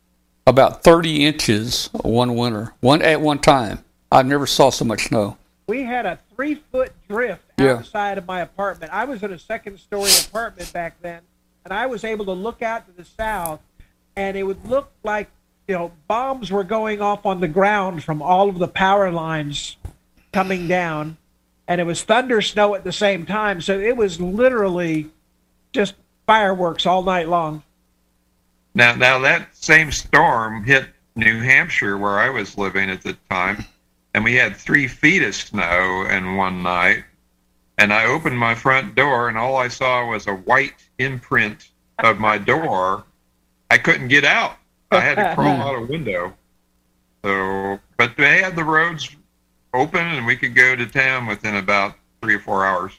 about 0.46 0.84
thirty 0.84 1.26
inches 1.26 1.90
one 1.94 2.36
winter, 2.36 2.74
one 2.82 3.02
at 3.02 3.22
one 3.22 3.40
time. 3.40 3.84
I 4.14 4.22
never 4.22 4.46
saw 4.46 4.70
so 4.70 4.86
much 4.86 5.08
snow. 5.08 5.38
we 5.66 5.84
had 5.84 6.06
a 6.06 6.20
three 6.36 6.56
foot 6.56 6.92
drift 7.10 7.42
Yeah. 7.58 7.78
outside 7.78 8.18
of 8.18 8.28
my 8.28 8.42
apartment. 8.42 8.92
I 8.94 9.06
was 9.06 9.24
in 9.24 9.32
a 9.32 9.40
second 9.40 9.80
story 9.80 10.12
apartment 10.28 10.72
back 10.74 11.02
then, 11.02 11.22
and 11.64 11.74
I 11.74 11.86
was 11.88 12.04
able 12.04 12.26
to 12.26 12.32
look 12.34 12.62
out 12.62 12.86
to 12.86 12.92
the 12.92 13.06
south, 13.06 13.60
and 14.16 14.36
it 14.38 14.44
would 14.44 14.66
look 14.68 14.92
like 15.04 15.30
you 15.68 15.76
know 15.76 15.92
bombs 16.08 16.52
were 16.52 16.64
going 16.66 17.02
off 17.02 17.26
on 17.26 17.40
the 17.40 17.48
ground 17.48 18.04
from 18.04 18.22
all 18.22 18.50
of 18.50 18.60
the 18.60 18.68
power 18.68 19.10
lines 19.10 19.78
coming 20.32 20.68
down, 20.68 21.18
and 21.68 21.80
it 21.82 21.86
was 21.86 22.04
thunder 22.04 22.42
snow 22.42 22.76
at 22.76 22.84
the 22.84 22.92
same 22.92 23.26
time. 23.26 23.62
So 23.62 23.80
it 23.80 23.96
was 23.98 24.20
literally 24.22 25.10
just 25.72 25.96
fireworks 26.28 26.86
all 26.86 27.02
night 27.04 27.30
long. 27.30 27.64
now, 28.76 28.94
now 28.96 29.18
that 29.20 29.48
same 29.56 29.92
storm 29.92 30.66
hit 30.66 30.88
New 31.16 31.40
Hampshire, 31.42 31.98
where 31.98 32.20
I 32.20 32.30
was 32.30 32.58
living 32.58 32.90
at 32.90 33.02
the 33.02 33.14
time, 33.30 33.64
and 34.14 34.24
we 34.24 34.36
had 34.36 34.56
three 34.56 34.88
feet 34.88 35.24
of 35.24 35.36
snow 35.36 36.06
in 36.10 36.36
one 36.36 36.64
night. 36.64 37.04
And 37.78 37.92
I 37.92 38.06
opened 38.06 38.38
my 38.38 38.54
front 38.54 38.96
door, 38.96 39.28
and 39.28 39.38
all 39.38 39.56
I 39.56 39.68
saw 39.68 40.08
was 40.08 40.28
a 40.28 40.36
white 40.36 40.76
imprint 41.00 41.70
of 42.00 42.20
my 42.20 42.38
door. 42.38 43.04
I 43.72 43.80
couldn't 43.80 44.10
get 44.10 44.24
out. 44.24 44.58
I 44.92 45.00
had 45.00 45.16
to 45.16 45.34
crawl 45.36 45.62
out 45.62 45.76
a 45.76 45.86
window. 45.86 46.36
So, 47.24 47.80
but 47.98 48.16
they 48.16 48.42
had 48.42 48.56
the 48.56 48.64
roads 48.64 49.16
open, 49.74 50.06
and 50.06 50.26
we 50.28 50.36
could 50.36 50.54
go 50.54 50.76
to 50.76 50.86
town 50.86 51.26
within 51.26 51.56
about 51.56 51.96
three 52.22 52.36
or 52.36 52.40
four 52.40 52.64
hours. 52.64 52.94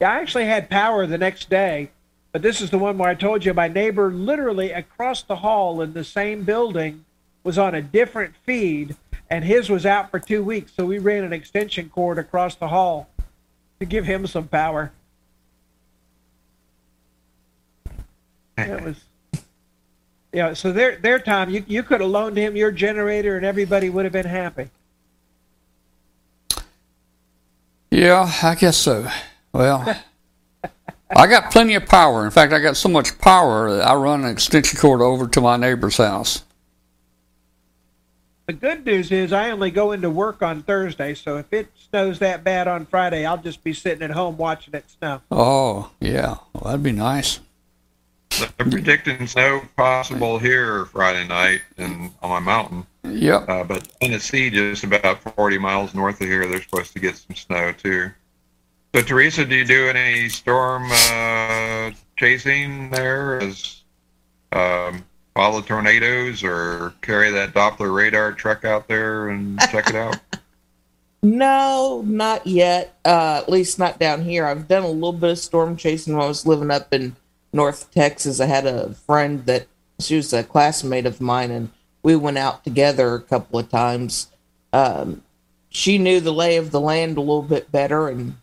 Yeah, 0.00 0.12
I 0.12 0.20
actually 0.20 0.46
had 0.46 0.68
power 0.68 1.06
the 1.06 1.18
next 1.18 1.48
day, 1.48 1.90
but 2.32 2.42
this 2.42 2.60
is 2.60 2.70
the 2.70 2.78
one 2.78 2.98
where 2.98 3.08
I 3.08 3.14
told 3.14 3.44
you 3.44 3.54
my 3.54 3.68
neighbor 3.68 4.10
literally 4.10 4.70
across 4.70 5.22
the 5.22 5.36
hall 5.36 5.80
in 5.80 5.94
the 5.94 6.04
same 6.04 6.42
building 6.42 7.06
was 7.42 7.58
on 7.58 7.74
a 7.74 7.82
different 7.82 8.34
feed, 8.44 8.96
and 9.28 9.44
his 9.44 9.68
was 9.68 9.86
out 9.86 10.10
for 10.10 10.18
two 10.18 10.42
weeks. 10.42 10.72
So 10.76 10.84
we 10.84 10.98
ran 10.98 11.24
an 11.24 11.32
extension 11.32 11.88
cord 11.88 12.18
across 12.18 12.54
the 12.54 12.68
hall 12.68 13.08
to 13.78 13.86
give 13.86 14.04
him 14.04 14.26
some 14.26 14.48
power. 14.48 14.92
It 18.58 18.82
was, 18.82 18.96
yeah. 20.32 20.52
So 20.52 20.70
their 20.70 20.96
their 20.96 21.18
time, 21.18 21.48
you 21.48 21.64
you 21.66 21.82
could 21.82 22.02
have 22.02 22.10
loaned 22.10 22.36
him 22.36 22.56
your 22.56 22.70
generator, 22.70 23.36
and 23.36 23.46
everybody 23.46 23.88
would 23.88 24.04
have 24.04 24.12
been 24.12 24.26
happy. 24.26 24.68
Yeah, 27.90 28.30
I 28.42 28.54
guess 28.54 28.76
so. 28.76 29.08
Well, 29.52 29.98
I 31.16 31.26
got 31.26 31.50
plenty 31.50 31.74
of 31.74 31.86
power. 31.86 32.24
In 32.24 32.30
fact, 32.30 32.52
I 32.52 32.60
got 32.60 32.76
so 32.76 32.88
much 32.88 33.18
power 33.18 33.74
that 33.74 33.86
I 33.86 33.94
run 33.94 34.24
an 34.24 34.30
extension 34.30 34.78
cord 34.78 35.00
over 35.00 35.26
to 35.26 35.40
my 35.40 35.56
neighbor's 35.56 35.96
house. 35.96 36.44
The 38.50 38.56
good 38.56 38.84
news 38.84 39.12
is 39.12 39.32
I 39.32 39.52
only 39.52 39.70
go 39.70 39.92
into 39.92 40.10
work 40.10 40.42
on 40.42 40.64
Thursday, 40.64 41.14
so 41.14 41.36
if 41.36 41.52
it 41.52 41.68
snows 41.88 42.18
that 42.18 42.42
bad 42.42 42.66
on 42.66 42.84
Friday, 42.84 43.24
I'll 43.24 43.38
just 43.38 43.62
be 43.62 43.72
sitting 43.72 44.02
at 44.02 44.10
home 44.10 44.36
watching 44.38 44.74
it 44.74 44.90
snow. 44.90 45.20
Oh, 45.30 45.92
yeah. 46.00 46.34
Well, 46.52 46.64
that'd 46.64 46.82
be 46.82 46.90
nice. 46.90 47.38
They're 48.30 48.48
predicting 48.68 49.28
snow 49.28 49.62
possible 49.76 50.40
here 50.40 50.86
Friday 50.86 51.28
night 51.28 51.60
and 51.78 52.10
on 52.24 52.30
my 52.30 52.40
mountain. 52.40 52.86
Yep. 53.04 53.48
Uh, 53.48 53.62
but 53.62 53.88
Tennessee, 54.00 54.50
just 54.50 54.82
about 54.82 55.20
40 55.36 55.58
miles 55.58 55.94
north 55.94 56.20
of 56.20 56.26
here, 56.26 56.44
they're 56.48 56.60
supposed 56.60 56.92
to 56.94 56.98
get 56.98 57.16
some 57.18 57.36
snow 57.36 57.70
too. 57.70 58.10
So, 58.96 59.02
Teresa, 59.02 59.44
do 59.44 59.54
you 59.54 59.64
do 59.64 59.86
any 59.86 60.28
storm 60.28 60.88
uh, 60.90 61.92
chasing 62.16 62.90
there 62.90 63.40
as 63.40 63.82
um, 64.50 65.04
follow 65.34 65.60
tornadoes 65.60 66.42
or 66.42 66.94
carry 67.02 67.30
that 67.30 67.54
Doppler 67.54 67.94
radar 67.94 68.32
truck 68.32 68.64
out 68.64 68.88
there 68.88 69.28
and 69.28 69.58
check 69.70 69.88
it 69.88 69.96
out? 69.96 70.18
No, 71.22 72.02
not 72.06 72.46
yet. 72.46 72.98
Uh, 73.04 73.40
at 73.42 73.48
least 73.50 73.78
not 73.78 73.98
down 73.98 74.22
here. 74.22 74.46
I've 74.46 74.68
done 74.68 74.84
a 74.84 74.88
little 74.88 75.12
bit 75.12 75.30
of 75.30 75.38
storm 75.38 75.76
chasing 75.76 76.14
when 76.14 76.24
I 76.24 76.28
was 76.28 76.46
living 76.46 76.70
up 76.70 76.94
in 76.94 77.14
North 77.52 77.90
Texas. 77.92 78.40
I 78.40 78.46
had 78.46 78.66
a 78.66 78.94
friend 78.94 79.44
that 79.46 79.66
she 79.98 80.16
was 80.16 80.32
a 80.32 80.42
classmate 80.42 81.06
of 81.06 81.20
mine, 81.20 81.50
and 81.50 81.70
we 82.02 82.16
went 82.16 82.38
out 82.38 82.64
together 82.64 83.14
a 83.14 83.20
couple 83.20 83.58
of 83.58 83.68
times. 83.68 84.28
Um, 84.72 85.22
she 85.68 85.98
knew 85.98 86.20
the 86.20 86.32
lay 86.32 86.56
of 86.56 86.70
the 86.70 86.80
land 86.80 87.18
a 87.18 87.20
little 87.20 87.42
bit 87.42 87.70
better, 87.70 88.08
and 88.08 88.36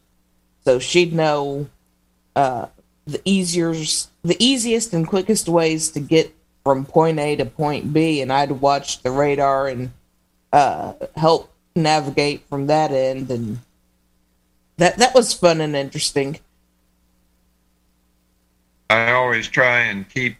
so 0.64 0.77
she'd 0.77 1.14
know 1.14 1.68
uh, 2.35 2.68
the 3.07 3.22
easier, 3.26 3.73
the 3.73 4.38
easiest 4.38 4.93
and 4.93 5.07
quickest 5.07 5.49
ways 5.49 5.89
to 5.91 5.99
get 5.99 6.35
from 6.68 6.84
point 6.84 7.18
A 7.18 7.34
to 7.38 7.45
point 7.45 7.94
B, 7.94 8.22
and 8.22 8.30
I'd 8.30 8.52
watch 8.52 9.02
the 9.02 9.10
radar 9.10 9.69
and 9.69 9.89
uh, 10.52 10.95
help 11.15 11.49
navigate 11.77 12.45
from 12.49 12.68
that 12.68 12.91
end, 12.91 13.31
and 13.31 13.60
that 14.76 14.98
that 14.98 15.15
was 15.15 15.34
fun 15.34 15.61
and 15.61 15.77
interesting. 15.77 16.41
I 18.89 19.11
always 19.11 19.48
try 19.48 19.84
and 19.84 20.10
keep 20.10 20.35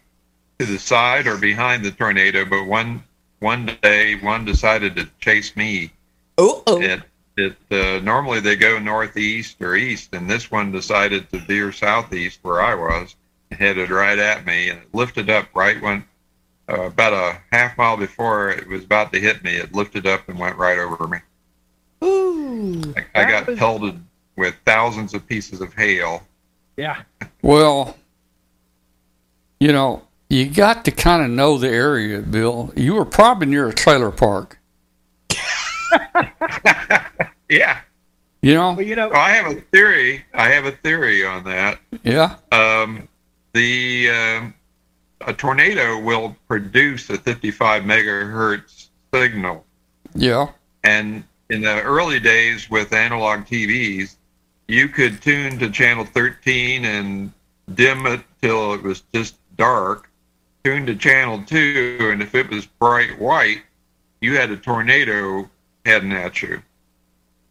to 0.58 0.66
the 0.66 0.78
side 0.78 1.26
or 1.26 1.38
behind 1.38 1.82
the 1.82 1.92
tornado, 1.92 2.44
but 2.44 2.66
one 2.66 3.02
one 3.38 3.78
day 3.80 4.16
one 4.16 4.44
decided 4.44 4.96
to 4.96 5.08
chase 5.20 5.56
me. 5.56 5.90
Oh, 6.36 6.62
oh. 6.66 6.78
It 6.78 7.00
it 7.38 7.56
uh, 7.70 8.04
normally 8.04 8.40
they 8.40 8.56
go 8.56 8.78
northeast 8.78 9.62
or 9.62 9.76
east, 9.76 10.10
and 10.12 10.28
this 10.28 10.50
one 10.50 10.72
decided 10.72 11.30
to 11.30 11.38
veer 11.38 11.72
southeast 11.72 12.40
where 12.42 12.60
I 12.60 12.74
was, 12.74 13.16
headed 13.50 13.88
right 13.88 14.18
at 14.18 14.44
me, 14.44 14.68
and 14.68 14.80
it 14.80 14.94
lifted 14.94 15.30
up 15.30 15.46
right 15.54 15.80
when 15.80 16.04
uh, 16.68 16.82
about 16.82 17.12
a 17.12 17.38
half 17.52 17.76
mile 17.78 17.96
before 17.96 18.50
it 18.50 18.68
was 18.68 18.84
about 18.84 19.12
to 19.12 19.20
hit 19.20 19.42
me. 19.44 19.56
It 19.56 19.74
lifted 19.74 20.06
up 20.06 20.28
and 20.28 20.38
went 20.38 20.56
right 20.56 20.78
over 20.78 21.06
me. 21.08 21.18
Ooh. 22.04 22.94
I, 23.14 23.22
I 23.22 23.30
got 23.30 23.46
was- 23.46 23.58
pelted 23.58 24.00
with 24.36 24.54
thousands 24.64 25.14
of 25.14 25.26
pieces 25.26 25.60
of 25.60 25.74
hail. 25.74 26.22
Yeah. 26.76 27.02
Well, 27.42 27.96
you 29.58 29.72
know, 29.72 30.02
you 30.30 30.48
got 30.48 30.84
to 30.84 30.90
kind 30.92 31.24
of 31.24 31.30
know 31.30 31.58
the 31.58 31.68
area, 31.68 32.20
Bill. 32.20 32.72
You 32.76 32.94
were 32.94 33.04
probably 33.04 33.46
near 33.48 33.68
a 33.68 33.74
trailer 33.74 34.10
park. 34.10 34.58
Yeah. 37.48 37.80
You 38.42 38.54
know? 38.54 38.72
Well, 38.74 38.82
you 38.82 38.94
know, 38.94 39.10
I 39.10 39.30
have 39.30 39.50
a 39.50 39.60
theory. 39.60 40.24
I 40.34 40.48
have 40.50 40.66
a 40.66 40.72
theory 40.72 41.24
on 41.24 41.44
that. 41.44 41.78
Yeah. 42.04 42.36
um, 42.52 43.08
the 43.54 44.10
um, 44.10 44.54
a 45.26 45.32
tornado 45.32 45.98
will 45.98 46.36
produce 46.46 47.10
a 47.10 47.18
55 47.18 47.82
megahertz 47.82 48.88
signal, 49.12 49.64
Yeah. 50.14 50.48
and 50.84 51.24
in 51.48 51.62
the 51.62 51.82
early 51.82 52.20
days 52.20 52.68
with 52.70 52.92
analog 52.92 53.46
TVs, 53.46 54.16
you 54.68 54.88
could 54.88 55.22
tune 55.22 55.58
to 55.58 55.70
channel 55.70 56.04
13 56.04 56.84
and 56.84 57.32
dim 57.74 58.06
it 58.06 58.20
till 58.42 58.74
it 58.74 58.82
was 58.82 59.02
just 59.14 59.36
dark. 59.56 60.10
Tune 60.64 60.86
to 60.86 60.94
channel 60.94 61.42
two, 61.46 61.98
and 62.12 62.22
if 62.22 62.34
it 62.34 62.50
was 62.50 62.66
bright 62.66 63.18
white, 63.18 63.62
you 64.20 64.36
had 64.36 64.50
a 64.50 64.56
tornado 64.56 65.48
heading 65.84 66.12
at 66.12 66.42
you. 66.42 66.62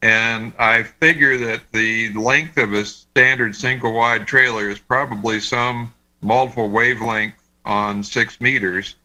And 0.02 0.54
I 0.60 0.84
figure 0.84 1.38
that 1.38 1.62
the 1.72 2.14
length 2.14 2.58
of 2.58 2.74
a 2.74 2.86
standard 2.86 3.56
single 3.56 3.94
wide 3.94 4.28
trailer 4.28 4.70
is 4.70 4.78
probably 4.78 5.40
some 5.40 5.94
multiple 6.22 6.70
wavelength 6.70 7.34
on 7.68 8.02
six 8.02 8.40
meters, 8.42 8.96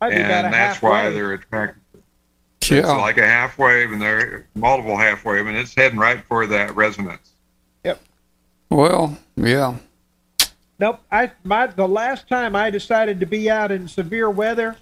I'd 0.00 0.10
be 0.10 0.16
about 0.16 0.30
a 0.30 0.46
and 0.46 0.54
that's 0.54 0.82
why 0.82 1.04
wave. 1.04 1.14
they're 1.14 1.32
attracted. 1.32 1.80
It's 2.60 2.70
Yeah. 2.70 2.92
like 2.92 3.16
a 3.16 3.26
half 3.26 3.58
wave, 3.58 3.92
and 3.92 4.02
they're 4.02 4.46
multiple 4.54 4.96
half 4.96 5.24
wave, 5.24 5.46
and 5.46 5.56
it's 5.56 5.74
heading 5.74 5.98
right 5.98 6.22
for 6.28 6.46
that 6.46 6.74
resonance. 6.76 7.30
Yep. 7.84 8.00
Well, 8.68 9.18
yeah. 9.36 9.76
Nope. 10.78 11.00
I 11.10 11.30
my 11.44 11.66
the 11.68 11.88
last 11.88 12.28
time 12.28 12.54
I 12.56 12.70
decided 12.70 13.20
to 13.20 13.26
be 13.26 13.50
out 13.50 13.70
in 13.70 13.88
severe 13.88 14.28
weather, 14.30 14.76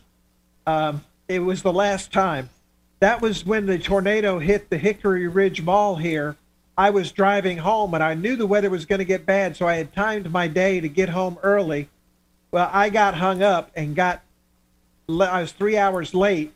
um, 0.67 1.05
it 1.29 1.41
was 1.41 1.63
the 1.63 1.73
last 1.73 2.13
time. 2.13 2.51
That 3.01 3.21
was 3.21 3.47
when 3.47 3.67
the 3.67 3.79
tornado 3.79 4.39
hit 4.39 4.71
the 4.71 4.79
Hickory 4.79 5.29
Ridge 5.29 5.63
Mall 5.63 5.97
here. 5.97 6.37
I 6.77 6.91
was 6.91 7.11
driving 7.13 7.59
home 7.59 7.95
and 7.95 8.03
I 8.03 8.15
knew 8.15 8.37
the 8.37 8.47
weather 8.47 8.71
was 8.71 8.87
going 8.87 9.01
to 9.01 9.05
get 9.05 9.27
bad, 9.27 9.57
so 9.57 9.67
I 9.67 9.75
had 9.75 9.93
timed 9.93 10.31
my 10.33 10.47
day 10.49 10.81
to 10.81 10.89
get 10.89 11.09
home 11.09 11.37
early. 11.43 11.89
Well, 12.51 12.71
I 12.73 12.91
got 12.91 13.15
hung 13.15 13.43
up 13.43 13.71
and 13.75 13.95
got. 13.95 14.23
I 15.09 15.41
was 15.41 15.53
three 15.53 15.77
hours 15.77 16.15
late, 16.15 16.53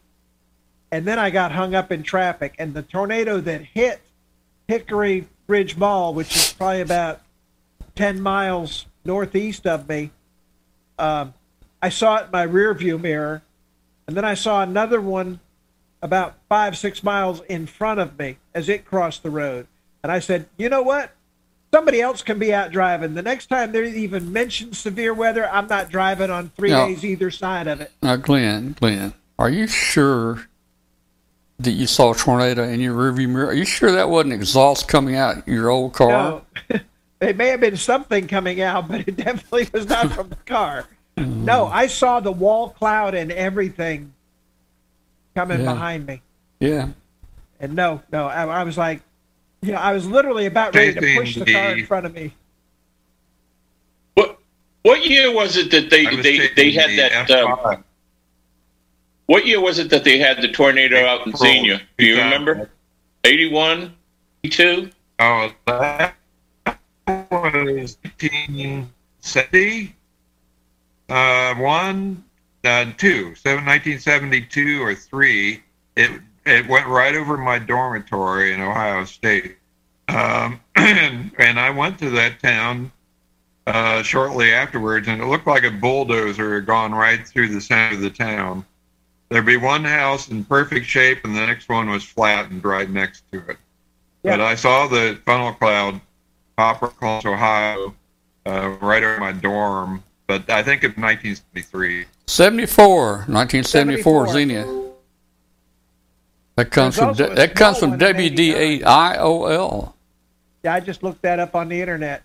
and 0.91 1.07
then 1.07 1.19
I 1.19 1.31
got 1.31 1.53
hung 1.53 1.75
up 1.75 1.91
in 1.91 2.03
traffic. 2.03 2.55
And 2.59 2.75
the 2.75 2.83
tornado 2.83 3.41
that 3.41 3.63
hit 3.63 4.01
Hickory 4.69 5.29
Ridge 5.47 5.77
Mall, 5.77 6.15
which 6.15 6.35
is 6.37 6.53
probably 6.53 6.81
about 6.81 7.21
10 7.95 8.21
miles 8.21 8.87
northeast 9.05 9.67
of 9.67 9.89
me. 9.89 10.11
Um, 10.99 11.35
I 11.81 11.89
saw 11.89 12.19
it 12.19 12.27
in 12.27 12.31
my 12.31 12.43
rear 12.43 12.73
view 12.75 12.99
mirror, 12.99 13.43
and 14.07 14.17
then 14.17 14.25
I 14.25 14.35
saw 14.35 14.63
another 14.63 15.01
one 15.01 15.41
about 16.01 16.35
five, 16.49 16.77
six 16.77 17.03
miles 17.03 17.41
in 17.43 17.67
front 17.67 18.01
of 18.01 18.19
me 18.19 18.39
as 18.55 18.69
it 18.69 18.85
crossed 18.85 19.23
the 19.23 19.31
road. 19.31 19.67
And 20.03 20.11
I 20.11 20.19
said, 20.19 20.49
you 20.57 20.69
know 20.69 20.83
what? 20.83 21.13
Somebody 21.75 22.03
else 22.03 22.23
can 22.23 22.39
be 22.39 22.53
out 22.53 22.71
driving. 22.71 23.15
The 23.15 23.23
next 23.23 23.47
time 23.47 23.73
they 23.73 23.89
even 23.91 24.31
mention 24.33 24.75
severe 24.75 25.15
weather, 25.15 25.49
I'm 25.49 25.67
not 25.69 25.89
driving 25.89 26.31
on 26.31 26.51
three 26.51 26.71
No. 26.71 26.87
days 26.87 27.03
either 27.05 27.31
side 27.31 27.67
of 27.67 27.81
it. 27.81 27.91
Now, 28.03 28.17
Glenn, 28.17 28.77
Glenn, 28.79 29.15
are 29.39 29.49
you 29.49 29.67
sure 29.67 30.49
that 31.59 31.71
you 31.71 31.87
saw 31.87 32.13
a 32.13 32.15
tornado 32.15 32.65
in 32.65 32.81
your 32.81 32.95
rearview 32.95 33.29
mirror? 33.29 33.47
Are 33.47 33.55
you 33.55 33.65
sure 33.65 33.91
that 33.93 34.11
wasn't 34.11 34.35
exhaust 34.35 34.87
coming 34.87 35.15
out 35.17 35.49
your 35.49 35.71
old 35.71 35.95
car? 35.95 36.09
No, 36.11 36.43
it 37.23 37.39
may 37.39 37.49
have 37.49 37.61
been 37.61 37.79
something 37.79 38.29
coming 38.29 38.61
out, 38.61 38.89
but 38.89 39.09
it 39.09 39.17
definitely 39.17 39.69
was 39.73 39.89
not 39.89 40.13
from 40.13 40.29
the 40.29 40.37
car. 40.37 40.87
Mm-hmm. 41.17 41.47
No, 41.47 41.67
I 41.67 41.87
saw 41.87 42.21
the 42.21 42.33
wall 42.33 42.69
cloud 42.71 43.15
and 43.15 43.33
everything 43.33 44.13
coming 45.35 45.61
Yeah. 45.61 45.73
behind 45.73 46.07
me. 46.07 46.21
Yeah. 46.61 46.89
And 47.61 47.75
no, 47.75 48.03
no, 48.13 48.27
I, 48.27 48.45
I 48.61 48.65
was 48.65 48.77
like, 48.77 49.01
you 49.63 49.73
know, 49.73 49.79
I 49.79 49.93
was 49.93 50.07
literally 50.07 50.47
about 50.47 50.75
ready 50.75 50.95
to 50.95 51.17
push 51.17 51.37
the 51.37 51.53
car 51.53 51.77
in 51.77 51.87
front 51.87 52.07
of 52.07 52.15
me. 52.15 52.35
What 54.15 54.39
what 54.83 55.07
year 55.07 55.33
was 55.33 55.57
it 55.57 55.71
that 55.71 55.89
they 55.89 56.05
they, 56.17 56.49
they 56.55 56.73
had 56.73 56.91
the 56.91 56.97
that? 56.97 57.31
Um, 57.31 57.85
what 59.27 59.47
year 59.47 59.61
was 59.61 59.79
it 59.79 59.89
that 59.91 60.05
they 60.05 60.19
had 60.19 60.43
the 60.43 60.49
tornado 60.49 61.07
out 61.07 61.27
in 61.27 61.33
April 61.33 61.39
Xenia? 61.39 61.81
Do 61.97 62.05
you 62.05 62.17
remember? 62.19 62.69
81, 63.25 63.95
82? 64.45 64.91
Oh, 65.21 65.53
that 65.67 66.17
was 67.07 67.97
1870. 68.03 69.95
Uh, 71.09 71.55
one, 71.55 72.25
uh, 72.65 72.85
two, 72.97 73.35
seven, 73.37 73.65
1972 73.65 74.83
or 74.83 74.95
three. 74.95 75.63
It 75.97 76.11
it 76.45 76.69
went 76.69 76.87
right 76.87 77.15
over 77.15 77.37
my 77.37 77.59
dormitory 77.59 78.53
in 78.53 78.61
Ohio 78.61 79.05
State. 79.05 79.57
Um, 80.09 80.61
and, 80.77 81.31
and 81.39 81.61
I 81.61 81.71
went 81.71 81.99
to 82.01 82.11
that 82.11 82.41
town 82.41 82.93
uh, 83.67 84.03
shortly 84.03 84.53
afterwards, 84.53 85.09
and 85.09 85.21
it 85.23 85.27
looked 85.27 85.47
like 85.47 85.65
a 85.65 85.71
bulldozer 85.71 86.57
had 86.57 86.67
gone 86.67 86.93
right 86.93 87.27
through 87.27 87.49
the 87.49 87.61
center 87.61 87.95
of 87.95 88.01
the 88.01 88.11
town. 88.11 88.65
There'd 89.29 89.47
be 89.47 89.57
one 89.57 89.85
house 89.85 90.29
in 90.29 90.45
perfect 90.45 90.87
shape, 90.87 91.25
and 91.25 91.35
the 91.35 91.47
next 91.47 91.69
one 91.69 91.89
was 91.89 92.05
flattened 92.05 92.65
right 92.65 92.91
next 92.91 93.25
to 93.33 93.39
it. 93.49 93.57
Yeah. 94.23 94.37
But 94.37 94.41
I 94.41 94.55
saw 94.57 94.87
the 94.89 95.19
funnel 95.25 95.53
cloud 95.55 96.01
hopper 96.59 96.87
across 96.87 97.25
Ohio 97.25 97.95
uh, 98.47 98.77
right 98.81 99.03
over 99.03 99.19
my 99.19 99.33
dorm, 99.33 100.03
but 100.27 100.49
I 100.51 100.63
think 100.63 100.85
it's 100.85 100.97
1973. 100.97 102.07
74, 102.27 103.09
1974, 103.27 104.27
74. 104.27 104.29
Xenia. 104.33 104.82
That 106.57 106.71
comes 106.71 106.97
There's 106.97 107.17
from 107.17 107.35
that 107.35 107.55
comes 107.55 107.79
from 107.79 107.99
WD8IOL. 107.99 109.93
Yeah, 110.63 110.75
I 110.75 110.81
just 110.81 111.03
looked 111.03 111.23
that 111.23 111.41
up 111.41 111.55
on 111.55 111.69
the 111.69 111.81
internet. 111.81 112.23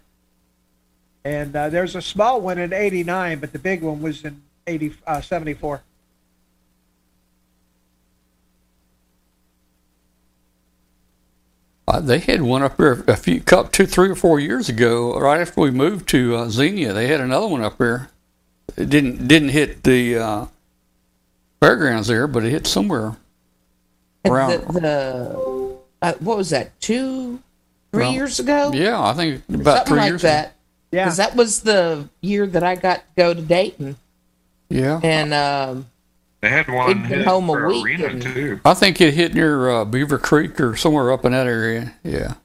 And 1.23 1.55
uh, 1.55 1.69
there's 1.69 1.95
a 1.95 2.01
small 2.01 2.39
one 2.39 2.57
in 2.57 2.71
89, 2.71 3.39
but 3.39 3.51
the 3.51 3.59
big 3.59 3.81
one 3.81 4.01
was 4.01 4.23
in 4.23 4.41
80, 4.65 4.93
uh, 5.05 5.19
74. 5.19 5.81
Uh, 11.89 11.99
they 11.99 12.19
had 12.19 12.41
one 12.41 12.63
up 12.63 12.77
there 12.77 13.03
a 13.07 13.15
few, 13.15 13.41
couple, 13.41 13.71
two, 13.71 13.85
three 13.85 14.09
or 14.09 14.15
four 14.15 14.39
years 14.39 14.69
ago, 14.69 15.19
right 15.19 15.41
after 15.41 15.61
we 15.61 15.71
moved 15.71 16.07
to 16.09 16.35
uh, 16.35 16.49
Xenia. 16.49 16.93
They 16.93 17.07
had 17.07 17.21
another 17.21 17.47
one 17.47 17.61
up 17.61 17.77
there. 17.77 18.09
It 18.75 18.89
didn't 18.89 19.27
didn't 19.27 19.49
hit 19.49 19.83
the 19.83 20.17
uh, 20.17 20.45
fairgrounds 21.61 22.07
there, 22.07 22.27
but 22.27 22.45
it 22.45 22.51
hit 22.51 22.67
somewhere 22.67 23.15
around. 24.31 24.51
the, 24.51 24.79
the 24.79 25.77
uh, 26.01 26.13
what 26.19 26.37
was 26.37 26.49
that? 26.51 26.79
Two, 26.79 27.39
three 27.91 28.03
Well, 28.03 28.13
years 28.13 28.39
ago? 28.39 28.71
yeah, 28.73 29.01
I 29.01 29.13
think 29.13 29.43
about 29.49 29.77
something 29.77 29.85
three 29.93 29.99
like 29.99 30.09
years. 30.09 30.21
that. 30.23 30.53
Yeah. 30.91 31.05
Because 31.05 31.17
that 31.17 31.35
was 31.35 31.61
the 31.61 32.07
year 32.21 32.47
that 32.47 32.63
I 32.63 32.75
got 32.75 32.97
to 32.99 33.03
go 33.17 33.33
to 33.33 33.41
Dayton, 33.41 33.97
Yeah, 34.69 35.01
and 35.03 35.33
um, 35.33 35.87
They 36.41 36.49
had 36.49 36.67
one 36.69 36.87
We'd 36.87 36.93
been 36.93 37.03
hit 37.19 37.27
home 37.27 37.49
a 37.49 37.67
week 37.67 37.83
arena 37.85 38.05
and- 38.07 38.21
too. 38.21 38.59
I 38.63 38.73
think 38.73 39.01
it 39.01 39.13
hit 39.13 39.33
near 39.33 39.69
uh, 39.69 39.85
Beavercreek 39.85 40.59
or 40.61 40.75
somewhere 40.77 41.11
up 41.11 41.25
in 41.25 41.33
that 41.33 41.45
area. 41.47 41.93
Yeah, 42.03 42.35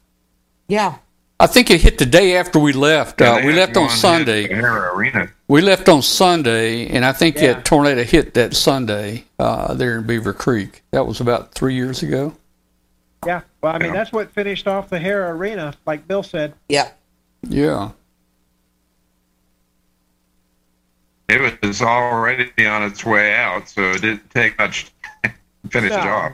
yeah, 0.66 0.96
I 1.42 1.48
think 1.48 1.72
it 1.72 1.80
hit 1.80 1.98
the 1.98 2.06
day 2.06 2.36
after 2.36 2.60
we 2.60 2.72
left. 2.72 3.20
Yeah, 3.20 3.32
Uh, 3.32 3.44
we 3.44 3.52
left 3.52 3.76
on 3.76 3.90
Sunday. 3.90 4.46
Arena. 4.52 5.28
We 5.48 5.60
left 5.60 5.88
on 5.88 6.00
Sunday, 6.00 6.86
and 6.86 7.04
I 7.04 7.10
think 7.10 7.34
Yeah. 7.34 7.54
that 7.54 7.64
tornado 7.64 8.04
hit 8.04 8.34
that 8.34 8.54
Sunday 8.54 9.24
uh, 9.40 9.74
there 9.74 9.98
in 9.98 10.04
Beavercreek. 10.04 10.82
That 10.92 11.04
was 11.04 11.20
about 11.20 11.52
three 11.52 11.74
years 11.74 12.00
ago. 12.00 12.34
Yeah. 13.26 13.40
Well, 13.60 13.74
I 13.74 13.78
mean, 13.78 13.88
Yeah. 13.88 13.94
that's 13.94 14.12
what 14.12 14.30
finished 14.30 14.68
off 14.68 14.88
the 14.88 15.00
Hara 15.00 15.34
Arena, 15.34 15.74
like 15.84 16.06
Bill 16.06 16.22
said. 16.22 16.54
yeah. 16.68 16.90
Yeah. 17.48 17.88
It 21.28 21.60
was 21.60 21.82
already 21.82 22.52
on 22.64 22.84
its 22.84 23.04
way 23.04 23.34
out, 23.34 23.68
so 23.68 23.90
it 23.90 24.00
didn't 24.02 24.30
take 24.30 24.56
much 24.58 24.92
to 25.24 25.32
finish 25.70 25.90
it 25.90 26.04
No. 26.04 26.10
off. 26.10 26.32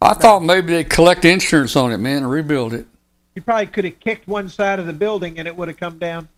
I 0.00 0.14
thought 0.14 0.42
maybe 0.42 0.72
they'd 0.72 0.88
collect 0.88 1.26
insurance 1.26 1.76
on 1.76 1.92
it, 1.92 1.98
man, 1.98 2.18
and 2.18 2.30
rebuild 2.30 2.72
it. 2.72 2.86
You 3.36 3.42
probably 3.42 3.66
could 3.66 3.84
have 3.84 4.00
kicked 4.00 4.26
one 4.26 4.48
side 4.48 4.78
of 4.80 4.86
the 4.86 4.94
building 4.94 5.38
and 5.38 5.46
it 5.46 5.54
would 5.54 5.68
have 5.68 5.76
come 5.76 5.98
down. 5.98 6.28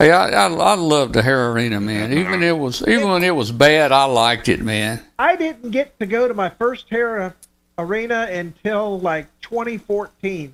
Hey, 0.00 0.10
I, 0.10 0.30
I, 0.30 0.52
I 0.52 0.74
loved 0.74 1.14
the 1.14 1.22
Hara 1.22 1.52
Arena, 1.52 1.80
man. 1.80 2.12
Even 2.12 2.42
it 2.42 2.58
was 2.58 2.82
even 2.82 3.08
when 3.08 3.22
it 3.22 3.30
was 3.34 3.52
bad, 3.52 3.92
I 3.92 4.04
liked 4.06 4.48
it, 4.48 4.60
man. 4.60 5.00
I 5.20 5.36
didn't 5.36 5.70
get 5.70 5.96
to 6.00 6.06
go 6.06 6.26
to 6.26 6.34
my 6.34 6.48
first 6.48 6.86
Hara 6.90 7.36
Arena 7.78 8.26
until 8.32 8.98
like 8.98 9.28
2014. 9.42 10.52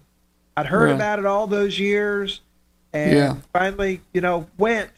I'd 0.54 0.66
heard 0.66 0.90
about 0.90 1.18
it 1.18 1.24
all 1.24 1.46
those 1.46 1.78
years, 1.78 2.42
and 2.92 3.12
Yeah. 3.12 3.36
finally, 3.54 4.02
you 4.12 4.20
know, 4.20 4.48
went. 4.58 4.90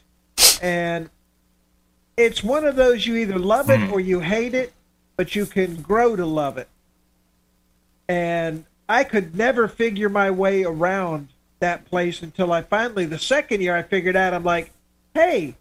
And 0.61 1.11
it's 2.17 2.43
one 2.43 2.65
of 2.65 2.75
those 2.75 3.07
you 3.07 3.15
either 3.17 3.39
love 3.39 3.71
it 3.71 3.79
hmm. 3.79 3.93
or 3.93 4.01
you 4.01 4.19
hate 4.19 4.55
it, 4.55 4.73
but 5.17 5.37
you 5.37 5.47
can 5.47 5.77
grow 5.77 6.17
to 6.17 6.27
love 6.27 6.59
it. 6.59 6.69
And 8.09 8.65
I 8.91 9.05
could 9.05 9.37
never 9.37 9.69
figure 9.69 10.09
my 10.09 10.33
way 10.33 10.65
around 10.65 11.29
that 11.61 11.85
place 11.85 12.23
until 12.23 12.53
I 12.53 12.63
finally, 12.63 13.05
the 13.07 13.21
second 13.21 13.61
year, 13.61 13.77
I 13.77 13.83
figured 13.85 14.17
out. 14.17 14.35
I'm 14.35 14.43
like, 14.43 14.73
hey, 15.15 15.55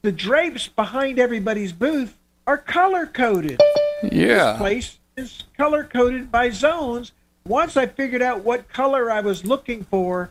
the 0.00 0.10
drapes 0.10 0.68
behind 0.68 1.18
everybody's 1.18 1.72
booth 1.72 2.16
are 2.46 2.56
color 2.56 3.04
coded 3.06 3.60
Yeah. 4.02 4.52
This 4.52 4.58
place 4.58 4.98
is 5.18 5.44
color 5.58 5.84
coded 5.84 6.32
by 6.32 6.48
zones. 6.48 7.12
Once 7.46 7.76
I 7.76 7.86
figured 7.86 8.22
out 8.22 8.42
what 8.42 8.68
color 8.72 9.10
I 9.10 9.20
was 9.20 9.44
looking 9.44 9.84
for, 9.84 10.30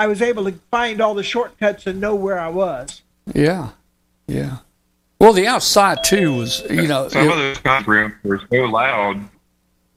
I 0.00 0.06
was 0.06 0.22
able 0.22 0.44
to 0.46 0.52
find 0.70 1.02
all 1.02 1.14
the 1.14 1.22
shortcuts 1.22 1.86
and 1.86 2.00
know 2.00 2.14
where 2.14 2.38
I 2.38 2.48
was. 2.48 3.02
Yeah. 3.34 3.70
Yeah. 4.26 4.58
Well, 5.20 5.34
the 5.34 5.46
outside 5.46 6.02
too 6.04 6.34
was, 6.36 6.62
you 6.70 6.86
know, 6.88 7.08
Some 7.08 7.26
it- 7.26 7.30
of 7.32 7.36
those 7.36 7.58
conference 7.58 8.14
rooms 8.24 8.40
were 8.50 8.56
so 8.58 8.64
loud 8.64 9.20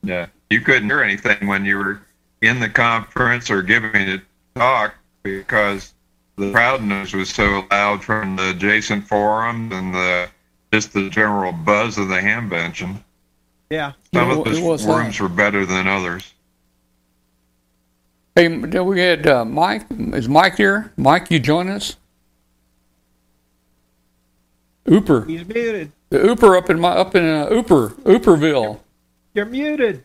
that 0.03 0.29
you 0.49 0.61
couldn't 0.61 0.89
hear 0.89 1.01
anything 1.01 1.47
when 1.47 1.65
you 1.65 1.77
were 1.77 2.01
in 2.41 2.59
the 2.59 2.69
conference 2.69 3.49
or 3.49 3.61
giving 3.61 3.95
a 3.95 4.21
talk 4.55 4.95
because 5.23 5.93
the 6.37 6.51
crowd 6.51 6.81
noise 6.83 7.13
was 7.13 7.29
so 7.29 7.65
loud 7.71 8.03
from 8.03 8.35
the 8.35 8.51
adjacent 8.51 9.07
forums 9.07 9.73
and 9.73 9.93
the 9.93 10.29
just 10.71 10.93
the 10.93 11.09
general 11.09 11.51
buzz 11.51 11.97
of 11.97 12.07
the 12.09 12.21
ham 12.21 12.49
benching. 12.49 13.01
Yeah. 13.69 13.93
Some 14.13 14.29
It 14.31 14.33
of 14.39 14.47
it 14.47 14.49
those 14.51 14.61
was 14.61 14.85
rooms 14.85 15.19
were 15.19 15.29
better 15.29 15.65
than 15.65 15.87
others. 15.87 16.33
hey, 18.35 18.47
then 18.47 18.85
we 18.85 18.99
had 18.99 19.27
uh, 19.27 19.45
Mike. 19.45 19.83
Is 19.91 20.29
Mike 20.29 20.55
here? 20.55 20.91
Mike, 20.97 21.29
you 21.29 21.39
join 21.39 21.69
us? 21.69 21.95
Ooper, 24.87 25.27
He's 25.27 25.45
muted. 25.47 25.91
the 26.09 26.17
Ooper 26.17 26.57
up 26.57 26.69
in 26.69 26.79
my 26.79 26.89
up 26.89 27.13
in 27.15 27.23
uh, 27.23 27.47
Ooper, 27.47 27.89
Ooperville. 28.03 28.79
You're 29.35 29.45
muted. 29.45 30.03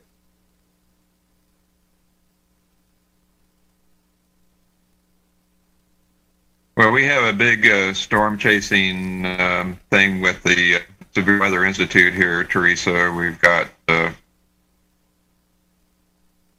Well, 6.77 6.91
we 6.91 7.05
have 7.05 7.25
a 7.25 7.33
big 7.33 7.67
uh, 7.67 7.95
storm 7.95 8.37
chasing 8.37 9.25
um, 9.41 9.79
thing 9.91 10.21
with 10.21 10.43
the 10.43 10.77
uh, 10.77 10.79
Severe 11.15 11.39
Weather 11.39 11.65
Institute 11.65 12.13
here, 12.15 12.43
Teresa. 12.45 13.13
We've 13.13 13.39
got 13.41 13.69
uh, 13.87 14.11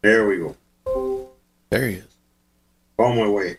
There 0.02 0.26
we 0.28 0.38
go. 0.38 1.30
There 1.70 1.88
he 1.90 1.96
is. 1.96 2.08
On 2.98 3.18
my 3.18 3.28
way. 3.28 3.58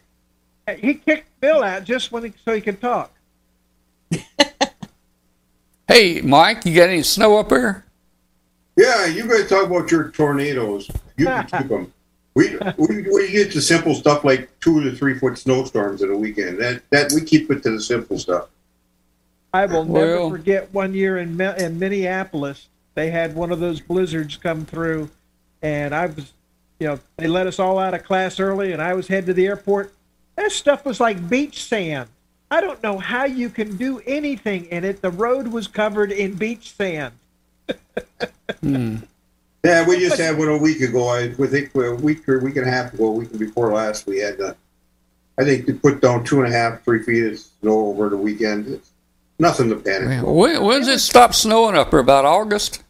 He 0.78 0.94
kicked 0.94 1.28
Bill 1.40 1.62
out 1.62 1.84
just 1.84 2.10
when 2.10 2.24
he, 2.24 2.32
so 2.44 2.54
he 2.54 2.60
could 2.60 2.80
talk. 2.80 3.12
Hey, 5.88 6.20
Mike, 6.20 6.66
you 6.66 6.74
got 6.74 6.88
any 6.88 7.04
snow 7.04 7.38
up 7.38 7.48
there? 7.48 7.84
Yeah, 8.74 9.06
you 9.06 9.28
guys 9.28 9.48
talk 9.48 9.66
about 9.66 9.88
your 9.90 10.10
tornadoes. 10.10 10.90
You 11.16 11.26
can 11.26 11.46
keep 11.46 11.68
them. 11.68 11.92
We, 12.36 12.54
we 12.76 13.00
we 13.10 13.32
get 13.32 13.50
to 13.52 13.62
simple 13.62 13.94
stuff 13.94 14.22
like 14.22 14.50
two 14.60 14.82
to 14.84 14.94
three 14.94 15.18
foot 15.18 15.38
snowstorms 15.38 16.02
in 16.02 16.10
a 16.10 16.16
weekend. 16.16 16.58
That 16.58 16.82
that 16.90 17.10
we 17.14 17.22
keep 17.22 17.50
it 17.50 17.62
to 17.62 17.70
the 17.70 17.80
simple 17.80 18.18
stuff. 18.18 18.48
I 19.54 19.64
will 19.64 19.86
never 19.86 20.18
Well- 20.18 20.30
forget 20.30 20.68
one 20.74 20.92
year 20.92 21.16
in 21.16 21.40
in 21.40 21.78
Minneapolis. 21.78 22.68
They 22.94 23.10
had 23.10 23.34
one 23.34 23.52
of 23.52 23.60
those 23.60 23.80
blizzards 23.80 24.36
come 24.36 24.66
through, 24.66 25.08
and 25.62 25.94
I 25.94 26.06
was, 26.06 26.32
you 26.78 26.88
know, 26.88 27.00
they 27.16 27.26
let 27.26 27.46
us 27.46 27.58
all 27.58 27.78
out 27.78 27.94
of 27.94 28.04
class 28.04 28.38
early, 28.38 28.72
and 28.72 28.82
I 28.82 28.92
was 28.92 29.08
headed 29.08 29.26
to 29.26 29.34
the 29.34 29.46
airport. 29.46 29.94
That 30.36 30.52
stuff 30.52 30.84
was 30.84 31.00
like 31.00 31.30
beach 31.30 31.64
sand. 31.64 32.10
I 32.50 32.60
don't 32.60 32.82
know 32.82 32.98
how 32.98 33.24
you 33.24 33.48
can 33.48 33.76
do 33.78 34.00
anything 34.06 34.66
in 34.66 34.84
it. 34.84 35.00
The 35.00 35.10
road 35.10 35.48
was 35.48 35.68
covered 35.68 36.12
in 36.12 36.34
beach 36.34 36.74
sand. 36.74 37.14
Hmm. 38.60 38.96
Yeah, 39.66 39.86
we 39.86 39.98
just 39.98 40.18
had 40.18 40.38
one 40.38 40.48
a 40.48 40.56
week 40.56 40.80
ago. 40.80 41.08
I 41.08 41.34
would 41.38 41.50
think 41.50 41.74
a 41.74 41.94
week 41.96 42.28
or 42.28 42.38
week 42.38 42.56
and 42.56 42.66
a 42.68 42.70
half 42.70 42.94
ago, 42.94 43.06
a 43.06 43.10
week 43.10 43.36
before 43.36 43.72
last, 43.72 44.06
we 44.06 44.18
had. 44.18 44.40
Uh, 44.40 44.54
I 45.38 45.44
think 45.44 45.66
they 45.66 45.72
put 45.72 46.00
down 46.00 46.24
two 46.24 46.40
and 46.42 46.52
a 46.52 46.56
half, 46.56 46.82
three 46.84 47.02
feet 47.02 47.24
of 47.32 47.38
snow 47.38 47.86
over 47.88 48.08
the 48.08 48.16
weekend. 48.16 48.68
It's 48.68 48.90
nothing 49.38 49.68
to 49.70 49.76
panic. 49.76 50.08
Man, 50.08 50.20
about. 50.20 50.32
when, 50.34 50.62
when 50.64 50.78
does 50.80 50.88
it 50.88 51.00
stop 51.00 51.34
snowing 51.34 51.76
up 51.76 51.90
there? 51.90 52.00
About 52.00 52.24
August? 52.24 52.82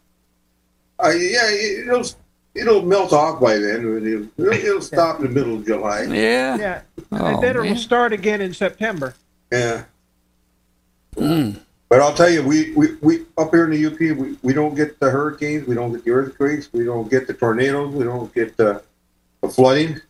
Uh, 1.03 1.09
yeah, 1.09 1.49
it'll 1.51 2.05
it'll 2.55 2.83
melt 2.83 3.11
off 3.11 3.41
by 3.41 3.57
then. 3.57 3.97
It'll, 4.05 4.53
it'll 4.53 4.81
stop 4.81 5.19
in 5.19 5.25
the 5.25 5.31
middle 5.31 5.55
of 5.55 5.65
July. 5.65 6.03
Yeah. 6.03 6.57
Yeah, 6.57 6.81
Oh, 7.11 7.25
and 7.25 7.43
then 7.43 7.55
it 7.57 7.61
man. 7.63 7.69
will 7.71 7.77
start 7.79 8.13
again 8.13 8.39
in 8.41 8.53
September. 8.53 9.15
Yeah. 9.51 9.83
Mm. 11.15 11.59
But 11.89 12.01
I'll 12.01 12.13
tell 12.13 12.29
you, 12.29 12.43
we, 12.43 12.73
we, 12.73 12.95
we 13.01 13.25
up 13.37 13.51
here 13.51 13.63
in 13.63 13.71
the 13.71 13.85
UP, 13.85 13.99
we, 13.99 14.37
we 14.41 14.53
don't 14.53 14.75
get 14.75 14.99
the 14.99 15.09
hurricanes, 15.09 15.67
we 15.67 15.75
don't 15.75 15.93
get 15.93 16.03
the 16.03 16.11
earthquakes, 16.11 16.71
we 16.73 16.83
don't 16.83 17.09
get 17.09 17.27
the 17.27 17.33
tornadoes, 17.33 17.93
we 17.93 18.03
don't 18.03 18.33
get 18.33 18.57
the, 18.57 18.83
the 19.41 19.47
flooding. 19.47 20.01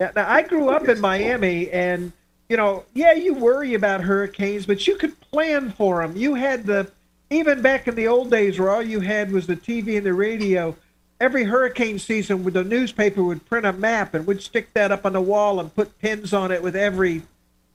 Yeah, 0.00 0.12
now 0.14 0.30
I 0.30 0.42
grew 0.42 0.68
up 0.68 0.88
in 0.88 1.00
Miami, 1.00 1.68
and 1.70 2.12
you 2.48 2.56
know, 2.56 2.84
yeah, 2.94 3.12
you 3.12 3.34
worry 3.34 3.74
about 3.74 4.02
hurricanes, 4.02 4.66
but 4.66 4.86
you 4.86 4.96
could 4.96 5.18
plan 5.20 5.70
for 5.72 6.00
them. 6.00 6.16
You 6.16 6.34
had 6.34 6.64
the 6.64 6.90
even 7.30 7.62
back 7.62 7.86
in 7.86 7.94
the 7.94 8.08
old 8.08 8.30
days 8.30 8.58
where 8.58 8.70
all 8.70 8.82
you 8.82 9.00
had 9.00 9.30
was 9.30 9.46
the 9.46 9.56
TV 9.56 9.96
and 9.96 10.06
the 10.06 10.12
radio, 10.12 10.76
every 11.20 11.44
hurricane 11.44 11.98
season, 11.98 12.42
the 12.42 12.64
newspaper 12.64 13.22
would 13.22 13.46
print 13.46 13.66
a 13.66 13.72
map 13.72 14.14
and 14.14 14.26
would 14.26 14.42
stick 14.42 14.72
that 14.74 14.90
up 14.90 15.06
on 15.06 15.12
the 15.12 15.20
wall 15.20 15.60
and 15.60 15.72
put 15.74 15.96
pins 16.00 16.32
on 16.32 16.50
it 16.50 16.60
with 16.60 16.74
every, 16.74 17.22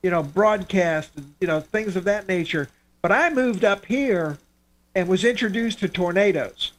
you 0.04 0.10
know, 0.10 0.24
broadcast 0.24 1.12
and 1.16 1.34
you 1.40 1.48
know 1.48 1.60
things 1.60 1.96
of 1.96 2.06
that 2.06 2.28
nature. 2.28 2.70
But 3.06 3.12
I 3.12 3.30
moved 3.30 3.64
up 3.64 3.86
here 3.86 4.40
and 4.96 5.08
was 5.08 5.24
introduced 5.24 5.78
to 5.82 5.88
tornadoes, 5.88 6.72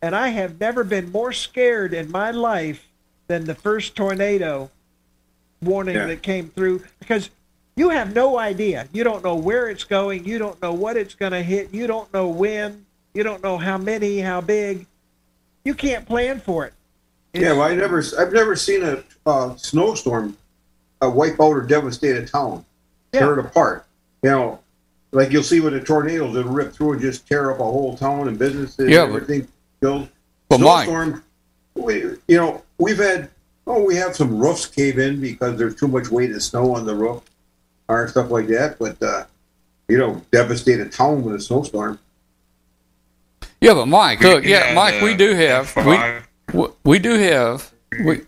and 0.00 0.16
I 0.16 0.28
have 0.28 0.58
never 0.58 0.82
been 0.82 1.12
more 1.12 1.30
scared 1.30 1.92
in 1.92 2.10
my 2.10 2.30
life 2.30 2.88
than 3.26 3.44
the 3.44 3.54
first 3.54 3.94
tornado 3.94 4.70
warning 5.60 5.96
Yeah. 5.96 6.06
that 6.06 6.22
came 6.22 6.48
through 6.48 6.84
because 7.00 7.28
you 7.76 7.90
have 7.90 8.14
no 8.14 8.38
idea. 8.38 8.88
You 8.94 9.04
don't 9.04 9.22
know 9.22 9.34
where 9.34 9.68
it's 9.68 9.84
going. 9.84 10.24
You 10.24 10.38
don't 10.38 10.58
know 10.62 10.72
what 10.72 10.96
it's 10.96 11.14
going 11.14 11.32
to 11.32 11.42
hit. 11.42 11.68
You 11.70 11.86
don't 11.86 12.10
know 12.14 12.28
when. 12.28 12.86
You 13.12 13.22
don't 13.22 13.42
know 13.42 13.58
how 13.58 13.76
many, 13.76 14.20
how 14.20 14.40
big. 14.40 14.86
You 15.66 15.74
can't 15.74 16.06
plan 16.06 16.40
for 16.40 16.64
it. 16.64 16.72
Yeah, 17.34 17.52
well, 17.52 17.64
I 17.64 17.74
never, 17.74 18.02
I've 18.18 18.32
never 18.32 18.56
seen 18.56 18.82
a 18.84 19.04
uh, 19.26 19.54
snowstorm 19.56 20.34
uh, 21.02 21.10
wipe 21.10 21.38
out 21.42 21.52
or 21.52 21.60
devastate 21.60 22.16
a 22.16 22.24
town, 22.24 22.64
tear 23.12 23.38
it 23.38 23.44
apart. 23.44 23.84
You 24.22 24.30
know, 24.30 24.61
like 25.12 25.30
you'll 25.30 25.42
see 25.42 25.60
with 25.60 25.74
the 25.74 25.80
tornadoes, 25.80 26.34
it'll 26.36 26.52
rip 26.52 26.72
through 26.72 26.92
and 26.94 27.00
just 27.02 27.26
tear 27.28 27.50
up 27.50 27.60
a 27.60 27.64
whole 27.64 27.96
town 27.96 28.28
and 28.28 28.38
businesses 28.38 28.90
Yeah, 28.90 29.04
and 29.04 29.14
everything. 29.14 29.48
Killed. 29.80 30.08
But 30.48 30.58
snowstorm, 30.58 31.22
we, 31.74 32.00
you 32.28 32.36
know, 32.36 32.62
we've 32.78 32.98
had, 32.98 33.30
oh, 33.66 33.84
we 33.84 33.94
have 33.96 34.14
some 34.16 34.38
roofs 34.38 34.66
cave 34.66 34.98
in 34.98 35.20
because 35.20 35.58
there's 35.58 35.76
too 35.76 35.88
much 35.88 36.10
weight 36.10 36.30
of 36.32 36.42
snow 36.42 36.74
on 36.74 36.84
the 36.86 36.94
roof 36.94 37.22
or 37.88 38.08
stuff 38.08 38.30
like 38.30 38.46
that. 38.48 38.78
But 38.78 39.02
uh, 39.02 39.24
you 39.88 39.98
know, 39.98 40.22
devastate 40.30 40.80
a 40.80 40.86
town 40.86 41.22
with 41.24 41.34
a 41.34 41.40
snowstorm. 41.40 41.98
Yeah, 43.60 43.74
but 43.74 43.86
Mike, 43.86 44.20
look, 44.20 44.44
We 44.44 44.50
yeah, 44.50 44.64
had, 44.66 44.74
Mike, 44.74 45.02
we 45.02 45.14
uh, 45.14 45.16
do 45.16 45.34
have 45.34 45.76
we, 46.54 46.58
we 46.60 46.68
we 46.84 46.98
do 46.98 47.12
have 47.18 47.72
we, 48.04 48.22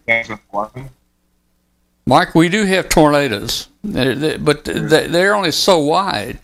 Mike, 2.06 2.34
we 2.34 2.48
do 2.48 2.64
have 2.64 2.88
tornadoes, 2.88 3.68
They- 3.82 4.14
they- 4.14 4.36
but 4.36 4.64
they're 4.64 5.34
only 5.34 5.50
so 5.50 5.78
wide. 5.78 6.38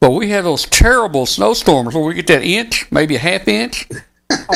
But 0.00 0.10
we 0.10 0.28
have 0.30 0.44
those 0.44 0.64
terrible 0.66 1.26
snowstorms 1.26 1.94
where 1.94 2.04
we 2.04 2.14
get 2.14 2.26
that 2.28 2.42
inch, 2.42 2.90
maybe 2.92 3.16
a 3.16 3.18
half 3.18 3.48
inch. 3.48 3.88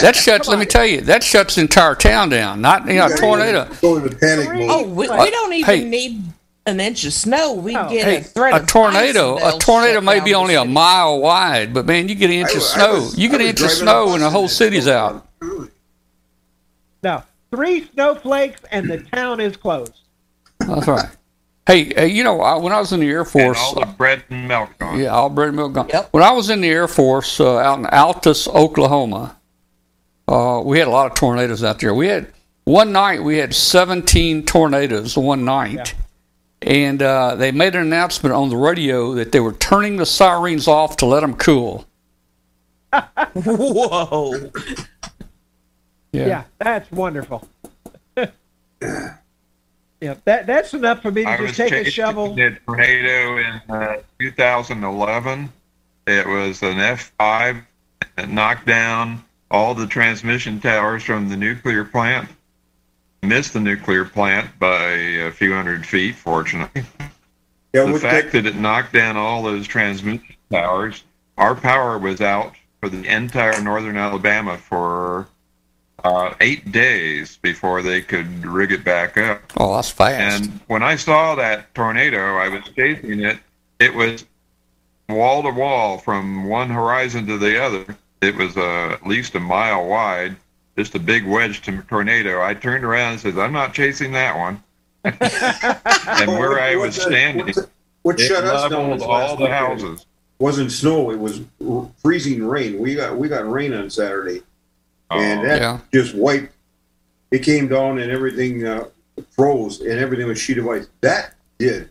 That 0.00 0.14
shuts. 0.16 0.48
Let 0.48 0.58
me 0.58 0.66
tell 0.66 0.84
you, 0.86 1.00
that 1.02 1.22
shuts 1.22 1.54
the 1.54 1.62
entire 1.62 1.94
town 1.94 2.28
down. 2.28 2.60
Not 2.60 2.86
you 2.86 2.94
know, 2.94 3.06
a 3.06 3.16
tornado. 3.16 3.68
Go 3.80 3.96
into 3.96 4.14
panic 4.16 4.48
mode. 4.52 4.66
Oh, 4.70 4.82
we, 4.86 5.08
we 5.08 5.30
don't 5.30 5.52
even 5.54 5.64
hey. 5.80 5.84
need 5.88 6.22
an 6.66 6.78
inch 6.78 7.04
of 7.04 7.12
snow. 7.14 7.54
We 7.54 7.72
No. 7.72 7.88
get 7.88 8.04
Hey, 8.04 8.16
a 8.18 8.20
threat 8.22 8.52
a 8.52 8.56
of 8.60 8.66
tornado, 8.66 9.36
ice 9.38 9.54
a 9.54 9.58
tornado 9.58 9.94
shut 9.94 10.04
may 10.04 10.20
be 10.20 10.34
only 10.34 10.54
a 10.54 10.64
mile 10.64 11.18
wide, 11.20 11.72
but 11.72 11.86
man, 11.86 12.08
you 12.08 12.14
get 12.14 12.26
an 12.30 12.36
inch 12.36 12.50
I 12.52 12.56
of 12.56 12.62
snow. 12.62 12.94
was- 12.94 13.18
You 13.18 13.28
get 13.30 13.40
an 13.40 13.46
inch 13.46 13.62
of 13.62 13.70
snow 13.70 14.12
and 14.12 14.22
the 14.22 14.30
whole 14.30 14.46
city's 14.48 14.86
out. 14.86 15.26
No, 17.02 17.22
three 17.50 17.88
snowflakes 17.94 18.60
and 18.70 18.90
the 18.90 18.98
town 18.98 19.40
is 19.40 19.56
closed. 19.56 19.94
That's 20.60 20.86
right. 20.86 21.08
Hey, 21.70 22.08
you 22.08 22.24
know, 22.24 22.40
I, 22.40 22.56
when 22.56 22.72
I 22.72 22.80
was 22.80 22.92
in 22.92 22.98
the 22.98 23.08
Air 23.08 23.20
And 23.20 23.28
Force, 23.28 23.60
all 23.60 23.78
the 23.78 23.86
bread 23.86 24.24
and 24.28 24.48
milk 24.48 24.70
on. 24.80 24.98
Yeah, 24.98 25.10
all 25.10 25.28
bread 25.28 25.48
and 25.48 25.56
milk 25.56 25.74
gone. 25.74 25.88
Yep. 25.88 26.08
When 26.10 26.24
I 26.24 26.32
was 26.32 26.50
in 26.50 26.62
the 26.62 26.68
Air 26.68 26.88
Force 26.88 27.38
uh, 27.38 27.58
out 27.58 27.78
in 27.78 27.84
Altus, 27.84 28.48
Oklahoma, 28.52 29.36
uh, 30.26 30.62
we 30.64 30.80
had 30.80 30.88
a 30.88 30.90
lot 30.90 31.08
of 31.08 31.16
tornadoes 31.16 31.62
out 31.62 31.78
there. 31.78 31.94
We 31.94 32.08
had 32.08 32.32
one 32.64 32.90
night 32.90 33.22
we 33.22 33.38
had 33.38 33.54
17 33.54 34.46
tornadoes 34.46 35.16
one 35.16 35.44
night, 35.44 35.94
and 36.60 37.00
uh, 37.00 37.36
they 37.36 37.52
made 37.52 37.76
an 37.76 37.82
announcement 37.82 38.34
on 38.34 38.48
the 38.48 38.56
radio 38.56 39.14
that 39.14 39.30
they 39.30 39.38
were 39.38 39.52
turning 39.52 39.96
the 39.96 40.06
sirens 40.06 40.66
off 40.66 40.96
to 40.96 41.06
let 41.06 41.20
them 41.20 41.36
cool. 41.36 41.86
Whoa. 43.34 44.50
Yeah, 46.12 46.42
that's 46.58 46.90
wonderful. 46.90 47.46
yeah, 50.00 50.14
that 50.24 50.46
that's 50.46 50.72
enough 50.72 51.02
for 51.02 51.10
me 51.10 51.24
to 51.24 51.28
I 51.28 51.36
just 51.36 51.48
was 51.48 51.56
take 51.56 51.72
a 51.72 51.84
chasing 51.84 51.92
shovel. 51.92 52.40
a 52.40 52.50
tornado 52.50 53.38
in 53.38 53.60
uh, 53.68 54.02
2011. 54.18 55.52
It 56.06 56.26
was 56.26 56.62
an 56.62 56.76
F5 56.76 57.64
that 58.16 58.28
knocked 58.30 58.66
down 58.66 59.22
all 59.50 59.74
the 59.74 59.86
transmission 59.86 60.60
towers 60.60 61.02
from 61.02 61.28
the 61.28 61.36
nuclear 61.36 61.84
plant. 61.84 62.28
Missed 63.22 63.52
the 63.52 63.60
nuclear 63.60 64.06
plant 64.06 64.58
by 64.58 64.86
a 64.86 65.30
few 65.30 65.52
hundred 65.52 65.84
feet, 65.84 66.14
fortunately. 66.14 66.84
Yeah, 67.74 67.84
the 67.84 67.98
fact 67.98 68.32
that, 68.32 68.44
that 68.44 68.46
it 68.46 68.56
knocked 68.56 68.92
down 68.92 69.16
all 69.16 69.42
those 69.42 69.66
transmission 69.66 70.34
towers, 70.50 71.04
our 71.36 71.54
power 71.54 71.98
was 71.98 72.20
out 72.20 72.54
for 72.80 72.88
the 72.88 73.06
entire 73.06 73.60
northern 73.60 73.96
Alabama 73.96 74.56
for 74.56 75.28
uh, 76.04 76.34
eight 76.40 76.72
days 76.72 77.36
before 77.38 77.82
they 77.82 78.00
could 78.00 78.44
rig 78.46 78.72
it 78.72 78.84
back 78.84 79.16
up. 79.18 79.40
Oh, 79.56 79.74
that's 79.74 79.90
fast. 79.90 80.44
And 80.44 80.60
when 80.66 80.82
I 80.82 80.96
saw 80.96 81.34
that 81.36 81.74
tornado, 81.74 82.36
I 82.36 82.48
was 82.48 82.62
chasing 82.74 83.20
it. 83.20 83.38
It 83.78 83.94
was 83.94 84.24
wall 85.08 85.42
to 85.42 85.50
wall 85.50 85.98
from 85.98 86.44
one 86.48 86.68
horizon 86.70 87.26
to 87.26 87.38
the 87.38 87.62
other. 87.62 87.96
It 88.20 88.36
was 88.36 88.56
uh, 88.56 88.90
at 88.92 89.06
least 89.06 89.34
a 89.34 89.40
mile 89.40 89.86
wide, 89.88 90.36
just 90.76 90.94
a 90.94 90.98
big 90.98 91.26
wedge 91.26 91.62
to 91.62 91.82
tornado. 91.82 92.42
I 92.42 92.54
turned 92.54 92.84
around 92.84 93.12
and 93.12 93.20
said, 93.20 93.38
"I'm 93.38 93.52
not 93.52 93.72
chasing 93.72 94.12
that 94.12 94.36
one." 94.36 94.62
and 95.04 96.30
where 96.38 96.60
I 96.60 96.76
was 96.76 96.94
standing, 96.94 97.46
What, 97.46 97.70
what 98.02 98.20
it 98.20 98.26
shut 98.26 98.44
us 98.44 98.70
down 98.70 98.90
leveled 98.90 99.02
all 99.02 99.36
the 99.36 99.48
houses. 99.48 100.04
wasn't 100.38 100.70
snow. 100.70 101.10
It 101.10 101.18
was 101.18 101.40
r- 101.66 101.88
freezing 102.02 102.44
rain. 102.46 102.78
We 102.78 102.94
got 102.94 103.16
we 103.16 103.28
got 103.28 103.50
rain 103.50 103.72
on 103.72 103.88
Saturday, 103.88 104.42
and 105.10 105.40
Oh, 105.40 105.44
that 105.44 105.60
yeah. 105.60 105.78
just 105.92 106.14
wiped. 106.14 106.52
It 107.30 107.40
came 107.40 107.68
down 107.68 107.98
and 107.98 108.10
everything 108.10 108.66
uh, 108.66 108.84
froze, 109.30 109.80
and 109.80 109.98
everything 109.98 110.26
was 110.26 110.38
sheet 110.38 110.58
of 110.58 110.68
ice. 110.68 110.88
That 111.00 111.34
did. 111.58 111.88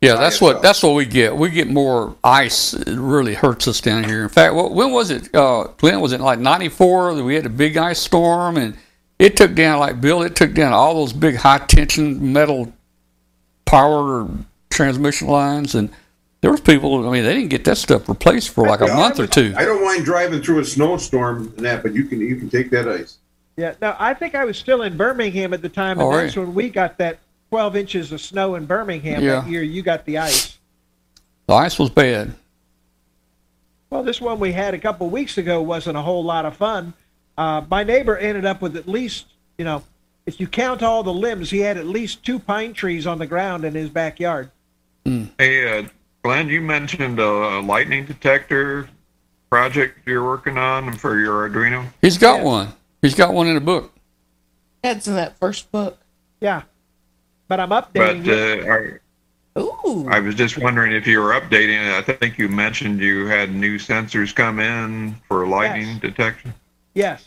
Yeah, 0.00 0.14
that's 0.14 0.38
ISO. 0.38 0.42
what 0.42 0.62
that's 0.62 0.82
what 0.82 0.94
we 0.94 1.04
get. 1.06 1.36
We 1.36 1.50
get 1.50 1.68
more 1.68 2.14
ice. 2.22 2.72
It 2.74 2.96
really 2.98 3.34
hurts 3.34 3.66
us 3.66 3.80
down 3.80 4.04
here. 4.04 4.22
In 4.22 4.28
fact, 4.28 4.54
when 4.54 4.92
was 4.92 5.10
it? 5.10 5.34
Uh, 5.34 5.64
Glenn, 5.78 6.00
was 6.00 6.12
it 6.12 6.20
like 6.20 6.38
'94 6.38 7.14
that 7.16 7.24
we 7.24 7.34
had 7.34 7.46
a 7.46 7.50
big 7.50 7.76
ice 7.76 7.98
storm 8.00 8.56
and 8.56 8.76
it 9.18 9.36
took 9.36 9.54
down 9.54 9.80
like 9.80 10.00
Bill. 10.00 10.22
It 10.22 10.36
took 10.36 10.54
down 10.54 10.72
all 10.72 10.94
those 10.94 11.12
big 11.12 11.34
high 11.34 11.58
tension 11.58 12.32
metal 12.32 12.72
power 13.64 14.28
transmission 14.70 15.28
lines 15.28 15.74
and. 15.74 15.90
There 16.40 16.50
was 16.52 16.60
people. 16.60 17.08
I 17.08 17.12
mean, 17.12 17.24
they 17.24 17.34
didn't 17.34 17.48
get 17.50 17.64
that 17.64 17.78
stuff 17.78 18.08
replaced 18.08 18.50
for 18.50 18.66
like 18.66 18.80
a 18.80 18.86
month 18.86 19.18
I- 19.18 19.24
or 19.24 19.26
two. 19.26 19.52
I 19.56 19.64
don't 19.64 19.84
mind 19.84 20.04
driving 20.04 20.40
through 20.42 20.60
a 20.60 20.64
snowstorm 20.64 21.52
and 21.56 21.66
that, 21.66 21.82
but 21.82 21.92
you 21.94 22.04
can 22.04 22.20
you 22.20 22.36
can 22.36 22.48
take 22.48 22.70
that 22.70 22.88
ice. 22.88 23.18
Yeah, 23.56 23.74
no, 23.82 23.96
I 23.98 24.14
think 24.14 24.36
I 24.36 24.44
was 24.44 24.56
still 24.56 24.82
in 24.82 24.96
Birmingham 24.96 25.52
at 25.52 25.62
the 25.62 25.68
time, 25.68 25.98
and 25.98 26.06
Oh, 26.06 26.16
that's 26.16 26.36
right. 26.36 26.46
when 26.46 26.54
we 26.54 26.68
got 26.70 26.96
that 26.98 27.18
12 27.50 27.74
inches 27.74 28.12
of 28.12 28.20
snow 28.20 28.54
in 28.54 28.66
Birmingham 28.66 29.20
Yeah. 29.22 29.40
that 29.40 29.48
year. 29.50 29.62
You 29.62 29.82
got 29.82 30.04
the 30.04 30.18
ice. 30.18 30.58
The 31.48 31.54
ice 31.54 31.76
was 31.78 31.90
bad. 31.90 32.34
Well, 33.90 34.04
this 34.04 34.20
one 34.20 34.38
we 34.38 34.52
had 34.52 34.74
a 34.74 34.78
couple 34.78 35.08
weeks 35.10 35.38
ago 35.38 35.60
wasn't 35.62 35.96
a 35.96 36.02
whole 36.02 36.22
lot 36.22 36.44
of 36.46 36.56
fun. 36.56 36.92
Uh, 37.36 37.62
my 37.70 37.82
neighbor 37.82 38.16
ended 38.16 38.44
up 38.44 38.60
with 38.60 38.76
at 38.76 38.86
least, 38.86 39.26
you 39.56 39.64
know, 39.64 39.82
if 40.26 40.38
you 40.38 40.46
count 40.46 40.82
all 40.82 41.02
the 41.02 41.12
limbs, 41.12 41.50
he 41.50 41.58
had 41.60 41.78
at 41.78 41.86
least 41.86 42.22
two 42.24 42.38
pine 42.38 42.74
trees 42.74 43.06
on 43.06 43.18
the 43.18 43.26
ground 43.26 43.64
in 43.64 43.74
his 43.74 43.88
backyard. 43.88 44.50
Hey, 45.38 45.78
uh, 45.78 45.88
Glenn, 46.28 46.50
you 46.50 46.60
mentioned 46.60 47.18
a 47.20 47.58
lightning 47.60 48.04
detector 48.04 48.86
project 49.48 50.00
you're 50.04 50.22
working 50.22 50.58
on 50.58 50.92
for 50.92 51.18
your 51.18 51.48
Arduino. 51.48 51.86
He's 52.02 52.18
got 52.18 52.40
Yeah. 52.40 52.44
one. 52.44 52.68
He's 53.00 53.14
got 53.14 53.32
one 53.32 53.46
in 53.46 53.56
a 53.56 53.62
book. 53.62 53.94
That's 54.82 55.08
in 55.08 55.14
that 55.14 55.38
first 55.38 55.72
book. 55.72 55.98
Yeah, 56.38 56.64
but 57.48 57.60
I'm 57.60 57.70
But 57.70 57.94
updating 57.94 58.26
it. 58.26 58.68
uh, 58.68 59.58
I- 59.58 59.60
Ooh. 59.62 60.06
I 60.10 60.20
was 60.20 60.34
just 60.34 60.58
wondering 60.58 60.92
if 60.92 61.06
you 61.06 61.18
were 61.20 61.30
updating 61.32 61.82
it. 61.82 61.94
I 61.94 62.02
think 62.02 62.36
you 62.36 62.50
mentioned 62.50 63.00
you 63.00 63.24
had 63.24 63.54
new 63.54 63.78
sensors 63.78 64.34
come 64.34 64.60
in 64.60 65.16
for 65.28 65.46
lightning 65.46 65.88
Yes. 65.92 66.00
detection. 66.00 66.52
Yes. 66.92 67.24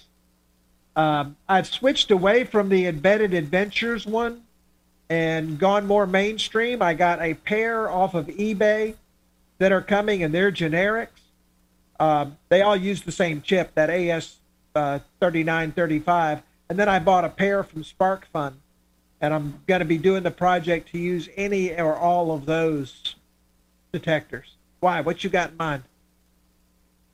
Um, 0.96 1.38
I've 1.50 1.66
switched 1.66 2.12
away 2.12 2.44
from 2.44 2.70
the 2.70 2.86
embedded 2.86 3.34
adventures 3.34 4.06
one 4.06 4.44
and 5.12 5.60
gone 5.60 5.86
more 5.86 6.08
mainstream. 6.08 6.82
I 6.82 6.94
got 6.94 7.22
a 7.22 7.34
pair 7.34 7.92
off 7.92 8.14
of 8.14 8.28
eBay 8.28 8.96
that 9.58 9.74
are 9.74 9.82
coming, 9.82 10.24
and 10.24 10.34
they're 10.34 10.54
generics. 10.54 11.10
Um, 12.00 12.38
they 12.48 12.62
all 12.62 12.78
use 12.78 13.02
the 13.02 13.12
same 13.12 13.42
chip, 13.42 13.76
that 13.76 13.90
AS 13.90 14.38
uh, 14.74 15.00
3935. 15.20 16.42
And 16.70 16.80
then 16.80 16.88
I 16.88 17.00
bought 17.00 17.26
a 17.26 17.30
pair 17.30 17.62
from 17.62 17.84
SparkFun, 17.84 18.54
and 19.20 19.34
I'm 19.34 19.62
going 19.68 19.80
to 19.80 19.86
be 19.86 19.98
doing 19.98 20.24
the 20.24 20.32
project 20.32 20.94
to 20.94 20.98
use 20.98 21.28
any 21.36 21.78
or 21.78 21.94
all 21.94 22.32
of 22.32 22.46
those 22.46 23.16
detectors. 23.92 24.56
Why? 24.80 25.02
What 25.02 25.26
you 25.26 25.30
got 25.30 25.52
in 25.52 25.58
mind? 25.58 25.84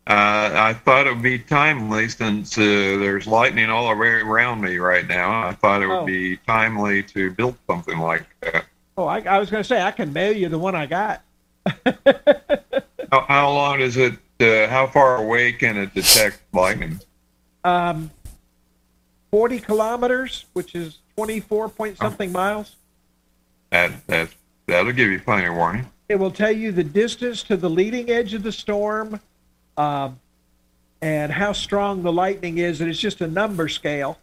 Uh, 0.07 0.51
I 0.55 0.73
thought 0.73 1.05
it 1.05 1.13
would 1.13 1.21
be 1.21 1.37
timely 1.37 2.07
since 2.07 2.57
uh, 2.57 2.61
there's 2.61 3.27
lightning 3.27 3.69
all 3.69 3.89
around 3.91 4.61
me 4.61 4.77
right 4.77 5.05
now. 5.05 5.45
I 5.45 5.51
thought 5.51 5.81
it 5.81 5.87
would 5.87 5.95
Oh. 5.97 6.05
be 6.05 6.37
timely 6.47 7.03
to 7.03 7.31
build 7.31 7.57
something 7.67 7.97
like 7.99 8.23
that. 8.39 8.63
Oh, 8.97 9.05
I, 9.05 9.19
I 9.19 9.37
was 9.37 9.49
going 9.49 9.61
to 9.63 9.67
say 9.67 9.81
I 9.81 9.91
can 9.91 10.13
mail 10.13 10.31
you 10.35 10.47
the 10.47 10.57
one 10.57 10.75
I 10.75 10.85
got. 10.85 11.23
How, 13.11 13.21
how 13.27 13.51
long 13.53 13.79
does 13.79 13.95
it 13.95 14.13
uh, 14.41 14.67
how 14.67 14.85
far 14.87 15.15
away 15.15 15.53
can 15.53 15.77
it 15.77 15.93
detect 15.93 16.41
lightning? 16.53 16.99
Um, 17.63 18.11
40 19.31 19.59
kilometers, 19.59 20.45
which 20.53 20.75
is 20.75 20.99
24 21.15 21.69
point 21.69 21.97
something 21.97 22.31
miles. 22.33 22.75
That 23.69 24.05
that 24.07 24.29
that'll 24.67 24.91
give 24.91 25.09
you 25.09 25.19
plenty 25.21 25.47
of 25.47 25.55
warning. 25.55 25.85
It 26.09 26.17
will 26.17 26.31
tell 26.31 26.51
you 26.51 26.73
the 26.73 26.83
distance 26.83 27.43
to 27.43 27.55
the 27.55 27.69
leading 27.69 28.09
edge 28.09 28.33
of 28.33 28.43
the 28.43 28.51
storm, 28.51 29.21
um, 29.77 30.19
and 31.01 31.31
how 31.31 31.53
strong 31.53 32.03
the 32.03 32.11
lightning 32.11 32.57
is. 32.57 32.81
And 32.81 32.89
it's 32.89 32.99
just 32.99 33.21
a 33.21 33.27
number 33.27 33.67
scale, 33.69 34.17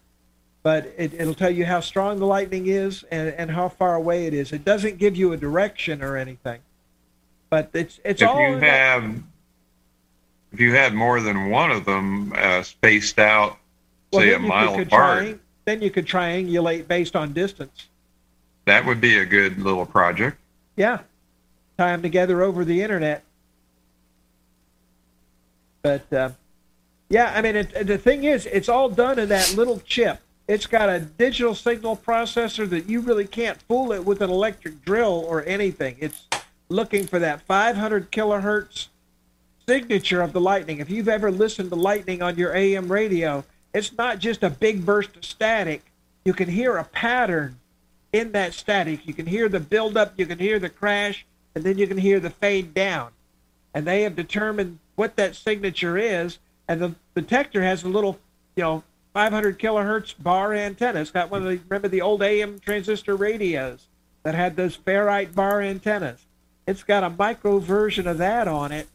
but 0.62 0.92
it, 0.98 1.14
it'll 1.14 1.34
tell 1.34 1.50
you 1.50 1.64
how 1.64 1.80
strong 1.80 2.18
the 2.18 2.26
lightning 2.26 2.66
is 2.66 3.04
and, 3.10 3.28
and 3.28 3.50
how 3.50 3.68
far 3.68 3.94
away 3.94 4.26
it 4.26 4.34
is. 4.34 4.52
It 4.52 4.64
doesn't 4.64 4.98
give 4.98 5.16
you 5.16 5.32
a 5.32 5.36
direction 5.36 6.02
or 6.02 6.16
anything, 6.16 6.60
but 7.48 7.70
it's 7.72 8.00
it's 8.04 8.20
if 8.20 8.28
all. 8.28 8.40
you 8.40 8.56
have 8.58 9.22
if 10.52 10.60
you 10.60 10.72
had 10.72 10.94
more 10.94 11.20
than 11.20 11.50
one 11.50 11.70
of 11.70 11.84
them 11.84 12.32
uh, 12.36 12.62
spaced 12.62 13.18
out, 13.18 13.58
well, 14.12 14.22
say 14.22 14.34
a 14.34 14.38
mile 14.38 14.80
apart, 14.80 15.24
triang- 15.24 15.38
then 15.64 15.82
you 15.82 15.90
could 15.90 16.06
triangulate 16.06 16.86
based 16.88 17.16
on 17.16 17.32
distance. 17.32 17.88
that 18.64 18.84
would 18.84 19.00
be 19.00 19.18
a 19.18 19.24
good 19.24 19.58
little 19.58 19.86
project. 19.86 20.38
Yeah, 20.76 21.00
tie 21.78 21.92
them 21.92 22.02
together 22.02 22.42
over 22.42 22.64
the 22.64 22.82
internet. 22.82 23.22
But 25.84 26.10
uh, 26.12 26.30
yeah, 27.10 27.32
I 27.36 27.42
mean, 27.42 27.56
it, 27.56 27.86
the 27.86 27.98
thing 27.98 28.24
is, 28.24 28.46
it's 28.46 28.70
all 28.70 28.88
done 28.88 29.18
in 29.18 29.28
that 29.28 29.54
little 29.54 29.80
chip. 29.80 30.18
It's 30.48 30.66
got 30.66 30.88
a 30.88 30.98
digital 30.98 31.54
signal 31.54 31.96
processor 31.98 32.68
that 32.70 32.88
you 32.88 33.00
really 33.00 33.26
can't 33.26 33.60
fool 33.62 33.92
it 33.92 34.04
with 34.04 34.22
an 34.22 34.30
electric 34.30 34.82
drill 34.82 35.24
or 35.28 35.44
anything. 35.44 35.96
It's 36.00 36.26
looking 36.70 37.06
for 37.06 37.18
that 37.18 37.42
500 37.42 38.10
kilohertz 38.10 38.88
signature 39.68 40.22
of 40.22 40.32
the 40.32 40.40
lightning. 40.40 40.78
If 40.78 40.88
you've 40.88 41.08
ever 41.08 41.30
listened 41.30 41.68
to 41.68 41.76
lightning 41.76 42.22
on 42.22 42.36
your 42.36 42.54
AM 42.54 42.90
radio, 42.90 43.44
it's 43.74 43.92
not 43.92 44.18
just 44.18 44.42
a 44.42 44.50
big 44.50 44.86
burst 44.86 45.16
of 45.16 45.24
static. 45.24 45.82
You 46.24 46.32
can 46.32 46.48
hear 46.48 46.78
a 46.78 46.84
pattern 46.84 47.60
in 48.12 48.32
that 48.32 48.54
static. 48.54 49.06
You 49.06 49.12
can 49.12 49.26
hear 49.26 49.50
the 49.50 49.60
buildup, 49.60 50.14
you 50.16 50.24
can 50.24 50.38
hear 50.38 50.58
the 50.58 50.70
crash, 50.70 51.26
and 51.54 51.62
then 51.62 51.76
you 51.76 51.86
can 51.86 51.98
hear 51.98 52.20
the 52.20 52.30
fade 52.30 52.72
down. 52.72 53.10
And 53.74 53.86
they 53.86 54.02
have 54.02 54.16
determined 54.16 54.78
what 54.96 55.16
that 55.16 55.34
signature 55.36 55.96
is, 55.98 56.38
and 56.68 56.80
the 56.80 56.94
detector 57.14 57.62
has 57.62 57.82
a 57.82 57.88
little, 57.88 58.18
you 58.56 58.62
know, 58.62 58.82
500 59.12 59.58
kilohertz 59.58 60.14
bar 60.20 60.54
antenna. 60.54 61.00
It's 61.00 61.10
got 61.10 61.30
one 61.30 61.42
of 61.42 61.48
the 61.48 61.60
remember 61.68 61.88
the 61.88 62.00
old 62.00 62.22
AM 62.22 62.58
transistor 62.58 63.14
radios 63.16 63.86
that 64.22 64.34
had 64.34 64.56
those 64.56 64.76
ferrite 64.76 65.34
bar 65.34 65.60
antennas. 65.60 66.24
It's 66.66 66.82
got 66.82 67.04
a 67.04 67.10
micro 67.10 67.58
version 67.58 68.06
of 68.08 68.18
that 68.18 68.48
on 68.48 68.72
it, 68.72 68.88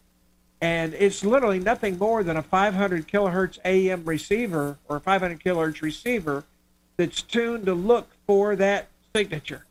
and 0.59 0.93
it's 0.95 1.23
literally 1.23 1.59
nothing 1.59 1.97
more 1.97 2.23
than 2.23 2.35
a 2.35 2.43
500 2.43 3.07
kilohertz 3.07 3.59
AM 3.63 4.03
receiver 4.03 4.77
or 4.89 4.97
a 4.97 5.01
500 5.01 5.39
kilohertz 5.39 5.81
receiver 5.81 6.43
that's 6.97 7.21
tuned 7.21 7.65
to 7.67 7.73
look 7.73 8.09
for 8.27 8.55
that 8.57 8.88
signature. 9.15 9.65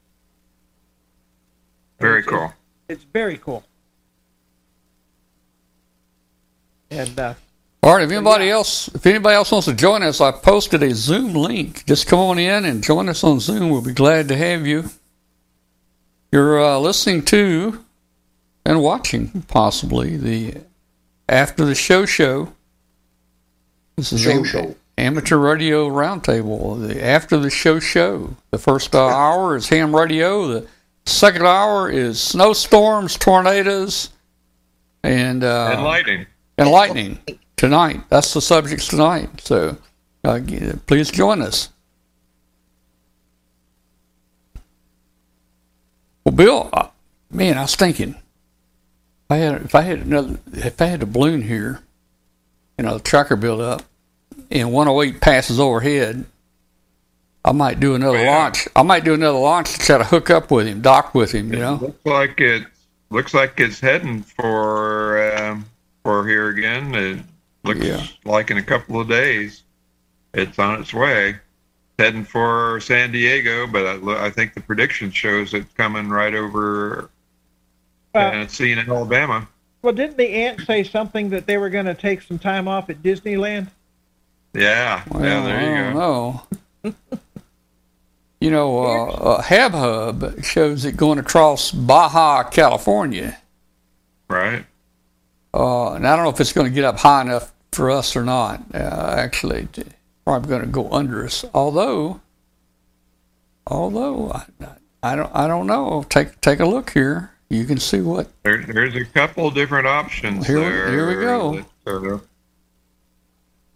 Very 2.01 2.21
It's- 2.21 2.33
cool. 2.35 2.55
It's 2.89 3.05
very 3.05 3.37
cool. 3.37 3.65
And 6.91 7.19
uh, 7.19 7.35
All 7.83 7.95
right. 7.95 8.05
If 8.05 8.11
anybody 8.11 8.51
else, 8.51 8.89
if 8.89 9.07
anybody 9.07 9.35
else 9.35 9.53
wants 9.53 9.67
to 9.67 9.75
join 9.75 10.03
us, 10.03 10.21
I 10.21 10.33
posted 10.33 10.83
a 10.83 10.95
Zoom 10.95 11.35
link. 11.35 11.85
Just 11.87 12.07
come 12.07 12.19
on 12.19 12.39
in 12.39 12.65
and 12.65 12.83
join 12.83 13.09
us 13.09 13.23
on 13.25 13.41
Zoom. 13.41 13.71
We'll 13.71 13.83
be 13.83 13.93
glad 13.93 14.29
to 14.29 14.37
have 14.37 14.67
you. 14.67 14.91
You're 16.33 16.63
uh, 16.63 16.79
listening 16.79 17.25
to 17.27 17.85
and 18.65 18.83
watching 18.83 19.43
possibly 19.49 20.17
the 20.17 20.57
after 21.29 21.65
the 21.65 21.75
show 21.75 22.05
show. 22.07 22.53
This 23.97 24.13
is 24.13 24.21
Show 24.21 24.31
Am- 24.31 24.45
show. 24.45 24.75
Amateur 24.97 25.37
Radio 25.37 25.89
Roundtable. 25.89 26.87
The 26.87 27.05
after 27.05 27.37
the 27.37 27.51
show 27.51 27.79
show. 27.79 28.37
The 28.51 28.59
first 28.59 28.95
uh, 28.95 29.07
hour 29.07 29.57
is 29.57 29.69
ham 29.69 29.95
radio. 29.95 30.49
The 30.49 30.67
second 31.07 31.47
hour 31.47 31.89
is 31.91 32.21
snowstorms, 32.21 33.17
tornadoes, 33.17 34.11
and 35.03 35.45
uh, 35.45 35.71
and 35.75 35.85
lightning. 35.85 36.27
And 36.59 36.71
lightning 36.71 37.19
tonight. 37.57 38.03
That's 38.11 38.35
the 38.35 38.41
subjects 38.43 38.89
tonight. 38.89 39.41
So 39.41 39.79
uh, 40.25 40.41
please 40.87 41.11
join 41.11 41.41
us. 41.41 41.71
Well, 46.25 46.35
Bill, 46.35 46.69
uh, 46.73 46.89
man, 47.31 47.57
I 47.57 47.63
was 47.63 47.75
thinking, 47.75 48.11
if 48.11 49.31
I 49.31 49.37
had 49.37 49.63
if 49.63 49.75
I 49.75 49.83
had 49.83 50.01
another 50.01 50.39
if 50.53 50.81
I 50.83 50.87
had 50.87 51.03
a 51.03 51.07
balloon 51.07 51.43
here, 51.43 51.81
you 52.77 52.85
know, 52.85 52.95
the 52.99 53.03
tracker 53.03 53.37
built 53.37 53.61
up, 53.61 53.83
and 54.51 54.73
108 54.73 55.21
passes 55.21 55.59
overhead, 55.59 56.25
I 57.45 57.53
might 57.53 57.81
do 57.81 57.95
another 57.95 58.23
Yeah. 58.23 58.31
launch. 58.37 58.69
I 58.77 58.83
might 58.83 59.05
do 59.05 59.15
another 59.15 59.39
launch 59.39 59.73
to 59.75 59.79
try 59.79 59.99
to 59.99 60.05
hook 60.05 60.29
up 60.29 60.51
with 60.51 60.67
him, 60.67 60.83
dock 60.83 61.15
with 61.15 61.33
him. 61.33 61.53
You 61.53 61.61
know, 61.61 61.75
Looks 61.81 62.05
like 62.07 62.41
it 62.41 62.65
looks 63.11 63.33
like 63.33 63.59
it's 63.59 63.81
heading 63.81 64.23
for 64.23 65.35
um, 65.35 65.65
for 66.09 66.27
here 66.27 66.49
again. 66.49 66.95
It 66.95 67.19
looks 67.65 67.81
Yeah. 67.85 68.03
like 68.25 68.51
in 68.51 68.57
a 68.57 68.63
couple 68.63 68.99
of 68.99 69.09
days, 69.11 69.63
it's 70.33 70.59
on 70.59 70.81
its 70.81 70.95
way, 70.95 71.37
heading 71.99 72.25
for 72.25 72.81
San 72.81 73.13
Diego. 73.13 73.67
But 73.67 73.85
I, 73.87 74.25
I 74.27 74.31
think 74.31 74.55
the 74.55 74.63
prediction 74.63 75.11
shows 75.11 75.53
it's 75.53 75.71
coming 75.75 76.09
right 76.09 76.35
over 76.35 77.11
uh, 78.15 78.31
Tennessee 78.31 78.73
and 78.73 78.89
Alabama. 78.89 79.47
well, 79.83 79.93
didn't 79.93 80.17
the 80.17 80.27
ant 80.31 80.63
say 80.63 80.83
something 80.83 81.29
that 81.29 81.47
they 81.47 81.59
were 81.59 81.69
going 81.69 81.85
to 81.85 81.95
take 81.95 82.23
some 82.23 82.39
time 82.39 82.67
off 82.69 82.89
at 82.89 83.03
Disneyland? 83.03 83.69
Yeah, 84.55 85.03
Well, 85.11 85.23
yeah. 85.23 85.43
There 85.45 85.89
you 85.89 85.93
go. 85.93 86.43
know. 86.85 86.93
you 88.41 88.51
know, 88.51 88.79
uh, 88.83 89.05
uh, 89.11 89.43
Hab 89.43 89.73
Hub 89.73 90.43
shows 90.43 90.87
it 90.87 90.97
going 90.97 91.19
across 91.19 91.71
Baja, 91.71 92.45
California. 92.45 93.37
Right. 94.31 94.65
Uh, 95.55 95.95
and 95.95 96.07
I 96.07 96.15
don't 96.15 96.25
know 96.25 96.31
if 96.31 96.41
it's 96.41 96.53
going 96.53 96.67
to 96.67 96.75
get 96.75 96.85
up 96.85 96.99
high 96.99 97.23
enough 97.23 97.53
for 97.73 97.91
us 97.91 98.15
or 98.17 98.25
not. 98.25 98.63
Uh, 98.75 99.15
actually, 99.17 99.69
it's 99.75 99.89
probably 100.25 100.49
going 100.49 100.61
to 100.63 100.69
go 100.69 100.91
under 100.91 101.25
us. 101.25 101.45
Although, 101.55 102.21
although 103.67 104.33
I, 104.33 104.45
I 105.03 105.17
don't, 105.17 105.31
I 105.35 105.47
don't 105.47 105.67
know. 105.67 106.05
Take 106.09 106.41
take 106.41 106.61
a 106.61 106.67
look 106.67 106.91
here. 106.91 107.33
You 107.51 107.65
can 107.65 107.79
see 107.79 108.01
what. 108.01 108.29
There, 108.43 108.63
there's 108.63 108.95
a 108.95 109.05
couple 109.07 109.51
different 109.51 109.87
options 109.87 110.47
Here 110.47 110.61
there. 110.61 110.91
here 110.91 111.09
we 111.09 111.15
go. 111.15 111.65
that, 111.85 112.15
uh, 112.15 112.19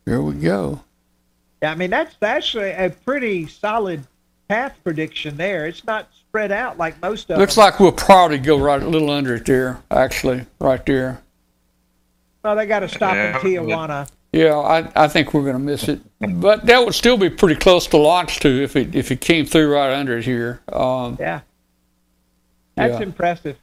Here 0.04 0.20
we 0.20 0.34
go. 0.34 0.80
Yeah, 1.62 1.72
I 1.72 1.74
mean 1.74 1.90
that's 1.90 2.14
actually 2.20 2.70
a 2.72 2.90
pretty 2.90 3.46
solid 3.46 4.04
path 4.48 4.76
prediction 4.84 5.36
there. 5.38 5.66
It's 5.66 5.84
not 5.84 6.08
spread 6.12 6.52
out 6.52 6.76
like 6.76 7.00
most 7.00 7.30
of 7.30 7.38
Looks 7.38 7.54
them. 7.54 7.64
like 7.64 7.80
we'll 7.80 7.92
probably 7.92 8.38
go 8.38 8.58
right 8.58 8.82
a 8.82 8.86
little 8.86 9.10
under 9.10 9.36
it 9.36 9.46
there. 9.46 9.80
Actually, 9.90 10.44
right 10.58 10.84
there. 10.84 11.22
Well, 12.42 12.56
they 12.56 12.66
got 12.66 12.80
to 12.80 12.88
stop 12.88 13.14
Yeah, 13.14 13.38
in 13.38 13.44
Tijuana. 13.44 14.08
Yeah, 14.32 14.56
I, 14.56 15.04
I 15.04 15.08
think 15.08 15.34
we're 15.34 15.42
going 15.42 15.52
to 15.54 15.58
miss 15.58 15.88
it, 15.88 16.00
but 16.20 16.64
that 16.66 16.82
would 16.84 16.94
still 16.94 17.18
be 17.18 17.28
pretty 17.28 17.54
close 17.54 17.86
to 17.88 17.98
launch 17.98 18.40
to 18.40 18.48
if 18.62 18.76
it 18.76 18.94
if 18.94 19.10
it 19.12 19.20
came 19.20 19.44
through 19.44 19.72
right 19.74 19.92
under 19.92 20.16
it 20.18 20.24
here. 20.24 20.60
Um, 20.72 21.16
Yeah, 21.20 21.40
that's 22.76 22.94
Yeah. 22.98 23.02
impressive. 23.02 23.56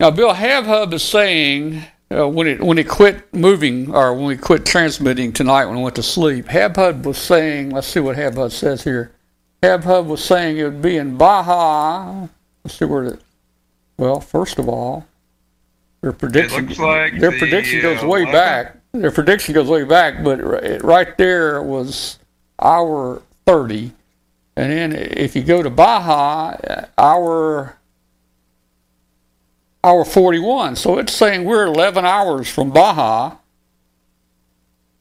now, 0.00 0.10
Bill 0.10 0.34
HabHub 0.34 0.92
is 0.92 1.02
saying 1.02 1.82
uh, 2.14 2.28
when 2.28 2.46
it 2.46 2.62
when 2.62 2.76
it 2.76 2.86
quit 2.88 3.32
moving 3.34 3.94
or 3.94 4.12
when 4.12 4.26
we 4.26 4.36
quit 4.36 4.66
transmitting 4.66 5.32
tonight 5.32 5.64
when 5.64 5.78
we 5.78 5.82
went 5.82 5.96
to 5.96 6.02
sleep, 6.02 6.44
HabHub 6.46 7.04
was 7.04 7.16
saying, 7.16 7.70
let's 7.70 7.86
see 7.86 8.00
what 8.00 8.16
HabHub 8.18 8.52
says 8.52 8.84
here. 8.84 9.12
HabHub 9.62 10.04
was 10.04 10.22
saying 10.22 10.58
it 10.58 10.64
would 10.64 10.82
be 10.82 10.98
in 10.98 11.16
Baja. 11.16 12.28
Let's 12.62 12.78
see 12.78 12.84
where 12.84 13.04
it. 13.04 13.20
Well, 13.96 14.20
first 14.20 14.58
of 14.58 14.68
all, 14.68 15.06
their 16.04 16.12
prediction 16.12 16.66
like 16.74 17.18
their 17.18 17.30
the, 17.30 17.38
prediction 17.38 17.80
goes 17.80 18.02
uh, 18.02 18.06
way 18.06 18.26
back. 18.26 18.76
Their 18.92 19.10
prediction 19.10 19.54
goes 19.54 19.68
way 19.68 19.84
back, 19.84 20.22
but 20.22 20.38
ri- 20.38 20.78
right 20.78 21.16
there 21.16 21.62
was 21.62 22.18
hour 22.60 23.22
thirty, 23.46 23.92
and 24.54 24.70
then 24.70 24.92
if 24.92 25.34
you 25.34 25.42
go 25.42 25.62
to 25.62 25.70
Baja, 25.70 26.56
uh, 26.68 26.84
hour 26.98 27.78
hour 29.82 30.04
forty 30.04 30.38
one. 30.38 30.76
So 30.76 30.98
it's 30.98 31.14
saying 31.14 31.44
we're 31.44 31.64
eleven 31.64 32.04
hours 32.04 32.50
from 32.50 32.70
Baja, 32.70 33.36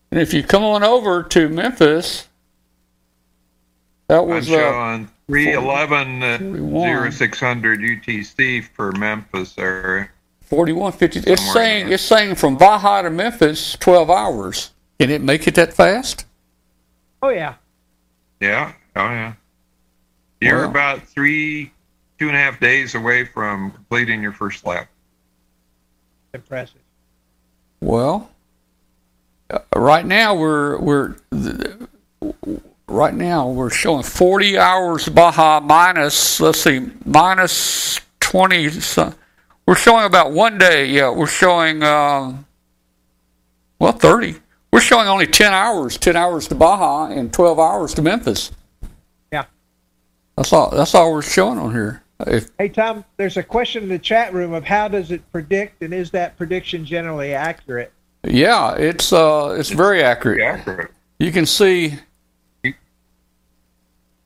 and 0.09 0.21
if 0.21 0.33
you 0.33 0.41
come 0.41 0.63
on 0.63 0.83
over 0.83 1.21
to 1.21 1.49
Memphis, 1.49 2.29
that 4.07 4.21
I'm 4.21 4.29
was 4.29 4.49
uh, 4.49 5.05
311 5.27 6.23
at 6.23 6.39
41. 6.39 7.11
0600 7.11 7.79
UTC 7.81 8.63
for 8.63 8.93
Memphis 8.93 9.57
area. 9.57 10.07
Forty-one 10.45 10.91
fifty. 10.91 11.19
It's 11.19 11.41
Somewhere 11.41 11.53
saying 11.53 11.91
it's 11.91 12.03
saying 12.03 12.35
from 12.35 12.57
Baja 12.57 13.01
to 13.01 13.09
Memphis, 13.09 13.75
twelve 13.79 14.09
hours. 14.09 14.71
Can 14.99 15.09
it 15.09 15.21
make 15.21 15.47
it 15.47 15.55
that 15.55 15.73
fast? 15.73 16.25
Oh 17.21 17.29
yeah, 17.29 17.55
Yeah, 18.39 18.73
oh 18.95 19.01
yeah. 19.09 19.33
You're 20.41 20.63
Wow. 20.65 20.69
about 20.71 21.03
three, 21.07 21.71
two 22.19 22.27
and 22.27 22.35
a 22.35 22.39
half 22.39 22.59
days 22.59 22.95
away 22.95 23.23
from 23.25 23.71
completing 23.71 24.21
your 24.21 24.33
first 24.33 24.65
lap. 24.65 24.87
impressive. 26.33 26.81
Well, 27.79 28.29
uh, 29.49 29.59
right 29.75 30.05
now 30.05 30.35
we're 30.35 30.77
we're 30.79 31.15
right 32.87 33.13
now 33.13 33.47
we're 33.49 33.69
showing 33.69 34.03
40 34.03 34.57
hours 34.57 35.07
Baja 35.09 35.59
minus 35.61 36.39
let's 36.39 36.61
see 36.61 36.89
minus 37.05 37.99
20 38.19 38.69
so- 38.69 39.13
we're 39.65 39.75
showing 39.75 40.05
about 40.05 40.31
one 40.31 40.57
day 40.57 40.85
yeah 40.87 41.09
we're 41.09 41.27
showing 41.27 41.83
um, 41.83 42.45
well 43.79 43.91
30 43.91 44.35
we're 44.71 44.79
showing 44.81 45.07
only 45.07 45.27
10 45.27 45.53
hours 45.53 45.97
10 45.97 46.15
hours 46.15 46.47
to 46.47 46.55
Baja 46.55 47.05
and 47.11 47.31
12 47.33 47.59
hours 47.59 47.93
to 47.95 48.01
Memphis 48.01 48.51
Yeah. 49.31 49.45
that's 50.35 50.51
all 50.53 50.69
that's 50.71 50.93
all 50.95 51.13
we're 51.13 51.21
showing 51.21 51.59
on 51.59 51.71
here 51.71 52.01
if 52.25 52.49
Hey 52.57 52.69
Tom, 52.69 53.03
there's 53.17 53.35
a 53.37 53.43
question 53.43 53.83
in 53.83 53.89
the 53.89 53.99
chat 53.99 54.33
room 54.33 54.53
of 54.53 54.63
how 54.63 54.87
does 54.87 55.11
it 55.11 55.29
predict, 55.33 55.81
and 55.81 55.93
is 55.93 56.09
that 56.11 56.37
prediction 56.37 56.85
generally 56.85 57.33
accurate? 57.33 57.91
yeah 58.25 58.75
it's 58.75 59.11
uh 59.11 59.55
it's 59.59 59.69
very 59.71 60.01
accurate 60.01 60.41
Accurate. 60.41 60.91
you 61.19 61.31
can 61.31 61.45
see 61.45 61.95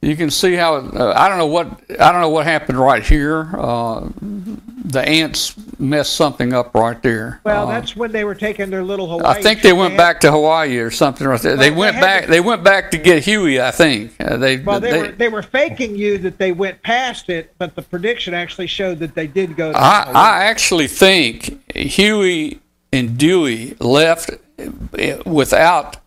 you 0.02 0.16
can 0.16 0.30
see 0.30 0.54
how 0.54 0.76
uh, 0.76 1.14
I 1.16 1.28
don't 1.28 1.38
know 1.38 1.48
what 1.48 1.68
I 2.00 2.12
don't 2.12 2.22
know 2.22 2.30
what 2.30 2.46
happened 2.46 2.78
right 2.80 3.04
here. 3.04 3.50
Uh, 3.58 4.08
the 4.22 5.02
ants 5.06 5.54
messed 5.80 6.14
something 6.16 6.54
up 6.54 6.74
right 6.74 7.02
there. 7.02 7.42
Well, 7.44 7.68
Uh, 7.68 7.72
that's 7.72 7.96
when 7.96 8.12
they 8.14 8.24
were 8.24 8.36
taking 8.36 8.70
their 8.70 8.84
little 8.84 9.08
Hawaii. 9.10 9.38
I 9.38 9.42
think 9.42 9.62
they 9.62 9.74
went 9.74 9.92
had- 9.94 9.98
back 9.98 10.20
to 10.22 10.32
Hawaii 10.32 10.78
or 10.78 10.92
something 10.92 11.28
right 11.28 11.42
there. 11.42 11.58
they 11.58 11.72
Well, 11.72 11.92
they 11.92 11.98
went 11.98 12.02
back. 12.02 12.24
to- 12.26 12.32
They 12.32 12.40
went 12.40 12.64
back 12.64 12.92
to 12.92 12.98
get 12.98 13.24
Huey. 13.26 13.60
I 13.60 13.72
think 13.72 14.14
uh, 14.20 14.38
they. 14.38 14.58
Well, 14.58 14.80
they, 14.80 14.92
they- 14.92 15.02
were 15.02 15.08
they 15.10 15.30
were 15.30 15.42
faking 15.44 15.96
you 15.96 16.18
that 16.20 16.38
they 16.38 16.52
went 16.54 16.82
past 16.84 17.30
it, 17.30 17.54
but 17.58 17.76
the 17.76 17.82
prediction 17.82 18.34
actually 18.34 18.68
showed 18.68 19.00
that 19.00 19.14
they 19.16 19.28
did 19.28 19.56
go. 19.58 19.72
To 19.74 19.78
I, 19.78 20.04
Hawaii. 20.08 20.16
I 20.16 20.44
actually 20.46 20.88
think 20.88 21.60
Huey 21.76 22.60
and 22.94 23.18
Dewey 23.18 23.76
left 23.80 24.30
uh, 24.30 25.18
without 25.26 25.98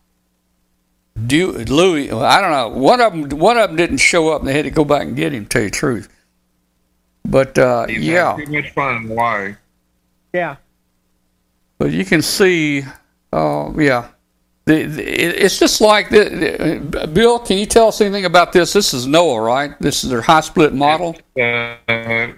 Dew, 1.26 1.52
Louis. 1.52 2.10
I 2.10 2.40
don't 2.40 2.51
know. 2.51 2.68
One 2.80 3.01
of 3.01 3.12
them. 3.12 3.38
One 3.38 3.59
of 3.59 3.68
them 3.70 3.76
didn't 3.76 3.98
show 3.98 4.28
up, 4.30 4.40
and 4.40 4.48
they 4.48 4.55
had 4.55 4.64
to 4.64 4.70
go 4.70 4.84
back 4.84 5.02
and 5.02 5.16
get 5.16 5.32
him. 5.32 5.44
To 5.44 5.48
tell 5.48 5.62
you 5.62 5.70
the 5.70 5.76
truth. 5.76 6.09
But 7.24 7.59
uh, 7.59 7.86
He's 7.86 7.98
yeah, 8.06 8.36
too 8.36 8.51
much 8.51 8.70
fun. 8.70 9.09
Why? 9.09 9.56
yeah. 10.32 10.56
but 11.78 11.90
you 11.92 12.05
can 12.05 12.22
see. 12.22 12.84
Uh, 13.32 13.72
yeah. 13.76 14.09
The, 14.66 14.84
the, 14.84 15.02
it- 15.02 15.42
it's 15.42 15.59
just 15.59 15.80
like 15.80 16.10
the, 16.10 16.80
the, 16.90 17.06
Bill. 17.06 17.38
Can 17.38 17.59
you 17.59 17.66
tell 17.66 17.88
us 17.88 18.01
anything 18.01 18.24
about 18.24 18.52
this? 18.52 18.72
This 18.72 18.94
is 18.94 19.06
NOAA, 19.06 19.44
right? 19.44 19.78
This 19.80 20.05
is 20.05 20.10
their 20.10 20.22
HYSPLIT 20.22 20.72
model. 20.72 21.16
Uh, 21.38 22.32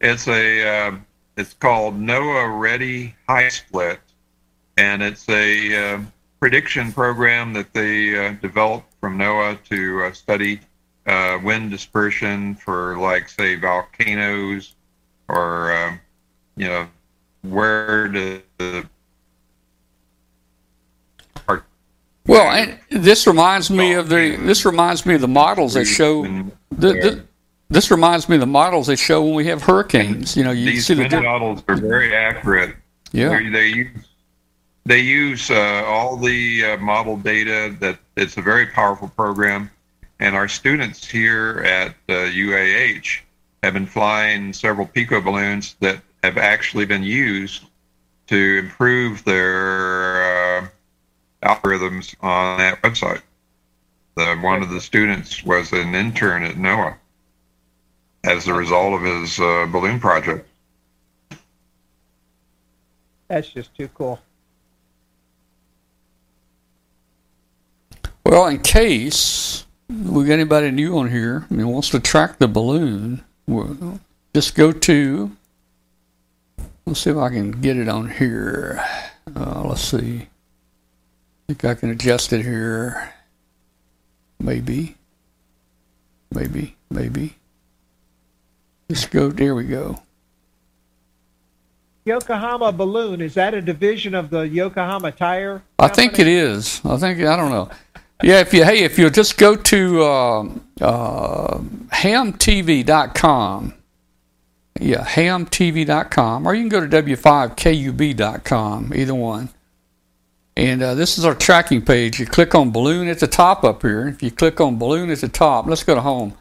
it's 0.00 0.28
a 0.28 0.68
uh, 0.88 0.96
it's 1.36 1.54
called 1.54 1.98
NOAA 2.00 2.60
Ready 2.60 3.14
High 3.28 3.48
Split, 3.48 4.00
and 4.76 5.02
it's 5.02 5.28
a 5.28 5.94
uh, 5.94 6.00
prediction 6.44 6.92
program 6.92 7.54
that 7.54 7.72
they 7.72 8.14
uh, 8.18 8.32
developed 8.42 8.92
from 9.00 9.16
NOAA 9.16 9.58
to 9.64 10.02
uh, 10.02 10.12
study 10.12 10.60
uh, 11.06 11.38
wind 11.42 11.70
dispersion 11.70 12.54
for, 12.54 12.98
like, 12.98 13.30
say, 13.30 13.54
volcanoes, 13.54 14.74
or 15.28 15.72
uh, 15.72 15.96
you 16.58 16.66
know, 16.68 16.86
where 17.48 18.08
the, 18.08 18.42
the 18.58 18.86
Well, 22.26 22.50
and 22.50 22.78
this 22.90 23.26
reminds 23.26 23.70
me 23.70 23.94
of 23.94 24.10
the. 24.10 24.36
This 24.36 24.66
reminds 24.66 25.06
me 25.06 25.14
of 25.14 25.22
the 25.22 25.28
models 25.28 25.72
that 25.72 25.86
show. 25.86 26.24
The, 26.24 26.52
the, 26.92 27.24
this 27.70 27.90
reminds 27.90 28.28
me 28.28 28.36
of 28.36 28.40
the 28.40 28.46
models 28.46 28.86
they 28.88 28.96
show 28.96 29.24
when 29.24 29.32
we 29.32 29.46
have 29.46 29.62
hurricanes. 29.62 30.36
You 30.36 30.44
know, 30.44 30.50
you 30.50 30.72
these 30.72 30.84
see 30.84 30.92
the. 30.92 31.08
wind 31.08 31.24
models 31.24 31.62
are 31.68 31.76
very 31.76 32.14
accurate. 32.14 32.76
Yeah. 33.12 33.30
They, 33.30 33.48
they 33.48 33.68
use 33.68 34.13
they 34.86 35.00
use 35.00 35.50
uh, 35.50 35.84
all 35.86 36.16
the 36.16 36.64
uh, 36.64 36.76
model 36.78 37.16
data. 37.16 37.74
That 37.80 37.98
it's 38.16 38.36
a 38.36 38.42
very 38.42 38.66
powerful 38.66 39.08
program, 39.08 39.70
and 40.20 40.34
our 40.34 40.48
students 40.48 41.06
here 41.06 41.62
at 41.66 41.90
uh, 42.08 42.30
UAH 42.30 43.20
have 43.62 43.74
been 43.74 43.86
flying 43.86 44.52
several 44.52 44.86
Pico 44.86 45.20
balloons 45.20 45.76
that 45.80 46.00
have 46.22 46.36
actually 46.36 46.84
been 46.84 47.02
used 47.02 47.64
to 48.26 48.58
improve 48.58 49.24
their 49.24 50.62
uh, 50.62 50.68
algorithms 51.42 52.14
on 52.20 52.58
that 52.58 52.80
website. 52.82 53.22
The, 54.16 54.36
one 54.36 54.62
of 54.62 54.70
the 54.70 54.80
students 54.80 55.44
was 55.44 55.72
an 55.72 55.94
intern 55.94 56.44
at 56.44 56.54
NOAA 56.54 56.96
as 58.22 58.46
a 58.46 58.54
result 58.54 58.94
of 58.94 59.02
his 59.02 59.38
uh, 59.38 59.66
balloon 59.70 60.00
project. 60.00 60.48
That's 63.28 63.48
just 63.48 63.74
too 63.74 63.88
cool. 63.88 64.20
Well, 68.24 68.46
in 68.46 68.60
case 68.60 69.66
we 69.88 70.24
got 70.24 70.32
anybody 70.32 70.70
new 70.70 70.98
on 70.98 71.10
here 71.10 71.46
and 71.50 71.70
wants 71.70 71.90
to 71.90 72.00
track 72.00 72.38
the 72.38 72.48
balloon, 72.48 73.22
well, 73.46 74.00
just 74.34 74.54
go 74.54 74.72
to. 74.72 75.30
Let's 76.86 77.00
see 77.00 77.10
if 77.10 77.16
I 77.16 77.28
can 77.28 77.50
get 77.50 77.76
it 77.76 77.88
on 77.88 78.10
here. 78.10 78.82
Uh, 79.34 79.62
let's 79.64 79.82
see. 79.82 80.28
I 80.28 81.46
think 81.48 81.64
I 81.64 81.74
can 81.74 81.90
adjust 81.90 82.32
it 82.32 82.42
here. 82.42 83.12
Maybe. 84.40 84.96
Maybe. 86.32 86.76
Maybe. 86.90 87.36
Just 88.90 89.10
go. 89.10 89.30
There 89.30 89.54
we 89.54 89.64
go. 89.64 90.00
Yokohama 92.06 92.70
Balloon 92.72 93.22
is 93.22 93.34
that 93.34 93.54
a 93.54 93.62
division 93.62 94.14
of 94.14 94.28
the 94.28 94.42
Yokohama 94.42 95.12
Tire? 95.12 95.62
I 95.78 95.88
think 95.88 96.18
it 96.18 96.26
is. 96.26 96.82
I 96.84 96.98
think 96.98 97.20
I 97.20 97.36
don't 97.36 97.50
know. 97.50 97.70
Yeah, 98.22 98.40
if 98.40 98.54
you 98.54 98.64
hey, 98.64 98.84
if 98.84 98.98
you'll 98.98 99.10
just 99.10 99.36
go 99.36 99.56
to 99.56 100.02
uh, 100.02 100.48
uh, 100.80 101.58
hamtv.com. 101.88 103.74
Yeah, 104.80 105.04
hamtv.com, 105.04 106.48
or 106.48 106.54
you 106.54 106.62
can 106.62 106.68
go 106.68 106.80
to 106.84 107.02
w5kub.com, 107.02 108.92
either 108.94 109.14
one. 109.14 109.50
And 110.56 110.82
uh, 110.82 110.94
this 110.94 111.16
is 111.18 111.24
our 111.24 111.34
tracking 111.34 111.82
page. 111.82 112.18
You 112.18 112.26
click 112.26 112.54
on 112.54 112.70
balloon 112.70 113.08
at 113.08 113.18
the 113.20 113.26
top 113.26 113.64
up 113.64 113.82
here. 113.82 114.08
If 114.08 114.22
you 114.22 114.30
click 114.30 114.60
on 114.60 114.78
balloon 114.78 115.10
at 115.10 115.20
the 115.20 115.28
top, 115.28 115.66
let's 115.66 115.82
go 115.84 115.94
to 115.94 116.00
home. 116.00 116.34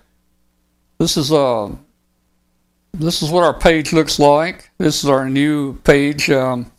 This 0.99 1.17
is 1.17 1.31
uh, 1.31 1.71
this 2.93 3.23
is 3.23 3.31
what 3.31 3.43
our 3.43 3.53
page 3.57 3.93
looks 3.93 4.19
like. 4.19 4.69
This 4.77 5.03
is 5.03 5.09
our 5.09 5.27
new 5.29 5.73
page. 5.79 6.29
Um, 6.29 6.71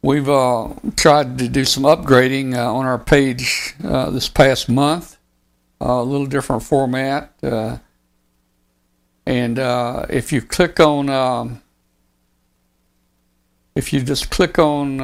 We've 0.00 0.28
uh, 0.28 0.74
tried 0.94 1.38
to 1.38 1.48
do 1.48 1.64
some 1.64 1.82
upgrading 1.82 2.54
uh, 2.54 2.72
on 2.72 2.86
our 2.86 2.98
page 2.98 3.74
uh, 3.82 4.10
this 4.10 4.28
past 4.28 4.68
month, 4.68 5.16
uh, 5.80 5.86
a 5.86 6.04
little 6.04 6.26
different 6.26 6.62
format. 6.62 7.32
Uh, 7.42 7.78
and 9.26 9.58
uh, 9.58 10.06
if 10.08 10.32
you 10.32 10.40
click 10.40 10.78
on, 10.78 11.08
um, 11.10 11.62
if 13.74 13.92
you 13.92 14.00
just 14.00 14.30
click 14.30 14.58
on 14.58 14.98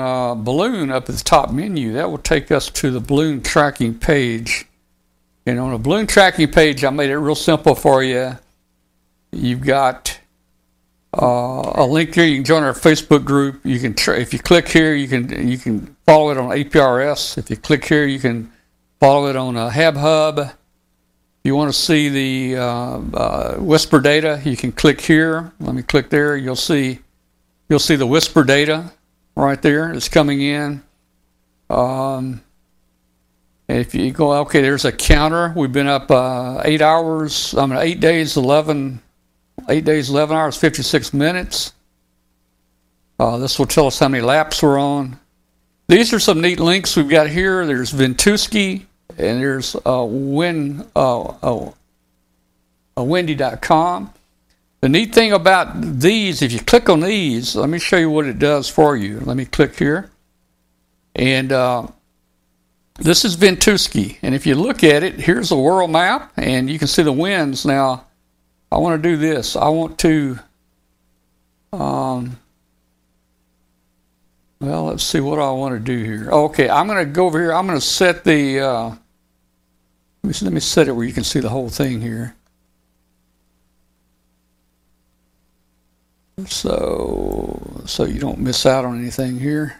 balloon 0.45 0.93
up 0.93 1.09
at 1.09 1.17
the 1.17 1.25
top 1.25 1.51
menu, 1.51 1.93
that 1.95 2.09
will 2.09 2.19
take 2.19 2.53
us 2.53 2.71
to 2.71 2.93
the 2.93 3.01
balloon 3.01 3.43
tracking 3.43 3.99
page. 3.99 4.67
And 5.45 5.59
on 5.59 5.73
the 5.73 5.79
balloon 5.79 6.07
tracking 6.07 6.53
page, 6.53 6.85
I 6.85 6.91
made 6.91 7.11
it 7.11 7.19
real 7.19 7.35
simple 7.35 7.75
for 7.75 8.03
you. 8.03 8.39
You've 9.33 9.61
got 9.61 10.21
uh, 11.21 11.73
a 11.75 11.87
link 11.87 12.15
here. 12.15 12.25
You 12.25 12.37
can 12.37 12.45
join 12.45 12.63
our 12.63 12.73
Facebook 12.73 13.25
group. 13.25 13.61
You 13.65 13.79
can, 13.79 13.95
if 14.15 14.33
you 14.33 14.39
click 14.39 14.69
here, 14.69 14.95
you 14.95 15.09
can 15.09 15.49
you 15.49 15.59
can 15.59 15.97
follow 16.07 16.31
it 16.31 16.39
on 16.39 16.51
APRS. 16.51 17.39
If 17.39 17.51
you 17.51 17.57
click 17.57 17.85
here, 17.85 18.07
you 18.07 18.19
can 18.19 18.53
follow 19.01 19.29
it 19.29 19.37
on 19.37 19.57
uh, 19.57 19.71
HabHub. 19.71 20.51
If 20.51 20.55
you 21.45 21.55
want 21.55 21.73
to 21.73 21.79
see 21.79 22.09
the 22.09 22.57
uh, 22.57 22.65
uh, 22.65 23.55
WSPR 23.59 24.03
data, 24.03 24.43
you 24.45 24.57
can 24.57 24.73
click 24.73 25.01
here. 25.01 25.53
Let 25.61 25.75
me 25.75 25.83
click 25.83 26.11
there. 26.11 26.37
You'll 26.37 26.57
see 26.57 27.01
you'll 27.69 27.79
see 27.79 27.97
the 27.97 28.07
WSPR 28.07 28.47
data 28.47 28.93
right 29.37 29.61
there. 29.61 29.93
It's 29.93 30.09
coming 30.09 30.41
in. 30.41 30.83
Um, 31.71 32.43
if 33.69 33.95
you 33.95 34.11
go, 34.11 34.33
okay, 34.41 34.61
there's 34.61 34.85
a 34.85 34.93
counter. 34.93 35.53
We've 35.57 35.73
been 35.73 35.87
up 35.87 36.11
uh, 36.11 36.63
eight 36.65 36.83
hours. 36.83 37.55
I 37.55 37.67
mean, 37.67 37.79
eight 37.79 38.01
days, 38.01 38.37
eleven 38.37 39.01
eight 39.69 39.85
days, 39.85 40.11
11 40.11 40.37
hours, 40.37 40.57
56 40.57 41.13
minutes. 41.15 41.73
Uh, 43.19 43.39
this 43.39 43.59
will 43.59 43.67
tell 43.67 43.87
us 43.87 43.99
how 43.99 44.09
many 44.09 44.23
laps 44.23 44.63
we're 44.63 44.79
on. 44.79 45.19
These 45.87 46.13
are 46.13 46.19
some 46.19 46.41
neat 46.41 46.61
links 46.61 46.97
we've 46.97 47.09
got 47.09 47.29
here. 47.29 47.67
There's 47.67 47.93
Ventusky 47.93 48.87
and 49.11 49.41
there's 49.41 49.77
uh, 49.87 50.05
win, 50.09 50.87
uh, 50.97 51.21
uh, 51.21 51.73
uh, 52.97 53.05
windy.com. 53.05 54.13
The 54.81 54.89
neat 54.89 55.15
thing 55.15 55.33
about 55.33 55.81
these, 55.81 56.43
if 56.43 56.53
you 56.53 56.61
click 56.61 56.89
on 56.89 57.01
these, 57.01 57.57
let 57.57 57.69
me 57.71 57.79
show 57.79 57.97
you 57.97 58.11
what 58.11 58.27
it 58.27 58.39
does 58.39 58.69
for 58.69 58.97
you. 58.97 59.21
Let 59.21 59.37
me 59.37 59.47
click 59.47 59.79
here. 59.79 60.11
And 61.15 61.53
uh, 61.53 61.87
this 62.99 63.25
is 63.25 63.37
Ventusky. 63.37 64.19
And 64.23 64.35
if 64.35 64.47
you 64.47 64.55
look 64.57 64.85
at 64.85 65.03
it, 65.03 65.15
here's 65.15 65.51
a 65.51 65.57
world 65.57 65.91
map, 65.91 66.33
and 66.37 66.69
you 66.69 66.79
can 66.79 66.89
see 66.89 67.03
the 67.03 67.13
winds 67.13 67.65
now. 67.65 68.05
I 68.75 68.79
want 68.79 69.03
to 69.03 69.09
do 69.09 69.17
this. 69.17 69.57
I 69.57 69.69
want 69.69 69.99
to. 70.01 70.39
Um, 71.73 72.39
Well, 74.61 74.85
let's 74.87 75.05
see 75.05 75.21
what 75.21 75.39
I 75.39 75.51
want 75.51 75.75
to 75.75 75.79
do 75.79 76.03
here. 76.03 76.31
Okay, 76.31 76.71
I'm 76.71 76.87
going 76.87 77.05
to 77.05 77.05
go 77.05 77.27
over 77.27 77.39
here. 77.39 77.53
I'm 77.53 77.67
going 77.67 77.79
to 77.79 77.85
set 77.85 78.25
the. 78.25 78.61
Uh, 78.61 78.89
let, 80.23 80.25
me, 80.25 80.33
let 80.41 80.53
me 80.55 80.61
set 80.61 80.89
it 80.89 80.93
where 80.93 81.05
you 81.05 81.13
can 81.13 81.25
see 81.25 81.41
the 81.41 81.51
whole 81.51 81.69
thing 81.69 82.01
here. 82.01 82.35
So, 86.47 87.83
so 87.85 88.05
you 88.05 88.21
don't 88.21 88.39
miss 88.39 88.65
out 88.65 88.87
on 88.87 88.99
anything 88.99 89.39
here. 89.39 89.79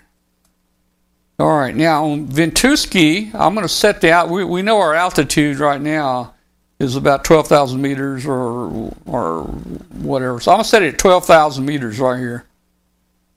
All 1.39 1.59
right, 1.59 1.75
now 1.75 2.05
on 2.05 2.29
Ventusky, 2.29 3.35
I'm 3.35 3.55
going 3.55 3.67
to 3.67 3.73
set 3.73 4.03
the 4.03 4.13
out. 4.13 4.29
We, 4.29 4.45
we 4.45 4.61
know 4.61 4.79
our 4.81 4.95
altitude 4.95 5.59
right 5.59 5.81
now 5.81 6.34
is 6.79 6.97
about 6.97 7.25
12,000 7.25 7.81
meters 7.81 8.27
or 8.27 8.93
or 9.07 9.43
whatever. 9.43 10.41
So 10.41 10.57
to 10.57 10.65
set 10.65 10.83
it 10.83 10.95
at 10.95 10.99
12,000 10.99 11.65
meters 11.65 11.99
right 11.99 12.19
here. 12.19 12.47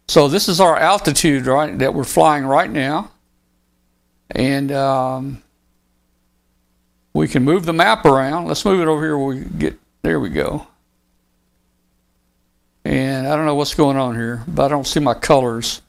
So 0.07 0.27
this 0.27 0.47
is 0.47 0.61
our 0.61 0.77
altitude, 0.77 1.45
right, 1.45 1.77
that 1.79 1.93
we're 1.93 2.05
flying 2.05 2.45
right 2.45 2.69
now. 2.69 3.11
And 4.31 4.71
um, 4.71 5.43
we 7.13 7.27
can 7.27 7.43
move 7.43 7.65
the 7.65 7.73
map 7.73 8.05
around. 8.05 8.45
Let's 8.45 8.63
move 8.63 8.79
it 8.79 8.87
over 8.87 9.03
here 9.03 9.17
we 9.17 9.39
get, 9.41 9.77
there 10.01 10.19
we 10.19 10.29
go. 10.29 10.67
And 12.85 13.27
I 13.27 13.35
don't 13.35 13.45
know 13.45 13.55
what's 13.55 13.75
going 13.75 13.97
on 13.97 14.15
here, 14.15 14.43
but 14.47 14.65
I 14.65 14.67
don't 14.69 14.87
see 14.87 15.01
my 15.01 15.13
colors. 15.13 15.81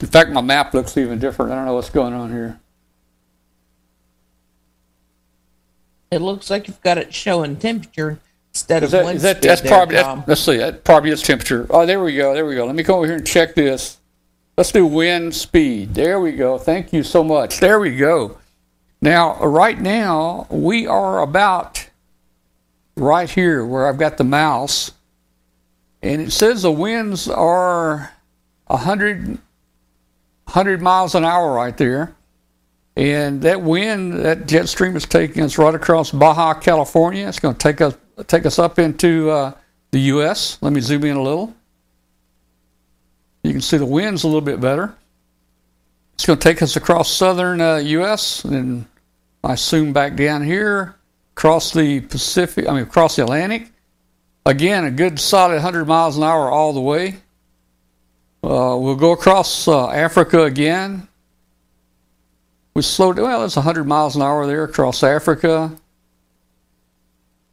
In 0.00 0.06
fact, 0.06 0.30
my 0.30 0.42
map 0.42 0.74
looks 0.74 0.98
even 0.98 1.18
different. 1.18 1.50
I 1.50 1.54
don't 1.54 1.64
know 1.64 1.74
what's 1.74 1.88
going 1.88 2.12
on 2.12 2.30
here. 2.30 2.60
It 6.14 6.20
looks 6.20 6.48
like 6.48 6.68
you've 6.68 6.80
got 6.80 6.96
it 6.96 7.12
showing 7.12 7.56
temperature 7.56 8.20
instead 8.50 8.84
Is 8.84 8.94
of 8.94 9.04
that, 9.04 9.18
that 9.18 9.36
speed 9.36 9.48
that's 9.48 9.60
there, 9.62 9.70
probably 9.70 9.96
Tom. 9.96 10.20
that, 10.20 10.28
let's 10.28 10.40
see 10.40 10.56
that 10.58 10.84
probably 10.84 11.10
is 11.10 11.22
temperature. 11.22 11.66
Oh, 11.70 11.84
there 11.84 12.02
we 12.02 12.14
go, 12.14 12.32
there 12.32 12.46
we 12.46 12.54
go. 12.54 12.64
Let 12.64 12.76
me 12.76 12.84
come 12.84 12.96
over 12.96 13.06
here 13.06 13.16
and 13.16 13.26
check 13.26 13.54
this. 13.54 13.98
Let's 14.56 14.70
do 14.70 14.86
wind 14.86 15.34
speed. 15.34 15.94
There 15.94 16.20
we 16.20 16.30
go. 16.30 16.58
Thank 16.58 16.92
you 16.92 17.02
so 17.02 17.24
much. 17.24 17.58
There 17.58 17.80
we 17.80 17.96
go. 17.96 18.38
Now, 19.02 19.44
right 19.44 19.78
now 19.78 20.46
we 20.48 20.86
are 20.86 21.20
about 21.20 21.88
right 22.96 23.28
here 23.28 23.66
where 23.66 23.88
I've 23.88 23.98
got 23.98 24.16
the 24.16 24.24
mouse, 24.24 24.92
and 26.00 26.22
it 26.22 26.30
says 26.30 26.62
the 26.62 26.70
winds 26.70 27.28
are 27.28 28.12
100, 28.68 29.26
100 30.44 30.80
miles 30.80 31.16
an 31.16 31.24
hour 31.24 31.52
right 31.52 31.76
there. 31.76 32.13
And 32.96 33.42
that 33.42 33.60
wind, 33.60 34.24
that 34.24 34.46
jet 34.46 34.68
stream 34.68 34.94
is 34.94 35.04
taking 35.04 35.42
us 35.42 35.58
right 35.58 35.74
across 35.74 36.12
Baja, 36.12 36.54
California. 36.54 37.26
It's 37.26 37.40
going 37.40 37.54
to 37.54 37.60
take 37.60 37.80
us 37.80 37.96
take 38.28 38.46
us 38.46 38.60
up 38.60 38.78
into 38.78 39.30
uh, 39.30 39.52
the 39.90 39.98
U.S. 40.00 40.58
Let 40.60 40.72
me 40.72 40.80
zoom 40.80 41.04
in 41.04 41.16
a 41.16 41.22
little. 41.22 41.52
You 43.42 43.50
can 43.50 43.60
see 43.60 43.76
the 43.76 43.86
winds 43.86 44.22
a 44.22 44.28
little 44.28 44.40
bit 44.40 44.60
better. 44.60 44.94
It's 46.14 46.24
going 46.24 46.38
to 46.38 46.42
take 46.42 46.62
us 46.62 46.76
across 46.76 47.10
southern 47.10 47.60
uh, 47.60 47.76
U.S. 47.76 48.44
and 48.44 48.86
I 49.42 49.56
zoom 49.56 49.92
back 49.92 50.14
down 50.16 50.42
here, 50.42 50.94
across 51.36 51.72
the 51.72 52.00
Pacific. 52.00 52.68
I 52.68 52.72
mean, 52.72 52.84
across 52.84 53.16
the 53.16 53.24
Atlantic. 53.24 53.68
Again, 54.46 54.84
a 54.84 54.90
good 54.90 55.18
solid 55.18 55.54
100 55.54 55.86
miles 55.86 56.16
an 56.16 56.22
hour 56.22 56.50
all 56.50 56.72
the 56.72 56.80
way. 56.80 57.16
Uh, 58.42 58.76
we'll 58.78 58.96
go 58.96 59.12
across 59.12 59.66
uh, 59.66 59.88
Africa 59.88 60.44
again. 60.44 61.08
We 62.74 62.82
slowed. 62.82 63.18
Well, 63.18 63.44
it's 63.44 63.54
100 63.54 63.84
miles 63.84 64.16
an 64.16 64.22
hour 64.22 64.48
there 64.48 64.64
across 64.64 65.04
Africa. 65.04 65.70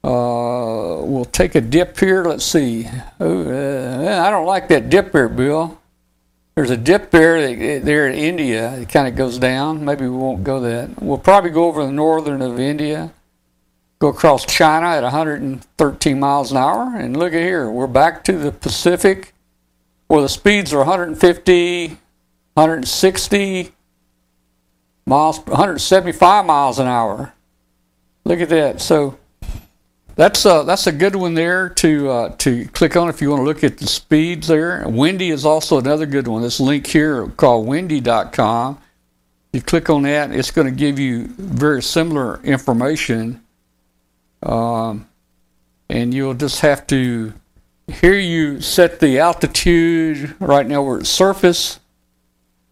Uh, 0.03 0.97
we'll 1.03 1.29
take 1.31 1.53
a 1.53 1.61
dip 1.61 1.99
here. 1.99 2.25
Let's 2.25 2.43
see. 2.43 2.87
Uh, 3.19 4.23
I 4.25 4.31
don't 4.31 4.47
like 4.47 4.67
that 4.69 4.89
dip 4.89 5.11
there, 5.11 5.29
Bill. 5.29 5.79
There's 6.55 6.71
a 6.71 6.77
dip 6.77 7.11
there 7.11 7.79
there 7.81 8.07
in 8.07 8.15
India. 8.15 8.73
It 8.79 8.89
kind 8.89 9.07
of 9.07 9.15
goes 9.15 9.37
down. 9.37 9.85
Maybe 9.85 10.05
we 10.05 10.17
won't 10.17 10.43
go 10.43 10.59
that. 10.61 10.99
We'll 10.99 11.19
probably 11.19 11.51
go 11.51 11.65
over 11.65 11.85
the 11.85 11.91
northern 11.91 12.41
of 12.41 12.59
India. 12.59 13.13
Go 13.99 14.07
across 14.07 14.43
China 14.43 14.87
at 14.87 15.03
113 15.03 16.19
miles 16.19 16.49
an 16.49 16.57
hour, 16.57 16.97
and 16.97 17.15
look 17.15 17.33
at 17.33 17.41
here. 17.41 17.69
We're 17.69 17.85
back 17.85 18.23
to 18.23 18.33
the 18.33 18.51
Pacific, 18.51 19.35
where 20.07 20.23
the 20.23 20.29
speeds 20.29 20.73
are 20.73 20.79
150, 20.79 21.87
160 22.55 23.71
miles, 25.05 25.39
175 25.39 26.45
miles 26.45 26.79
an 26.79 26.87
hour. 26.87 27.33
Look 28.23 28.39
at 28.39 28.49
that. 28.49 28.81
So 28.81 29.17
that's 30.15 30.45
a 30.45 30.63
that's 30.65 30.87
a 30.87 30.91
good 30.91 31.15
one 31.15 31.33
there 31.33 31.69
to 31.69 32.09
uh, 32.09 32.35
to 32.37 32.65
click 32.67 32.95
on 32.95 33.09
if 33.09 33.21
you 33.21 33.29
want 33.29 33.39
to 33.39 33.45
look 33.45 33.63
at 33.63 33.77
the 33.77 33.87
speeds 33.87 34.47
there. 34.47 34.87
Windy 34.87 35.29
is 35.29 35.45
also 35.45 35.79
another 35.79 36.05
good 36.05 36.27
one. 36.27 36.41
This 36.41 36.59
link 36.59 36.87
here 36.87 37.27
called 37.27 37.65
windy.com. 37.67 38.79
You 39.53 39.61
click 39.61 39.89
on 39.89 40.03
that, 40.03 40.31
it's 40.31 40.51
going 40.51 40.67
to 40.67 40.73
give 40.73 40.97
you 40.97 41.27
very 41.27 41.81
similar 41.81 42.41
information. 42.43 43.41
Um, 44.43 45.09
and 45.89 46.13
you'll 46.13 46.35
just 46.35 46.61
have 46.61 46.87
to 46.87 47.33
here 47.87 48.13
you 48.13 48.61
set 48.61 48.99
the 48.99 49.19
altitude. 49.19 50.35
Right 50.39 50.65
now 50.65 50.83
we're 50.83 50.99
at 50.99 51.07
surface. 51.07 51.79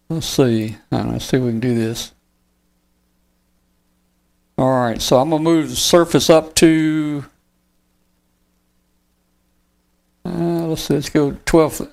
Let's 0.08 0.26
see. 0.26 0.76
Let's 0.90 1.26
see 1.26 1.36
if 1.36 1.42
we 1.42 1.50
can 1.50 1.60
do 1.60 1.74
this. 1.74 2.12
All 4.60 4.78
right, 4.78 5.00
so 5.00 5.18
I'm 5.18 5.30
gonna 5.30 5.42
move 5.42 5.70
the 5.70 5.76
surface 5.76 6.28
up 6.28 6.54
to. 6.56 7.24
Uh, 10.22 10.66
let's 10.66 10.82
see, 10.82 10.92
let's 10.92 11.08
go 11.08 11.34
12. 11.46 11.88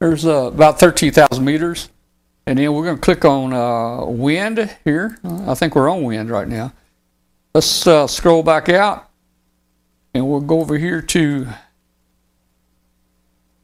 There's 0.00 0.26
uh, 0.26 0.46
about 0.46 0.80
13,000 0.80 1.44
meters, 1.44 1.90
and 2.44 2.58
then 2.58 2.72
we're 2.72 2.86
gonna 2.86 2.98
click 2.98 3.24
on 3.24 3.52
uh, 3.52 4.04
wind 4.04 4.76
here. 4.84 5.16
I 5.22 5.54
think 5.54 5.76
we're 5.76 5.88
on 5.88 6.02
wind 6.02 6.28
right 6.28 6.48
now. 6.48 6.72
Let's 7.54 7.86
uh, 7.86 8.08
scroll 8.08 8.42
back 8.42 8.68
out, 8.68 9.08
and 10.12 10.28
we'll 10.28 10.40
go 10.40 10.58
over 10.58 10.76
here 10.76 11.00
to 11.02 11.46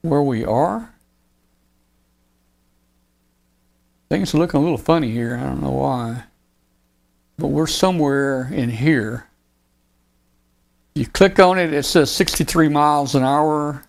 where 0.03 0.23
we 0.23 0.45
are. 0.45 0.95
Things 4.09 4.33
are 4.33 4.39
looking 4.39 4.61
a 4.61 4.63
little 4.63 4.79
funny 4.79 5.11
here. 5.11 5.35
I 5.35 5.43
don't 5.43 5.61
know 5.61 5.73
why. 5.73 6.23
But 7.39 7.49
we're 7.49 7.67
somewhere 7.67 8.49
in 8.53 8.71
here. 8.71 9.27
You 10.95 11.07
click 11.07 11.39
on 11.39 11.59
it, 11.59 11.75
it 11.75 11.85
says 11.85 12.11
63 12.11 12.69
miles 12.69 13.15
an 13.15 13.23
hour. 13.23 13.83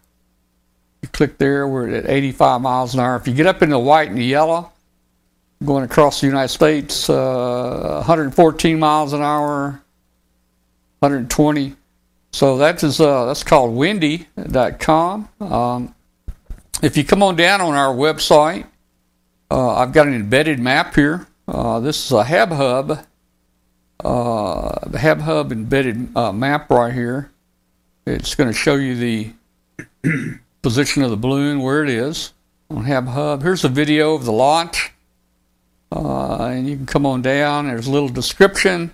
You 1.01 1.09
click 1.09 1.37
there, 1.37 1.67
we're 1.67 1.89
at 1.89 2.09
85 2.09 2.61
miles 2.61 2.93
an 2.93 2.99
hour. 2.99 3.15
If 3.15 3.27
you 3.27 3.33
get 3.33 3.45
up 3.45 3.61
in 3.61 3.69
the 3.69 3.79
white 3.79 4.09
and 4.09 4.17
the 4.17 4.25
yellow, 4.25 4.71
going 5.63 5.83
across 5.83 6.21
the 6.21 6.27
United 6.27 6.49
States, 6.49 7.09
uh, 7.09 8.03
114 8.05 8.79
miles 8.79 9.13
an 9.13 9.21
hour, 9.21 9.81
120. 10.99 11.75
So 12.31 12.57
that 12.57 12.83
is 12.83 12.99
uh, 12.99 13.25
that's 13.25 13.43
called 13.43 13.73
windy.com. 13.73 15.29
Um, 15.39 15.95
if 16.83 16.97
you 16.97 17.03
come 17.03 17.23
on 17.23 17.35
down 17.35 17.61
on 17.61 17.73
our 17.73 17.95
website, 17.95 18.67
uh, 19.49 19.75
I've 19.75 19.93
got 19.93 20.07
an 20.07 20.13
embedded 20.13 20.59
map 20.59 20.95
here. 20.95 21.27
Uh, 21.47 21.79
this 21.79 22.05
is 22.05 22.11
a 22.11 22.23
Hab 22.23 22.51
Hub, 22.51 23.05
uh, 24.03 24.87
the 24.87 24.99
Hab 24.99 25.21
Hub 25.21 25.51
embedded 25.51 26.15
uh, 26.15 26.31
map 26.31 26.69
right 26.69 26.93
here. 26.93 27.31
It's 28.05 28.35
going 28.35 28.49
to 28.49 28.53
show 28.53 28.75
you 28.75 28.95
the 28.95 29.33
position 30.61 31.03
of 31.03 31.09
the 31.09 31.17
balloon, 31.17 31.61
where 31.61 31.83
it 31.83 31.89
is 31.89 32.33
on 32.69 32.85
Hab 32.85 33.07
Hub. 33.07 33.41
Here's 33.41 33.63
a 33.63 33.69
video 33.69 34.13
of 34.13 34.25
the 34.25 34.31
launch, 34.31 34.91
uh, 35.91 36.45
and 36.45 36.67
you 36.67 36.75
can 36.75 36.85
come 36.85 37.05
on 37.05 37.21
down. 37.21 37.67
There's 37.67 37.87
a 37.87 37.91
little 37.91 38.09
description 38.09 38.93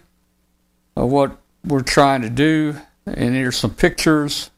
of 0.96 1.12
what 1.12 1.38
we're 1.66 1.82
trying 1.82 2.22
to 2.22 2.30
do, 2.30 2.76
and 3.06 3.36
here's 3.36 3.58
some 3.58 3.74
pictures. 3.74 4.50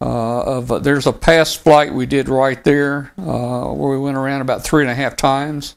Uh, 0.00 0.42
of 0.42 0.72
uh, 0.72 0.78
there's 0.80 1.06
a 1.06 1.12
past 1.12 1.62
flight 1.62 1.94
we 1.94 2.06
did 2.06 2.28
right 2.28 2.64
there 2.64 3.12
uh, 3.18 3.66
where 3.66 3.92
we 3.92 3.98
went 3.98 4.16
around 4.16 4.40
about 4.40 4.64
three 4.64 4.82
and 4.82 4.90
a 4.90 4.94
half 4.94 5.16
times. 5.16 5.76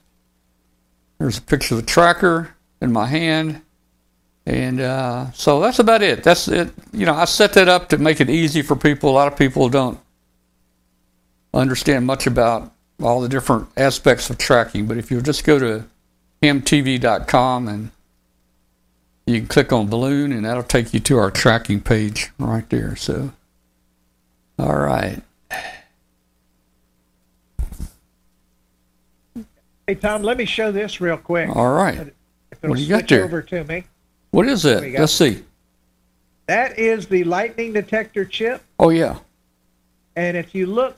There's 1.19 1.37
a 1.37 1.41
picture 1.43 1.75
of 1.75 1.81
the 1.81 1.85
tracker 1.85 2.54
in 2.81 2.91
my 2.91 3.05
hand, 3.05 3.61
and 4.45 4.79
uh, 4.79 5.31
so 5.31 5.59
that's 5.59 5.79
about 5.79 6.01
it. 6.01 6.23
That's 6.23 6.47
it. 6.47 6.69
You 6.93 7.05
know, 7.05 7.13
I 7.13 7.25
set 7.25 7.53
that 7.53 7.67
up 7.67 7.89
to 7.89 7.97
make 7.97 8.21
it 8.21 8.29
easy 8.29 8.61
for 8.61 8.75
people. 8.75 9.09
A 9.09 9.11
lot 9.11 9.31
of 9.31 9.37
people 9.37 9.69
don't 9.69 9.99
understand 11.53 12.05
much 12.05 12.27
about 12.27 12.71
all 13.01 13.21
the 13.21 13.29
different 13.29 13.67
aspects 13.75 14.29
of 14.29 14.37
tracking, 14.37 14.85
but 14.85 14.97
if 14.97 15.11
you 15.11 15.21
just 15.21 15.43
go 15.43 15.59
to 15.59 15.85
mtv.com 16.41 17.67
and 17.67 17.91
you 19.25 19.39
can 19.39 19.47
click 19.47 19.73
on 19.73 19.87
balloon, 19.87 20.31
and 20.31 20.45
that'll 20.45 20.63
take 20.63 20.93
you 20.93 20.99
to 20.99 21.17
our 21.17 21.31
tracking 21.31 21.81
page 21.81 22.31
right 22.37 22.69
there. 22.69 22.95
So. 22.95 23.31
All 24.57 24.77
right. 24.77 25.21
Hey, 29.87 29.95
Tom, 29.95 30.23
let 30.23 30.37
me 30.37 30.45
show 30.45 30.71
this 30.71 30.99
real 31.01 31.17
quick. 31.17 31.49
All 31.53 31.71
right. 31.71 32.13
What 32.61 32.77
do 32.77 32.81
you 32.83 32.89
got 32.89 33.07
there? 33.07 33.23
over 33.23 33.41
to 33.41 33.63
me. 33.63 33.83
What 34.31 34.47
is 34.47 34.65
it? 34.65 34.97
Let's 34.99 35.13
see. 35.13 35.43
That 36.47 36.77
is 36.77 37.07
the 37.07 37.23
lightning 37.23 37.73
detector 37.73 38.25
chip. 38.25 38.61
Oh 38.79 38.89
yeah. 38.89 39.17
And 40.15 40.37
if 40.37 40.53
you 40.55 40.65
look 40.65 40.97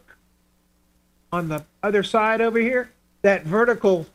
on 1.32 1.48
the 1.50 1.64
other 1.84 2.04
side 2.04 2.42
over 2.42 2.60
here, 2.60 2.90
that 3.22 3.44
vertical 3.44 4.06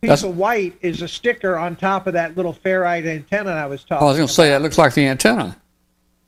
piece 0.00 0.08
That's- 0.08 0.22
of 0.24 0.36
white 0.36 0.76
is 0.80 1.02
a 1.02 1.08
sticker 1.08 1.56
on 1.56 1.76
top 1.76 2.06
of 2.06 2.12
that 2.14 2.36
little 2.36 2.54
ferrite 2.54 3.06
antenna 3.06 3.50
I 3.50 3.66
was 3.66 3.84
talking 3.84 4.04
I 4.04 4.08
was 4.10 4.16
going 4.16 4.28
to 4.28 4.32
say 4.34 4.48
that 4.50 4.62
looks 4.62 4.78
like 4.78 4.94
the 4.94 5.06
antenna. 5.06 5.56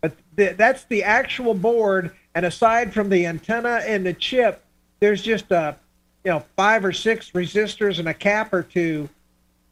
But 0.01 0.13
th- 0.37 0.57
that's 0.57 0.85
the 0.85 1.05
actual 1.05 1.55
board, 1.55 2.13
and 2.35 2.45
aside 2.47 2.93
from 2.93 3.09
the 3.11 3.27
antenna 3.27 3.83
and 3.87 4.05
the 4.05 4.15
chip, 4.15 4.65
there's 4.99 5.23
just 5.23 5.51
a, 5.51 5.77
you 6.25 6.31
know, 6.31 6.45
five 6.57 6.85
or 6.85 6.93
six 6.93 7.31
resistors 7.31 7.99
and 7.99 8.09
a 8.09 8.15
cap 8.15 8.53
or 8.53 8.63
two 8.63 9.09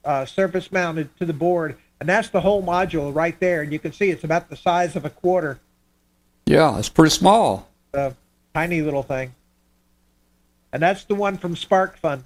uh, 0.05 0.25
surface 0.25 0.71
mounted 0.73 1.15
to 1.19 1.25
the 1.27 1.33
board, 1.33 1.77
and 2.01 2.09
that's 2.09 2.29
the 2.29 2.41
whole 2.41 2.63
module 2.63 3.15
right 3.15 3.39
there. 3.41 3.63
And 3.63 3.73
you 3.73 3.79
can 3.79 3.93
see 3.93 4.11
it's 4.11 4.25
about 4.25 4.49
the 4.51 4.57
size 4.57 4.97
of 4.97 5.05
a 5.05 5.11
quarter, 5.11 5.59
Yeah, 6.47 6.79
it's 6.79 6.89
pretty 6.89 7.11
small. 7.15 7.69
a 7.95 8.15
tiny 8.55 8.81
little 8.83 9.03
thing. 9.03 9.35
And 10.73 10.83
that's 10.83 11.05
the 11.05 11.15
one 11.15 11.37
from 11.39 11.57
Spark 11.57 11.99
Fun. 11.99 12.25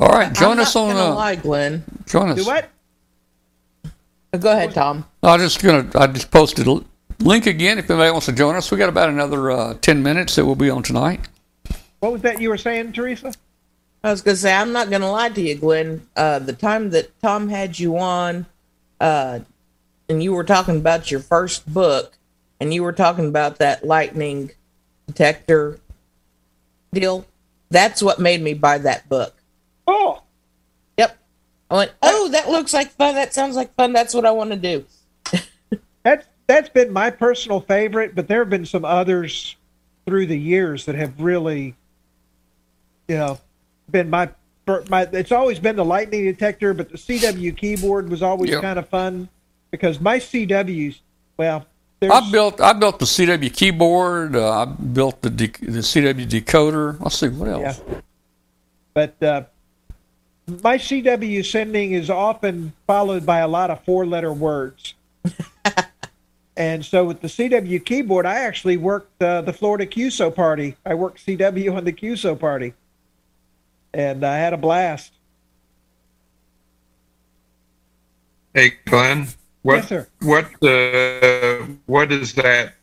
All 0.00 0.08
right, 0.10 0.32
join 0.32 0.52
I'm 0.52 0.60
us 0.60 0.74
not 0.74 0.80
on. 0.82 0.94
gonna 0.94 1.10
Uh, 1.10 1.14
lie, 1.14 1.34
Glenn. 1.36 1.84
join 2.06 2.28
us. 2.30 2.38
Do 2.38 2.46
what? 2.46 2.68
Uh, 4.32 4.36
Go 4.38 4.52
ahead, 4.52 4.72
Tom. 4.74 5.04
I 5.22 5.36
just 5.38 5.60
gonna. 5.62 5.88
I 5.94 6.06
just 6.06 6.30
posted 6.30 6.66
a 6.68 6.80
link 7.20 7.46
again. 7.46 7.78
If 7.78 7.90
anybody 7.90 8.10
wants 8.12 8.26
to 8.26 8.32
join 8.32 8.54
us, 8.54 8.70
we 8.70 8.76
got 8.78 8.88
about 8.88 9.08
another 9.08 9.50
uh, 9.50 9.74
ten 9.80 10.02
minutes 10.02 10.36
that 10.36 10.44
we'll 10.46 10.54
be 10.54 10.70
on 10.70 10.82
tonight. 10.84 11.20
What 12.00 12.12
was 12.12 12.22
that 12.22 12.40
you 12.40 12.48
were 12.48 12.58
saying, 12.58 12.92
Teresa? 12.92 13.32
I 14.02 14.10
was 14.10 14.22
gonna 14.22 14.36
say 14.36 14.52
I'm 14.52 14.72
not 14.72 14.90
gonna 14.90 15.10
lie 15.10 15.30
to 15.30 15.40
you, 15.40 15.54
Glenn. 15.56 16.06
Uh, 16.16 16.38
the 16.38 16.52
time 16.52 16.90
that 16.90 17.10
Tom 17.20 17.48
had 17.48 17.78
you 17.78 17.98
on, 17.98 18.46
uh, 19.00 19.40
and 20.08 20.22
you 20.22 20.32
were 20.32 20.44
talking 20.44 20.76
about 20.76 21.10
your 21.10 21.20
first 21.20 21.72
book, 21.72 22.16
and 22.60 22.72
you 22.72 22.82
were 22.82 22.92
talking 22.92 23.26
about 23.26 23.58
that 23.58 23.84
lightning 23.84 24.52
detector 25.06 25.80
deal. 26.92 27.26
That's 27.70 28.02
what 28.02 28.18
made 28.18 28.40
me 28.40 28.54
buy 28.54 28.78
that 28.78 29.08
book. 29.08 29.34
Oh, 29.86 30.22
Yep. 30.96 31.18
I 31.70 31.74
went, 31.76 31.92
oh, 32.02 32.28
that 32.30 32.48
looks 32.48 32.72
like 32.72 32.90
fun. 32.92 33.14
That 33.14 33.34
sounds 33.34 33.56
like 33.56 33.74
fun. 33.74 33.92
That's 33.92 34.14
what 34.14 34.24
I 34.24 34.30
want 34.30 34.50
to 34.50 34.56
do. 34.56 34.84
that's 36.02 36.26
that's 36.46 36.68
been 36.70 36.92
my 36.92 37.10
personal 37.10 37.60
favorite, 37.60 38.14
but 38.14 38.28
there 38.28 38.38
have 38.38 38.50
been 38.50 38.64
some 38.64 38.84
others 38.84 39.56
through 40.06 40.26
the 40.26 40.38
years 40.38 40.86
that 40.86 40.94
have 40.94 41.20
really, 41.20 41.74
you 43.06 43.16
know, 43.16 43.38
been 43.90 44.10
my 44.10 44.30
my. 44.88 45.02
It's 45.12 45.32
always 45.32 45.58
been 45.58 45.76
the 45.76 45.84
lightning 45.84 46.24
detector, 46.24 46.74
but 46.74 46.90
the 46.90 46.98
CW 46.98 47.56
keyboard 47.56 48.08
was 48.10 48.22
always 48.22 48.50
Yep. 48.50 48.62
kind 48.62 48.78
of 48.78 48.88
fun 48.88 49.28
because 49.70 50.00
my 50.00 50.18
CWs, 50.18 51.00
well, 51.36 51.66
I 52.02 52.30
built. 52.30 52.60
I 52.60 52.72
built 52.74 52.98
the 52.98 53.06
CW 53.06 53.52
keyboard. 53.52 54.36
Uh, 54.36 54.62
I 54.62 54.64
built 54.66 55.22
the 55.22 55.30
de- 55.30 55.46
the 55.46 55.80
CW 55.80 56.26
decoder. 56.26 57.00
Let's 57.00 57.18
see 57.18 57.28
what 57.28 57.48
else. 57.48 57.80
Yeah. 57.88 58.00
But 58.94 59.22
uh, 59.22 59.42
my 60.62 60.78
CW 60.78 61.44
sending 61.44 61.92
is 61.92 62.10
often 62.10 62.72
followed 62.86 63.26
by 63.26 63.38
a 63.38 63.48
lot 63.48 63.70
of 63.70 63.82
four 63.84 64.06
letter 64.06 64.32
words. 64.32 64.94
and 66.56 66.84
so 66.84 67.04
with 67.04 67.20
the 67.20 67.28
CW 67.28 67.84
keyboard, 67.84 68.26
I 68.26 68.40
actually 68.40 68.76
worked 68.76 69.22
uh, 69.22 69.42
the 69.42 69.52
Florida 69.52 69.86
QSO 69.86 70.34
party. 70.34 70.76
I 70.86 70.94
worked 70.94 71.24
CW 71.24 71.76
on 71.76 71.84
the 71.84 71.92
QSO 71.92 72.38
party. 72.38 72.74
And 73.94 74.24
I 74.24 74.36
had 74.36 74.52
a 74.52 74.56
blast. 74.56 75.12
Hey, 78.54 78.74
Glenn, 78.86 79.28
what 79.62 79.76
Yes, 79.76 79.88
sir. 79.88 80.08
what 80.20 80.44
uh, 80.64 81.66
what 81.86 82.10
is 82.10 82.34
that? 82.34 82.74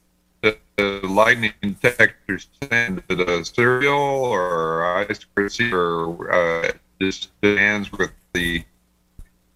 The, 0.41 0.57
the 0.77 1.01
lightning 1.07 1.53
detector 1.61 2.39
send 2.63 3.03
to 3.09 3.15
the 3.15 3.43
serial 3.43 3.93
or 3.95 4.85
ice 4.85 5.25
receiver? 5.35 6.31
Uh, 6.31 6.71
just 7.01 7.29
stands 7.39 7.91
with 7.91 8.11
the 8.33 8.63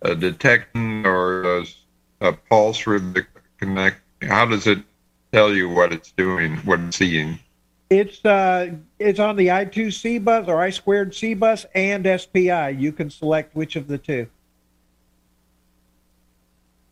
uh, 0.02 0.14
detecting 0.16 1.06
or 1.06 1.44
does 1.44 1.76
a 2.22 2.34
pulse 2.34 2.86
with 2.86 3.14
the 3.14 3.26
connect? 3.60 4.02
How 4.22 4.46
does 4.46 4.68
it 4.68 4.80
tell 5.32 5.54
you 5.54 5.70
what 5.70 5.94
it's 5.94 6.12
doing? 6.12 6.58
What 6.58 6.80
it's 6.82 6.98
seeing? 6.98 7.40
It's 7.90 8.24
uh, 8.24 8.72
it's 9.00 9.20
on 9.20 9.36
the 9.36 9.48
I2C 9.48 10.24
bus 10.24 10.48
or 10.48 10.62
I 10.62 10.70
squared 10.70 11.16
C 11.16 11.34
bus 11.34 11.66
and 11.74 12.06
SPI. 12.06 12.76
You 12.78 12.92
can 12.92 13.10
select 13.10 13.56
which 13.56 13.76
of 13.76 13.88
the 13.88 13.98
two. 13.98 14.28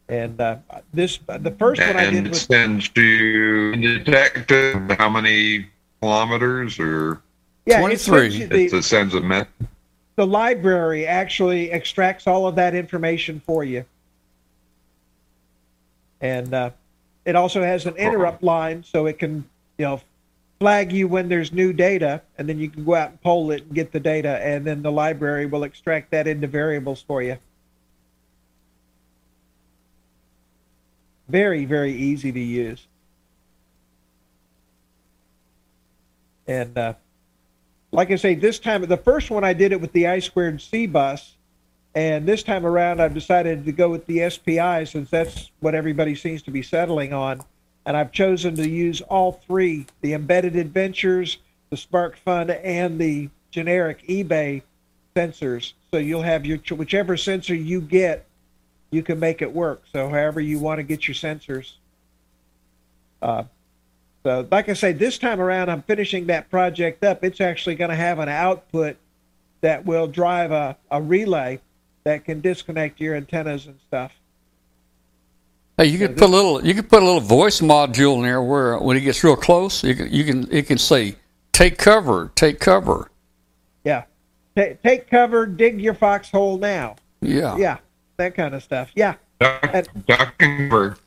And 0.09 0.39
uh, 0.41 0.57
this 0.93 1.19
the 1.27 1.51
first 1.59 1.81
one 1.81 1.97
I 1.97 2.05
did 2.05 2.13
and 2.15 2.27
it 2.27 2.29
was 2.29 2.41
sends 2.41 2.89
to 2.89 3.75
detect 3.75 4.49
how 4.97 5.09
many 5.09 5.67
kilometers 6.01 6.79
or 6.79 7.21
yeah, 7.65 7.77
it 7.79 7.81
23. 7.81 7.97
sends 7.97 8.39
you 8.39 8.47
the- 8.47 8.77
it 8.77 8.83
sends 8.83 9.13
a 9.13 9.21
message. 9.21 9.49
the 10.15 10.25
library 10.25 11.05
actually 11.05 11.69
extracts 11.71 12.25
all 12.25 12.47
of 12.47 12.55
that 12.55 12.73
information 12.73 13.39
for 13.45 13.63
you. 13.63 13.83
And 16.21 16.51
uh, 16.53 16.71
it 17.25 17.35
also 17.35 17.61
has 17.61 17.85
an 17.85 17.95
interrupt 17.97 18.41
line 18.41 18.83
so 18.83 19.05
it 19.05 19.19
can, 19.19 19.47
you 19.77 19.85
know, 19.85 20.01
flag 20.59 20.91
you 20.91 21.07
when 21.07 21.29
there's 21.29 21.53
new 21.53 21.71
data, 21.71 22.21
and 22.37 22.49
then 22.49 22.59
you 22.59 22.69
can 22.69 22.83
go 22.83 22.95
out 22.95 23.09
and 23.11 23.21
poll 23.21 23.51
it 23.51 23.63
and 23.63 23.73
get 23.73 23.91
the 23.91 23.99
data, 23.99 24.39
and 24.43 24.65
then 24.65 24.81
the 24.81 24.91
library 24.91 25.45
will 25.45 25.63
extract 25.63 26.11
that 26.11 26.27
into 26.27 26.47
variables 26.47 27.01
for 27.01 27.21
you. 27.21 27.37
Very, 31.29 31.65
very 31.65 31.93
easy 31.93 32.31
to 32.31 32.39
use. 32.39 32.87
And 36.47 36.77
uh, 36.77 36.93
like 37.91 38.11
I 38.11 38.15
say, 38.15 38.33
this 38.33 38.57
time 38.57 38.81
the 38.83 38.97
first 38.97 39.29
one 39.29 39.43
I 39.43 39.53
did 39.53 39.73
it 39.73 39.81
with 39.81 39.91
the 39.91 40.07
I 40.07 40.19
squared 40.19 40.61
C 40.61 40.87
bus, 40.87 41.35
and 41.93 42.25
this 42.25 42.43
time 42.43 42.65
around 42.65 43.01
I've 43.01 43.13
decided 43.13 43.65
to 43.65 43.71
go 43.71 43.89
with 43.89 44.05
the 44.05 44.29
SPI 44.29 44.85
since 44.85 45.09
that's 45.09 45.51
what 45.59 45.75
everybody 45.75 46.15
seems 46.15 46.41
to 46.43 46.51
be 46.51 46.61
settling 46.61 47.11
on, 47.11 47.41
and 47.87 47.95
I've 47.95 48.11
chosen 48.11 48.55
to 48.57 48.67
use 48.67 49.01
all 49.01 49.31
three: 49.31 49.87
the 50.01 50.13
embedded 50.13 50.57
adventures, 50.57 51.37
the 51.69 51.77
Spark 51.77 52.17
Fun, 52.17 52.51
and 52.51 52.99
the 52.99 53.29
generic 53.49 54.05
eBay 54.07 54.61
sensors. 55.15 55.73
So 55.91 55.97
you'll 55.97 56.21
have 56.21 56.45
your 56.45 56.59
whichever 56.75 57.15
sensor 57.15 57.55
you 57.55 57.79
get, 57.81 58.25
you 58.91 59.01
can 59.01 59.19
make 59.19 59.41
it 59.41 59.51
work. 59.51 59.83
So 59.91 60.09
however 60.09 60.41
you 60.41 60.59
want 60.59 60.79
to 60.79 60.83
get 60.83 61.07
your 61.07 61.15
sensors. 61.15 61.73
Uh, 63.21 63.45
so, 64.23 64.45
like 64.51 64.67
I 64.67 64.73
say, 64.73 64.91
this 64.91 65.17
time 65.17 65.39
around, 65.39 65.69
I'm 65.69 65.81
finishing 65.81 66.27
that 66.27 66.49
project 66.51 67.05
up. 67.05 67.23
It's 67.23 67.39
actually 67.39 67.75
going 67.75 67.89
to 67.89 67.95
have 67.95 68.19
an 68.19 68.27
output 68.27 68.97
that 69.61 69.85
will 69.85 70.07
drive 70.07 70.51
a, 70.51 70.75
a 70.91 71.01
relay 71.01 71.61
that 72.03 72.25
can 72.25 72.41
disconnect 72.41 72.99
your 72.99 73.15
antennas 73.15 73.65
and 73.65 73.79
stuff. 73.87 74.11
Hey, 75.77 75.85
you 75.85 75.99
could 75.99 76.17
put 76.17 76.25
a 76.25 76.31
little. 76.31 76.65
You 76.65 76.73
could 76.73 76.89
put 76.89 77.03
a 77.03 77.05
little 77.05 77.21
voice 77.21 77.61
module 77.61 78.15
in 78.15 78.23
there 78.23 78.41
where 78.41 78.77
when 78.79 78.97
it 78.97 79.01
gets 79.01 79.23
real 79.23 79.35
close, 79.35 79.83
you 79.83 79.93
can. 79.95 80.11
You 80.11 80.23
can. 80.23 80.51
It 80.51 80.65
can 80.65 80.79
say, 80.79 81.15
"Take 81.53 81.77
cover. 81.77 82.31
Take 82.35 82.59
cover." 82.59 83.11
Yeah. 83.83 84.03
Ta 84.55 84.63
take 84.83 85.07
cover, 85.09 85.45
dig 85.45 85.79
your 85.79 85.93
foxhole 85.93 86.57
now. 86.57 86.95
Yeah. 87.21 87.55
Yeah, 87.57 87.77
that 88.17 88.33
kind 88.33 88.55
of 88.55 88.63
stuff. 88.63 88.89
Yeah. 88.95 89.15
Duck, 89.39 89.85
ducking 90.07 90.69
for 90.69 90.97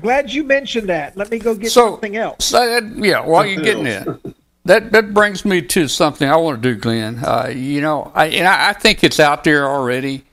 Glad 0.00 0.32
you 0.32 0.44
mentioned 0.44 0.88
that. 0.90 1.16
Let 1.16 1.28
me 1.30 1.40
go 1.40 1.56
get 1.56 1.72
So- 1.72 1.90
something 1.90 2.16
else. 2.16 2.44
So 2.44 2.58
that, 2.80 3.04
yeah, 3.04 3.18
while 3.20 3.44
you're 3.44 3.64
getting 3.64 3.86
it, 3.86 4.06
that 4.64 4.92
that 4.92 5.12
brings 5.12 5.44
me 5.44 5.60
to 5.62 5.88
something 5.88 6.28
I 6.28 6.36
want 6.36 6.62
to 6.62 6.72
do, 6.74 6.78
Glenn. 6.80 7.18
Uh, 7.18 7.52
you 7.52 7.80
know, 7.80 8.12
I 8.14 8.26
and 8.26 8.46
I, 8.46 8.70
I 8.70 8.72
think 8.74 9.02
it's 9.02 9.18
out 9.18 9.42
there 9.42 9.68
already. 9.68 10.24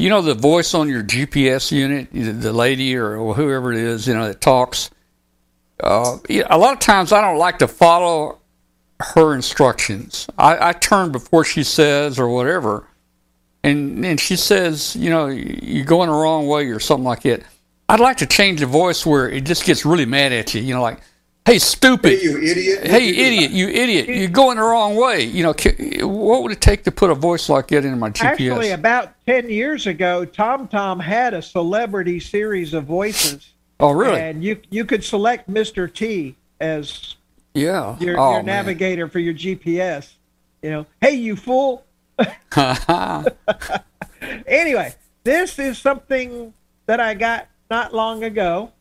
You 0.00 0.08
know, 0.08 0.22
the 0.22 0.34
voice 0.34 0.72
on 0.72 0.88
your 0.88 1.02
GPS 1.02 1.70
unit, 1.70 2.08
the 2.12 2.52
lady 2.54 2.96
or 2.96 3.34
whoever 3.34 3.70
it 3.70 3.78
is, 3.78 4.08
you 4.08 4.14
know, 4.14 4.28
that 4.28 4.40
talks. 4.40 4.90
Uh, 5.78 6.16
a 6.28 6.56
lot 6.56 6.72
of 6.72 6.78
times 6.80 7.12
I 7.12 7.20
don't 7.20 7.38
like 7.38 7.58
to 7.58 7.68
follow 7.68 8.38
her 9.00 9.34
instructions. 9.34 10.26
I, 10.38 10.70
I 10.70 10.72
turn 10.72 11.12
before 11.12 11.44
she 11.44 11.64
says 11.64 12.18
or 12.18 12.28
whatever, 12.28 12.86
and 13.62 14.04
and 14.04 14.18
she 14.18 14.36
says, 14.36 14.96
you 14.96 15.10
know, 15.10 15.26
you're 15.26 15.84
going 15.84 16.08
the 16.08 16.16
wrong 16.16 16.46
way 16.46 16.66
or 16.70 16.80
something 16.80 17.04
like 17.04 17.22
that. 17.22 17.42
I'd 17.88 18.00
like 18.00 18.18
to 18.18 18.26
change 18.26 18.60
the 18.60 18.66
voice 18.66 19.04
where 19.04 19.28
it 19.28 19.44
just 19.44 19.64
gets 19.64 19.84
really 19.84 20.06
mad 20.06 20.32
at 20.32 20.54
you. 20.54 20.62
You 20.62 20.74
know, 20.74 20.82
like, 20.82 21.00
"Hey, 21.44 21.58
stupid! 21.58 22.18
Hey, 22.18 22.22
you 22.22 22.38
idiot! 22.38 22.86
Hey, 22.86 23.08
idiot! 23.08 23.50
You 23.50 23.68
idiot! 23.68 24.08
You're 24.08 24.28
going 24.28 24.56
the 24.56 24.62
wrong 24.62 24.96
way." 24.96 25.22
You 25.22 25.42
know, 25.42 25.54
what 26.06 26.42
would 26.42 26.52
it 26.52 26.60
take 26.60 26.84
to 26.84 26.90
put 26.90 27.10
a 27.10 27.14
voice 27.14 27.48
like 27.48 27.68
that 27.68 27.84
in 27.84 27.98
my 27.98 28.10
GPS? 28.10 28.24
Actually, 28.24 28.70
about 28.70 29.12
10 29.26 29.50
years 29.50 29.86
ago, 29.86 30.26
TomTom 30.26 31.00
had 31.00 31.34
a 31.34 31.42
celebrity 31.42 32.20
series 32.20 32.74
of 32.74 32.84
voices. 32.84 33.52
oh, 33.80 33.92
really? 33.92 34.20
And 34.20 34.44
you 34.44 34.60
you 34.70 34.84
could 34.84 35.04
select 35.04 35.50
Mr. 35.50 35.92
T 35.92 36.36
as 36.60 37.16
yeah. 37.54 37.98
your, 37.98 38.18
oh, 38.18 38.32
your 38.32 38.42
man. 38.42 38.46
navigator 38.46 39.08
for 39.08 39.18
your 39.18 39.34
GPS. 39.34 40.14
You 40.62 40.70
know, 40.70 40.86
hey, 41.00 41.12
you 41.12 41.36
fool. 41.36 41.84
Anyway, 44.46 44.94
this 45.24 45.58
is 45.58 45.78
something 45.78 46.52
that 46.86 47.00
I 47.00 47.14
got 47.14 47.48
not 47.70 47.94
long 47.94 48.24
ago. 48.24 48.72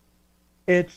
It's 0.67 0.95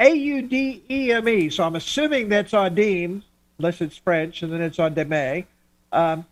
A 0.00 0.14
U 0.14 0.42
D 0.42 0.82
E 0.88 1.12
M 1.12 1.28
E. 1.28 1.50
So 1.50 1.64
I'm 1.64 1.76
assuming 1.76 2.28
that's 2.28 2.52
Audime, 2.52 3.22
unless 3.58 3.80
it's 3.80 3.96
French, 3.96 4.42
and 4.42 4.52
then 4.52 4.62
it's 4.62 4.78
Audeme. 4.78 5.44
Um, 5.92 6.26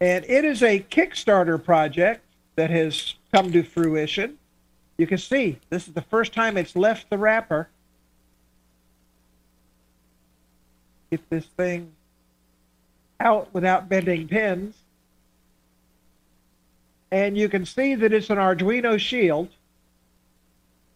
and 0.00 0.24
it 0.26 0.44
is 0.44 0.62
a 0.62 0.80
Kickstarter 0.80 1.62
project 1.62 2.22
that 2.56 2.70
has 2.70 3.14
come 3.32 3.52
to 3.52 3.62
fruition. 3.62 4.38
You 4.96 5.06
can 5.06 5.18
see 5.18 5.58
this 5.70 5.88
is 5.88 5.94
the 5.94 6.02
first 6.02 6.32
time 6.32 6.56
it's 6.56 6.76
left 6.76 7.08
the 7.08 7.18
wrapper. 7.18 7.68
Get 11.10 11.28
this 11.30 11.46
thing 11.46 11.92
out 13.20 13.52
without 13.54 13.88
bending 13.88 14.28
pins. 14.28 14.76
And 17.10 17.38
you 17.38 17.48
can 17.48 17.64
see 17.64 17.94
that 17.94 18.12
it's 18.12 18.28
an 18.28 18.36
Arduino 18.36 18.98
Shield. 18.98 19.48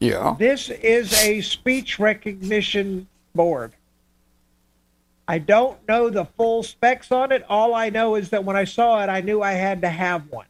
Yeah. 0.02 0.34
This 0.36 0.68
is 0.68 1.12
a 1.22 1.40
speech 1.42 2.00
recognition 2.00 3.06
board. 3.36 3.72
I 5.28 5.38
don't 5.38 5.78
know 5.86 6.10
the 6.10 6.24
full 6.24 6.64
specs 6.64 7.12
on 7.12 7.30
it. 7.30 7.44
All 7.48 7.72
I 7.72 7.88
know 7.88 8.16
is 8.16 8.30
that 8.30 8.44
when 8.44 8.56
I 8.56 8.64
saw 8.64 9.00
it, 9.04 9.08
I 9.08 9.20
knew 9.20 9.42
I 9.42 9.52
had 9.52 9.80
to 9.82 9.88
have 9.88 10.28
one. 10.28 10.46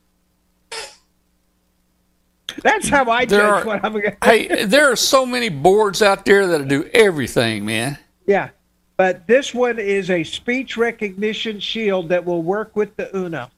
That's 2.63 2.89
how 2.89 3.11
I 3.11 3.27
There 3.27 3.41
judge 3.41 3.63
are- 3.63 3.67
what 3.67 3.85
I'm 3.85 3.93
going 3.93 4.17
Hey, 4.25 4.65
there 4.65 4.91
are 4.91 4.97
so 4.97 5.27
many 5.27 5.51
boards 5.51 6.01
out 6.01 6.25
there 6.25 6.47
that 6.47 6.67
do 6.69 6.89
everything, 6.95 7.67
man. 7.67 7.99
Yeah. 8.27 8.49
But 8.97 9.27
this 9.27 9.53
one 9.53 9.79
is 9.79 10.09
a 10.09 10.25
speech 10.25 10.79
recognition 10.79 11.61
shield 11.61 12.09
that 12.09 12.25
will 12.25 12.43
work 12.43 12.75
with 12.75 12.97
the 12.97 13.15
Uno. 13.15 13.51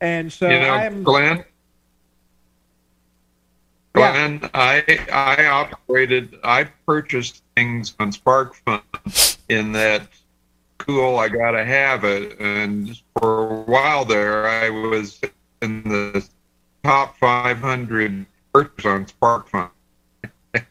And 0.00 0.32
so 0.32 0.48
you 0.48 0.60
know, 0.60 0.70
I'm 0.70 1.02
Glenn. 1.02 1.44
Yeah. 3.96 4.12
Glenn, 4.12 4.50
I 4.54 5.06
I 5.12 5.46
operated. 5.46 6.38
I 6.44 6.64
purchased 6.86 7.42
things 7.54 7.94
on 7.98 8.12
SparkFun 8.12 9.38
in 9.48 9.72
that 9.72 10.02
cool. 10.78 11.18
I 11.18 11.28
gotta 11.28 11.64
have 11.64 12.04
it, 12.04 12.38
and 12.38 13.00
for 13.18 13.50
a 13.50 13.54
while 13.62 14.04
there, 14.04 14.46
I 14.46 14.70
was 14.70 15.20
in 15.62 15.82
the 15.84 16.26
top 16.84 17.16
500 17.18 18.26
purchase 18.52 18.84
on 18.84 19.06
SparkFun. 19.06 19.70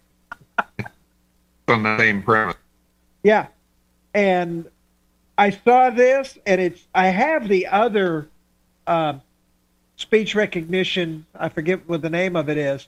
on 1.68 1.84
the 1.84 1.97
same 1.97 2.22
premise. 2.22 2.56
Yeah. 3.23 3.47
And 4.14 4.69
I 5.38 5.49
saw 5.49 5.89
this, 5.89 6.38
and 6.45 6.61
it's, 6.61 6.88
I 6.93 7.07
have 7.07 7.47
the 7.47 7.68
other 7.68 8.30
um 8.88 9.22
speech 9.97 10.35
recognition, 10.35 11.26
I 11.35 11.49
forget 11.49 11.88
what 11.88 12.02
the 12.02 12.10
name 12.10 12.35
of 12.35 12.49
it 12.49 12.57
is. 12.57 12.88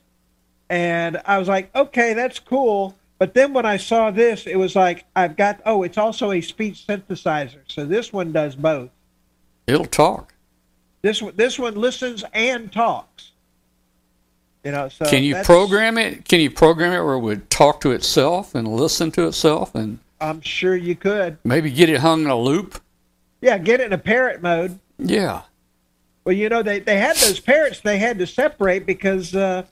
And 0.70 1.20
I 1.24 1.38
was 1.38 1.48
like, 1.48 1.74
okay, 1.74 2.14
that's 2.14 2.38
cool. 2.38 2.96
But 3.18 3.34
then 3.34 3.52
when 3.52 3.66
I 3.66 3.78
saw 3.78 4.10
this, 4.10 4.46
it 4.46 4.56
was 4.56 4.76
like, 4.76 5.04
I've 5.16 5.36
got, 5.36 5.60
oh, 5.66 5.82
it's 5.82 5.98
also 5.98 6.30
a 6.30 6.40
speech 6.40 6.84
synthesizer. 6.86 7.60
So 7.66 7.84
this 7.84 8.12
one 8.12 8.32
does 8.32 8.54
both. 8.54 8.90
It'll 9.66 9.86
talk. 9.86 10.34
This 11.02 11.20
one, 11.20 11.34
this 11.36 11.58
one 11.58 11.74
listens 11.74 12.24
and 12.32 12.70
talks. 12.72 13.32
You 14.64 14.72
know, 14.72 14.88
so 14.88 15.06
Can 15.06 15.22
you 15.22 15.36
program 15.44 15.98
it? 15.98 16.26
Can 16.26 16.40
you 16.40 16.50
program 16.50 16.92
it 16.92 17.02
where 17.02 17.14
it 17.14 17.20
would 17.20 17.48
talk 17.48 17.80
to 17.82 17.92
itself 17.92 18.54
and 18.54 18.68
listen 18.68 19.10
to 19.12 19.26
itself 19.26 19.74
and 19.74 19.98
I'm 20.20 20.40
sure 20.40 20.76
you 20.76 20.96
could. 20.96 21.38
maybe 21.44 21.70
get 21.70 21.88
it 21.88 22.00
hung 22.00 22.22
in 22.22 22.30
a 22.30 22.36
loop? 22.36 22.80
Yeah, 23.40 23.58
get 23.58 23.80
it 23.80 23.86
in 23.86 23.92
a 23.92 23.98
parrot 23.98 24.42
mode. 24.42 24.78
Yeah. 24.98 25.42
Well, 26.24 26.34
you 26.34 26.48
know, 26.48 26.62
they, 26.62 26.80
they 26.80 26.98
had 26.98 27.16
those 27.16 27.40
parrots 27.40 27.80
they 27.80 27.98
had 27.98 28.18
to 28.18 28.26
separate 28.26 28.84
because 28.84 29.34
uh, 29.34 29.64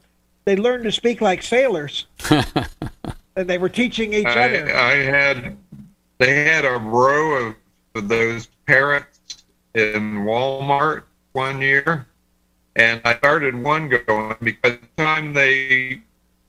they 0.46 0.56
learned 0.56 0.84
to 0.84 0.92
speak 0.92 1.20
like 1.20 1.42
sailors. 1.42 2.06
and 2.30 3.48
they 3.48 3.58
were 3.58 3.68
teaching 3.68 4.14
each 4.14 4.26
I, 4.26 4.44
other. 4.44 4.74
I 4.74 4.94
had 4.94 5.56
they 6.18 6.44
had 6.44 6.64
a 6.64 6.78
row 6.78 7.52
of 7.94 8.08
those 8.08 8.46
parrots 8.66 9.44
in 9.74 10.24
Walmart 10.24 11.02
one 11.32 11.60
year, 11.60 12.06
and 12.76 13.02
I 13.04 13.16
started 13.18 13.54
one 13.54 13.88
going 13.88 14.36
because 14.40 14.78
the 14.78 15.02
time 15.02 15.34
they 15.34 16.00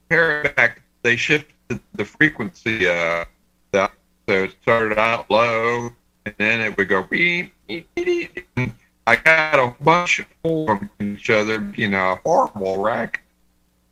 parrot 0.10 0.56
back, 0.56 0.82
they 1.02 1.18
shifted 1.18 1.82
the 1.96 2.06
frequency 2.06 2.88
uh, 2.88 3.26
that 3.72 3.92
so 4.30 4.44
it 4.44 4.56
started 4.62 4.98
out 4.98 5.30
low, 5.30 5.90
and 6.26 6.36
then 6.38 6.62
it 6.62 6.78
would 6.78 6.88
go 6.88 7.04
beep. 7.04 7.54
beep, 7.68 7.90
beep, 7.96 8.48
and 8.56 8.74
I 9.08 9.16
got 9.16 9.60
a 9.60 9.74
bunch 9.84 10.20
of 10.20 10.68
them 10.68 10.90
each 11.00 11.30
other, 11.30 11.74
you 11.76 11.90
know, 11.90 12.14
a 12.14 12.16
horrible 12.24 12.82
wreck. 12.82 13.24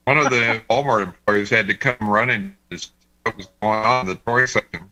One 0.06 0.18
of 0.20 0.30
the 0.30 0.62
Walmart 0.70 1.04
employees 1.04 1.50
had 1.50 1.68
to 1.68 1.74
come 1.76 1.98
running 2.02 2.56
to 2.70 2.78
see 2.78 2.90
what 3.24 3.38
was 3.38 3.48
going 3.62 3.80
on 3.80 4.02
in 4.02 4.08
the 4.08 4.16
toy 4.16 4.46
section, 4.46 4.90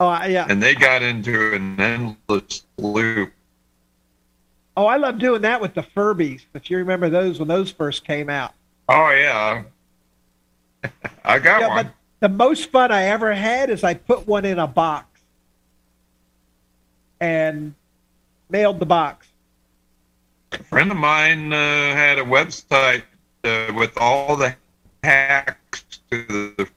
oh, 0.00 0.24
yeah. 0.24 0.46
and 0.48 0.60
they 0.60 0.74
got 0.74 1.02
into 1.02 1.54
an 1.54 1.80
endless 1.80 2.64
loop. 2.76 3.32
Oh, 4.76 4.86
I 4.86 4.96
love 4.96 5.18
doing 5.18 5.42
that 5.42 5.60
with 5.60 5.74
the 5.74 5.82
Furbies. 5.82 6.42
If 6.54 6.70
you 6.70 6.76
remember 6.78 7.08
those 7.08 7.38
when 7.38 7.48
those 7.48 7.70
first 7.70 8.04
came 8.04 8.28
out. 8.28 8.52
Oh 8.88 9.10
yeah, 9.10 9.62
I 11.24 11.38
got 11.38 11.60
Yeah, 11.60 11.68
one. 11.68 11.84
but 11.86 11.92
the 12.20 12.28
most 12.28 12.70
fun 12.70 12.90
I 12.90 13.04
ever 13.04 13.32
had 13.32 13.70
is 13.70 13.84
I 13.84 13.94
put 13.94 14.26
one 14.26 14.44
in 14.44 14.58
a 14.58 14.66
box 14.66 15.20
and 17.20 17.74
mailed 18.50 18.80
the 18.80 18.86
box. 18.86 19.28
A 20.52 20.62
friend 20.64 20.90
of 20.90 20.96
mine 20.96 21.52
uh, 21.52 21.56
had 21.94 22.18
a 22.18 22.24
website 22.24 23.02
uh, 23.46 23.72
with 23.74 23.96
all 23.98 24.36
the 24.36 24.54
hacks 25.02 25.84
to 26.10 26.24
the, 26.56 26.68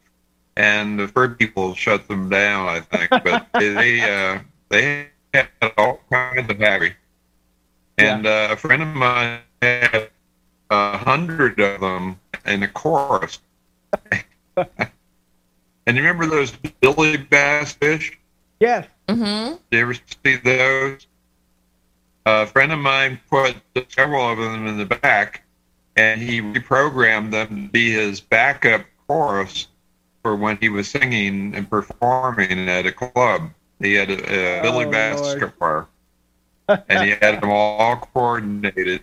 and 0.56 1.00
the 1.00 1.08
fur 1.08 1.30
people 1.30 1.74
shut 1.74 2.08
them 2.08 2.30
down, 2.30 2.70
I 2.70 2.80
think. 2.82 3.10
But 3.10 3.48
they 3.60 4.02
uh, 4.02 4.40
they 4.70 5.08
had 5.34 5.50
all 5.78 6.00
kinds 6.12 6.50
of 6.50 6.60
happy. 6.60 6.94
And 7.98 8.26
uh, 8.26 8.50
a 8.52 8.56
friend 8.56 8.82
of 8.82 8.88
mine 8.90 9.40
had 9.62 10.10
a 10.70 10.98
hundred 10.98 11.60
of 11.60 11.82
them 11.82 12.20
in 12.46 12.64
a 12.64 12.68
chorus. 12.68 13.40
and 14.58 14.68
you 15.86 15.96
remember 15.96 16.26
those 16.26 16.52
Billy 16.82 17.18
Bass 17.18 17.74
fish? 17.74 18.18
Yes. 18.60 18.88
Mm-hmm. 19.08 19.56
Did 19.72 19.78
you 19.78 19.80
ever 19.80 19.94
see 19.94 20.36
those? 20.38 21.08
A 22.26 22.46
friend 22.46 22.72
of 22.72 22.80
mine 22.80 23.20
put 23.30 23.56
several 23.90 24.30
of 24.30 24.38
them 24.38 24.68
in 24.68 24.78
the 24.78 24.86
back, 24.86 25.44
and 26.00 26.22
he 26.22 26.42
reprogrammed 26.42 27.32
them 27.32 27.68
to 27.68 27.72
be 27.72 27.92
his 27.92 28.22
backup 28.22 28.86
chorus 29.06 29.68
for 30.24 30.36
when 30.36 30.56
he 30.58 30.70
was 30.70 30.90
singing 30.90 31.54
and 31.56 31.70
performing 31.70 32.70
at 32.70 32.86
a 32.86 32.92
club. 32.92 33.52
He 33.80 33.96
had 33.96 34.10
a, 34.10 34.60
a 34.60 34.62
Billy 34.62 34.86
Oh, 34.86 34.92
Bass 34.92 35.20
Lord. 35.22 35.40
guitar, 35.40 35.88
and 36.88 37.04
he 37.04 37.10
had 37.12 37.42
them 37.42 37.50
all 37.50 37.98
coordinated. 37.98 39.02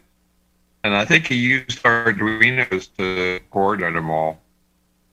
And 0.85 0.95
I 0.95 1.05
think 1.05 1.27
he 1.27 1.35
used 1.37 1.83
Arduinos 1.83 2.89
to 2.97 3.41
coordinate 3.51 3.95
them 3.95 4.11
all. 4.11 4.41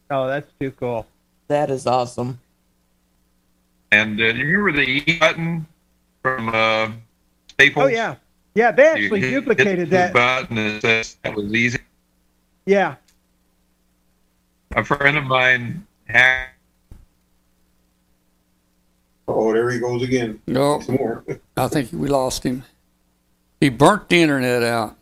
Oh, 0.10 0.28
that's 0.28 0.52
too 0.60 0.72
cool. 0.72 1.06
That 1.48 1.70
is 1.70 1.86
awesome. 1.88 2.40
And 3.92 4.20
uh, 4.22 4.26
you 4.26 4.58
remember 4.60 4.72
the 4.86 4.88
E 4.88 5.18
button 5.20 5.66
from 6.22 6.50
uh, 6.50 6.92
Staples? 7.50 7.86
Oh 7.86 7.88
yeah. 7.88 8.16
Yeah, 8.56 8.72
they 8.72 8.86
actually 8.88 9.22
hit 9.22 9.32
duplicated 9.32 9.88
the 9.88 9.98
that. 9.98 10.14
button 10.14 10.58
and 10.58 10.82
says 10.82 11.18
that 11.24 11.36
was 11.36 11.54
easy. 11.54 11.80
Yeah. 12.66 12.96
A 14.76 14.84
friend 14.84 15.18
of 15.18 15.24
mine 15.26 15.86
hacked 16.06 16.52
Oh, 19.28 19.54
there 19.54 19.70
he 19.70 19.80
goes 19.80 20.04
again. 20.04 20.42
No, 20.48 20.82
Some 20.82 20.96
more. 20.96 21.24
I 21.58 21.68
think 21.70 21.92
we 21.94 22.08
lost 22.10 22.44
him. 22.44 22.64
He 23.60 23.70
burnt 23.70 24.10
the 24.10 24.22
internet 24.22 24.64
out. 24.64 24.98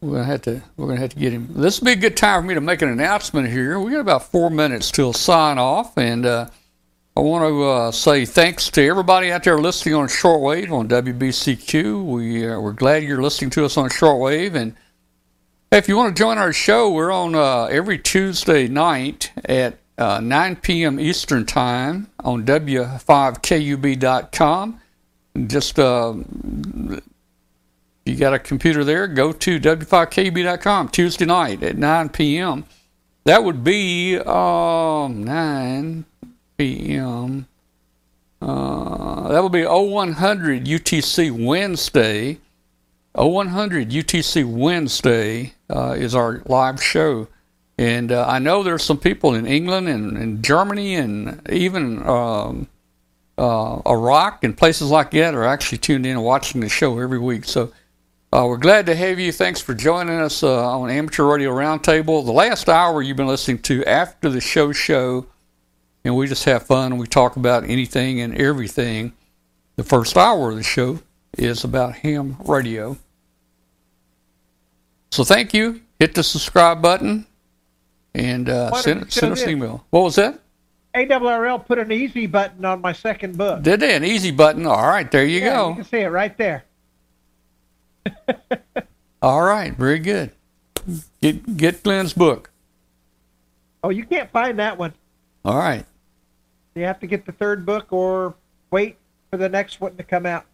We're 0.00 0.12
gonna 0.18 0.24
have 0.24 0.42
to. 0.42 0.62
We're 0.76 0.88
gonna 0.88 1.00
have 1.00 1.10
to 1.10 1.16
get 1.18 1.32
him. 1.32 1.48
This 1.54 1.80
will 1.80 1.86
be 1.86 1.92
a 1.92 1.96
good 1.96 2.16
time 2.16 2.42
for 2.42 2.48
me 2.48 2.54
to 2.54 2.60
make 2.60 2.82
an 2.82 2.88
announcement 2.90 3.48
here. 3.48 3.78
We 3.78 3.92
got 3.92 4.00
about 4.00 4.24
four 4.30 4.50
minutes 4.50 4.90
till 4.90 5.12
sign 5.12 5.56
off, 5.58 5.96
and 5.96 6.26
uh, 6.26 6.48
I 7.16 7.20
want 7.20 7.44
to 7.44 7.62
uh, 7.62 7.92
say 7.92 8.24
thanks 8.24 8.70
to 8.70 8.84
everybody 8.84 9.30
out 9.30 9.44
there 9.44 9.60
listening 9.60 9.94
on 9.94 10.08
shortwave 10.08 10.72
on 10.72 10.88
WBCQ. 10.88 12.04
We 12.04 12.44
uh, 12.44 12.58
we're 12.58 12.72
glad 12.72 13.04
you're 13.04 13.22
listening 13.22 13.50
to 13.50 13.64
us 13.64 13.76
on 13.76 13.88
shortwave, 13.88 14.56
and 14.56 14.74
if 15.70 15.88
you 15.88 15.96
want 15.96 16.16
to 16.16 16.20
join 16.20 16.38
our 16.38 16.52
show, 16.52 16.90
we're 16.90 17.12
on 17.12 17.36
uh, 17.36 17.66
every 17.66 18.00
Tuesday 18.00 18.66
night 18.66 19.30
at 19.44 19.78
uh, 19.96 20.18
9 20.18 20.56
p.m. 20.56 20.98
Eastern 20.98 21.46
Time 21.46 22.10
on 22.24 22.44
W5KUB.com. 22.44 24.80
Just 25.46 25.78
uh, 25.78 26.14
you 28.04 28.16
got 28.16 28.34
a 28.34 28.40
computer 28.40 28.82
there, 28.82 29.06
go 29.06 29.30
to 29.30 29.60
W5KUB.com 29.60 30.88
Tuesday 30.88 31.26
night 31.26 31.62
at 31.62 31.78
9 31.78 32.08
p.m. 32.08 32.64
That 33.22 33.44
would 33.44 33.62
be 33.62 34.18
um, 34.18 35.22
9 35.22 36.06
p.m. 36.56 37.46
Uh, 38.40 39.28
that 39.28 39.40
will 39.40 39.48
be 39.48 39.64
0100 39.64 40.64
UTC 40.64 41.30
Wednesday. 41.44 42.38
0100 43.14 43.90
UTC 43.90 44.44
Wednesday 44.44 45.54
uh, 45.70 45.94
is 45.96 46.14
our 46.14 46.42
live 46.46 46.82
show. 46.82 47.28
And 47.78 48.12
uh, 48.12 48.26
I 48.28 48.38
know 48.38 48.62
there's 48.62 48.82
some 48.82 48.98
people 48.98 49.34
in 49.34 49.46
England 49.46 49.88
and, 49.88 50.16
and 50.16 50.44
Germany 50.44 50.94
and 50.94 51.40
even 51.50 52.06
um, 52.06 52.68
uh, 53.36 53.80
Iraq 53.86 54.44
and 54.44 54.56
places 54.56 54.90
like 54.90 55.10
that 55.12 55.34
are 55.34 55.44
actually 55.44 55.78
tuned 55.78 56.06
in 56.06 56.12
and 56.12 56.24
watching 56.24 56.60
the 56.60 56.68
show 56.68 56.98
every 56.98 57.18
week. 57.18 57.44
So 57.44 57.72
uh, 58.32 58.44
we're 58.46 58.58
glad 58.58 58.86
to 58.86 58.94
have 58.94 59.18
you. 59.18 59.32
Thanks 59.32 59.60
for 59.60 59.74
joining 59.74 60.18
us 60.20 60.42
uh, 60.42 60.78
on 60.78 60.90
Amateur 60.90 61.24
Radio 61.24 61.50
Roundtable. 61.50 62.24
The 62.24 62.32
last 62.32 62.68
hour 62.68 63.02
you've 63.02 63.16
been 63.16 63.26
listening 63.26 63.58
to 63.62 63.84
after 63.84 64.28
the 64.28 64.40
show 64.40 64.72
show, 64.72 65.26
and 66.04 66.16
we 66.16 66.26
just 66.26 66.44
have 66.44 66.64
fun 66.64 66.92
and 66.92 67.00
we 67.00 67.06
talk 67.06 67.36
about 67.36 67.64
anything 67.64 68.20
and 68.20 68.36
everything. 68.36 69.12
The 69.76 69.84
first 69.84 70.16
hour 70.16 70.50
of 70.50 70.56
the 70.56 70.62
show 70.62 71.00
is 71.36 71.64
about 71.64 71.96
ham 71.96 72.36
radio. 72.44 72.96
So 75.10 75.24
thank 75.24 75.54
you. 75.54 75.80
Hit 75.98 76.14
the 76.14 76.22
subscribe 76.22 76.82
button 76.82 77.26
and 78.14 78.48
uh, 78.48 78.72
send, 78.72 79.12
send 79.12 79.32
us 79.32 79.42
an 79.42 79.50
email. 79.50 79.84
What 79.90 80.02
was 80.02 80.16
that? 80.16 80.40
ARRL 80.94 81.66
put 81.66 81.78
an 81.78 81.90
easy 81.90 82.26
button 82.26 82.64
on 82.64 82.80
my 82.80 82.92
second 82.92 83.36
book. 83.36 83.62
Did 83.62 83.80
they? 83.80 83.96
An 83.96 84.04
easy 84.04 84.30
button. 84.30 84.66
All 84.66 84.86
right, 84.86 85.10
there 85.10 85.24
you 85.24 85.40
yeah, 85.40 85.56
go. 85.56 85.68
You 85.70 85.74
can 85.76 85.84
see 85.84 85.98
it 85.98 86.08
right 86.08 86.36
there. 86.36 86.64
All 89.22 89.42
right, 89.42 89.74
very 89.74 89.98
good. 89.98 90.30
Get 91.20 91.56
get 91.56 91.82
Glenn's 91.82 92.12
book. 92.12 92.50
Oh, 93.82 93.90
you 93.90 94.04
can't 94.04 94.30
find 94.30 94.58
that 94.58 94.78
one. 94.78 94.92
All 95.44 95.56
right. 95.56 95.84
You 96.74 96.84
have 96.84 96.98
to 97.00 97.06
get 97.06 97.24
the 97.24 97.32
third 97.32 97.64
book 97.64 97.92
or 97.92 98.34
wait 98.70 98.96
for 99.30 99.36
the 99.36 99.48
next 99.48 99.80
one 99.80 99.96
to 99.96 100.02
come 100.02 100.26
out. 100.26 100.44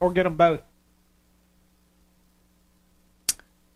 Or 0.00 0.12
get 0.12 0.24
them 0.24 0.36
both. 0.36 0.62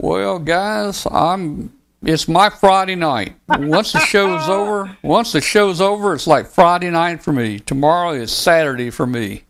Well, 0.00 0.38
guys, 0.38 1.06
I'm. 1.10 1.72
It's 2.02 2.28
my 2.28 2.50
Friday 2.50 2.94
night. 2.94 3.36
Once 3.48 3.92
the 3.92 4.00
show's 4.00 4.48
over, 4.48 4.96
once 5.02 5.32
the 5.32 5.40
show's 5.40 5.80
over, 5.80 6.14
it's 6.14 6.26
like 6.26 6.46
Friday 6.46 6.90
night 6.90 7.22
for 7.22 7.32
me. 7.32 7.58
Tomorrow 7.58 8.12
is 8.12 8.30
Saturday 8.30 8.90
for 8.90 9.06
me. 9.06 9.44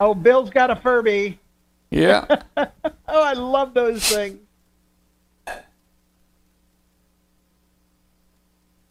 Oh, 0.00 0.14
Bill's 0.14 0.50
got 0.50 0.70
a 0.70 0.76
Furby. 0.76 1.38
Yeah. 1.90 2.24
Oh, 3.10 3.22
I 3.22 3.32
love 3.32 3.72
those 3.72 4.06
things. 4.06 4.38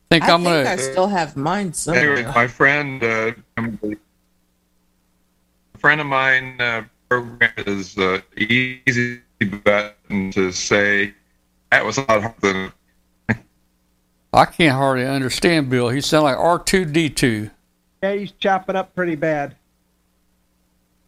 Think 0.10 0.24
I 0.24 0.34
I'm 0.34 0.44
think 0.44 0.66
gonna. 0.66 0.70
I 0.70 0.76
still 0.78 1.08
have 1.08 1.36
mine 1.36 1.74
Anyway, 1.88 2.24
my 2.24 2.48
friend, 2.48 3.04
uh, 3.04 3.32
a 3.58 3.68
friend 5.78 6.02
of 6.02 6.08
mine, 6.08 6.60
uh, 6.60 6.84
program 7.10 7.52
is 7.58 7.98
uh, 7.98 8.22
easy 8.38 9.22
button 9.64 10.32
to 10.32 10.52
say 10.52 11.14
that 11.72 11.86
was 11.86 11.98
not 11.98 12.08
hard 12.10 12.34
than 12.42 12.72
I 14.34 14.46
can't 14.46 14.76
hardly 14.76 15.06
understand 15.06 15.70
Bill. 15.70 15.90
He 15.90 16.02
sounds 16.02 16.24
like 16.24 16.38
R 16.38 16.60
two 16.60 16.86
D 16.86 17.10
two. 17.10 17.50
Yeah, 18.04 18.14
he's 18.14 18.32
chopping 18.34 18.76
up 18.76 18.94
pretty 18.94 19.16
bad. 19.16 19.56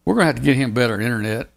We're 0.05 0.15
gonna 0.15 0.25
have 0.25 0.35
to 0.37 0.41
get 0.41 0.55
him 0.55 0.73
better 0.73 0.99
internet. 0.99 1.49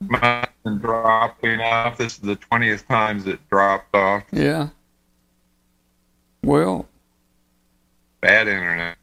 mine 0.00 0.46
dropping 0.78 1.60
off. 1.60 1.98
This 1.98 2.14
is 2.14 2.18
the 2.20 2.36
twentieth 2.36 2.86
times 2.88 3.26
it 3.26 3.38
dropped 3.50 3.94
off. 3.94 4.24
Yeah. 4.32 4.68
Well, 6.44 6.86
Bad 8.20 8.48
internet. 8.48 8.96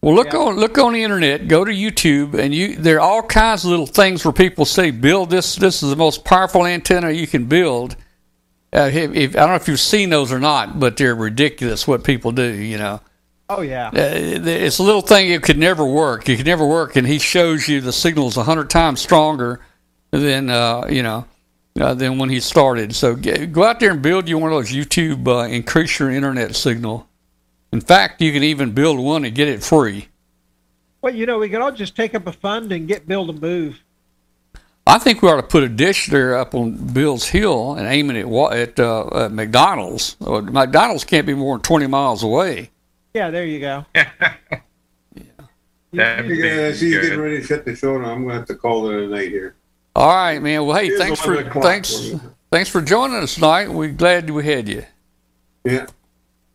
Well, 0.00 0.14
look 0.14 0.32
Yeah. 0.32 0.38
on 0.38 0.56
look 0.56 0.78
on 0.78 0.92
the 0.92 1.02
internet. 1.02 1.48
Go 1.48 1.64
to 1.64 1.72
YouTube, 1.72 2.34
and 2.34 2.54
you 2.54 2.76
there 2.76 2.96
are 2.96 3.00
all 3.00 3.22
kinds 3.22 3.64
of 3.64 3.70
little 3.70 3.86
things 3.86 4.24
where 4.24 4.32
people 4.32 4.64
say, 4.64 4.90
"Build 4.90 5.30
this. 5.30 5.56
This 5.56 5.82
is 5.82 5.90
the 5.90 5.96
most 5.96 6.24
powerful 6.24 6.64
antenna 6.64 7.10
you 7.10 7.26
can 7.26 7.44
build." 7.46 7.96
Uh, 8.72 8.88
if, 8.92 9.12
if, 9.14 9.36
I 9.36 9.40
don't 9.40 9.48
know 9.50 9.54
if 9.56 9.66
you've 9.66 9.80
seen 9.80 10.10
those 10.10 10.30
or 10.32 10.38
not, 10.38 10.78
but 10.78 10.96
they're 10.96 11.14
ridiculous 11.16 11.88
what 11.88 12.04
people 12.04 12.30
do. 12.30 12.44
You 12.44 12.78
know, 12.78 13.00
Oh 13.48 13.62
yeah. 13.62 13.88
uh, 13.88 13.92
it's 13.96 14.78
a 14.78 14.82
little 14.84 15.02
thing 15.02 15.28
It 15.30 15.42
could 15.42 15.58
never 15.58 15.84
work. 15.84 16.28
It 16.28 16.36
could 16.36 16.46
never 16.46 16.64
work, 16.64 16.94
and 16.94 17.06
he 17.06 17.18
shows 17.18 17.66
you 17.68 17.80
the 17.80 17.92
signal's 17.92 18.36
a 18.36 18.44
hundred 18.44 18.70
times 18.70 19.00
stronger 19.00 19.60
than 20.12 20.48
uh, 20.48 20.86
you 20.88 21.02
know 21.02 21.24
uh, 21.80 21.94
than 21.94 22.18
when 22.18 22.28
he 22.28 22.40
started. 22.40 22.94
So 22.94 23.16
g- 23.16 23.46
go 23.46 23.64
out 23.64 23.80
there 23.80 23.90
and 23.92 24.02
build 24.02 24.28
you 24.28 24.38
one 24.38 24.52
of 24.52 24.58
those 24.58 24.70
YouTube 24.70 25.26
uh, 25.26 25.48
increase 25.48 25.98
your 25.98 26.10
internet 26.10 26.54
signal. 26.54 27.08
In 27.72 27.80
fact, 27.80 28.20
you 28.20 28.32
can 28.32 28.42
even 28.42 28.72
build 28.72 28.98
one 28.98 29.24
and 29.24 29.34
get 29.34 29.48
it 29.48 29.62
free. 29.62 30.08
Well, 31.02 31.14
you 31.14 31.24
know, 31.26 31.38
we 31.38 31.48
could 31.48 31.60
all 31.60 31.72
just 31.72 31.96
take 31.96 32.14
up 32.14 32.26
a 32.26 32.32
fund 32.32 32.72
and 32.72 32.86
get 32.86 33.08
Bill 33.08 33.26
to 33.26 33.32
move. 33.32 33.82
I 34.86 34.98
think 34.98 35.22
we 35.22 35.28
ought 35.28 35.36
to 35.36 35.42
put 35.42 35.62
a 35.62 35.68
dish 35.68 36.08
there 36.08 36.36
up 36.36 36.54
on 36.54 36.72
Bill's 36.92 37.26
Hill 37.28 37.74
and 37.74 37.86
aim 37.86 38.10
it 38.10 38.26
at, 38.26 38.52
at, 38.52 38.80
uh, 38.80 39.24
at 39.24 39.32
McDonald's. 39.32 40.16
Uh, 40.20 40.40
McDonald's 40.40 41.04
can't 41.04 41.26
be 41.26 41.34
more 41.34 41.56
than 41.56 41.62
20 41.62 41.86
miles 41.86 42.22
away. 42.24 42.70
Yeah, 43.14 43.30
there 43.30 43.46
you 43.46 43.60
go. 43.60 43.86
That'd 45.92 46.28
be 46.28 46.36
Yeah, 46.36 46.66
I 46.68 46.72
see 46.72 46.88
you 46.90 47.00
good. 47.00 47.02
getting 47.02 47.20
ready 47.20 47.38
to 47.40 47.44
shut 47.44 47.64
the 47.64 47.74
show 47.74 47.98
now. 47.98 48.10
I'm 48.10 48.22
gonna 48.22 48.34
have 48.34 48.46
to 48.46 48.54
call 48.54 48.90
it 48.90 49.04
a 49.04 49.06
night 49.08 49.28
here. 49.28 49.54
All 49.96 50.08
right, 50.14 50.40
man. 50.40 50.64
Well, 50.66 50.76
hey, 50.76 50.86
Here's 50.86 50.98
thanks 51.00 51.20
for 51.20 51.42
thanks 51.60 52.10
for 52.10 52.20
thanks 52.50 52.70
for 52.70 52.80
joining 52.80 53.16
us 53.16 53.34
tonight. 53.34 53.68
We're 53.70 53.88
glad 53.92 54.30
we 54.30 54.44
had 54.44 54.68
you. 54.68 54.84
Yeah. 55.64 55.86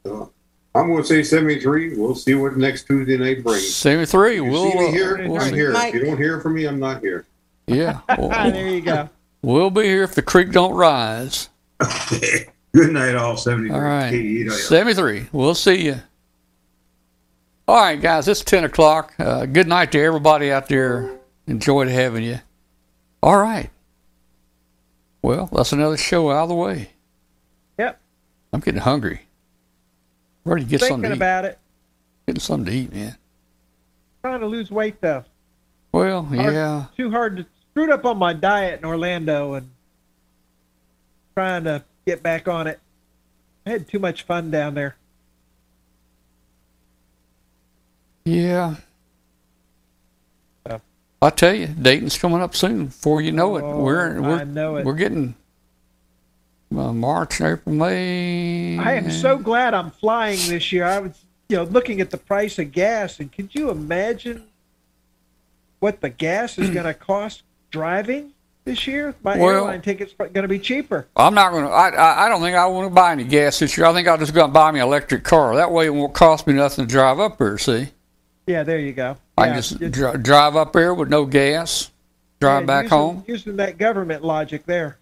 So, 0.05 0.31
I'm 0.73 0.89
gonna 0.91 1.03
say 1.03 1.21
seventy-three. 1.23 1.97
We'll 1.97 2.15
see 2.15 2.33
what 2.35 2.57
next 2.57 2.85
Tuesday 2.87 3.17
night 3.17 3.43
brings. 3.43 3.73
73. 3.75 4.35
You 4.35 4.45
We'll, 4.45 4.71
see 4.71 4.77
me 4.79 4.87
uh, 4.87 4.91
here? 4.91 5.27
we'll 5.27 5.41
I'm 5.41 5.49
see. 5.49 5.55
here. 5.55 5.71
Mike. 5.71 5.93
If 5.93 6.01
you 6.01 6.05
don't 6.05 6.17
hear 6.17 6.39
from 6.41 6.53
me, 6.55 6.65
I'm 6.65 6.79
not 6.79 7.01
here. 7.01 7.25
Yeah, 7.67 7.99
Ah, 8.09 8.15
we'll, 8.19 8.29
there 8.29 8.67
you 8.67 8.81
go. 8.81 9.09
we'll 9.41 9.69
be 9.71 9.83
here 9.83 10.03
if 10.03 10.15
the 10.15 10.21
creek 10.21 10.51
don't 10.51 10.73
rise. 10.73 11.49
Good 12.73 12.91
night, 12.91 13.15
all 13.15 13.37
73. 13.37 13.73
All 13.75 13.81
right. 13.81 14.51
73. 14.51 15.27
We'll 15.31 15.55
see 15.55 15.85
you. 15.85 15.95
All 17.67 17.77
right, 17.81 17.99
guys. 17.99 18.27
It's 18.27 18.43
10 18.43 18.65
o'clock. 18.65 19.13
Uh, 19.17 19.45
good 19.45 19.67
night 19.67 19.91
to 19.93 19.99
everybody 20.01 20.51
out 20.51 20.67
there. 20.67 21.09
Enjoyed 21.47 21.87
having 21.87 22.23
you. 22.23 22.39
All 23.25 23.37
right. 23.37 23.71
Well, 25.23 25.49
that's 25.51 25.71
another 25.71 25.97
show 25.97 26.29
out 26.29 26.43
of 26.43 26.49
the 26.49 26.53
way. 26.55 26.91
Yep. 27.79 27.99
I'm 28.53 28.59
getting 28.59 28.81
hungry. 28.81 29.21
Ready 30.43 30.63
to 30.63 30.69
get 30.69 30.81
something 30.81 30.97
Thinking 30.97 31.09
to 31.09 31.15
eat. 31.15 31.17
about 31.17 31.45
it. 31.45 31.57
Getting 32.27 32.39
something 32.39 32.65
to 32.67 32.71
eat, 32.71 32.93
man. 32.93 33.17
Trying 34.23 34.41
to 34.41 34.45
lose 34.45 34.69
weight 34.69 35.01
though. 35.01 35.23
Well, 35.91 36.21
Hard- 36.21 36.53
yeah. 36.53 36.85
Too 36.95 37.09
hard 37.09 37.37
to 37.37 37.45
screwed 37.71 37.89
up 37.89 38.05
on 38.05 38.19
my 38.19 38.31
diet 38.33 38.77
in 38.79 38.85
Orlando 38.85 39.55
and 39.55 39.71
trying 41.33 41.63
to 41.63 41.83
get 42.05 42.21
back 42.21 42.47
on 42.47 42.67
it. 42.67 42.79
I 43.65 43.71
had 43.71 43.87
too 43.87 43.97
much 43.97 44.21
fun 44.21 44.51
down 44.51 44.75
there. 44.75 44.97
Yeah. 48.23 48.75
I 51.21 51.29
tell 51.29 51.53
you, 51.55 51.67
Dayton's 51.67 52.17
coming 52.17 52.41
up 52.41 52.55
soon. 52.55 52.87
Before 52.87 53.21
you 53.21 53.31
know 53.31 53.55
it, 53.57 53.63
Oh, 53.63 53.79
we're 53.81 54.21
we're 54.21 54.39
I 54.39 54.43
know 54.43 54.75
it. 54.75 54.85
we're 54.85 54.93
getting 54.93 55.35
uh, 56.75 56.93
March, 56.93 57.41
April, 57.41 57.73
May. 57.73 58.77
I 58.77 58.93
am 58.93 59.09
so 59.11 59.37
glad 59.37 59.73
I'm 59.73 59.91
flying 59.91 60.37
this 60.47 60.71
year. 60.71 60.83
I 60.85 60.99
was, 60.99 61.17
you 61.49 61.55
know, 61.57 61.63
looking 61.63 62.01
at 62.01 62.11
the 62.11 62.17
price 62.17 62.59
of 62.59 62.71
gas, 62.71 63.19
and 63.19 63.31
could 63.31 63.55
you 63.55 63.69
imagine 63.69 64.43
what 65.79 66.01
the 66.01 66.09
gas 66.09 66.57
is 66.57 66.69
going 66.69 66.85
to 66.85 66.93
cost 66.93 67.43
driving 67.71 68.31
this 68.65 68.85
year? 68.85 69.15
My 69.23 69.37
Well- 69.37 69.49
airline 69.55 69.81
ticket's 69.81 70.13
going 70.13 70.33
to 70.33 70.47
be 70.47 70.59
cheaper. 70.59 71.07
I'm 71.15 71.33
not 71.33 71.51
going 71.51 71.65
to. 71.65 71.71
I, 71.71 72.25
I 72.25 72.29
don't 72.29 72.41
think 72.41 72.57
I 72.57 72.65
want 72.67 72.89
to 72.89 72.93
buy 72.93 73.13
any 73.13 73.23
gas 73.23 73.59
this 73.59 73.77
year. 73.77 73.85
I 73.87 73.93
think 73.93 74.07
I'm 74.07 74.19
just 74.19 74.33
going 74.33 74.47
to 74.49 74.53
buy 74.53 74.69
me 74.71 74.79
an 74.81 74.85
electric 74.87 75.23
car. 75.23 75.55
That 75.55 75.71
way, 75.71 75.85
it 75.85 75.91
won't 75.93 76.13
cost 76.13 76.45
me 76.45 76.53
nothing 76.53 76.85
to 76.85 76.91
drive 76.91 77.19
up 77.19 77.37
here. 77.37 77.57
See, 77.57 77.87
Yeah, 78.47 78.63
there 78.63 78.79
you 78.79 78.93
go. 78.93 79.17
I 79.37 79.47
Yeah, 79.47 79.55
just 79.55 79.79
dri- 79.91 80.17
drive 80.17 80.55
up 80.55 80.75
here 80.75 80.93
with 80.93 81.09
no 81.09 81.25
gas, 81.25 81.91
drive 82.39 82.63
yeah, 82.63 82.67
back 82.67 82.83
using, 82.85 82.97
home. 82.97 83.23
Using 83.27 83.55
that 83.57 83.77
government 83.77 84.23
logic 84.23 84.65
there. 84.65 84.97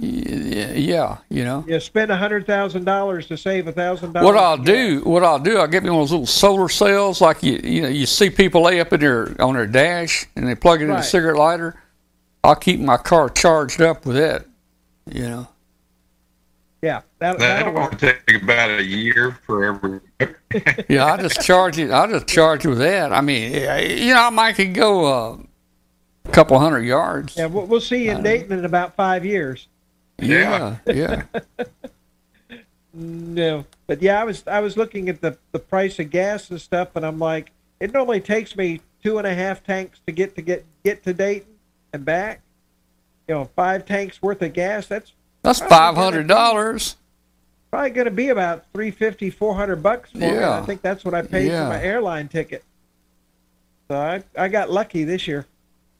Yeah, 0.00 0.72
yeah, 0.72 1.16
you 1.28 1.44
know. 1.44 1.64
You 1.68 1.78
spend 1.78 2.10
a 2.10 2.16
hundred 2.16 2.46
thousand 2.46 2.84
dollars 2.84 3.26
to 3.28 3.36
save 3.36 3.68
a 3.68 3.72
thousand 3.72 4.12
dollars. 4.12 4.26
What 4.26 4.36
I'll 4.36 4.58
do, 4.58 5.00
what 5.04 5.22
I'll 5.22 5.38
do, 5.38 5.58
I'll 5.58 5.68
get 5.68 5.84
me 5.84 5.90
one 5.90 6.00
of 6.00 6.08
those 6.08 6.12
little 6.12 6.26
solar 6.26 6.68
cells, 6.68 7.20
like 7.20 7.42
you, 7.42 7.60
you 7.62 7.82
know, 7.82 7.88
you 7.88 8.06
see 8.06 8.30
people 8.30 8.62
lay 8.62 8.80
up 8.80 8.92
in 8.92 9.00
their 9.00 9.40
on 9.40 9.54
their 9.54 9.66
dash 9.66 10.26
and 10.34 10.48
they 10.48 10.54
plug 10.54 10.80
it 10.82 10.84
in 10.84 10.90
a 10.90 11.02
cigarette 11.02 11.36
lighter. 11.36 11.80
I'll 12.42 12.56
keep 12.56 12.80
my 12.80 12.96
car 12.96 13.30
charged 13.30 13.80
up 13.80 14.04
with 14.04 14.16
that. 14.16 14.46
You 15.10 15.22
know, 15.28 15.48
Yeah, 16.84 17.00
that, 17.18 17.38
That 17.38 17.64
that'll 17.64 17.72
work. 17.72 17.98
take 17.98 18.42
about 18.42 18.78
a 18.78 18.84
year 18.84 19.38
for 19.46 19.64
every. 19.64 20.00
yeah, 20.90 21.06
I 21.06 21.16
just 21.16 21.40
charge 21.40 21.78
it. 21.78 21.90
I 21.90 22.06
just 22.08 22.26
charge 22.26 22.66
it 22.66 22.68
with 22.68 22.78
that. 22.78 23.10
I 23.10 23.22
mean, 23.22 23.52
you 23.52 24.12
know, 24.12 24.22
I 24.26 24.28
might 24.28 24.56
could 24.56 24.74
go 24.74 25.06
uh, 25.06 25.38
a 26.26 26.30
couple 26.30 26.58
hundred 26.58 26.82
yards. 26.82 27.38
Yeah, 27.38 27.46
we'll, 27.46 27.64
we'll 27.64 27.80
see 27.80 28.04
you 28.04 28.10
in 28.10 28.22
Dayton 28.22 28.52
in 28.52 28.66
about 28.66 28.94
five 28.96 29.24
years. 29.24 29.66
yeah, 30.18 30.76
yeah. 30.86 31.22
No, 32.92 33.64
but 33.86 34.02
yeah, 34.02 34.20
I 34.20 34.24
was 34.24 34.46
I 34.46 34.60
was 34.60 34.76
looking 34.76 35.08
at 35.08 35.22
the 35.22 35.38
the 35.52 35.58
price 35.58 35.98
of 35.98 36.10
gas 36.10 36.50
and 36.50 36.60
stuff, 36.60 36.94
and 36.96 37.04
I'm 37.04 37.18
like, 37.18 37.50
it 37.80 37.92
normally 37.94 38.20
takes 38.20 38.54
me 38.56 38.82
two 39.02 39.16
and 39.16 39.26
a 39.26 39.34
half 39.34 39.64
tanks 39.64 40.00
to 40.06 40.12
get 40.12 40.36
to 40.36 40.42
get 40.42 40.64
get 40.84 41.02
to 41.04 41.14
Dayton. 41.14 41.48
and 41.94 42.04
back. 42.04 42.42
You 43.26 43.34
know, 43.36 43.48
five 43.56 43.86
tanks 43.86 44.20
worth 44.20 44.42
of 44.42 44.52
gas. 44.52 44.86
That's 44.86 45.12
That's 45.44 45.60
five 45.60 45.94
hundred 45.94 46.26
dollars. 46.26 46.96
probably 47.70 47.90
going 47.90 48.06
to 48.06 48.10
be 48.10 48.30
about 48.30 48.64
350 48.72 49.30
400 49.30 49.82
bucks 49.82 50.10
for 50.10 50.18
me. 50.18 50.26
Yeah. 50.26 50.58
I 50.58 50.62
think 50.66 50.80
that's 50.82 51.04
what 51.04 51.14
I 51.14 51.22
paid 51.22 51.48
Yeah. 51.48 51.64
for 51.64 51.76
my 51.76 51.82
airline 51.82 52.28
ticket. 52.28 52.64
So 53.88 53.96
I, 53.96 54.22
I 54.36 54.48
got 54.48 54.70
lucky 54.70 55.04
this 55.04 55.28
year. 55.28 55.46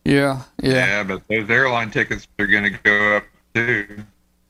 Yeah, 0.04 0.42
yeah. 0.62 0.72
Yeah, 0.72 1.02
but 1.04 1.22
those 1.28 1.48
airline 1.50 1.90
tickets 1.90 2.26
are 2.38 2.46
going 2.46 2.64
to 2.64 2.78
go 2.82 3.16
up 3.18 3.24
too. 3.54 4.02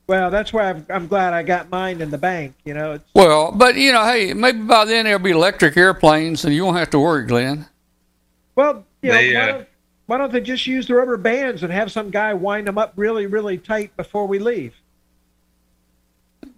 Well, 0.07 0.31
that's 0.31 0.53
why 0.53 0.69
I'm, 0.71 0.87
I'm 0.91 1.07
glad 1.07 1.33
I 1.33 1.43
got 1.43 1.71
mine 1.71 2.01
in 2.01 2.11
the 2.11 2.19
bank. 2.19 2.55
You 2.65 2.75
know, 2.75 2.93
it's, 2.95 3.05
Well, 3.15 3.53
but 3.53 3.75
you 3.77 3.93
know, 3.93 4.05
hey, 4.05 4.35
maybe 4.35 4.59
by 4.59 4.85
then 4.85 5.05
there'll 5.07 5.19
be 5.19 5.31
electric 5.31 5.77
airplanes, 5.77 6.45
and 6.45 6.55
you 6.55 6.65
won't 6.65 6.77
have 6.77 6.91
to 6.91 6.99
worry, 7.01 7.25
Glenn. 7.27 7.67
well, 8.55 8.85
you 9.03 9.11
know, 9.11 9.17
They, 9.17 9.35
why, 9.35 9.41
uh, 9.41 9.47
don't, 9.47 9.69
why 10.07 10.19
don't 10.19 10.33
they 10.33 10.41
just 10.41 10.67
use 10.67 10.87
the 10.87 10.95
rubber 10.95 11.17
bands 11.17 11.63
and 11.63 11.73
have 11.73 11.91
some 11.91 12.11
guy 12.11 12.35
wind 12.35 12.67
them 12.67 12.77
up 12.77 12.93
really, 12.97 13.27
really 13.27 13.57
tight 13.57 13.97
before 13.97 14.27
we 14.27 14.39
leave? 14.39 14.75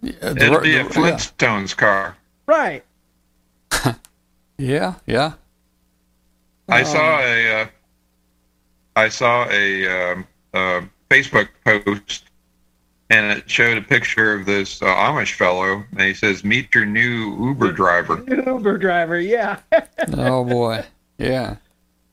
Yeah, 0.01 0.11
the 0.21 0.43
It'll 0.45 0.55
ro- 0.57 0.61
be 0.63 0.77
a 0.77 0.83
the- 0.83 0.89
Flintstones 0.89 1.75
car. 1.75 2.15
Right. 2.45 2.83
Yeah, 4.59 4.95
yeah. 5.05 5.33
I 6.67 6.79
Um, 6.81 6.85
saw 6.87 7.19
a, 7.19 7.61
uh, 7.61 7.67
I 8.95 9.09
saw 9.09 9.47
a 9.51 9.87
um, 10.13 10.27
uh, 10.51 10.81
Facebook 11.11 11.49
post, 11.63 12.23
and 13.11 13.37
it 13.37 13.47
showed 13.49 13.77
a 13.77 13.81
picture 13.83 14.33
of 14.33 14.47
this 14.47 14.81
uh, 14.81 14.85
Amish 14.87 15.33
fellow, 15.33 15.83
and 15.91 16.01
he 16.01 16.15
says, 16.15 16.43
"Meet 16.43 16.73
your 16.73 16.87
new 16.87 17.37
Uber 17.49 17.71
driver." 17.71 18.23
Uber 18.47 18.79
driver, 18.79 19.19
yeah. 19.19 19.59
Oh 20.13 20.43
boy, 20.43 20.83
yeah. 21.19 21.57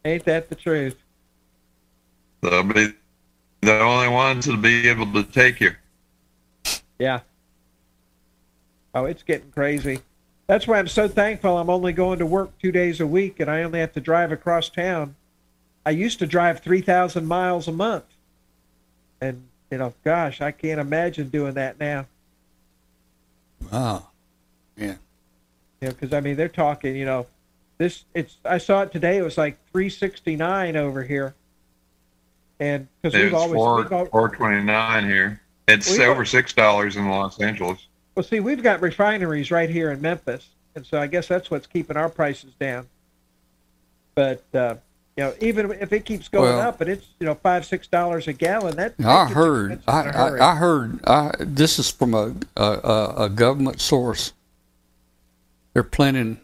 Ain't 0.04 0.24
that 0.26 0.50
the 0.50 0.54
truth? 0.54 0.96
They'll 2.42 2.62
be 2.62 2.92
the 3.62 3.80
only 3.80 4.08
ones 4.08 4.44
that'll 4.44 4.60
be 4.60 4.86
able 4.90 5.10
to 5.14 5.22
take 5.22 5.60
you. 5.60 5.72
Yeah. 6.98 7.20
Oh, 8.94 9.06
it's 9.06 9.22
getting 9.22 9.50
crazy. 9.50 10.00
That's 10.46 10.66
why 10.66 10.78
I'm 10.78 10.88
so 10.88 11.08
thankful 11.08 11.58
I'm 11.58 11.70
only 11.70 11.92
going 11.92 12.18
to 12.18 12.26
work 12.26 12.56
two 12.58 12.70
days 12.70 13.00
a 13.00 13.06
week 13.06 13.40
and 13.40 13.50
I 13.50 13.62
only 13.62 13.80
have 13.80 13.92
to 13.94 14.00
drive 14.00 14.30
across 14.30 14.68
town. 14.68 15.16
I 15.86 15.90
used 15.90 16.18
to 16.20 16.26
drive 16.26 16.60
3,000 16.60 17.26
miles 17.26 17.66
a 17.66 17.72
month. 17.72 18.04
And, 19.20 19.48
you 19.70 19.78
know, 19.78 19.94
gosh, 20.04 20.40
I 20.40 20.50
can't 20.50 20.80
imagine 20.80 21.28
doing 21.28 21.54
that 21.54 21.80
now. 21.80 22.06
Wow. 23.72 24.08
Yeah. 24.76 24.96
know, 25.80 25.90
because, 25.90 26.12
I 26.12 26.20
mean, 26.20 26.36
they're 26.36 26.48
talking, 26.48 26.94
you 26.94 27.04
know, 27.04 27.26
this, 27.78 28.04
it's, 28.14 28.36
I 28.44 28.58
saw 28.58 28.82
it 28.82 28.92
today, 28.92 29.18
it 29.18 29.22
was 29.22 29.38
like 29.38 29.58
369 29.72 30.76
over 30.76 31.02
here. 31.02 31.34
And, 32.60 32.86
because 33.02 33.14
we've 33.14 33.26
It's 33.26 33.34
always, 33.34 33.54
four 33.54 33.76
we've 33.78 33.92
al- 33.92 34.06
four 34.06 34.28
twenty 34.28 34.62
nine 34.62 35.08
here. 35.08 35.40
It's 35.66 35.98
over 35.98 36.24
six 36.24 36.52
dollars 36.52 36.96
in 36.96 37.08
Los 37.08 37.40
Angeles. 37.40 37.88
Well, 38.14 38.22
see, 38.24 38.40
we've 38.40 38.62
got 38.62 38.80
refineries 38.80 39.50
right 39.50 39.68
here 39.68 39.90
in 39.90 40.00
Memphis, 40.00 40.48
and 40.74 40.86
so 40.86 41.00
I 41.00 41.06
guess 41.08 41.26
that's 41.28 41.50
what's 41.50 41.66
keeping 41.66 41.96
our 41.96 42.08
prices 42.08 42.52
down. 42.60 42.86
But 44.14 44.44
uh, 44.54 44.76
you 45.16 45.24
know, 45.24 45.34
even 45.40 45.72
if 45.72 45.92
it 45.92 46.04
keeps 46.04 46.28
going 46.28 46.56
Well- 46.56 46.68
up, 46.68 46.80
and 46.80 46.90
it's 46.90 47.06
you 47.18 47.26
know 47.26 47.34
five 47.34 47.64
six 47.66 47.86
dollars 47.88 48.28
a 48.28 48.32
gallon, 48.32 48.76
that, 48.76 48.96
that 48.98 49.06
I 49.06 49.26
heard. 49.26 49.80
I, 49.88 50.02
in 50.02 50.08
a 50.08 50.12
hurry. 50.12 50.40
I, 50.40 50.52
I 50.52 50.54
heard. 50.56 51.04
I, 51.06 51.30
this 51.40 51.78
is 51.78 51.90
from 51.90 52.14
a, 52.14 52.34
a 52.56 52.62
a 52.62 53.14
a 53.24 53.28
government 53.28 53.80
source. 53.80 54.32
They're 55.72 55.82
planning. 55.82 56.38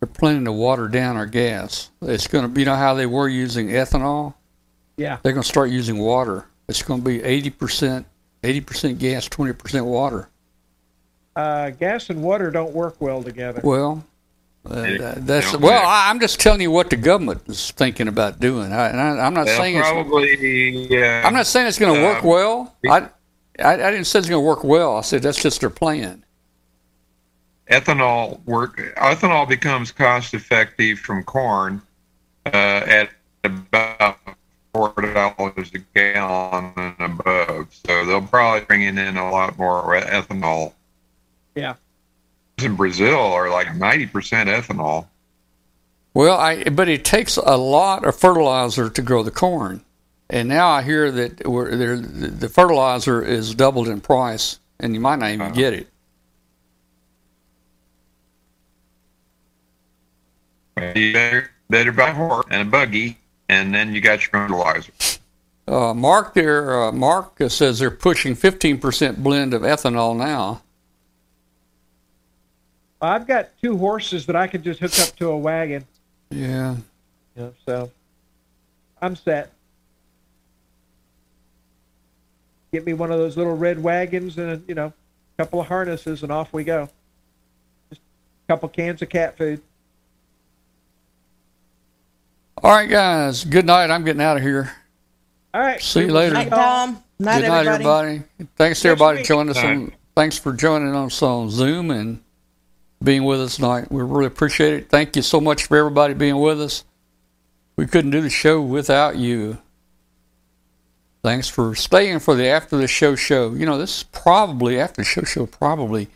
They're 0.00 0.06
planning 0.08 0.44
to 0.44 0.52
water 0.52 0.86
down 0.88 1.16
our 1.16 1.26
gas. 1.26 1.90
It's 2.02 2.26
going 2.26 2.42
to 2.44 2.48
be. 2.48 2.60
You 2.60 2.66
know 2.66 2.76
how 2.76 2.94
they 2.94 3.06
were 3.06 3.28
using 3.28 3.68
ethanol. 3.68 4.34
yeah, 4.96 5.18
They're 5.22 5.32
going 5.32 5.42
to 5.42 5.48
start 5.48 5.70
using 5.70 5.98
water. 5.98 6.44
It's 6.68 6.82
going 6.82 7.00
to 7.00 7.04
be 7.04 7.22
eighty 7.22 7.50
percent. 7.50 8.06
Eighty 8.44 8.60
percent 8.60 8.98
gas, 8.98 9.26
twenty 9.28 9.54
percent 9.54 9.86
water. 9.86 10.28
Uh, 11.38 11.70
gas 11.70 12.10
and 12.10 12.20
water 12.20 12.50
don't 12.50 12.72
work 12.72 12.96
well 13.00 13.22
together. 13.22 13.60
Well, 13.62 14.04
uh, 14.68 15.14
that's 15.18 15.56
well. 15.56 15.86
I, 15.86 16.10
I'm 16.10 16.18
just 16.18 16.40
telling 16.40 16.60
you 16.60 16.72
what 16.72 16.90
the 16.90 16.96
government 16.96 17.42
is 17.46 17.70
thinking 17.70 18.08
about 18.08 18.40
doing. 18.40 18.72
I, 18.72 18.88
and 18.88 19.00
I, 19.00 19.24
I'm 19.24 19.34
not 19.34 19.46
They'll 19.46 19.56
saying 19.56 19.76
it's. 19.76 19.88
probably. 19.88 21.02
Uh, 21.02 21.26
I'm 21.26 21.32
not 21.34 21.46
saying 21.46 21.68
it's 21.68 21.78
going 21.78 21.94
to 21.94 22.02
work 22.02 22.24
uh, 22.24 22.28
well. 22.28 22.76
I, 22.90 23.08
I, 23.60 23.74
I 23.74 23.90
didn't 23.92 24.04
say 24.06 24.18
it's 24.18 24.28
going 24.28 24.42
to 24.42 24.46
work 24.46 24.64
well. 24.64 24.96
I 24.96 25.02
said 25.02 25.22
that's 25.22 25.40
just 25.40 25.60
their 25.60 25.70
plan. 25.70 26.24
ethanol 27.70 28.44
work. 28.44 28.78
Ethanol 28.96 29.48
becomes 29.48 29.92
cost 29.92 30.34
effective 30.34 30.98
from 30.98 31.22
corn 31.22 31.80
uh, 32.46 32.50
at 32.50 33.10
about 33.44 34.18
four 34.74 34.92
dollars 35.14 35.70
a 35.72 35.78
gallon 35.94 36.72
and 36.76 36.96
above. 36.98 37.68
So 37.86 38.04
they'll 38.04 38.22
probably 38.22 38.66
bring 38.66 38.82
in 38.82 38.98
a 38.98 39.30
lot 39.30 39.56
more 39.56 39.94
ethanol. 40.00 40.72
Yeah. 41.58 41.74
In 42.58 42.76
Brazil, 42.76 43.16
are 43.18 43.50
like 43.50 43.74
ninety 43.74 44.06
percent 44.06 44.48
ethanol. 44.48 45.06
Well, 46.14 46.36
I 46.38 46.64
but 46.64 46.88
it 46.88 47.04
takes 47.04 47.36
a 47.36 47.56
lot 47.56 48.04
of 48.04 48.16
fertilizer 48.18 48.88
to 48.90 49.02
grow 49.02 49.22
the 49.22 49.30
corn, 49.30 49.84
and 50.30 50.48
now 50.48 50.68
I 50.68 50.82
hear 50.82 51.10
that 51.10 51.46
we're, 51.46 51.76
there, 51.76 51.96
the 51.96 52.48
fertilizer 52.48 53.22
is 53.22 53.54
doubled 53.54 53.88
in 53.88 54.00
price, 54.00 54.58
and 54.80 54.94
you 54.94 55.00
might 55.00 55.18
not 55.18 55.30
even 55.30 55.42
Uh-huh. 55.42 55.54
get 55.54 55.72
it. 55.74 55.88
You 60.94 61.12
better 61.12 61.50
better 61.68 61.92
buy 61.92 62.10
a 62.10 62.14
horse 62.14 62.46
and 62.50 62.62
a 62.62 62.70
buggy, 62.70 63.18
and 63.48 63.74
then 63.74 63.92
you 63.94 64.00
got 64.00 64.20
your 64.22 64.30
fertilizer. 64.30 64.92
Uh, 65.66 65.92
Mark 65.92 66.34
there, 66.34 66.84
uh, 66.84 66.92
Mark 66.92 67.40
uh, 67.40 67.48
says 67.48 67.78
they're 67.80 67.90
pushing 67.90 68.34
15% 68.34 69.18
blend 69.18 69.52
of 69.52 69.62
ethanol 69.62 70.16
now. 70.16 70.62
I've 73.00 73.26
got 73.26 73.50
two 73.62 73.76
horses 73.76 74.26
that 74.26 74.36
I 74.36 74.46
can 74.46 74.62
just 74.62 74.80
hook 74.80 74.98
up 75.00 75.14
to 75.16 75.28
a 75.30 75.38
wagon, 75.38 75.86
Yeah. 76.30 76.76
you 77.36 77.42
know, 77.42 77.54
so 77.64 77.90
I'm 79.00 79.14
set. 79.14 79.52
Get 82.72 82.84
me 82.84 82.92
one 82.94 83.10
of 83.12 83.18
those 83.18 83.36
little 83.36 83.56
red 83.56 83.82
wagons 83.82 84.36
and 84.36 84.62
you 84.68 84.74
know, 84.74 84.86
a 84.86 85.42
couple 85.42 85.60
of 85.60 85.68
harnesses, 85.68 86.22
and 86.22 86.32
off 86.32 86.52
we 86.52 86.64
go. 86.64 86.88
Just 87.88 88.02
a 88.48 88.52
couple 88.52 88.68
cans 88.68 89.00
of 89.00 89.08
cat 89.08 89.38
food. 89.38 89.62
All 92.62 92.72
right, 92.72 92.90
guys. 92.90 93.44
Good 93.44 93.64
night. 93.64 93.90
I'm 93.90 94.04
getting 94.04 94.20
out 94.20 94.36
of 94.36 94.42
here. 94.42 94.72
All 95.54 95.60
right. 95.60 95.80
See 95.80 96.00
you 96.00 96.06
we 96.06 96.12
will 96.12 96.18
later. 96.20 96.34
Night, 96.34 96.50
Tom. 96.50 97.02
Night, 97.20 97.40
Good 97.40 97.48
night, 97.48 97.66
everybody. 97.66 98.08
everybody. 98.16 98.48
Thanks 98.56 98.80
to 98.82 98.88
everybody 98.88 99.22
joining 99.22 99.50
us 99.50 99.62
Bye. 99.62 99.88
Thanks 100.14 100.36
for 100.36 100.52
joining 100.52 100.94
us 100.94 101.22
on 101.22 101.50
Zoom 101.50 101.90
and 101.92 102.20
being 103.02 103.24
with 103.24 103.40
us 103.40 103.56
tonight. 103.56 103.90
We 103.90 104.02
really 104.02 104.26
appreciate 104.26 104.74
it. 104.74 104.88
Thank 104.88 105.16
you 105.16 105.22
so 105.22 105.40
much 105.40 105.66
for 105.66 105.76
everybody 105.76 106.14
being 106.14 106.38
with 106.38 106.60
us. 106.60 106.84
We 107.76 107.86
couldn't 107.86 108.10
do 108.10 108.20
the 108.20 108.30
show 108.30 108.60
without 108.60 109.16
you. 109.16 109.58
Thanks 111.22 111.48
for 111.48 111.74
staying 111.74 112.20
for 112.20 112.34
the 112.34 112.46
after 112.46 112.76
the 112.76 112.88
show 112.88 113.14
show. 113.14 113.52
You 113.52 113.66
know, 113.66 113.78
this 113.78 113.98
is 113.98 114.02
probably 114.04 114.80
after 114.80 115.02
the 115.02 115.04
show 115.04 115.22
show 115.22 115.46
probably 115.46 116.08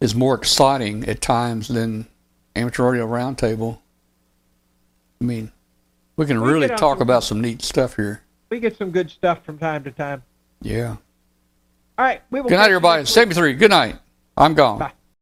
is 0.00 0.14
more 0.14 0.34
exciting 0.34 1.08
at 1.08 1.20
times 1.20 1.68
than 1.68 2.06
amateur 2.56 2.90
radio 2.90 3.06
roundtable. 3.06 3.78
I 5.20 5.24
mean, 5.24 5.52
we 6.16 6.26
can 6.26 6.40
We 6.40 6.52
really 6.52 6.68
talk 6.68 7.00
about 7.00 7.24
some 7.24 7.40
neat 7.40 7.62
stuff 7.62 7.96
here. 7.96 8.22
We 8.50 8.60
get 8.60 8.76
some 8.76 8.90
good 8.90 9.10
stuff 9.10 9.44
from 9.44 9.58
time 9.58 9.82
to 9.84 9.90
time. 9.90 10.22
Yeah. 10.62 10.96
All 11.98 12.04
right. 12.04 12.22
We 12.30 12.40
will 12.40 12.48
Good 12.48 12.56
night, 12.56 12.66
everybody. 12.70 13.00
next 13.00 13.10
week. 13.10 13.14
73. 13.32 13.54
Good 13.54 13.70
night. 13.70 13.98
I'm 14.36 14.54
gone. 14.54 14.78
Bye. 14.78 14.92